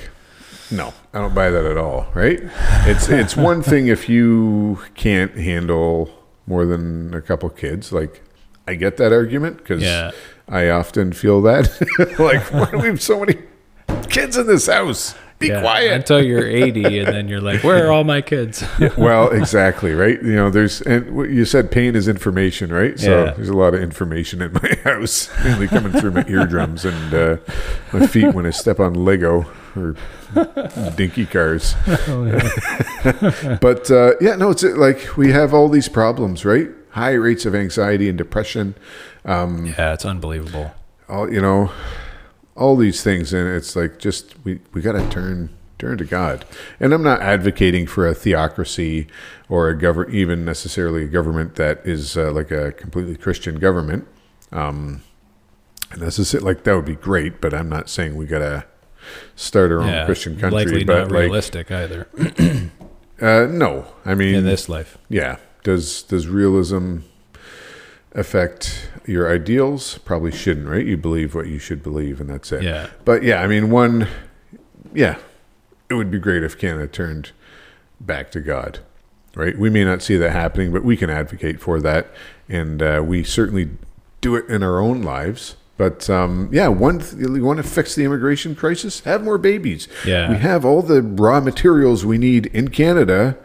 no, 0.73 0.93
I 1.13 1.19
don't 1.21 1.35
buy 1.35 1.51
that 1.51 1.65
at 1.65 1.77
all. 1.77 2.07
Right? 2.15 2.41
It's 2.87 3.09
it's 3.09 3.37
one 3.37 3.63
thing 3.71 3.87
if 3.89 4.09
you 4.09 4.81
can't 4.95 5.37
handle 5.37 6.11
more 6.47 6.65
than 6.67 7.15
a 7.15 7.21
couple 7.23 7.49
kids, 7.51 7.93
like. 7.93 8.23
I 8.65 8.75
get 8.75 8.97
that 8.99 9.13
argument 9.13 9.59
because 9.59 9.83
Yeah. 9.83 10.13
I 10.49 10.69
often 10.69 11.13
feel 11.13 11.43
that. 11.43 11.69
like, 12.21 12.53
why 12.53 12.71
do 12.71 12.79
we 12.79 12.87
have 12.87 13.03
so 13.03 13.19
many 13.19 13.39
kids 14.09 14.37
in 14.37 14.47
this 14.47 14.69
house? 14.69 15.17
Be 15.43 15.49
yeah. 15.49 15.61
quiet. 15.61 15.93
until 15.93 16.23
you're 16.23 16.47
80, 16.47 17.01
and 17.01 17.09
then 17.15 17.29
you're 17.29 17.41
like, 17.41 17.63
"Where 17.63 17.87
are 17.87 17.93
all 17.93 18.05
my 18.05 18.21
kids?" 18.23 18.65
well, 18.97 19.29
exactly, 19.31 19.93
right? 19.93 20.23
You 20.23 20.35
know, 20.35 20.51
there's, 20.51 20.81
and 20.83 21.07
you 21.35 21.45
said 21.45 21.71
pain 21.71 21.95
is 21.95 22.09
information, 22.09 22.73
right? 22.73 22.99
So 22.99 23.25
Yeah. 23.25 23.33
there's 23.33 23.49
a 23.49 23.57
lot 23.57 23.75
of 23.75 23.83
information 23.83 24.41
in 24.41 24.53
my 24.53 24.79
house, 24.85 25.29
mainly 25.45 25.69
coming 25.69 25.93
through 25.93 26.13
my 26.13 26.25
eardrums 26.29 26.85
and 26.85 27.13
uh, 27.15 27.37
my 27.93 28.07
feet 28.07 28.35
when 28.35 28.47
I 28.47 28.51
step 28.51 28.81
on 28.81 28.95
Lego 28.95 29.45
or 29.77 29.97
dinky 30.97 31.27
cars. 31.27 31.75
but 33.61 33.91
uh, 33.91 34.13
yeah, 34.21 34.37
no, 34.37 34.51
it's 34.51 34.65
uh, 34.65 34.75
like 34.77 35.17
we 35.17 35.33
have 35.33 35.53
all 35.55 35.69
these 35.69 35.89
problems, 35.89 36.45
right? 36.45 36.69
High 36.91 37.13
rates 37.13 37.47
of 37.47 37.55
anxiety 37.55 38.09
and 38.09 38.19
depression. 38.19 38.75
Um, 39.25 39.67
yeah, 39.67 39.95
it's 39.95 40.05
unbelievable. 40.05 40.73
all 41.09 41.33
you 41.33 41.41
know 41.41 41.71
all 42.57 42.77
these 42.77 43.03
things 43.03 43.33
and 43.33 43.49
it's 43.49 43.75
like 43.77 43.99
just 43.99 44.35
we 44.45 44.61
we 44.73 44.81
got 44.83 44.93
to 44.93 45.09
turn 45.11 45.49
turn 45.79 45.97
to 45.99 46.05
god 46.05 46.45
and 46.79 46.93
i'm 46.93 47.03
not 47.03 47.21
advocating 47.23 47.87
for 47.87 48.07
a 48.07 48.15
theocracy 48.15 49.07
or 49.49 49.69
a 49.69 49.77
govern 49.79 50.13
even 50.15 50.45
necessarily 50.45 51.05
a 51.05 51.09
government 51.09 51.55
that 51.57 51.81
is 51.85 52.17
uh, 52.17 52.31
like 52.33 52.51
a 52.51 52.71
completely 52.73 53.17
christian 53.17 53.59
government 53.59 54.07
um 54.53 55.03
and 55.91 56.01
this 56.03 56.19
is 56.19 56.35
it 56.35 56.43
like 56.43 56.65
that 56.65 56.75
would 56.77 56.85
be 56.85 56.95
great 56.95 57.41
but 57.41 57.53
i'm 57.55 57.69
not 57.69 57.89
saying 57.89 58.15
we 58.17 58.27
got 58.27 58.39
to 58.41 58.65
start 59.35 59.73
our 59.73 59.81
own 59.81 59.89
Yeah, 59.89 60.05
christian 60.07 60.39
country 60.39 60.65
likely 60.65 60.85
but 60.85 60.99
not 60.99 61.11
like 61.11 61.21
realistic 61.23 61.71
either 61.71 62.07
uh 63.21 63.47
no 63.51 63.87
i 64.05 64.15
mean 64.15 64.35
in 64.35 64.45
this 64.45 64.69
life. 64.69 64.99
yeah. 65.09 65.37
Does 65.65 66.03
does 66.03 66.27
realism 66.27 66.99
affect 68.13 68.91
your 69.07 69.33
ideals? 69.33 69.99
Probably 69.99 70.33
shouldn't, 70.33 70.69
right? 70.69 70.85
You 70.85 70.97
believe 70.97 71.35
what 71.35 71.47
you 71.47 71.59
should 71.59 71.83
believe, 71.83 72.21
and 72.21 72.29
that's 72.31 72.53
it. 72.53 72.63
Yeah. 72.63 72.89
But 73.05 73.23
yeah, 73.23 73.43
I 73.43 73.47
mean, 73.47 73.71
one, 73.71 74.09
yeah, 74.95 75.19
it 75.89 75.95
would 75.95 76.11
be 76.11 76.19
great 76.19 76.43
if 76.43 76.59
Canada 76.59 76.87
turned 76.87 77.33
back 78.01 78.31
to 78.33 78.41
God, 78.41 78.81
right? 79.35 79.59
We 79.59 79.71
may 79.71 79.85
not 79.85 80.03
see 80.03 80.17
that 80.17 80.31
happening, 80.33 80.73
but 80.73 80.85
we 80.85 80.97
can 80.97 81.11
advocate 81.11 81.61
for 81.61 81.81
that, 81.81 82.09
and 82.49 82.83
uh, 82.83 83.03
we 83.05 83.25
certainly 83.25 83.71
do 84.21 84.37
it 84.37 84.49
in 84.49 84.63
our 84.63 84.81
own 84.81 85.03
lives. 85.03 85.57
But 85.77 86.09
um, 86.09 86.49
yeah, 86.53 86.69
one, 86.69 87.01
th- 87.01 87.15
you 87.15 87.45
want 87.45 87.57
to 87.57 87.63
fix 87.63 87.95
the 87.95 88.05
immigration 88.05 88.55
crisis? 88.55 89.01
Have 89.01 89.25
more 89.25 89.39
babies. 89.39 89.89
Yeah. 90.07 90.31
we 90.31 90.37
have 90.37 90.65
all 90.65 90.83
the 90.83 91.03
raw 91.03 91.41
materials 91.41 92.05
we 92.05 92.19
need 92.19 92.47
in 92.47 92.69
Canada 92.69 93.37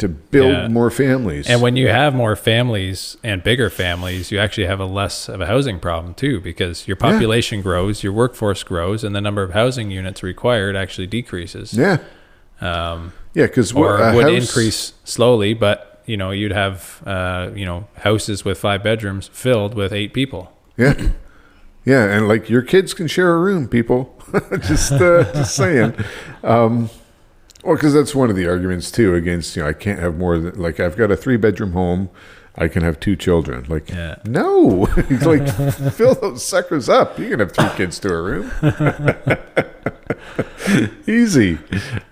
to 0.00 0.08
build 0.08 0.50
Yeah. 0.52 0.68
more 0.68 0.90
families. 0.90 1.48
And 1.48 1.62
when 1.62 1.76
you 1.76 1.88
have 1.88 2.14
more 2.14 2.34
families 2.36 3.16
and 3.22 3.42
bigger 3.42 3.70
families, 3.70 4.30
you 4.32 4.38
actually 4.38 4.66
have 4.66 4.80
a 4.80 4.84
less 4.84 5.28
of 5.28 5.40
a 5.40 5.46
housing 5.46 5.78
problem 5.78 6.14
too, 6.14 6.40
because 6.40 6.86
your 6.88 6.96
population 6.96 7.62
grows, 7.62 8.02
your 8.02 8.12
workforce 8.12 8.62
grows, 8.64 9.04
and 9.04 9.14
the 9.14 9.20
number 9.20 9.42
of 9.42 9.52
housing 9.52 9.90
units 9.90 10.22
required 10.22 10.76
actually 10.76 11.06
decreases. 11.06 11.72
yeah, 11.74 11.98
Um, 12.60 13.12
yeah, 13.34 13.46
because 13.46 13.72
or 13.72 14.12
would 14.14 14.28
increase 14.28 14.92
slowly, 15.04 15.54
but 15.54 16.02
you 16.06 16.16
know 16.16 16.30
you'd 16.32 16.52
have 16.52 17.02
uh, 17.06 17.50
you 17.54 17.64
know 17.64 17.86
houses 17.98 18.44
with 18.44 18.58
five 18.58 18.82
bedrooms 18.82 19.28
filled 19.32 19.74
with 19.74 19.92
eight 19.92 20.12
people. 20.12 20.52
Yeah, 20.76 20.94
yeah, 21.84 22.04
and 22.04 22.26
like 22.28 22.50
your 22.50 22.62
kids 22.62 22.92
can 22.94 23.06
share 23.06 23.32
a 23.34 23.38
room, 23.38 23.68
people. 23.68 24.14
just, 24.66 24.92
uh, 24.92 25.24
just 25.32 25.54
saying. 25.56 25.94
Um, 26.44 26.88
well, 27.64 27.74
because 27.76 27.94
that's 27.94 28.14
one 28.14 28.30
of 28.30 28.36
the 28.36 28.48
arguments 28.48 28.90
too 28.90 29.14
against 29.14 29.56
you 29.56 29.62
know 29.62 29.68
I 29.68 29.72
can't 29.72 29.98
have 30.00 30.16
more 30.16 30.38
than 30.38 30.60
like 30.60 30.80
I've 30.80 30.96
got 30.96 31.10
a 31.10 31.16
three 31.16 31.36
bedroom 31.36 31.72
home, 31.72 32.10
I 32.56 32.68
can 32.68 32.82
have 32.82 33.00
two 33.00 33.16
children. 33.16 33.64
Like 33.68 33.90
Yeah. 33.90 34.16
no, 34.24 34.86
It's 34.96 35.26
like 35.26 35.46
fill 35.94 36.14
those 36.14 36.44
suckers 36.44 36.88
up. 36.88 37.18
You 37.18 37.28
can 37.30 37.40
have 37.40 37.52
three 37.52 37.68
kids 37.76 37.98
to 38.00 38.12
a 38.14 38.22
room. 38.22 38.50
Easy, 41.06 41.58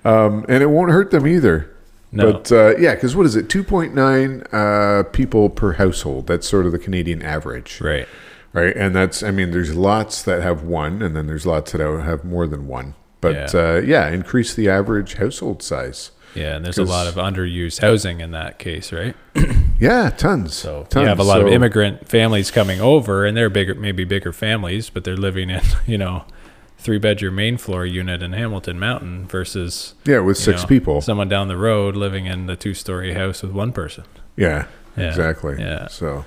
um, 0.04 0.44
and 0.48 0.62
it 0.62 0.70
won't 0.70 0.90
hurt 0.90 1.10
them 1.10 1.26
either. 1.26 1.74
No. 2.10 2.32
But 2.32 2.50
uh, 2.52 2.76
yeah, 2.78 2.94
because 2.94 3.14
what 3.14 3.26
is 3.26 3.36
it? 3.36 3.48
Two 3.50 3.62
point 3.62 3.94
nine 3.94 4.42
uh, 4.52 5.04
people 5.12 5.50
per 5.50 5.74
household. 5.74 6.26
That's 6.26 6.48
sort 6.48 6.66
of 6.66 6.72
the 6.72 6.78
Canadian 6.78 7.22
average 7.22 7.80
Right. 7.80 8.08
right? 8.54 8.74
And 8.74 8.96
that's, 8.96 9.22
I 9.22 9.30
mean, 9.30 9.50
there's 9.50 9.74
lots 9.74 10.22
that 10.22 10.42
have 10.42 10.62
one, 10.62 11.02
and 11.02 11.14
then 11.14 11.26
there's 11.26 11.44
lots 11.46 11.72
that 11.72 11.80
have 11.80 12.24
more 12.24 12.46
than 12.46 12.66
one. 12.66 12.94
But 13.20 13.54
Yeah. 13.54 13.60
uh, 13.60 13.80
yeah 13.84 14.08
increase 14.10 14.54
the 14.54 14.68
average 14.68 15.14
household 15.14 15.62
size. 15.62 16.10
Yeah, 16.34 16.56
and 16.56 16.64
there's 16.64 16.78
a 16.78 16.84
lot 16.84 17.06
of 17.06 17.14
underused 17.14 17.80
housing 17.80 18.20
in 18.20 18.30
that 18.32 18.58
case, 18.58 18.92
right? 18.92 19.14
Yeah, 19.80 20.10
tons. 20.10 20.54
So 20.54 20.86
tons. 20.90 21.02
you 21.04 21.08
have 21.08 21.20
a 21.20 21.22
lot 21.24 21.40
of 21.40 21.46
immigrant 21.46 22.08
families 22.08 22.50
coming 22.50 22.80
over, 22.80 23.24
and 23.24 23.36
they're 23.36 23.48
bigger, 23.48 23.76
maybe 23.76 24.02
bigger 24.02 24.32
families, 24.32 24.90
but 24.90 25.04
they're 25.04 25.16
living 25.16 25.50
in 25.50 25.60
you 25.86 25.96
know 25.96 26.24
three 26.78 26.98
bedroom 26.98 27.36
main 27.36 27.56
floor 27.58 27.86
unit 27.86 28.20
in 28.22 28.32
Hamilton 28.32 28.78
Mountain 28.80 29.26
versus 29.28 29.94
Yeah, 30.04 30.18
with 30.18 30.36
six 30.36 30.62
know, 30.62 30.68
people. 30.68 31.00
someone 31.00 31.28
down 31.28 31.46
the 31.48 31.56
road 31.56 31.94
living 31.96 32.26
in 32.26 32.46
the 32.46 32.56
two 32.56 32.74
story 32.74 33.14
house 33.14 33.42
with 33.42 33.52
one 33.52 33.72
person. 33.72 34.02
Yeah, 34.36 34.66
Yeah, 34.96 35.08
exactly. 35.08 35.56
yeah. 35.60 35.86
So 35.88 36.24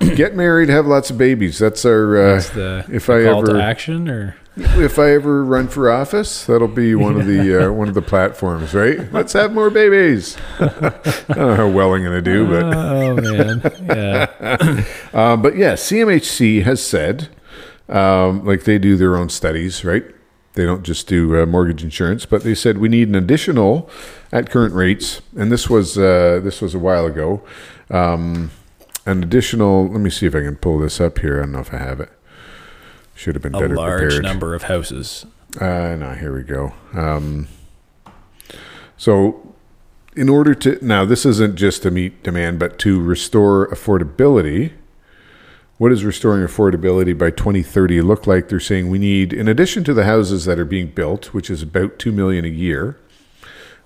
get 0.00 0.34
married, 0.34 0.68
have 0.68 0.86
lots 0.86 1.10
of 1.10 1.18
babies. 1.18 1.58
That's 1.58 1.84
our. 1.84 2.16
Uh, 2.16 2.34
That's 2.34 2.50
the, 2.50 2.84
if 2.90 3.06
the 3.06 3.28
I 3.28 3.32
call 3.32 3.48
ever- 3.48 3.60
action, 3.60 4.08
or 4.08 4.36
if 4.56 4.98
I 4.98 5.10
ever 5.12 5.44
run 5.44 5.68
for 5.68 5.90
office, 5.90 6.44
that'll 6.46 6.66
be 6.68 6.94
one 6.94 7.20
of 7.20 7.26
the 7.26 7.66
uh, 7.68 7.72
one 7.72 7.88
of 7.88 7.94
the 7.94 8.02
platforms, 8.02 8.74
right? 8.74 9.12
Let's 9.12 9.32
have 9.34 9.52
more 9.52 9.70
babies. 9.70 10.36
I 10.58 10.68
don't 11.28 11.36
know 11.36 11.54
how 11.54 11.68
well 11.68 11.94
I'm 11.94 12.02
going 12.02 12.22
to 12.22 12.22
do, 12.22 12.46
but 12.46 12.64
oh 12.64 13.14
man, 13.16 13.62
yeah, 13.86 14.84
Uh, 15.12 15.36
but 15.36 15.56
yeah, 15.56 15.74
CMHC 15.74 16.62
has 16.64 16.84
said, 16.84 17.28
um, 17.88 18.44
like 18.44 18.64
they 18.64 18.78
do 18.78 18.96
their 18.96 19.16
own 19.16 19.28
studies, 19.28 19.84
right? 19.84 20.04
They 20.54 20.64
don't 20.64 20.82
just 20.82 21.06
do 21.06 21.40
uh, 21.40 21.46
mortgage 21.46 21.84
insurance, 21.84 22.26
but 22.26 22.42
they 22.42 22.54
said 22.56 22.78
we 22.78 22.88
need 22.88 23.06
an 23.08 23.14
additional 23.14 23.88
at 24.32 24.50
current 24.50 24.74
rates, 24.74 25.20
and 25.36 25.52
this 25.52 25.70
was 25.70 25.96
uh, 25.96 26.40
this 26.42 26.60
was 26.60 26.74
a 26.74 26.80
while 26.80 27.06
ago. 27.06 27.42
Um, 27.90 28.50
an 29.08 29.22
additional. 29.22 29.88
Let 29.88 30.00
me 30.00 30.10
see 30.10 30.26
if 30.26 30.34
I 30.34 30.40
can 30.40 30.56
pull 30.56 30.78
this 30.78 31.00
up 31.00 31.18
here. 31.18 31.38
I 31.38 31.40
don't 31.42 31.52
know 31.52 31.60
if 31.60 31.72
I 31.72 31.78
have 31.78 32.00
it. 32.00 32.10
Should 33.14 33.34
have 33.34 33.42
been 33.42 33.54
A 33.54 33.60
better 33.60 33.74
large 33.74 34.00
prepared. 34.02 34.22
number 34.22 34.54
of 34.54 34.64
houses. 34.64 35.26
Uh, 35.60 35.96
no, 35.98 36.14
here 36.18 36.34
we 36.36 36.42
go. 36.42 36.74
Um, 36.92 37.48
so, 38.96 39.54
in 40.14 40.28
order 40.28 40.54
to 40.54 40.78
now, 40.84 41.04
this 41.04 41.24
isn't 41.24 41.56
just 41.56 41.82
to 41.82 41.90
meet 41.90 42.22
demand, 42.22 42.58
but 42.58 42.78
to 42.80 43.00
restore 43.02 43.66
affordability. 43.68 44.72
What 45.78 45.90
does 45.90 46.04
restoring 46.04 46.44
affordability 46.44 47.16
by 47.16 47.30
2030 47.30 48.00
look 48.02 48.26
like? 48.26 48.48
They're 48.48 48.58
saying 48.58 48.90
we 48.90 48.98
need, 48.98 49.32
in 49.32 49.46
addition 49.46 49.84
to 49.84 49.94
the 49.94 50.04
houses 50.04 50.44
that 50.44 50.58
are 50.58 50.64
being 50.64 50.88
built, 50.88 51.32
which 51.32 51.48
is 51.48 51.62
about 51.62 52.00
two 52.00 52.10
million 52.10 52.44
a 52.44 52.48
year. 52.48 52.98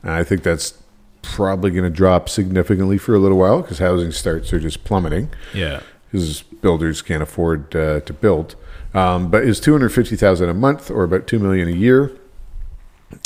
I 0.03 0.25
think 0.25 0.43
that's 0.43 0.82
probably 1.23 1.71
going 1.71 1.85
to 1.85 1.91
drop 1.91 2.29
significantly 2.29 2.99
for 2.99 3.15
a 3.15 3.19
little 3.19 3.39
while 3.39 3.63
because 3.63 3.79
housing 3.79 4.13
starts 4.13 4.53
are 4.53 4.61
just 4.61 4.85
plummeting 4.85 5.31
Yeah. 5.55 5.81
because 6.11 6.43
builders 6.43 7.01
can't 7.03 7.23
afford 7.23 7.75
uh, 7.75 8.01
to 8.01 8.13
build. 8.13 8.57
Um, 8.95 9.31
but 9.31 9.45
is 9.45 9.59
two 9.61 9.73
hundred 9.73 9.91
fifty 9.91 10.17
thousand 10.17 10.49
a 10.51 10.55
month 10.55 10.91
or 10.91 11.05
about 11.05 11.27
two 11.27 11.39
million 11.39 11.69
a 11.69 11.73
year? 11.73 12.13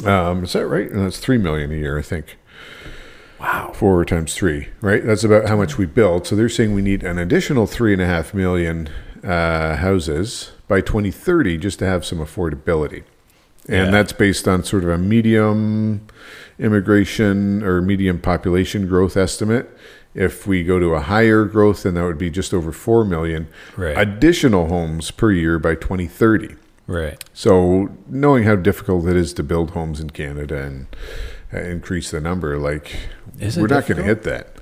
Um, 0.04 0.44
is 0.44 0.52
that 0.52 0.66
right? 0.66 0.90
No, 0.92 1.04
that's 1.04 1.18
three 1.18 1.38
million 1.38 1.72
a 1.72 1.74
year, 1.76 1.98
I 1.98 2.02
think. 2.02 2.36
Wow. 3.40 3.72
Four 3.74 4.04
times 4.04 4.34
three, 4.34 4.68
right? 4.80 5.04
That's 5.04 5.24
about 5.24 5.48
how 5.48 5.56
much 5.56 5.76
we 5.76 5.84
build. 5.86 6.26
So 6.26 6.34
they're 6.36 6.48
saying 6.48 6.74
we 6.74 6.82
need 6.82 7.02
an 7.02 7.18
additional 7.18 7.66
three 7.66 7.92
and 7.92 8.00
a 8.00 8.06
half 8.06 8.32
million 8.32 8.88
uh, 9.22 9.76
houses 9.76 10.52
by 10.68 10.80
2030 10.80 11.58
just 11.58 11.78
to 11.80 11.84
have 11.86 12.04
some 12.04 12.18
affordability. 12.18 13.02
And 13.68 13.86
Yeah. 13.86 13.90
that's 13.90 14.12
based 14.12 14.46
on 14.46 14.62
sort 14.64 14.84
of 14.84 14.90
a 14.90 14.98
medium 14.98 16.02
immigration 16.58 17.62
or 17.62 17.80
medium 17.82 18.18
population 18.18 18.86
growth 18.86 19.16
estimate. 19.16 19.70
If 20.14 20.46
we 20.46 20.64
go 20.64 20.78
to 20.78 20.94
a 20.94 21.00
higher 21.00 21.44
growth, 21.44 21.82
then 21.82 21.94
that 21.94 22.04
would 22.04 22.16
be 22.18 22.30
just 22.30 22.54
over 22.54 22.72
4 22.72 23.04
million 23.04 23.48
Right. 23.76 23.96
additional 23.98 24.68
homes 24.68 25.10
per 25.10 25.30
year 25.30 25.58
by 25.58 25.74
2030. 25.74 26.56
Right. 26.86 27.22
So, 27.34 27.90
knowing 28.08 28.44
how 28.44 28.54
difficult 28.56 29.06
it 29.08 29.16
is 29.16 29.32
to 29.34 29.42
build 29.42 29.70
homes 29.72 30.00
in 30.00 30.10
Canada 30.10 30.56
and 30.62 30.86
uh, 31.52 31.58
increase 31.60 32.10
the 32.10 32.20
number, 32.20 32.56
like 32.58 32.96
we're 33.56 33.66
not 33.66 33.86
going 33.86 33.98
to 33.98 34.04
hit 34.04 34.22
that, 34.22 34.54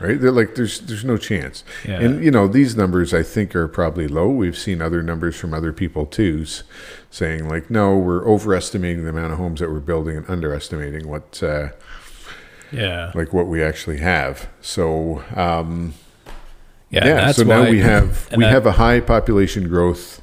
right? 0.00 0.20
They're 0.20 0.32
like, 0.32 0.56
there's 0.56 0.80
there's 0.80 1.04
no 1.04 1.16
chance. 1.16 1.62
Yeah. 1.86 2.00
And 2.00 2.22
you 2.24 2.30
know, 2.32 2.48
these 2.48 2.76
numbers 2.76 3.14
I 3.14 3.22
think 3.22 3.54
are 3.54 3.68
probably 3.68 4.08
low. 4.08 4.28
We've 4.28 4.58
seen 4.58 4.82
other 4.82 5.00
numbers 5.02 5.36
from 5.36 5.54
other 5.54 5.72
people 5.72 6.06
too, 6.06 6.44
saying 7.14 7.48
like, 7.48 7.70
no, 7.70 7.96
we're 7.96 8.26
overestimating 8.28 9.04
the 9.04 9.10
amount 9.10 9.32
of 9.32 9.38
homes 9.38 9.60
that 9.60 9.70
we're 9.70 9.78
building 9.78 10.16
and 10.16 10.28
underestimating 10.28 11.06
what 11.06 11.40
uh, 11.44 11.68
Yeah. 12.72 13.12
like 13.14 13.32
what 13.32 13.46
we 13.46 13.62
actually 13.62 13.98
have. 13.98 14.48
So, 14.60 15.22
um, 15.36 15.94
Yeah. 16.90 17.06
yeah. 17.06 17.14
that's 17.26 17.38
so 17.38 17.44
now 17.44 17.62
why- 17.62 17.70
we 17.70 17.78
have 17.92 18.28
we 18.36 18.42
that- 18.42 18.50
have 18.50 18.66
a 18.66 18.72
high 18.72 18.98
population 18.98 19.68
growth 19.68 20.20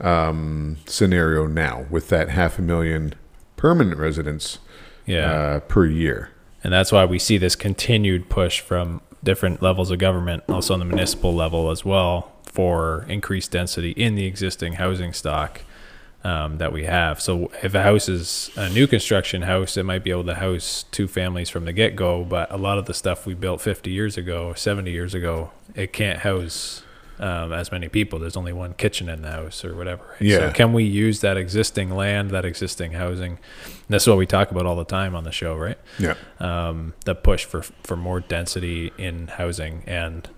um, 0.00 0.78
scenario 0.86 1.46
now 1.46 1.86
with 1.90 2.08
that 2.08 2.28
half 2.30 2.58
a 2.58 2.62
million 2.62 3.14
permanent 3.56 3.96
residents 3.98 4.58
Yeah. 5.06 5.30
uh, 5.30 5.60
per 5.60 5.86
year. 5.86 6.30
And 6.64 6.72
that's 6.72 6.90
why 6.90 7.04
we 7.04 7.20
see 7.20 7.38
this 7.38 7.54
continued 7.54 8.28
push 8.28 8.58
from 8.60 9.00
different 9.22 9.62
levels 9.62 9.92
of 9.92 9.98
government, 10.00 10.42
also 10.48 10.74
on 10.74 10.80
the 10.80 10.84
municipal 10.84 11.32
level 11.32 11.70
as 11.70 11.84
well, 11.84 12.32
for 12.44 13.06
increased 13.08 13.52
density 13.52 13.90
in 13.92 14.16
the 14.16 14.24
existing 14.26 14.72
housing 14.74 15.12
stock 15.12 15.60
um, 16.26 16.58
that 16.58 16.72
we 16.72 16.82
have. 16.82 17.20
So 17.20 17.52
if 17.62 17.72
a 17.74 17.82
house 17.84 18.08
is 18.08 18.50
a 18.56 18.68
new 18.68 18.88
construction 18.88 19.42
house, 19.42 19.76
it 19.76 19.84
might 19.84 20.02
be 20.02 20.10
able 20.10 20.24
to 20.24 20.34
house 20.34 20.84
two 20.90 21.06
families 21.06 21.48
from 21.48 21.66
the 21.66 21.72
get 21.72 21.94
go, 21.94 22.24
but 22.24 22.50
a 22.50 22.56
lot 22.56 22.78
of 22.78 22.86
the 22.86 22.94
stuff 22.94 23.26
we 23.26 23.34
built 23.34 23.60
50 23.60 23.92
years 23.92 24.16
ago, 24.16 24.52
70 24.52 24.90
years 24.90 25.14
ago, 25.14 25.52
it 25.76 25.92
can't 25.92 26.18
house 26.18 26.82
um, 27.20 27.52
as 27.52 27.70
many 27.70 27.88
people. 27.88 28.18
There's 28.18 28.36
only 28.36 28.52
one 28.52 28.74
kitchen 28.74 29.08
in 29.08 29.22
the 29.22 29.30
house 29.30 29.64
or 29.64 29.76
whatever. 29.76 30.16
Yeah. 30.18 30.38
So 30.38 30.52
can 30.52 30.72
we 30.72 30.82
use 30.82 31.20
that 31.20 31.36
existing 31.36 31.90
land, 31.90 32.32
that 32.32 32.44
existing 32.44 32.92
housing? 32.92 33.38
And 33.64 33.88
that's 33.88 34.08
what 34.08 34.18
we 34.18 34.26
talk 34.26 34.50
about 34.50 34.66
all 34.66 34.76
the 34.76 34.84
time 34.84 35.14
on 35.14 35.22
the 35.22 35.30
show, 35.32 35.54
right? 35.54 35.78
Yeah. 35.96 36.16
um, 36.40 36.94
the 37.04 37.14
push 37.14 37.44
for 37.44 37.62
for 37.62 37.96
more 37.96 38.18
density 38.18 38.92
in 38.98 39.28
housing, 39.28 39.84
and 39.86 40.28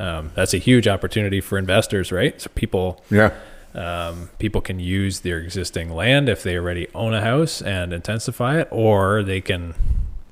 um, 0.00 0.32
that's 0.34 0.54
a 0.54 0.58
huge 0.58 0.88
opportunity 0.88 1.40
for 1.40 1.56
investors, 1.56 2.10
right? 2.10 2.40
So 2.40 2.50
people 2.56 3.00
Yeah. 3.10 3.30
Um, 3.76 4.30
people 4.38 4.60
can 4.60 4.80
use 4.80 5.20
their 5.20 5.38
existing 5.38 5.90
land 5.90 6.28
if 6.28 6.42
they 6.42 6.56
already 6.56 6.88
own 6.94 7.14
a 7.14 7.20
house 7.20 7.60
and 7.62 7.92
intensify 7.92 8.60
it, 8.60 8.68
or 8.70 9.22
they 9.22 9.40
can 9.40 9.74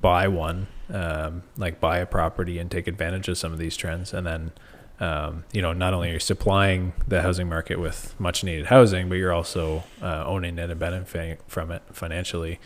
buy 0.01 0.27
one, 0.27 0.67
um, 0.89 1.43
like 1.55 1.79
buy 1.79 1.99
a 1.99 2.05
property 2.05 2.57
and 2.57 2.69
take 2.71 2.87
advantage 2.87 3.27
of 3.29 3.37
some 3.37 3.53
of 3.53 3.59
these 3.59 3.77
trends, 3.77 4.13
and 4.13 4.27
then. 4.27 4.51
Um, 4.97 5.43
you 5.51 5.61
know, 5.61 5.73
not 5.73 5.93
only 5.93 6.09
are 6.09 6.13
you 6.13 6.19
supplying 6.19 6.93
the 7.05 7.21
housing 7.21 7.49
market 7.49 7.81
with 7.81 8.17
much 8.17 8.45
needed 8.45 8.67
housing, 8.67 9.09
but 9.09 9.15
you're 9.15 9.33
also 9.33 9.83
uh, 10.01 10.23
owning 10.25 10.57
it 10.57 10.69
and 10.69 10.79
benefiting 10.79 11.35
from 11.47 11.69
it 11.69 11.81
financially 11.91 12.61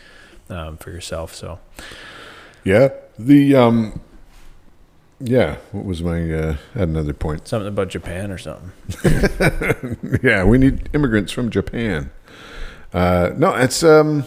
um, 0.48 0.76
for 0.76 0.92
yourself. 0.92 1.34
So, 1.34 1.58
Yeah. 2.62 2.90
The 3.18 3.56
um 3.56 4.00
yeah, 5.20 5.56
what 5.72 5.84
was 5.84 6.02
my 6.02 6.32
uh 6.32 6.56
I 6.74 6.78
had 6.78 6.88
another 6.88 7.12
point. 7.12 7.46
something 7.46 7.68
about 7.68 7.88
Japan 7.88 8.30
or 8.30 8.38
something. 8.38 8.72
yeah, 10.22 10.44
we 10.44 10.58
need 10.58 10.88
immigrants 10.94 11.32
from 11.32 11.50
Japan. 11.50 12.10
Uh 12.92 13.30
no, 13.36 13.54
it's 13.54 13.82
um 13.82 14.24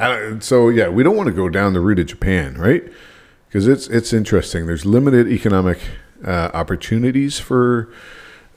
I 0.00 0.08
don't, 0.08 0.42
so 0.42 0.68
yeah, 0.68 0.88
we 0.88 1.02
don't 1.04 1.16
want 1.16 1.28
to 1.28 1.32
go 1.32 1.48
down 1.48 1.74
the 1.74 1.80
route 1.80 2.00
of 2.00 2.06
Japan, 2.06 2.54
right? 2.58 2.82
Because 3.46 3.68
it's 3.68 3.86
it's 3.88 4.12
interesting. 4.12 4.66
There's 4.66 4.84
limited 4.84 5.28
economic 5.28 5.78
uh, 6.26 6.50
opportunities 6.52 7.38
for 7.38 7.88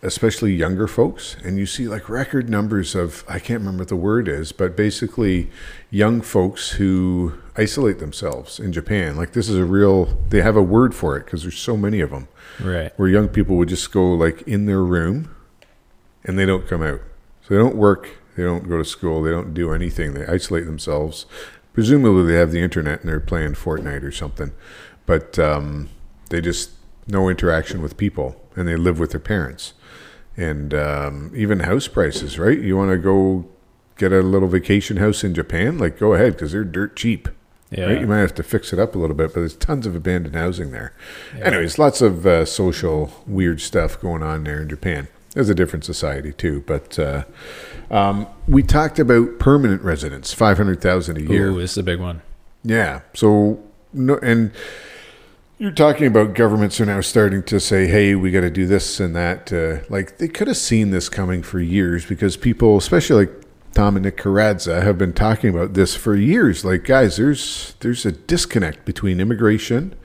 especially 0.06 0.54
younger 0.54 0.88
folks, 0.88 1.36
and 1.44 1.58
you 1.58 1.66
see 1.66 1.88
like 1.88 2.08
record 2.10 2.50
numbers 2.50 2.96
of 2.96 3.24
I 3.28 3.40
can't 3.40 3.60
remember 3.60 3.82
what 3.82 3.90
the 3.90 3.96
word 3.96 4.28
is, 4.28 4.52
but 4.52 4.78
basically 4.78 5.50
young 5.90 6.22
folks 6.22 6.72
who 6.72 7.34
isolate 7.58 8.00
themselves 8.00 8.60
in 8.60 8.72
Japan. 8.72 9.18
Like 9.18 9.34
this 9.34 9.50
is 9.50 9.58
a 9.58 9.66
real 9.66 10.06
they 10.30 10.42
have 10.42 10.56
a 10.56 10.62
word 10.64 10.94
for 10.96 11.18
it 11.18 11.26
because 11.26 11.42
there's 11.42 11.58
so 11.60 11.76
many 11.76 12.00
of 12.02 12.12
them 12.12 12.28
Right. 12.62 12.92
where 12.98 13.10
young 13.10 13.28
people 13.28 13.56
would 13.58 13.70
just 13.70 13.92
go 13.92 14.14
like 14.14 14.42
in 14.44 14.66
their 14.66 14.84
room 14.84 15.34
and 16.24 16.38
they 16.40 16.46
don't 16.46 16.68
come 16.68 16.82
out. 16.82 17.02
So 17.42 17.54
they 17.54 17.60
don't 17.60 17.76
work, 17.76 18.10
they 18.36 18.44
don't 18.44 18.68
go 18.68 18.78
to 18.78 18.86
school, 18.86 19.22
they 19.22 19.32
don't 19.32 19.54
do 19.54 19.72
anything. 19.74 20.14
They 20.14 20.26
isolate 20.26 20.66
themselves. 20.66 21.26
Presumably 21.74 22.26
they 22.32 22.40
have 22.40 22.52
the 22.52 22.62
internet 22.62 23.02
and 23.02 23.10
they're 23.10 23.20
playing 23.20 23.54
Fortnite 23.54 24.04
or 24.04 24.12
something. 24.12 24.52
But 25.06 25.38
um, 25.38 25.90
they 26.30 26.42
just 26.42 26.72
no 27.08 27.30
interaction 27.30 27.82
with 27.84 27.98
people 27.98 28.36
and 28.56 28.68
they 28.68 28.76
live 28.76 28.98
with 29.00 29.12
their 29.12 29.20
parents. 29.20 29.74
And 30.38 30.74
um, 30.74 31.32
even 31.36 31.62
house 31.62 31.88
prices, 31.88 32.38
right? 32.38 32.60
You 32.60 32.76
want 32.76 32.92
to 32.92 32.98
go 32.98 33.46
get 33.98 34.12
a 34.12 34.22
little 34.22 34.50
vacation 34.50 34.98
house 34.98 35.24
in 35.24 35.34
Japan? 35.34 35.78
Like 35.78 35.98
go 35.98 36.14
ahead 36.14 36.34
because 36.34 36.52
they're 36.52 36.64
dirt 36.64 36.96
cheap. 36.96 37.30
Yeah. 37.72 37.86
Right? 37.86 38.02
You 38.02 38.08
might 38.08 38.20
have 38.20 38.36
to 38.36 38.44
fix 38.44 38.72
it 38.74 38.80
up 38.80 38.96
a 38.96 39.00
little 39.00 39.16
bit, 39.16 39.34
but 39.34 39.40
there's 39.40 39.56
tons 39.56 39.88
of 39.88 39.96
abandoned 39.96 40.36
housing 40.36 40.72
there. 40.72 40.94
Anyways, 41.42 41.80
lots 41.80 42.02
of 42.02 42.26
uh, 42.26 42.46
social 42.46 43.12
weird 43.26 43.60
stuff 43.60 44.00
going 44.00 44.24
on 44.24 44.44
there 44.44 44.62
in 44.62 44.70
Japan. 44.70 45.08
There's 45.34 45.50
a 45.50 45.56
different 45.56 45.84
society 45.84 46.32
too, 46.32 46.64
but 46.66 46.98
uh, 46.98 47.26
um, 47.92 48.28
we 48.48 48.64
talked 48.64 49.00
about 49.00 49.40
permanent 49.40 49.82
residents, 49.82 50.32
five 50.34 50.58
hundred 50.58 50.80
thousand 50.80 51.18
a 51.18 51.22
year. 51.22 51.48
Ooh, 51.48 51.60
this 51.60 51.72
is 51.72 51.78
a 51.80 51.84
big 51.84 52.00
one. 52.00 52.22
Yeah. 52.64 53.02
So 53.14 53.62
no, 53.92 54.18
and 54.20 54.52
you're 55.58 55.72
talking 55.72 56.06
about 56.06 56.34
governments 56.34 56.82
are 56.82 56.86
now 56.86 57.02
starting 57.02 57.42
to 57.44 57.60
say, 57.60 57.88
"Hey, 57.88 58.16
we 58.16 58.32
got 58.32 58.42
to 58.42 58.50
do 58.50 58.66
this 58.66 59.00
and 59.00 59.16
that." 59.16 59.54
Uh, 59.54 59.86
like 59.90 60.18
they 60.18 60.28
could 60.28 60.48
have 60.48 60.58
seen 60.58 60.92
this 60.92 61.08
coming 61.08 61.42
for 61.42 61.60
years 61.60 62.06
because 62.06 62.36
people, 62.36 62.78
especially 62.78 63.26
like 63.26 63.44
Tom 63.74 63.96
and 63.96 64.04
Nick 64.04 64.22
have 64.22 64.98
been 64.98 65.14
talking 65.14 65.50
about 65.50 65.74
this 65.74 65.96
for 65.96 66.16
years. 66.16 66.66
Like, 66.66 66.84
guys, 66.84 67.18
there's 67.18 67.76
there's 67.80 68.06
a 68.06 68.12
disconnect 68.12 68.86
between 68.86 69.20
immigration, 69.20 69.96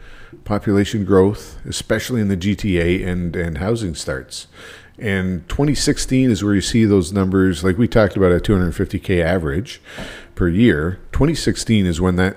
population 0.44 1.04
growth, 1.04 1.58
especially 1.66 2.20
in 2.20 2.28
the 2.28 2.36
GTA, 2.36 3.06
and 3.06 3.34
and 3.34 3.58
housing 3.58 3.94
starts. 3.94 4.46
And 4.98 5.48
2016 5.48 6.30
is 6.30 6.44
where 6.44 6.54
you 6.54 6.60
see 6.60 6.84
those 6.84 7.10
numbers. 7.12 7.64
Like 7.64 7.78
we 7.78 7.88
talked 7.88 8.16
about 8.16 8.32
a 8.32 8.38
250k 8.38 9.24
average 9.24 9.80
per 10.34 10.46
year. 10.46 11.00
2016 11.12 11.86
is 11.86 12.00
when 12.00 12.16
that 12.16 12.36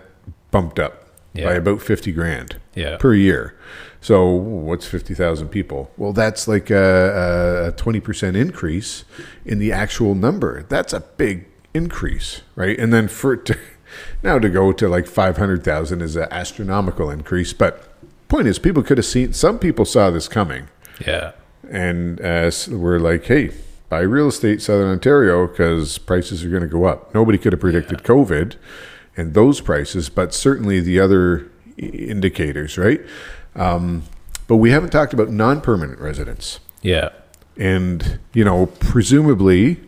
bumped 0.49 0.79
up 0.79 1.02
Yeah. 1.33 1.45
by 1.45 1.53
about 1.55 1.81
50 1.81 2.11
grand 2.11 2.57
Yeah. 2.75 2.97
per 2.97 3.13
year. 3.13 3.55
So 4.01 4.29
what's 4.29 4.85
50,000 4.85 5.47
people? 5.47 5.89
Well, 5.97 6.13
that's 6.13 6.47
like 6.47 6.69
a, 6.69 7.67
a 7.69 7.71
20% 7.81 8.35
increase 8.35 9.03
in 9.45 9.59
the 9.59 9.71
actual 9.71 10.13
number. 10.13 10.63
That's 10.69 10.93
a 10.93 10.99
big 10.99 11.45
increase, 11.73 12.41
right? 12.55 12.77
And 12.77 12.93
then 12.93 13.07
for 13.07 13.35
to, 13.37 13.57
now 14.23 14.37
to 14.39 14.49
go 14.49 14.71
to 14.73 14.87
like 14.87 15.07
500,000 15.07 16.01
is 16.01 16.15
an 16.15 16.27
astronomical 16.31 17.09
increase. 17.09 17.53
But 17.53 17.89
point 18.27 18.47
is, 18.47 18.59
people 18.59 18.83
could 18.83 18.97
have 18.97 19.05
seen, 19.05 19.33
some 19.33 19.57
people 19.57 19.85
saw 19.85 20.09
this 20.11 20.27
coming 20.27 20.67
Yeah. 21.05 21.31
and 21.69 22.19
uh, 22.21 22.51
we're 22.69 22.99
like, 22.99 23.25
hey, 23.25 23.51
buy 23.89 24.01
real 24.01 24.27
estate 24.27 24.61
Southern 24.61 24.89
Ontario 24.91 25.47
because 25.47 25.97
prices 25.97 26.43
are 26.43 26.49
going 26.49 26.61
to 26.61 26.67
go 26.67 26.83
up. 26.85 27.13
Nobody 27.15 27.37
could 27.37 27.53
have 27.53 27.59
predicted 27.61 28.03
COVID 28.03 28.55
and 29.15 29.33
those 29.33 29.61
prices, 29.61 30.09
but 30.09 30.33
certainly 30.33 30.79
the 30.79 30.99
other 30.99 31.49
indicators, 31.77 32.77
right? 32.77 33.01
Um, 33.55 34.03
but 34.47 34.57
we 34.57 34.71
haven't 34.71 34.89
talked 34.89 35.13
about 35.13 35.29
non-permanent 35.29 35.99
residents, 35.99 36.59
Yeah. 36.81 37.09
and 37.57 38.19
you 38.33 38.43
know, 38.43 38.65
presumably, 38.65 39.79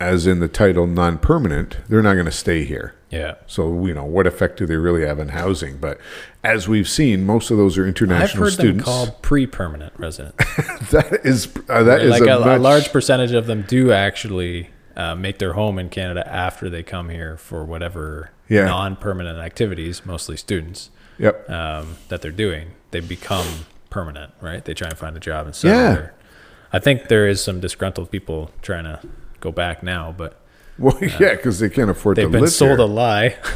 as 0.00 0.26
in 0.26 0.40
the 0.40 0.48
title, 0.48 0.86
non-permanent, 0.86 1.78
they're 1.88 2.02
not 2.02 2.14
going 2.14 2.26
to 2.26 2.32
stay 2.32 2.64
here. 2.64 2.94
Yeah. 3.10 3.34
So 3.46 3.84
you 3.86 3.92
know, 3.94 4.04
what 4.04 4.26
effect 4.26 4.58
do 4.58 4.66
they 4.66 4.76
really 4.76 5.04
have 5.06 5.20
on 5.20 5.28
housing? 5.28 5.76
But 5.76 5.98
as 6.42 6.66
we've 6.66 6.88
seen, 6.88 7.26
most 7.26 7.50
of 7.50 7.58
those 7.58 7.76
are 7.76 7.82
I've 7.82 7.88
international 7.88 8.44
heard 8.44 8.52
them 8.54 8.58
students. 8.64 8.84
called 8.84 9.20
pre-permanent 9.22 9.92
residents. 9.98 10.36
that 10.90 11.20
is 11.24 11.48
uh, 11.68 11.82
that 11.82 12.00
is 12.00 12.10
like 12.10 12.22
a, 12.22 12.38
a, 12.38 12.56
a 12.56 12.58
large 12.58 12.90
percentage 12.90 13.32
of 13.32 13.46
them 13.46 13.62
do 13.68 13.92
actually 13.92 14.70
uh, 14.96 15.14
make 15.14 15.38
their 15.38 15.52
home 15.54 15.78
in 15.78 15.88
Canada 15.88 16.26
after 16.26 16.68
they 16.70 16.82
come 16.82 17.08
here 17.08 17.36
for 17.36 17.64
whatever 17.64 18.30
Yeah. 18.48 18.64
non-permanent 18.66 19.38
activities, 19.38 20.04
mostly 20.04 20.36
students, 20.36 20.90
Yep. 21.18 21.48
um, 21.50 21.96
that 22.08 22.22
they're 22.22 22.30
doing. 22.30 22.72
They 22.90 23.00
become 23.00 23.46
permanent, 23.90 24.32
right? 24.40 24.64
They 24.64 24.74
try 24.74 24.88
and 24.88 24.98
find 24.98 25.16
a 25.16 25.20
job 25.20 25.46
and 25.46 25.54
settle 25.54 25.76
Yeah. 25.76 25.94
there. 25.94 26.12
I 26.72 26.78
think 26.78 27.08
there 27.08 27.26
is 27.28 27.42
some 27.42 27.60
disgruntled 27.60 28.10
people 28.10 28.50
trying 28.62 28.84
to 28.84 29.00
go 29.40 29.52
back 29.52 29.82
now, 29.82 30.14
but 30.16 30.38
Well, 30.78 30.96
yeah, 31.00 31.34
because 31.34 31.58
they 31.58 31.68
can't 31.68 31.90
afford 31.90 32.16
to 32.16 32.22
they've 32.22 32.30
been 32.32 32.40
live 32.42 32.50
sold 32.50 32.78
here. 32.78 32.80
a 32.80 32.84
lie. 32.86 33.36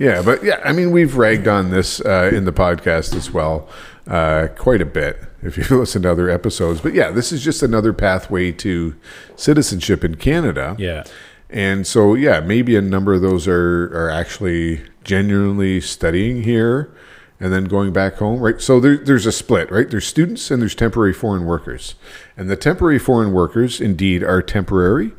Yeah, 0.00 0.22
but 0.22 0.44
yeah, 0.44 0.60
I 0.64 0.70
mean, 0.70 0.92
we've 0.92 1.16
ragged 1.16 1.48
on 1.48 1.70
this 1.70 2.00
uh, 2.00 2.30
in 2.32 2.44
the 2.44 2.52
podcast 2.52 3.16
as 3.16 3.32
well, 3.32 3.68
uh, 4.06 4.46
quite 4.56 4.80
a 4.80 4.84
bit. 4.84 5.20
If 5.42 5.56
you 5.56 5.64
listen 5.78 6.02
to 6.02 6.10
other 6.10 6.28
episodes, 6.28 6.80
but 6.80 6.94
yeah, 6.94 7.10
this 7.10 7.32
is 7.32 7.42
just 7.42 7.62
another 7.62 7.92
pathway 7.92 8.52
to 8.52 8.94
citizenship 9.36 10.04
in 10.04 10.16
Canada. 10.16 10.76
yeah. 10.78 11.04
And 11.50 11.86
so, 11.86 12.14
yeah, 12.14 12.40
maybe 12.40 12.76
a 12.76 12.82
number 12.82 13.14
of 13.14 13.22
those 13.22 13.48
are, 13.48 13.84
are 13.86 14.10
actually 14.10 14.82
genuinely 15.02 15.80
studying 15.80 16.42
here 16.42 16.94
and 17.40 17.52
then 17.52 17.64
going 17.64 17.92
back 17.92 18.16
home, 18.16 18.40
right? 18.40 18.60
So 18.60 18.80
there, 18.80 18.96
there's 18.96 19.26
a 19.26 19.32
split, 19.32 19.70
right? 19.70 19.88
There's 19.88 20.06
students 20.06 20.50
and 20.50 20.60
there's 20.60 20.74
temporary 20.74 21.12
foreign 21.12 21.46
workers. 21.46 21.94
And 22.36 22.50
the 22.50 22.56
temporary 22.56 22.98
foreign 22.98 23.32
workers 23.32 23.80
indeed 23.80 24.22
are 24.22 24.42
temporary. 24.42 25.12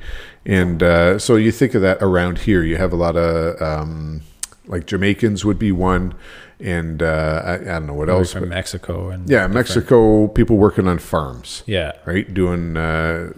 And 0.45 0.83
uh, 0.83 1.17
so 1.19 1.35
you 1.35 1.51
think 1.51 1.73
of 1.73 1.81
that 1.81 1.97
around 2.01 2.39
here. 2.39 2.61
You 2.61 2.77
have 2.77 2.91
a 2.91 2.97
lot 2.97 3.15
of, 3.15 3.61
um, 3.61 4.21
like 4.67 4.85
Jamaicans 4.85 5.45
would 5.45 5.57
be 5.57 5.71
one. 5.71 6.13
And 6.59 7.01
uh, 7.01 7.41
I, 7.45 7.53
I 7.53 7.57
don't 7.57 7.87
know 7.87 7.93
what 7.93 8.09
else. 8.09 8.33
from 8.33 8.49
Mexico 8.49 9.09
and 9.09 9.29
yeah, 9.29 9.47
Mexico, 9.47 10.27
people 10.27 10.57
working 10.57 10.87
on 10.87 10.99
farms, 10.99 11.63
yeah, 11.65 11.93
right? 12.05 12.31
Doing 12.33 12.75
uh, 12.75 13.31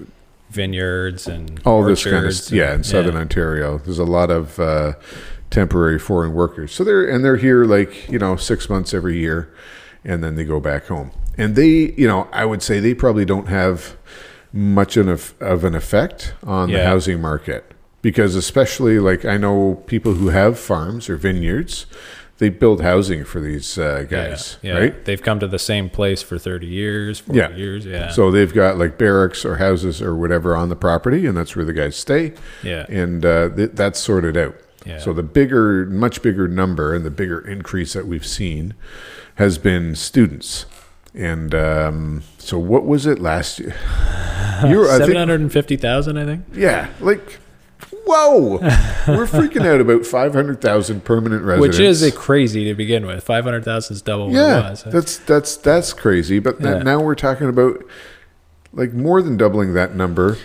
vineyards 0.49 1.28
and 1.28 1.61
all 1.65 1.84
this 1.84 2.03
kind 2.03 2.26
of 2.26 2.34
st- 2.34 2.57
yeah 2.57 2.69
in 2.69 2.74
and- 2.76 2.86
southern 2.86 3.15
ontario. 3.15 3.78
There's 3.78 3.99
a 3.99 4.05
lot 4.05 4.32
of 4.32 4.59
uh, 4.59 4.93
temporary 5.51 5.99
foreign 5.99 6.34
workers. 6.34 6.72
So 6.74 6.84
they're 6.84 7.07
and 7.07 7.24
they're 7.24 7.38
here 7.38 7.63
like 7.65 8.09
you 8.09 8.17
know 8.19 8.36
six 8.36 8.69
months 8.69 8.93
every 8.93 9.17
year 9.19 9.53
and 10.03 10.24
then 10.24 10.36
they 10.36 10.43
go 10.43 10.59
back 10.59 10.88
home. 10.88 11.11
And 11.38 11.55
they 11.55 11.93
you 11.95 12.07
know 12.07 12.28
i 12.34 12.43
would 12.43 12.61
say 12.63 12.80
they 12.80 12.93
probably 12.93 13.26
don't 13.26 13.47
have 13.47 13.97
much 14.53 14.97
of, 14.97 15.34
of 15.39 15.63
an 15.63 15.76
effect 15.76 16.34
on 16.43 16.72
the 16.72 16.84
housing 16.84 17.22
market. 17.22 17.72
Because 18.01 18.36
especially 18.36 18.97
like 18.97 19.26
i 19.26 19.38
know 19.38 19.84
people 19.86 20.13
who 20.15 20.30
have 20.30 20.57
farms 20.59 21.07
or 21.07 21.17
vineyards 21.17 21.86
they 22.41 22.49
build 22.49 22.81
housing 22.81 23.23
for 23.23 23.39
these 23.39 23.77
uh, 23.77 24.03
guys 24.09 24.57
yeah, 24.63 24.73
yeah. 24.73 24.79
right 24.79 25.05
They've 25.05 25.21
come 25.21 25.39
to 25.41 25.47
the 25.47 25.59
same 25.59 25.91
place 25.91 26.23
for 26.23 26.39
30 26.39 26.65
years, 26.65 27.19
40 27.19 27.37
Yeah. 27.37 27.55
years. 27.55 27.85
Yeah. 27.85 28.09
so 28.09 28.31
they've 28.31 28.51
got 28.51 28.79
like 28.79 28.97
barracks 28.97 29.45
or 29.45 29.57
houses 29.57 30.01
or 30.01 30.15
whatever 30.15 30.55
on 30.55 30.69
the 30.69 30.75
property 30.75 31.27
and 31.27 31.37
that's 31.37 31.55
where 31.55 31.63
the 31.65 31.71
guys 31.71 31.95
stay 31.95 32.33
yeah. 32.63 32.87
and 32.89 33.23
uh, 33.23 33.49
th- 33.49 33.71
that's 33.75 33.99
sorted 33.99 34.35
out. 34.35 34.55
Yeah. 34.87 34.97
So 34.97 35.13
the 35.13 35.21
bigger, 35.21 35.85
much 35.85 36.23
bigger 36.23 36.47
number 36.47 36.95
and 36.95 37.05
the 37.05 37.11
bigger 37.11 37.39
increase 37.47 37.93
that 37.93 38.07
we've 38.07 38.25
seen 38.25 38.73
has 39.35 39.59
been 39.59 39.93
students. 39.93 40.65
And 41.13 41.53
um, 41.53 42.23
so, 42.39 42.57
what 42.57 42.85
was 42.85 43.05
it 43.05 43.19
last 43.19 43.59
year? 43.59 43.75
You 44.63 44.87
I 44.87 44.99
think, 44.99 45.11
750,000, 45.11 46.17
I 46.17 46.25
think. 46.25 46.45
yeah, 46.53 46.89
like, 46.99 47.39
whoa, 48.12 48.57
we're 49.07 49.26
freaking 49.26 49.66
out 49.66 49.80
about 49.82 50.05
five 50.05 50.34
hundred 50.34 50.62
thousand 50.62 51.03
permanent 51.05 51.43
residents, 51.43 51.78
Which 51.78 51.86
is 51.86 52.03
a 52.03 52.12
crazy 52.12 52.66
to 52.66 52.74
begin 52.74 53.05
with. 53.05 53.24
500,000 53.24 53.95
is 53.95 54.01
double 54.01 54.28
what 54.28 54.34
it 54.34 54.38
yeah, 54.38 54.70
was. 54.72 54.84
that's 54.84 55.18
that's 55.20 55.57
that's 55.57 55.93
crazy. 55.93 56.39
But 56.39 56.59
Yeah. 56.59 56.84
now 56.84 56.99
we're 57.01 57.16
talking 57.16 57.47
about 57.49 57.84
like 58.74 58.93
more 58.93 59.22
than 59.22 59.38
doubling 59.38 59.74
that 59.74 59.95
number 59.95 60.38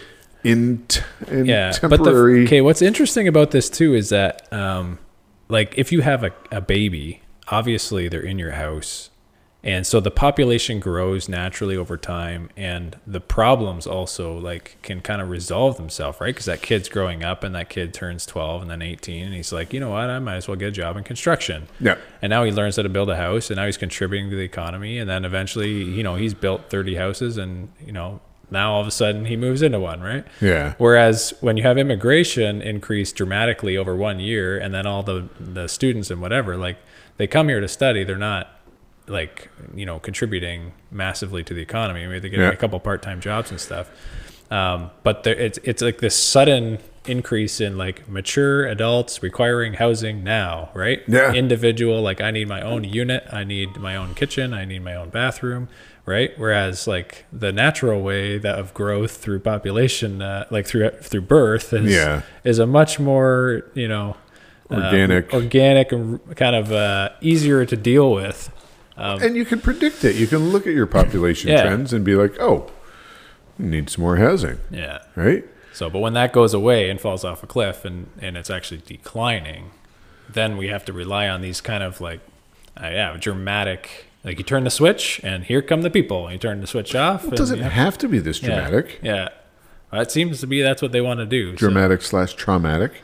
in 0.45 0.85
t- 0.89 1.01
in 1.29 1.47
yeah. 1.47 1.71
temporary. 1.73 1.99
But 1.99 2.41
the, 2.41 2.45
okay, 2.47 2.61
what's 2.61 2.83
interesting 2.83 3.27
about 3.29 3.51
this 3.51 3.69
too 3.69 3.95
is 3.95 4.09
that, 4.11 4.51
um, 4.53 4.99
like, 5.49 5.77
if 5.77 5.93
you 5.93 6.01
have 6.03 6.25
a, 6.25 6.33
a 6.51 6.61
baby, 6.61 7.23
obviously 7.49 8.09
they're 8.09 8.21
in 8.21 8.39
your 8.39 8.53
house. 8.53 9.11
And 9.67 9.85
so 9.85 9.99
the 9.99 10.13
population 10.13 10.79
grows 10.79 11.29
naturally 11.29 11.77
over 11.77 11.97
time, 11.97 12.51
and 12.57 12.97
the 13.05 13.21
problems 13.21 13.85
also 13.85 14.39
like 14.39 14.77
can 14.83 15.01
kind 15.01 15.21
of 15.21 15.29
resolve 15.29 15.77
themselves, 15.77 16.21
right? 16.21 16.33
Because 16.33 16.47
that 16.47 16.63
kid's 16.63 16.89
growing 16.89 17.25
up, 17.25 17.43
and 17.43 17.53
that 17.57 17.69
kid 17.69 17.93
turns 17.93 18.25
twelve 18.27 18.63
and 18.63 18.71
then 18.71 18.81
eighteen, 18.81 19.25
and 19.27 19.35
he's 19.35 19.53
like, 19.53 19.73
you 19.73 19.81
know 19.81 19.91
what, 19.91 20.09
I 20.09 20.21
might 20.21 20.37
as 20.37 20.47
well 20.47 20.57
get 20.57 20.69
a 20.69 20.71
job 20.71 20.97
in 20.97 21.03
construction. 21.03 21.67
yeah, 21.81 21.97
And 22.23 22.31
now 22.31 22.45
he 22.45 22.53
learns 22.53 22.77
how 22.77 22.83
to 22.83 22.89
build 22.89 23.11
a 23.11 23.17
house, 23.17 23.51
and 23.51 23.57
now 23.57 23.67
he's 23.67 23.77
contributing 23.77 24.31
to 24.31 24.37
the 24.37 24.45
economy. 24.45 24.99
And 24.99 25.11
then 25.11 25.25
eventually, 25.25 25.83
you 25.83 26.05
know, 26.05 26.15
he's 26.15 26.33
built 26.33 26.71
30 26.71 26.95
houses, 26.95 27.37
and, 27.37 27.69
you 27.85 27.91
know, 27.91 28.21
now 28.53 28.75
all 28.75 28.81
of 28.83 28.87
a 28.87 28.93
sudden 28.93 29.25
he 29.25 29.37
moves 29.37 29.63
into 29.63 29.81
one, 29.81 30.01
right? 30.01 30.25
yeah, 30.41 30.75
Whereas 30.79 31.35
when 31.41 31.57
you 31.57 31.65
have 31.65 31.77
immigration 31.77 32.63
increase 32.63 33.11
dramatically 33.11 33.77
over 33.77 33.97
one 33.97 34.21
year, 34.21 34.57
and 34.57 34.73
then 34.73 34.87
all 34.87 35.03
the, 35.03 35.29
the 35.41 35.67
students 35.67 36.09
and 36.09 36.23
whatever, 36.23 36.57
like 36.57 36.79
they 37.17 37.27
come 37.27 37.49
here 37.49 37.61
to 37.61 37.67
study, 37.67 38.05
they're 38.05 38.17
not 38.17 38.53
like, 39.09 39.49
you 39.75 39.87
know, 39.87 39.99
contributing 39.99 40.73
massively 40.91 41.43
to 41.45 41.55
the 41.55 41.63
economy. 41.63 42.07
Maybe 42.07 42.21
they're 42.21 42.31
getting 42.31 42.47
Yeah. 42.47 42.53
a 42.53 42.57
couple 42.57 42.79
part 42.81 43.03
time 43.03 43.21
jobs 43.21 43.51
and 43.51 43.61
stuff. 43.61 43.91
Um, 44.51 44.91
but 45.03 45.25
there, 45.25 45.35
it's 45.35 45.59
it's 45.65 45.83
like 45.83 45.99
this 45.99 46.15
sudden 46.17 46.79
increase 47.07 47.61
in 47.61 47.77
like 47.79 48.09
mature 48.09 48.67
adults 48.67 49.23
requiring 49.23 49.75
housing 49.75 50.23
now, 50.25 50.71
right? 50.75 51.03
Yeah. 51.09 51.33
Individual, 51.33 52.01
like 52.03 52.21
I 52.21 52.31
need 52.31 52.49
my 52.49 52.61
own 52.63 52.85
unit, 52.85 53.25
I 53.33 53.45
need 53.45 53.77
my 53.77 53.95
own 53.97 54.15
kitchen, 54.15 54.53
I 54.55 54.65
need 54.65 54.83
my 54.83 54.95
own 54.95 55.11
bathroom, 55.11 55.69
right? 56.05 56.33
Whereas 56.37 56.87
like 56.89 57.25
the 57.33 57.53
natural 57.53 58.03
way 58.03 58.39
that 58.39 58.57
of 58.59 58.73
growth 58.75 59.17
through 59.17 59.41
population, 59.41 60.23
uh, 60.23 60.47
like 60.51 60.67
through 60.67 60.91
through 61.01 61.23
birth, 61.23 61.73
is 61.73 61.93
Yeah. 61.93 62.23
is 62.45 62.59
a 62.61 62.67
much 62.67 62.99
more 63.01 63.63
you 63.75 63.89
know 63.89 64.17
um, 64.71 64.83
Organic. 64.83 65.33
organic, 65.33 65.93
and 65.93 66.37
kind 66.37 66.57
of 66.57 66.73
uh, 66.73 67.11
easier 67.21 67.65
to 67.65 67.77
deal 67.77 68.13
with. 68.13 68.51
And 68.97 69.37
you 69.37 69.45
can 69.45 69.61
predict 69.61 70.05
it. 70.05 70.17
You 70.17 70.27
can 70.27 70.51
look 70.51 70.67
at 70.67 70.73
your 70.75 70.87
population 70.87 71.51
Yeah. 71.53 71.63
trends 71.63 71.93
and 71.93 72.05
be 72.05 72.15
like, 72.15 72.37
oh, 72.41 72.71
we 73.59 73.67
need 73.67 73.91
some 73.91 74.03
more 74.03 74.17
housing, 74.17 74.59
Yeah. 74.71 75.01
right? 75.15 75.45
So, 75.73 75.91
but 75.91 75.99
when 75.99 76.15
that 76.15 76.33
goes 76.33 76.55
away 76.55 76.89
and 76.89 76.99
falls 77.01 77.23
off 77.25 77.43
a 77.43 77.47
cliff 77.47 77.85
and, 77.85 78.09
and 78.19 78.37
it's 78.37 78.49
actually 78.51 78.83
declining, 78.87 79.73
then 80.29 80.57
we 80.57 80.69
have 80.69 80.85
to 80.87 80.93
rely 80.93 81.29
on 81.29 81.43
these 81.43 81.61
kind 81.61 81.83
of 81.83 82.01
like, 82.01 82.21
uh, 82.83 82.89
yeah, 82.89 83.17
dramatic. 83.21 84.07
Like 84.25 84.39
you 84.39 84.45
turn 84.45 84.65
the 84.65 84.71
switch 84.71 85.21
and 85.23 85.45
here 85.45 85.61
come 85.63 85.83
the 85.83 85.91
people. 85.91 86.33
You 86.33 86.39
turn 86.39 86.61
the 86.63 86.67
switch 86.67 86.95
off. 86.95 87.25
It 87.25 87.29
and 87.29 87.37
doesn't 87.37 87.61
have- 87.61 87.73
have 87.73 87.99
to 87.99 88.09
be 88.09 88.19
this 88.19 88.41
dramatic. 88.41 88.99
Yeah. 89.03 89.29
Well, 89.93 90.01
it 90.01 90.11
seems 90.11 90.41
to 90.41 90.47
be 90.47 90.63
that's 90.63 90.83
what 90.83 90.93
they 90.93 91.01
want 91.03 91.21
to 91.21 91.27
do. 91.27 91.53
so- 91.53 91.57
Dramatic 91.59 92.03
slash 92.03 92.35
traumatic. 92.35 93.03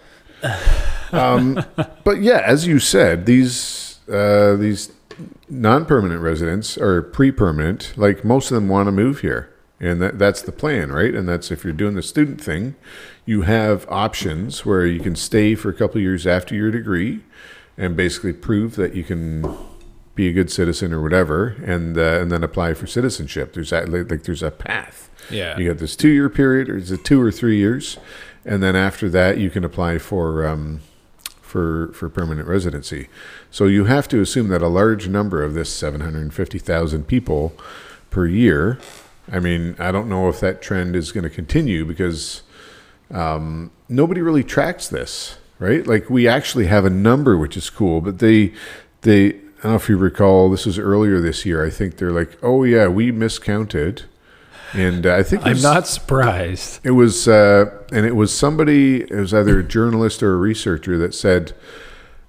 um, 1.13 1.65
but 2.05 2.23
yeah, 2.23 2.43
as 2.45 2.67
you 2.67 2.79
said, 2.79 3.27
these 3.27 3.99
uh, 4.11 4.57
these 4.57 4.91
non-permanent 5.49 6.21
residents 6.21 6.79
are 6.79 7.03
pre-permanent. 7.03 7.95
Like 7.97 8.25
most 8.25 8.51
of 8.51 8.55
them 8.55 8.69
want 8.69 8.87
to 8.87 8.93
move 8.93 9.21
here, 9.21 9.53
and 9.81 10.01
that, 10.01 10.19
that's 10.19 10.43
the 10.43 10.53
plan, 10.53 10.93
right? 10.93 11.15
And 11.15 11.29
that's 11.29 11.51
if 11.51 11.65
you're 11.65 11.73
doing 11.73 11.95
the 11.95 12.03
student 12.03 12.41
thing, 12.41 12.75
you 13.25 13.43
have 13.43 13.87
options 13.89 14.65
where 14.65 14.87
you 14.87 15.01
can 15.01 15.17
stay 15.17 15.55
for 15.55 15.69
a 15.71 15.75
couple 15.75 15.97
of 15.99 16.03
years 16.03 16.27
after 16.27 16.55
your 16.55 16.71
degree, 16.71 17.23
and 17.77 17.97
basically 17.97 18.33
prove 18.33 18.77
that 18.77 18.95
you 18.95 19.05
can 19.05 19.57
be 20.15 20.29
a 20.29 20.33
good 20.33 20.51
citizen 20.51 20.93
or 20.93 21.03
whatever, 21.03 21.57
and 21.65 21.97
uh, 21.97 22.21
and 22.21 22.31
then 22.31 22.45
apply 22.45 22.75
for 22.75 22.87
citizenship. 22.87 23.55
There's 23.55 23.71
that 23.71 23.89
like 23.89 24.11
like 24.11 24.25
there's 24.25 24.43
a 24.43 24.51
path. 24.51 25.09
Yeah. 25.31 25.57
You 25.59 25.69
got 25.69 25.79
this 25.79 25.97
two 25.97 26.09
year 26.09 26.29
period, 26.29 26.69
or 26.69 26.77
is 26.77 26.91
it 26.91 27.05
two 27.05 27.21
or 27.21 27.31
three 27.31 27.57
years, 27.57 27.99
and 28.45 28.63
then 28.63 28.77
after 28.77 29.09
that 29.11 29.39
you 29.39 29.51
can 29.51 29.65
apply 29.65 29.99
for 29.99 30.47
um, 30.47 30.81
for 31.53 31.93
for 31.93 32.09
permanent 32.09 32.49
residency. 32.49 33.09
So 33.51 33.67
you 33.67 33.85
have 33.85 34.09
to 34.09 34.23
assume 34.23 34.49
that 34.49 34.63
a 34.63 34.69
large 34.69 35.07
number 35.07 35.43
of 35.43 35.53
this 35.53 35.71
seven 35.71 36.01
hundred 36.01 36.23
and 36.23 36.33
fifty 36.33 36.59
thousand 36.59 37.07
people 37.07 37.53
per 38.11 38.27
year. 38.27 38.79
I 39.31 39.39
mean, 39.39 39.77
I 39.79 39.93
don't 39.93 40.09
know 40.09 40.29
if 40.31 40.41
that 40.41 40.63
trend 40.63 40.97
is 40.97 41.13
going 41.13 41.25
to 41.25 41.31
continue 41.31 41.85
because 41.85 42.43
um, 43.11 43.71
nobody 43.89 44.23
really 44.23 44.43
tracks 44.43 44.89
this, 44.89 45.37
right? 45.59 45.87
Like 45.87 46.09
we 46.09 46.27
actually 46.27 46.67
have 46.67 46.87
a 46.87 46.91
number, 46.91 47.37
which 47.37 47.57
is 47.57 47.69
cool, 47.69 48.01
but 48.01 48.19
they 48.19 48.53
they. 49.03 49.27
I 49.27 49.69
don't 49.69 49.73
know 49.73 49.77
if 49.77 49.89
you 49.89 49.97
recall. 49.97 50.51
This 50.51 50.67
was 50.67 50.79
earlier 50.79 51.21
this 51.21 51.47
year. 51.47 51.65
I 51.65 51.71
think 51.71 51.99
they're 51.99 52.11
like, 52.11 52.37
"Oh 52.43 52.65
yeah, 52.65 52.89
we 52.89 53.13
miscounted." 53.13 54.05
And 54.73 55.07
uh, 55.07 55.15
I 55.15 55.23
think 55.23 55.45
I'm 55.45 55.61
not 55.61 55.87
surprised. 55.87 56.81
It 56.83 56.93
was, 56.93 57.29
uh, 57.29 57.71
and 57.93 58.07
it 58.07 58.17
was 58.17 58.37
somebody. 58.37 59.03
It 59.03 59.15
was 59.15 59.35
either 59.35 59.59
a 59.59 59.63
journalist 59.63 60.23
or 60.23 60.35
a 60.35 60.37
researcher 60.37 60.97
that 60.99 61.15
said, 61.15 61.53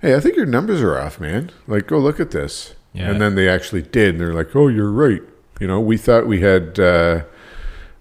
"Hey, 0.01 0.15
I 0.15 0.19
think 0.19 0.35
your 0.35 0.45
numbers 0.45 0.81
are 0.81 0.99
off, 0.99 1.19
man. 1.19 1.51
Like, 1.67 1.87
go 1.87 1.99
look 1.99 2.19
at 2.19 2.31
this." 2.31 2.75
Yeah. 2.93 3.09
And 3.09 3.21
then 3.21 3.35
they 3.35 3.49
actually 3.49 3.81
did, 3.81 4.15
and 4.15 4.19
they're 4.19 4.33
like, 4.33 4.55
"Oh, 4.55 4.67
you're 4.67 4.91
right. 4.91 5.21
You 5.59 5.67
know, 5.67 5.79
we 5.79 5.97
thought 5.97 6.27
we 6.27 6.41
had 6.41 6.79
uh, 6.79 7.23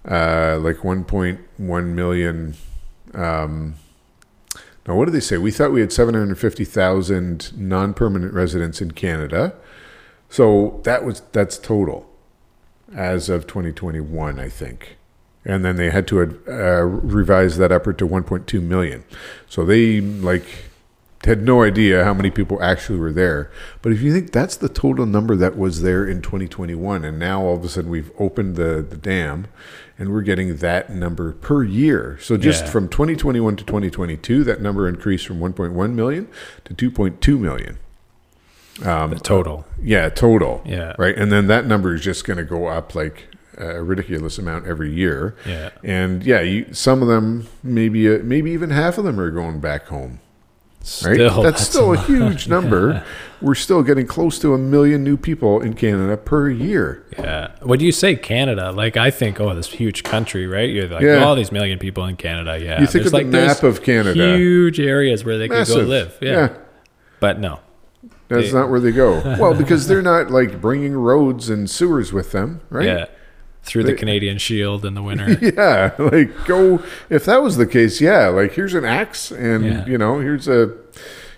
uh, 0.07 0.59
like 0.59 0.77
1.1 0.77 1.85
million." 1.85 2.55
Um, 3.13 3.75
now, 4.87 4.95
what 4.95 5.05
did 5.05 5.13
they 5.13 5.21
say? 5.21 5.37
We 5.37 5.51
thought 5.51 5.71
we 5.71 5.79
had 5.79 5.93
750,000 5.93 7.57
non-permanent 7.57 8.33
residents 8.33 8.81
in 8.81 8.91
Canada. 8.91 9.55
So 10.29 10.81
that 10.83 11.05
was 11.05 11.21
that's 11.31 11.57
total 11.57 12.09
as 12.95 13.29
of 13.29 13.47
2021, 13.47 14.39
I 14.39 14.49
think. 14.49 14.97
And 15.45 15.65
then 15.65 15.75
they 15.75 15.89
had 15.89 16.07
to 16.07 16.21
uh, 16.21 16.83
revise 16.83 17.57
that 17.57 17.71
upward 17.71 17.97
to 17.99 18.07
1.2 18.07 18.61
million. 18.61 19.03
So 19.49 19.65
they 19.65 19.99
like 19.99 20.45
had 21.25 21.41
no 21.41 21.63
idea 21.63 22.03
how 22.03 22.13
many 22.13 22.29
people 22.29 22.61
actually 22.61 22.99
were 22.99 23.11
there. 23.11 23.51
But 23.81 23.91
if 23.93 24.01
you 24.01 24.13
think 24.13 24.31
that's 24.31 24.55
the 24.55 24.69
total 24.69 25.05
number 25.05 25.35
that 25.35 25.57
was 25.57 25.81
there 25.81 26.05
in 26.07 26.21
2021, 26.21 27.03
and 27.05 27.19
now 27.19 27.41
all 27.41 27.55
of 27.55 27.63
a 27.63 27.69
sudden 27.69 27.89
we've 27.89 28.11
opened 28.19 28.55
the, 28.55 28.85
the 28.87 28.97
dam 28.97 29.47
and 29.97 30.11
we're 30.11 30.21
getting 30.21 30.57
that 30.57 30.89
number 30.89 31.33
per 31.33 31.63
year. 31.63 32.17
So 32.21 32.35
just 32.37 32.65
Yeah. 32.65 32.71
from 32.71 32.89
2021 32.89 33.55
to 33.57 33.63
2022, 33.63 34.43
that 34.45 34.61
number 34.61 34.87
increased 34.87 35.27
from 35.27 35.39
1.1 35.39 35.93
million 35.93 36.27
to 36.65 36.73
2.2 36.73 37.39
million. 37.39 37.77
The 38.79 39.19
total. 39.23 39.65
Yeah, 39.81 40.09
total. 40.09 40.61
Yeah. 40.65 40.95
Right. 40.97 41.17
And 41.17 41.31
then 41.31 41.47
that 41.47 41.65
number 41.65 41.93
is 41.95 42.01
just 42.01 42.25
going 42.25 42.37
to 42.37 42.43
go 42.43 42.67
up 42.67 42.95
like 42.95 43.27
a 43.57 43.83
ridiculous 43.83 44.37
amount 44.37 44.65
every 44.65 44.91
year. 44.91 45.35
Yeah. 45.45 45.69
And 45.83 46.23
yeah, 46.23 46.41
you, 46.41 46.73
some 46.73 47.01
of 47.01 47.07
them, 47.07 47.47
maybe 47.61 48.13
uh, 48.13 48.19
maybe 48.23 48.51
even 48.51 48.71
half 48.71 48.97
of 48.97 49.03
them 49.03 49.19
are 49.19 49.31
going 49.31 49.59
back 49.59 49.87
home. 49.87 50.19
Right. 51.05 51.15
Still, 51.15 51.43
that's, 51.43 51.65
still 51.65 51.93
a 51.93 51.95
lot. 51.95 52.05
huge 52.07 52.49
number. 52.49 53.05
We're 53.41 53.55
still 53.55 53.83
getting 53.83 54.05
close 54.05 54.37
to 54.39 54.53
a 54.53 54.57
million 54.57 55.01
new 55.01 55.15
people 55.15 55.61
in 55.61 55.75
Canada 55.75 56.17
per 56.17 56.49
year. 56.49 57.05
Yeah. 57.17 57.51
When 57.61 57.79
do 57.79 57.85
you 57.85 57.93
say 57.93 58.17
Canada, 58.17 58.71
like 58.73 58.97
I 58.97 59.09
think, 59.09 59.39
oh, 59.39 59.55
this 59.55 59.67
huge 59.67 60.03
country, 60.03 60.45
right? 60.45 60.69
You're 60.69 60.89
like, 60.89 61.01
Yeah. 61.01 61.23
oh, 61.23 61.27
all 61.29 61.35
these 61.35 61.53
million 61.53 61.79
people 61.79 62.03
in 62.05 62.17
Canada. 62.17 62.59
Yeah. 62.59 62.81
You 62.81 62.87
think 62.87 62.91
There's 62.91 63.05
of 63.05 63.11
the 63.13 63.17
like 63.17 63.31
there's 63.31 63.61
map 63.61 63.63
of 63.63 63.81
Canada. 63.81 64.35
Huge 64.35 64.81
areas 64.81 65.23
where 65.23 65.37
they 65.37 65.47
could 65.47 65.67
go 65.67 65.75
live. 65.75 66.17
Yeah. 66.19 66.31
yeah. 66.31 66.49
But 67.21 67.39
no. 67.39 67.61
That's 68.33 68.51
They- 68.51 68.57
not 68.59 68.69
where 68.69 68.79
they 68.79 68.91
go. 68.91 69.21
Well, 69.39 69.53
because 69.53 69.87
they're 69.87 70.01
not 70.01 70.31
like 70.31 70.59
bringing 70.59 70.93
roads 70.93 71.49
and 71.49 71.69
sewers 71.69 72.11
with 72.11 72.31
them, 72.31 72.61
right? 72.69 72.85
Yeah. 72.85 73.05
Through 73.65 73.83
the 73.83 73.93
Canadian 73.93 74.39
Shield 74.39 74.83
in 74.85 74.93
the 74.93 75.01
winter. 75.01 75.37
Yeah, 75.41 75.91
like 75.97 76.45
go. 76.45 76.83
If 77.09 77.23
that 77.25 77.41
was 77.41 77.55
the 77.55 77.65
case, 77.65 78.01
yeah, 78.01 78.27
like 78.27 78.53
here's 78.53 78.73
an 78.73 78.83
axe, 78.83 79.31
and 79.31 79.63
Yeah. 79.65 79.85
you 79.85 79.97
know, 79.97 80.19
here's 80.19 80.49
a 80.49 80.73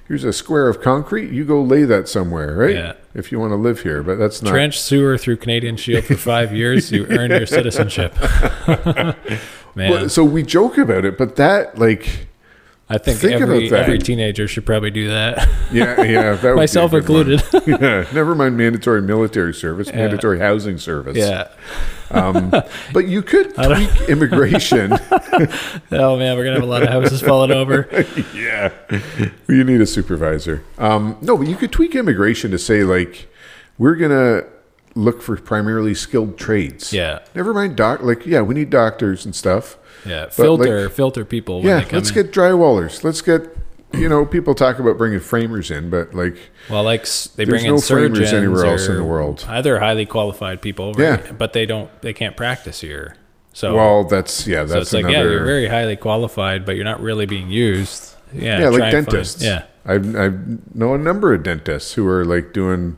here's 0.08 0.24
a 0.24 0.34
square 0.34 0.68
of 0.68 0.82
concrete. 0.82 1.30
You 1.32 1.46
go 1.46 1.62
lay 1.62 1.84
that 1.84 2.08
somewhere, 2.08 2.56
right? 2.56 2.74
Yeah. 2.74 2.94
If 3.14 3.32
you 3.32 3.40
want 3.40 3.52
to 3.52 3.58
live 3.58 3.82
here, 3.82 4.02
but 4.02 4.16
that's 4.18 4.42
not. 4.42 4.50
Trench 4.50 4.80
sewer 4.80 5.18
through 5.20 5.38
Canadian 5.38 5.78
Shield 5.78 6.06
for 6.06 6.16
five 6.18 6.52
years, 6.52 6.92
you 6.92 7.06
earn 7.12 7.30
your 7.32 7.46
citizenship. 7.58 8.16
Man, 8.68 9.92
Well, 9.92 10.10
so 10.10 10.24
we 10.24 10.42
joke 10.44 10.78
about 10.78 11.06
it, 11.06 11.18
but 11.18 11.36
that 11.36 11.78
like, 11.78 12.28
I 12.88 13.00
think 13.00 13.18
think 13.18 13.42
every, 13.42 13.70
that. 13.70 13.82
every 13.82 13.98
teenager 13.98 14.48
should 14.48 14.66
probably 14.66 14.92
do 14.92 15.08
that, 15.10 15.50
yeah, 15.72 16.04
yeah, 16.04 16.36
that 16.36 16.42
would 16.42 16.42
be 16.42 16.48
a 16.50 16.56
myself 16.56 16.92
good 16.92 17.10
one. 17.10 17.32
included. 17.32 17.68
yeah, 17.82 18.06
never 18.14 18.36
mind 18.36 18.58
mandatory 18.58 19.02
military 19.02 19.54
service, 19.56 19.92
mandatory 19.92 20.38
housing 20.38 20.78
service. 20.78 21.18
yeah. 21.18 21.48
um, 22.12 22.52
but 22.94 23.08
you 23.08 23.24
could 23.24 23.56
tweak 23.56 24.10
immigration. 24.10 24.94
Oh 25.92 26.16
man, 26.18 26.38
we're 26.38 26.44
gonna 26.44 26.54
have 26.56 26.64
a 26.64 26.68
lot 26.68 26.84
of 26.84 26.90
houses 26.90 27.22
falling 27.22 27.52
over. 27.52 27.88
yeah, 28.36 28.72
you 29.48 29.64
need 29.64 29.82
a 29.82 29.88
supervisor. 29.88 30.64
Um, 30.78 31.18
no, 31.22 31.38
but 31.38 31.48
you 31.48 31.56
could 31.56 31.72
tweak 31.72 31.96
immigration 31.96 32.52
to 32.52 32.60
say 32.60 32.84
like, 32.84 33.28
we're 33.80 33.96
gonna 33.96 34.44
look 34.96 35.22
for 35.22 35.36
primarily 35.38 35.94
skilled 35.94 36.38
trades. 36.38 36.94
Yeah. 36.94 37.20
Never 37.34 37.54
mind 37.54 37.76
doc. 37.76 38.02
Like, 38.02 38.26
yeah, 38.26 38.42
we 38.42 38.56
need 38.56 38.70
doctors 38.70 39.26
and 39.26 39.36
stuff. 39.36 39.78
Yeah. 40.06 40.30
Filter 40.30 40.90
filter 40.90 41.26
people 41.26 41.60
when 41.60 41.68
yeah, 41.68 41.80
they 41.80 41.86
come 41.86 41.98
let's 41.98 42.10
in. 42.10 42.16
get 42.16 42.32
drywallers. 42.32 43.04
Let's 43.04 43.22
get. 43.22 43.42
You 43.94 44.10
know, 44.10 44.26
people 44.26 44.56
talk 44.56 44.80
about 44.80 44.98
bringing 44.98 45.22
framers 45.22 45.72
in, 45.72 45.90
but 45.90 46.14
like, 46.14 46.36
Well, 46.70 46.84
like 46.84 47.08
they 47.38 47.46
bring 47.46 47.64
in 47.66 47.80
framers 47.80 48.34
anywhere 48.34 48.66
else 48.66 48.88
in 48.90 48.98
the 48.98 49.04
world. 49.06 49.46
Either 49.48 49.80
highly 49.80 50.06
qualified 50.06 50.62
people, 50.62 50.92
right? 50.94 51.24
Yeah. 51.24 51.32
but 51.32 51.54
they 51.54 51.66
don't, 51.66 51.90
they 52.02 52.12
can't 52.12 52.36
practice 52.36 52.82
here. 52.82 53.16
So, 53.54 53.74
well, 53.74 54.04
that's 54.04 54.46
yeah, 54.48 54.66
so 54.66 54.74
that's 54.74 54.82
it's 54.88 54.94
like, 54.94 55.06
yeah, 55.14 55.22
you're 55.24 55.46
very 55.46 55.68
highly 55.70 55.96
qualified, 55.96 56.66
but 56.66 56.76
you're 56.76 56.84
not 56.84 57.00
really 57.00 57.26
being 57.26 57.50
used. 57.50 58.16
Yeah, 58.34 58.60
yeah, 58.60 58.68
like 58.70 58.82
and 58.82 58.82
find- 58.82 59.06
dentists. 59.06 59.42
yeah, 59.42 59.64
I 59.86 59.94
I 59.94 60.34
know 60.74 60.94
a 60.94 60.98
number 60.98 61.34
of 61.34 61.44
dentists 61.44 61.94
who 61.94 62.06
are 62.06 62.26
like 62.26 62.52
doing 62.52 62.98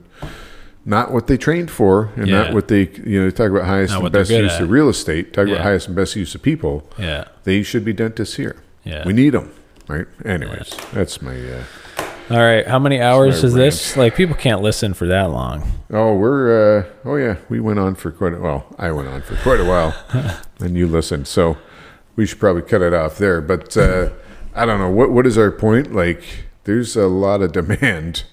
not 0.88 1.12
what 1.12 1.28
they 1.28 1.38
trained 1.38 1.70
for, 1.70 2.10
and 2.16 2.28
Yeah. 2.28 2.44
not 2.44 2.54
what 2.54 2.68
they 2.70 2.90
you 3.06 3.22
know 3.24 3.30
talk 3.30 3.52
about 3.52 3.66
highest 3.66 3.94
Not 3.94 4.04
and 4.04 4.12
best 4.14 4.32
use 4.32 4.54
at. 4.54 4.62
of 4.64 4.70
real 4.72 4.90
estate. 4.90 5.34
Talk 5.34 5.46
Yeah. 5.48 5.54
about 5.56 5.64
highest 5.66 5.88
and 5.88 5.96
best 5.96 6.16
use 6.16 6.34
of 6.34 6.42
people. 6.42 6.90
yeah, 6.98 7.26
They 7.44 7.62
should 7.62 7.86
be 7.86 7.94
dentists 7.94 8.38
here. 8.38 8.56
yeah. 8.84 9.04
We 9.06 9.14
need 9.14 9.32
them, 9.36 9.52
right? 9.88 10.08
Anyways, 10.26 10.76
that's 10.94 11.22
my. 11.22 11.36
Uh, 11.36 11.64
All 12.30 12.38
right, 12.40 12.68
how 12.68 12.78
many 12.80 13.00
hours 13.00 13.42
is 13.44 13.54
this? 13.54 13.96
Like, 13.96 14.16
people 14.16 14.36
can't 14.36 14.62
listen 14.62 14.94
for 14.94 15.06
that 15.08 15.30
long. 15.30 15.64
oh, 15.94 16.14
we're. 16.16 16.80
Uh, 16.80 16.84
oh 17.06 17.16
yeah, 17.16 17.36
we 17.50 17.60
went 17.60 17.80
on 17.80 17.96
for 17.96 18.12
quite. 18.12 18.34
A, 18.34 18.38
well, 18.40 18.66
I 18.80 18.92
went 18.92 19.08
on 19.08 19.22
for 19.22 19.36
quite 19.38 19.60
a 19.62 19.66
while, 19.66 19.94
and 20.60 20.76
you 20.76 20.88
listened. 20.88 21.28
So 21.28 21.58
we 22.18 22.26
should 22.26 22.40
probably 22.40 22.64
cut 22.64 22.82
it 22.82 22.94
off 22.94 23.18
there. 23.18 23.40
But 23.42 23.78
uh, 23.78 24.10
I 24.56 24.66
don't 24.66 24.80
know 24.80 24.90
what 24.90 25.12
what 25.12 25.26
is 25.28 25.38
our 25.38 25.52
point. 25.52 25.94
Like, 25.96 26.22
there's 26.66 26.96
a 26.98 27.08
lot 27.08 27.42
of 27.42 27.52
demand. 27.54 28.24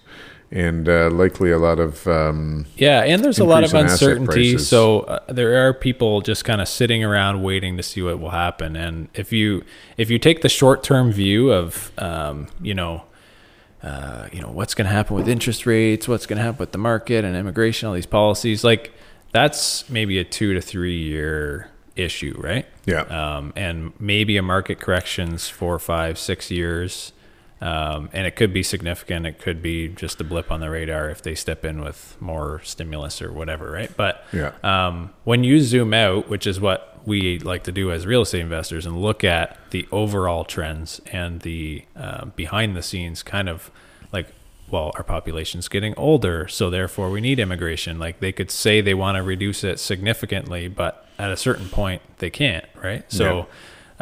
And 0.50 0.88
uh, 0.88 1.10
likely 1.10 1.50
a 1.50 1.58
lot 1.58 1.80
of 1.80 2.06
um, 2.06 2.66
Yeah, 2.76 3.00
and 3.02 3.24
there's 3.24 3.40
a 3.40 3.44
lot 3.44 3.64
of 3.64 3.74
Increase 3.74 3.80
in 3.80 3.86
asset 3.86 4.16
uncertainty. 4.18 4.58
So 4.58 5.00
uh, 5.00 5.32
there 5.32 5.66
are 5.66 5.74
people 5.74 6.20
just 6.20 6.44
kind 6.44 6.60
of 6.60 6.68
sitting 6.68 7.02
around 7.02 7.42
waiting 7.42 7.76
to 7.76 7.82
see 7.82 8.02
what 8.02 8.20
will 8.20 8.30
happen. 8.30 8.76
And 8.76 9.08
if 9.14 9.32
you 9.32 9.64
if 9.96 10.10
you 10.10 10.18
take 10.18 10.42
the 10.42 10.48
short 10.48 10.84
term 10.84 11.10
view 11.10 11.50
of 11.50 11.90
um, 11.98 12.46
you 12.62 12.74
know 12.74 13.02
uh, 13.82 14.28
you 14.32 14.40
know 14.40 14.48
what's 14.48 14.74
going 14.74 14.86
to 14.86 14.92
happen 14.92 15.14
with 15.16 15.28
interest 15.28 15.66
rates, 15.66 16.08
what's 16.08 16.26
going 16.26 16.38
to 16.38 16.42
happen 16.42 16.58
with 16.58 16.72
the 16.72 16.78
market 16.78 17.24
and 17.24 17.36
immigration, 17.36 17.88
all 17.88 17.94
these 17.94 18.06
policies, 18.06 18.64
like 18.64 18.92
that's 19.32 19.88
maybe 19.90 20.18
a 20.18 20.24
two 20.24 20.54
to 20.54 20.60
three 20.60 21.02
year 21.02 21.70
issue, 21.96 22.34
right? 22.38 22.66
yeah, 22.86 23.02
um, 23.02 23.52
and 23.56 23.92
maybe 24.00 24.36
a 24.36 24.42
market 24.42 24.80
corrections 24.80 25.48
four, 25.48 25.78
five, 25.78 26.18
six 26.18 26.50
years. 26.50 27.12
Um, 27.64 28.10
and 28.12 28.26
it 28.26 28.36
could 28.36 28.52
be 28.52 28.62
significant. 28.62 29.24
It 29.24 29.38
could 29.38 29.62
be 29.62 29.88
just 29.88 30.20
a 30.20 30.24
blip 30.24 30.52
on 30.52 30.60
the 30.60 30.68
radar 30.68 31.08
if 31.08 31.22
they 31.22 31.34
step 31.34 31.64
in 31.64 31.80
with 31.80 32.14
more 32.20 32.60
stimulus 32.62 33.22
or 33.22 33.32
whatever, 33.32 33.70
right? 33.70 33.90
But 33.96 34.22
Yeah. 34.34 34.52
um, 34.62 35.14
when 35.24 35.44
you 35.44 35.60
zoom 35.60 35.94
out, 35.94 36.28
which 36.28 36.46
is 36.46 36.60
what 36.60 36.98
we 37.06 37.38
like 37.38 37.64
to 37.64 37.72
do 37.72 37.90
as 37.90 38.04
real 38.06 38.20
estate 38.22 38.40
investors, 38.40 38.84
and 38.84 39.00
look 39.00 39.24
at 39.24 39.56
the 39.70 39.86
overall 39.90 40.44
trends 40.44 41.00
and 41.10 41.40
the 41.40 41.84
uh, 41.96 42.26
behind 42.36 42.76
the 42.76 42.82
scenes 42.82 43.22
kind 43.22 43.48
of 43.48 43.70
like, 44.12 44.26
well, 44.70 44.92
our 44.96 45.02
population's 45.02 45.68
getting 45.68 45.94
older, 45.96 46.46
so 46.48 46.68
therefore 46.68 47.08
we 47.10 47.22
need 47.22 47.38
immigration. 47.38 47.98
Like 47.98 48.20
they 48.20 48.32
could 48.32 48.50
say 48.50 48.82
they 48.82 48.94
want 48.94 49.16
to 49.16 49.22
reduce 49.22 49.64
it 49.64 49.78
significantly, 49.80 50.68
but 50.68 51.06
at 51.18 51.30
a 51.30 51.36
certain 51.36 51.68
point 51.70 52.02
they 52.18 52.28
can't, 52.30 52.66
right? 52.82 53.10
So 53.10 53.46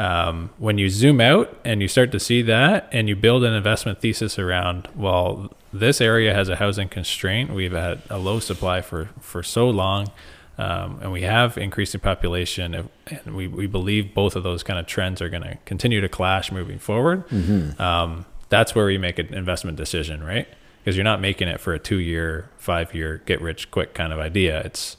um, 0.02 0.50
when 0.58 0.76
you 0.78 0.88
zoom 0.88 1.20
out 1.20 1.46
and 1.64 1.80
you 1.82 1.88
start 1.88 2.10
to 2.12 2.20
see 2.20 2.42
that 2.42 2.88
and 2.92 3.08
you 3.08 3.16
build 3.16 3.44
an 3.44 3.52
investment 3.54 4.00
thesis 4.00 4.38
around 4.38 4.88
well 4.96 5.52
this 5.72 6.00
area 6.00 6.34
has 6.34 6.48
a 6.50 6.56
housing 6.56 6.88
constraint. 6.88 7.50
We've 7.54 7.72
had 7.72 8.02
a 8.10 8.18
low 8.18 8.40
supply 8.40 8.82
for 8.82 9.08
for 9.20 9.42
so 9.42 9.70
long 9.70 10.10
um, 10.58 10.98
and 11.02 11.10
we 11.12 11.22
have 11.22 11.56
increasing 11.56 12.00
population. 12.00 12.74
And- 12.74 12.88
and 13.06 13.34
we, 13.34 13.46
we 13.48 13.66
believe 13.66 14.14
both 14.14 14.36
of 14.36 14.42
those 14.42 14.62
kind 14.62 14.78
of 14.78 14.86
trends 14.86 15.20
are 15.20 15.28
going 15.28 15.42
to 15.42 15.58
continue 15.64 16.00
to 16.00 16.08
clash 16.08 16.52
moving 16.52 16.78
forward. 16.78 17.24
Um, 17.80 18.24
that's 18.48 18.74
where 18.74 18.86
we 18.86 18.96
make 18.98 19.18
an 19.18 19.32
investment 19.34 19.76
decision 19.76 20.22
right? 20.22 20.46
Because 20.78 20.96
you're 20.96 21.04
not 21.12 21.20
making 21.20 21.48
it 21.48 21.58
for 21.60 21.72
a 21.74 21.78
two 21.78 21.96
year 21.98 22.48
five 22.58 22.94
year 22.94 23.22
get 23.26 23.40
rich 23.40 23.70
quick 23.70 23.92
kind 23.94 24.12
of 24.12 24.18
idea. 24.18 24.60
It's 24.62 24.96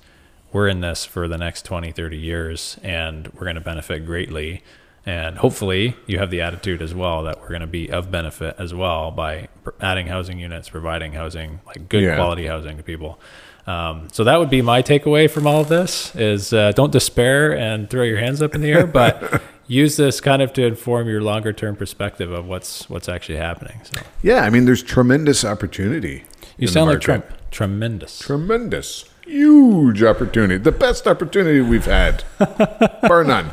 we're 0.51 0.67
in 0.67 0.81
this 0.81 1.05
for 1.05 1.27
the 1.27 1.37
next 1.37 1.65
20 1.65 1.91
30 1.91 2.17
years 2.17 2.77
and 2.83 3.27
we're 3.33 3.45
going 3.49 3.55
to 3.55 3.61
benefit 3.73 4.05
greatly 4.05 4.63
and 5.05 5.37
hopefully 5.37 5.95
you 6.07 6.17
have 6.19 6.31
the 6.31 6.41
attitude 6.41 6.81
as 6.81 6.93
well 6.93 7.23
that 7.23 7.41
we're 7.41 7.49
going 7.49 7.61
to 7.61 7.67
be 7.67 7.89
of 7.91 8.09
benefit 8.11 8.55
as 8.57 8.73
well 8.73 9.11
by 9.11 9.47
adding 9.81 10.07
housing 10.07 10.39
units 10.39 10.69
providing 10.69 11.13
housing 11.13 11.59
like 11.65 11.89
good 11.89 12.03
Yeah. 12.03 12.15
quality 12.15 12.45
housing 12.47 12.77
to 12.77 12.83
people 12.83 13.19
um, 13.65 14.07
so 14.11 14.23
that 14.25 14.39
would 14.39 14.49
be 14.49 14.61
my 14.61 14.81
takeaway 14.81 15.29
from 15.29 15.47
all 15.47 15.61
of 15.61 15.69
this 15.69 16.13
is 16.15 16.51
uh, 16.53 16.71
don't 16.73 16.91
despair 16.91 17.57
and 17.57 17.89
throw 17.89 18.03
your 18.03 18.17
hands 18.17 18.41
up 18.41 18.55
in 18.55 18.61
the 18.61 18.71
air 18.71 18.85
but 18.87 19.41
use 19.67 19.95
this 19.97 20.19
kind 20.21 20.41
of 20.41 20.51
to 20.53 20.65
inform 20.65 21.07
your 21.07 21.21
longer 21.21 21.53
term 21.53 21.75
perspective 21.75 22.31
of 22.31 22.45
what's 22.45 22.89
what's 22.89 23.07
actually 23.09 23.37
happening 23.37 23.79
so 23.83 24.01
yeah. 24.21 24.43
I 24.43 24.49
mean, 24.49 24.65
there's 24.65 24.83
tremendous 24.83 25.45
opportunity. 25.45 26.25
you 26.57 26.67
sound 26.67 26.89
like 26.89 26.99
trump 27.01 27.25
tremendous 27.51 28.19
Tremendous. 28.19 29.05
huge 29.25 30.03
opportunity, 30.03 30.57
the 30.61 30.71
best 30.71 31.07
opportunity 31.07 31.61
we've 31.61 31.85
had, 31.85 32.23
bar 33.03 33.23
none. 33.23 33.51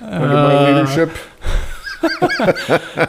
Under 0.00 0.26
my 0.28 0.70
leadership. 0.72 1.10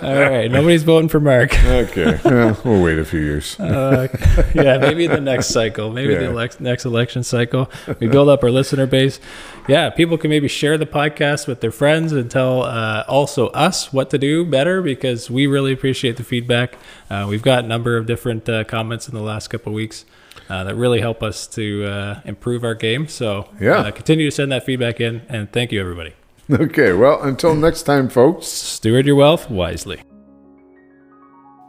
All 0.04 0.20
right, 0.20 0.52
nobody's 0.52 0.84
voting 0.84 1.08
for 1.08 1.20
Mark. 1.22 1.52
Okay, 1.72 2.20
well, 2.26 2.60
we'll 2.66 2.84
wait 2.84 3.00
a 3.00 3.06
few 3.06 3.22
years. 3.22 3.58
Uh, 3.60 4.08
yeah, 4.54 4.78
maybe 4.78 5.08
the 5.08 5.22
next 5.22 5.48
cycle, 5.48 5.90
maybe 5.92 6.14
the 6.16 6.24
Yeah. 6.24 6.30
elec- 6.32 6.60
next 6.60 6.84
election 6.86 7.24
cycle, 7.24 7.72
we 8.00 8.08
build 8.08 8.28
up 8.30 8.44
our 8.44 8.52
listener 8.52 8.86
base. 8.86 9.20
Yeah, 9.68 9.90
people 9.90 10.18
can 10.18 10.30
maybe 10.30 10.48
share 10.50 10.78
the 10.78 10.86
podcast 10.86 11.48
with 11.48 11.62
their 11.62 11.72
friends 11.72 12.12
and 12.12 12.30
tell 12.30 12.64
uh, 12.64 13.06
also 13.08 13.48
us 13.50 13.94
what 13.94 14.10
to 14.10 14.18
do 14.18 14.46
better 14.46 14.82
because 14.82 15.30
we 15.32 15.48
really 15.48 15.72
appreciate 15.72 16.18
the 16.18 16.24
feedback. 16.24 16.76
Uh, 17.10 17.26
we've 17.30 17.42
got 17.44 17.64
a 17.64 17.68
number 17.68 17.96
of 17.96 18.06
different 18.06 18.48
uh, 18.50 18.64
comments 18.66 19.08
in 19.08 19.16
the 19.16 19.22
last 19.24 19.48
couple 19.48 19.72
of 19.72 19.76
weeks. 19.76 20.04
Uh, 20.50 20.66
that 20.66 20.76
really 20.76 21.00
help 21.00 21.24
us 21.24 21.48
to 21.48 21.86
uh, 21.86 22.20
improve 22.26 22.66
our 22.66 22.76
game. 22.76 23.08
So, 23.08 23.48
Yeah. 23.60 23.78
uh, 23.78 23.92
continue 23.92 24.30
to 24.30 24.36
send 24.36 24.52
that 24.52 24.66
feedback 24.66 25.00
in, 25.00 25.22
and 25.30 25.50
thank 25.54 25.72
you, 25.72 25.80
everybody. 25.80 26.14
Okay, 26.60 26.92
well, 26.92 27.24
until 27.24 27.56
next 27.56 27.84
time, 27.84 28.10
folks. 28.10 28.46
Steward 28.46 29.06
your 29.06 29.16
wealth 29.16 29.50
wisely. 29.50 30.02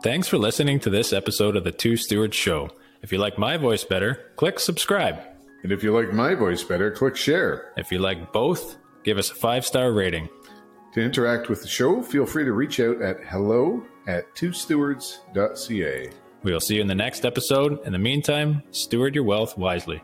Thanks 0.03 0.27
for 0.27 0.39
listening 0.39 0.81
to 0.81 0.91
this 0.91 1.13
episode 1.13 1.55
of 1.55 1.63
the 1.63 1.71
Two 1.71 1.97
Stewards 1.97 2.37
Show. 2.37 2.69
If 3.01 3.13
you 3.13 3.19
like 3.19 3.39
my 3.39 3.57
voice 3.57 3.85
better, 3.85 4.33
click 4.35 4.59
subscribe. 4.59 5.21
And 5.63 5.71
if 5.71 5.85
you 5.85 5.93
like 5.93 6.13
my 6.13 6.35
voice 6.35 6.65
better, 6.65 6.91
click 6.91 7.15
share. 7.15 7.73
If 7.77 7.93
you 7.93 8.01
like 8.01 8.33
both, 8.33 8.77
give 9.05 9.19
us 9.19 9.31
a 9.31 9.37
five 9.37 9.65
star 9.65 9.93
rating. 9.93 10.29
To 10.95 11.01
interact 11.01 11.49
with 11.49 11.63
the 11.63 11.69
show, 11.69 12.03
feel 12.03 12.27
free 12.27 12.45
to 12.45 12.53
reach 12.53 12.81
out 12.81 13.01
at 13.01 13.23
hello 13.25 13.85
at 14.09 14.35
twostewards.ca. 14.35 16.11
We'll 16.43 16.61
see 16.61 16.75
you 16.75 16.81
in 16.81 16.89
the 16.89 16.95
next 16.97 17.25
episode. 17.25 17.87
In 17.87 17.93
the 17.93 18.01
meantime, 18.01 18.65
steward 18.73 19.15
your 19.15 19.23
wealth 19.23 19.57
wisely. 19.57 20.03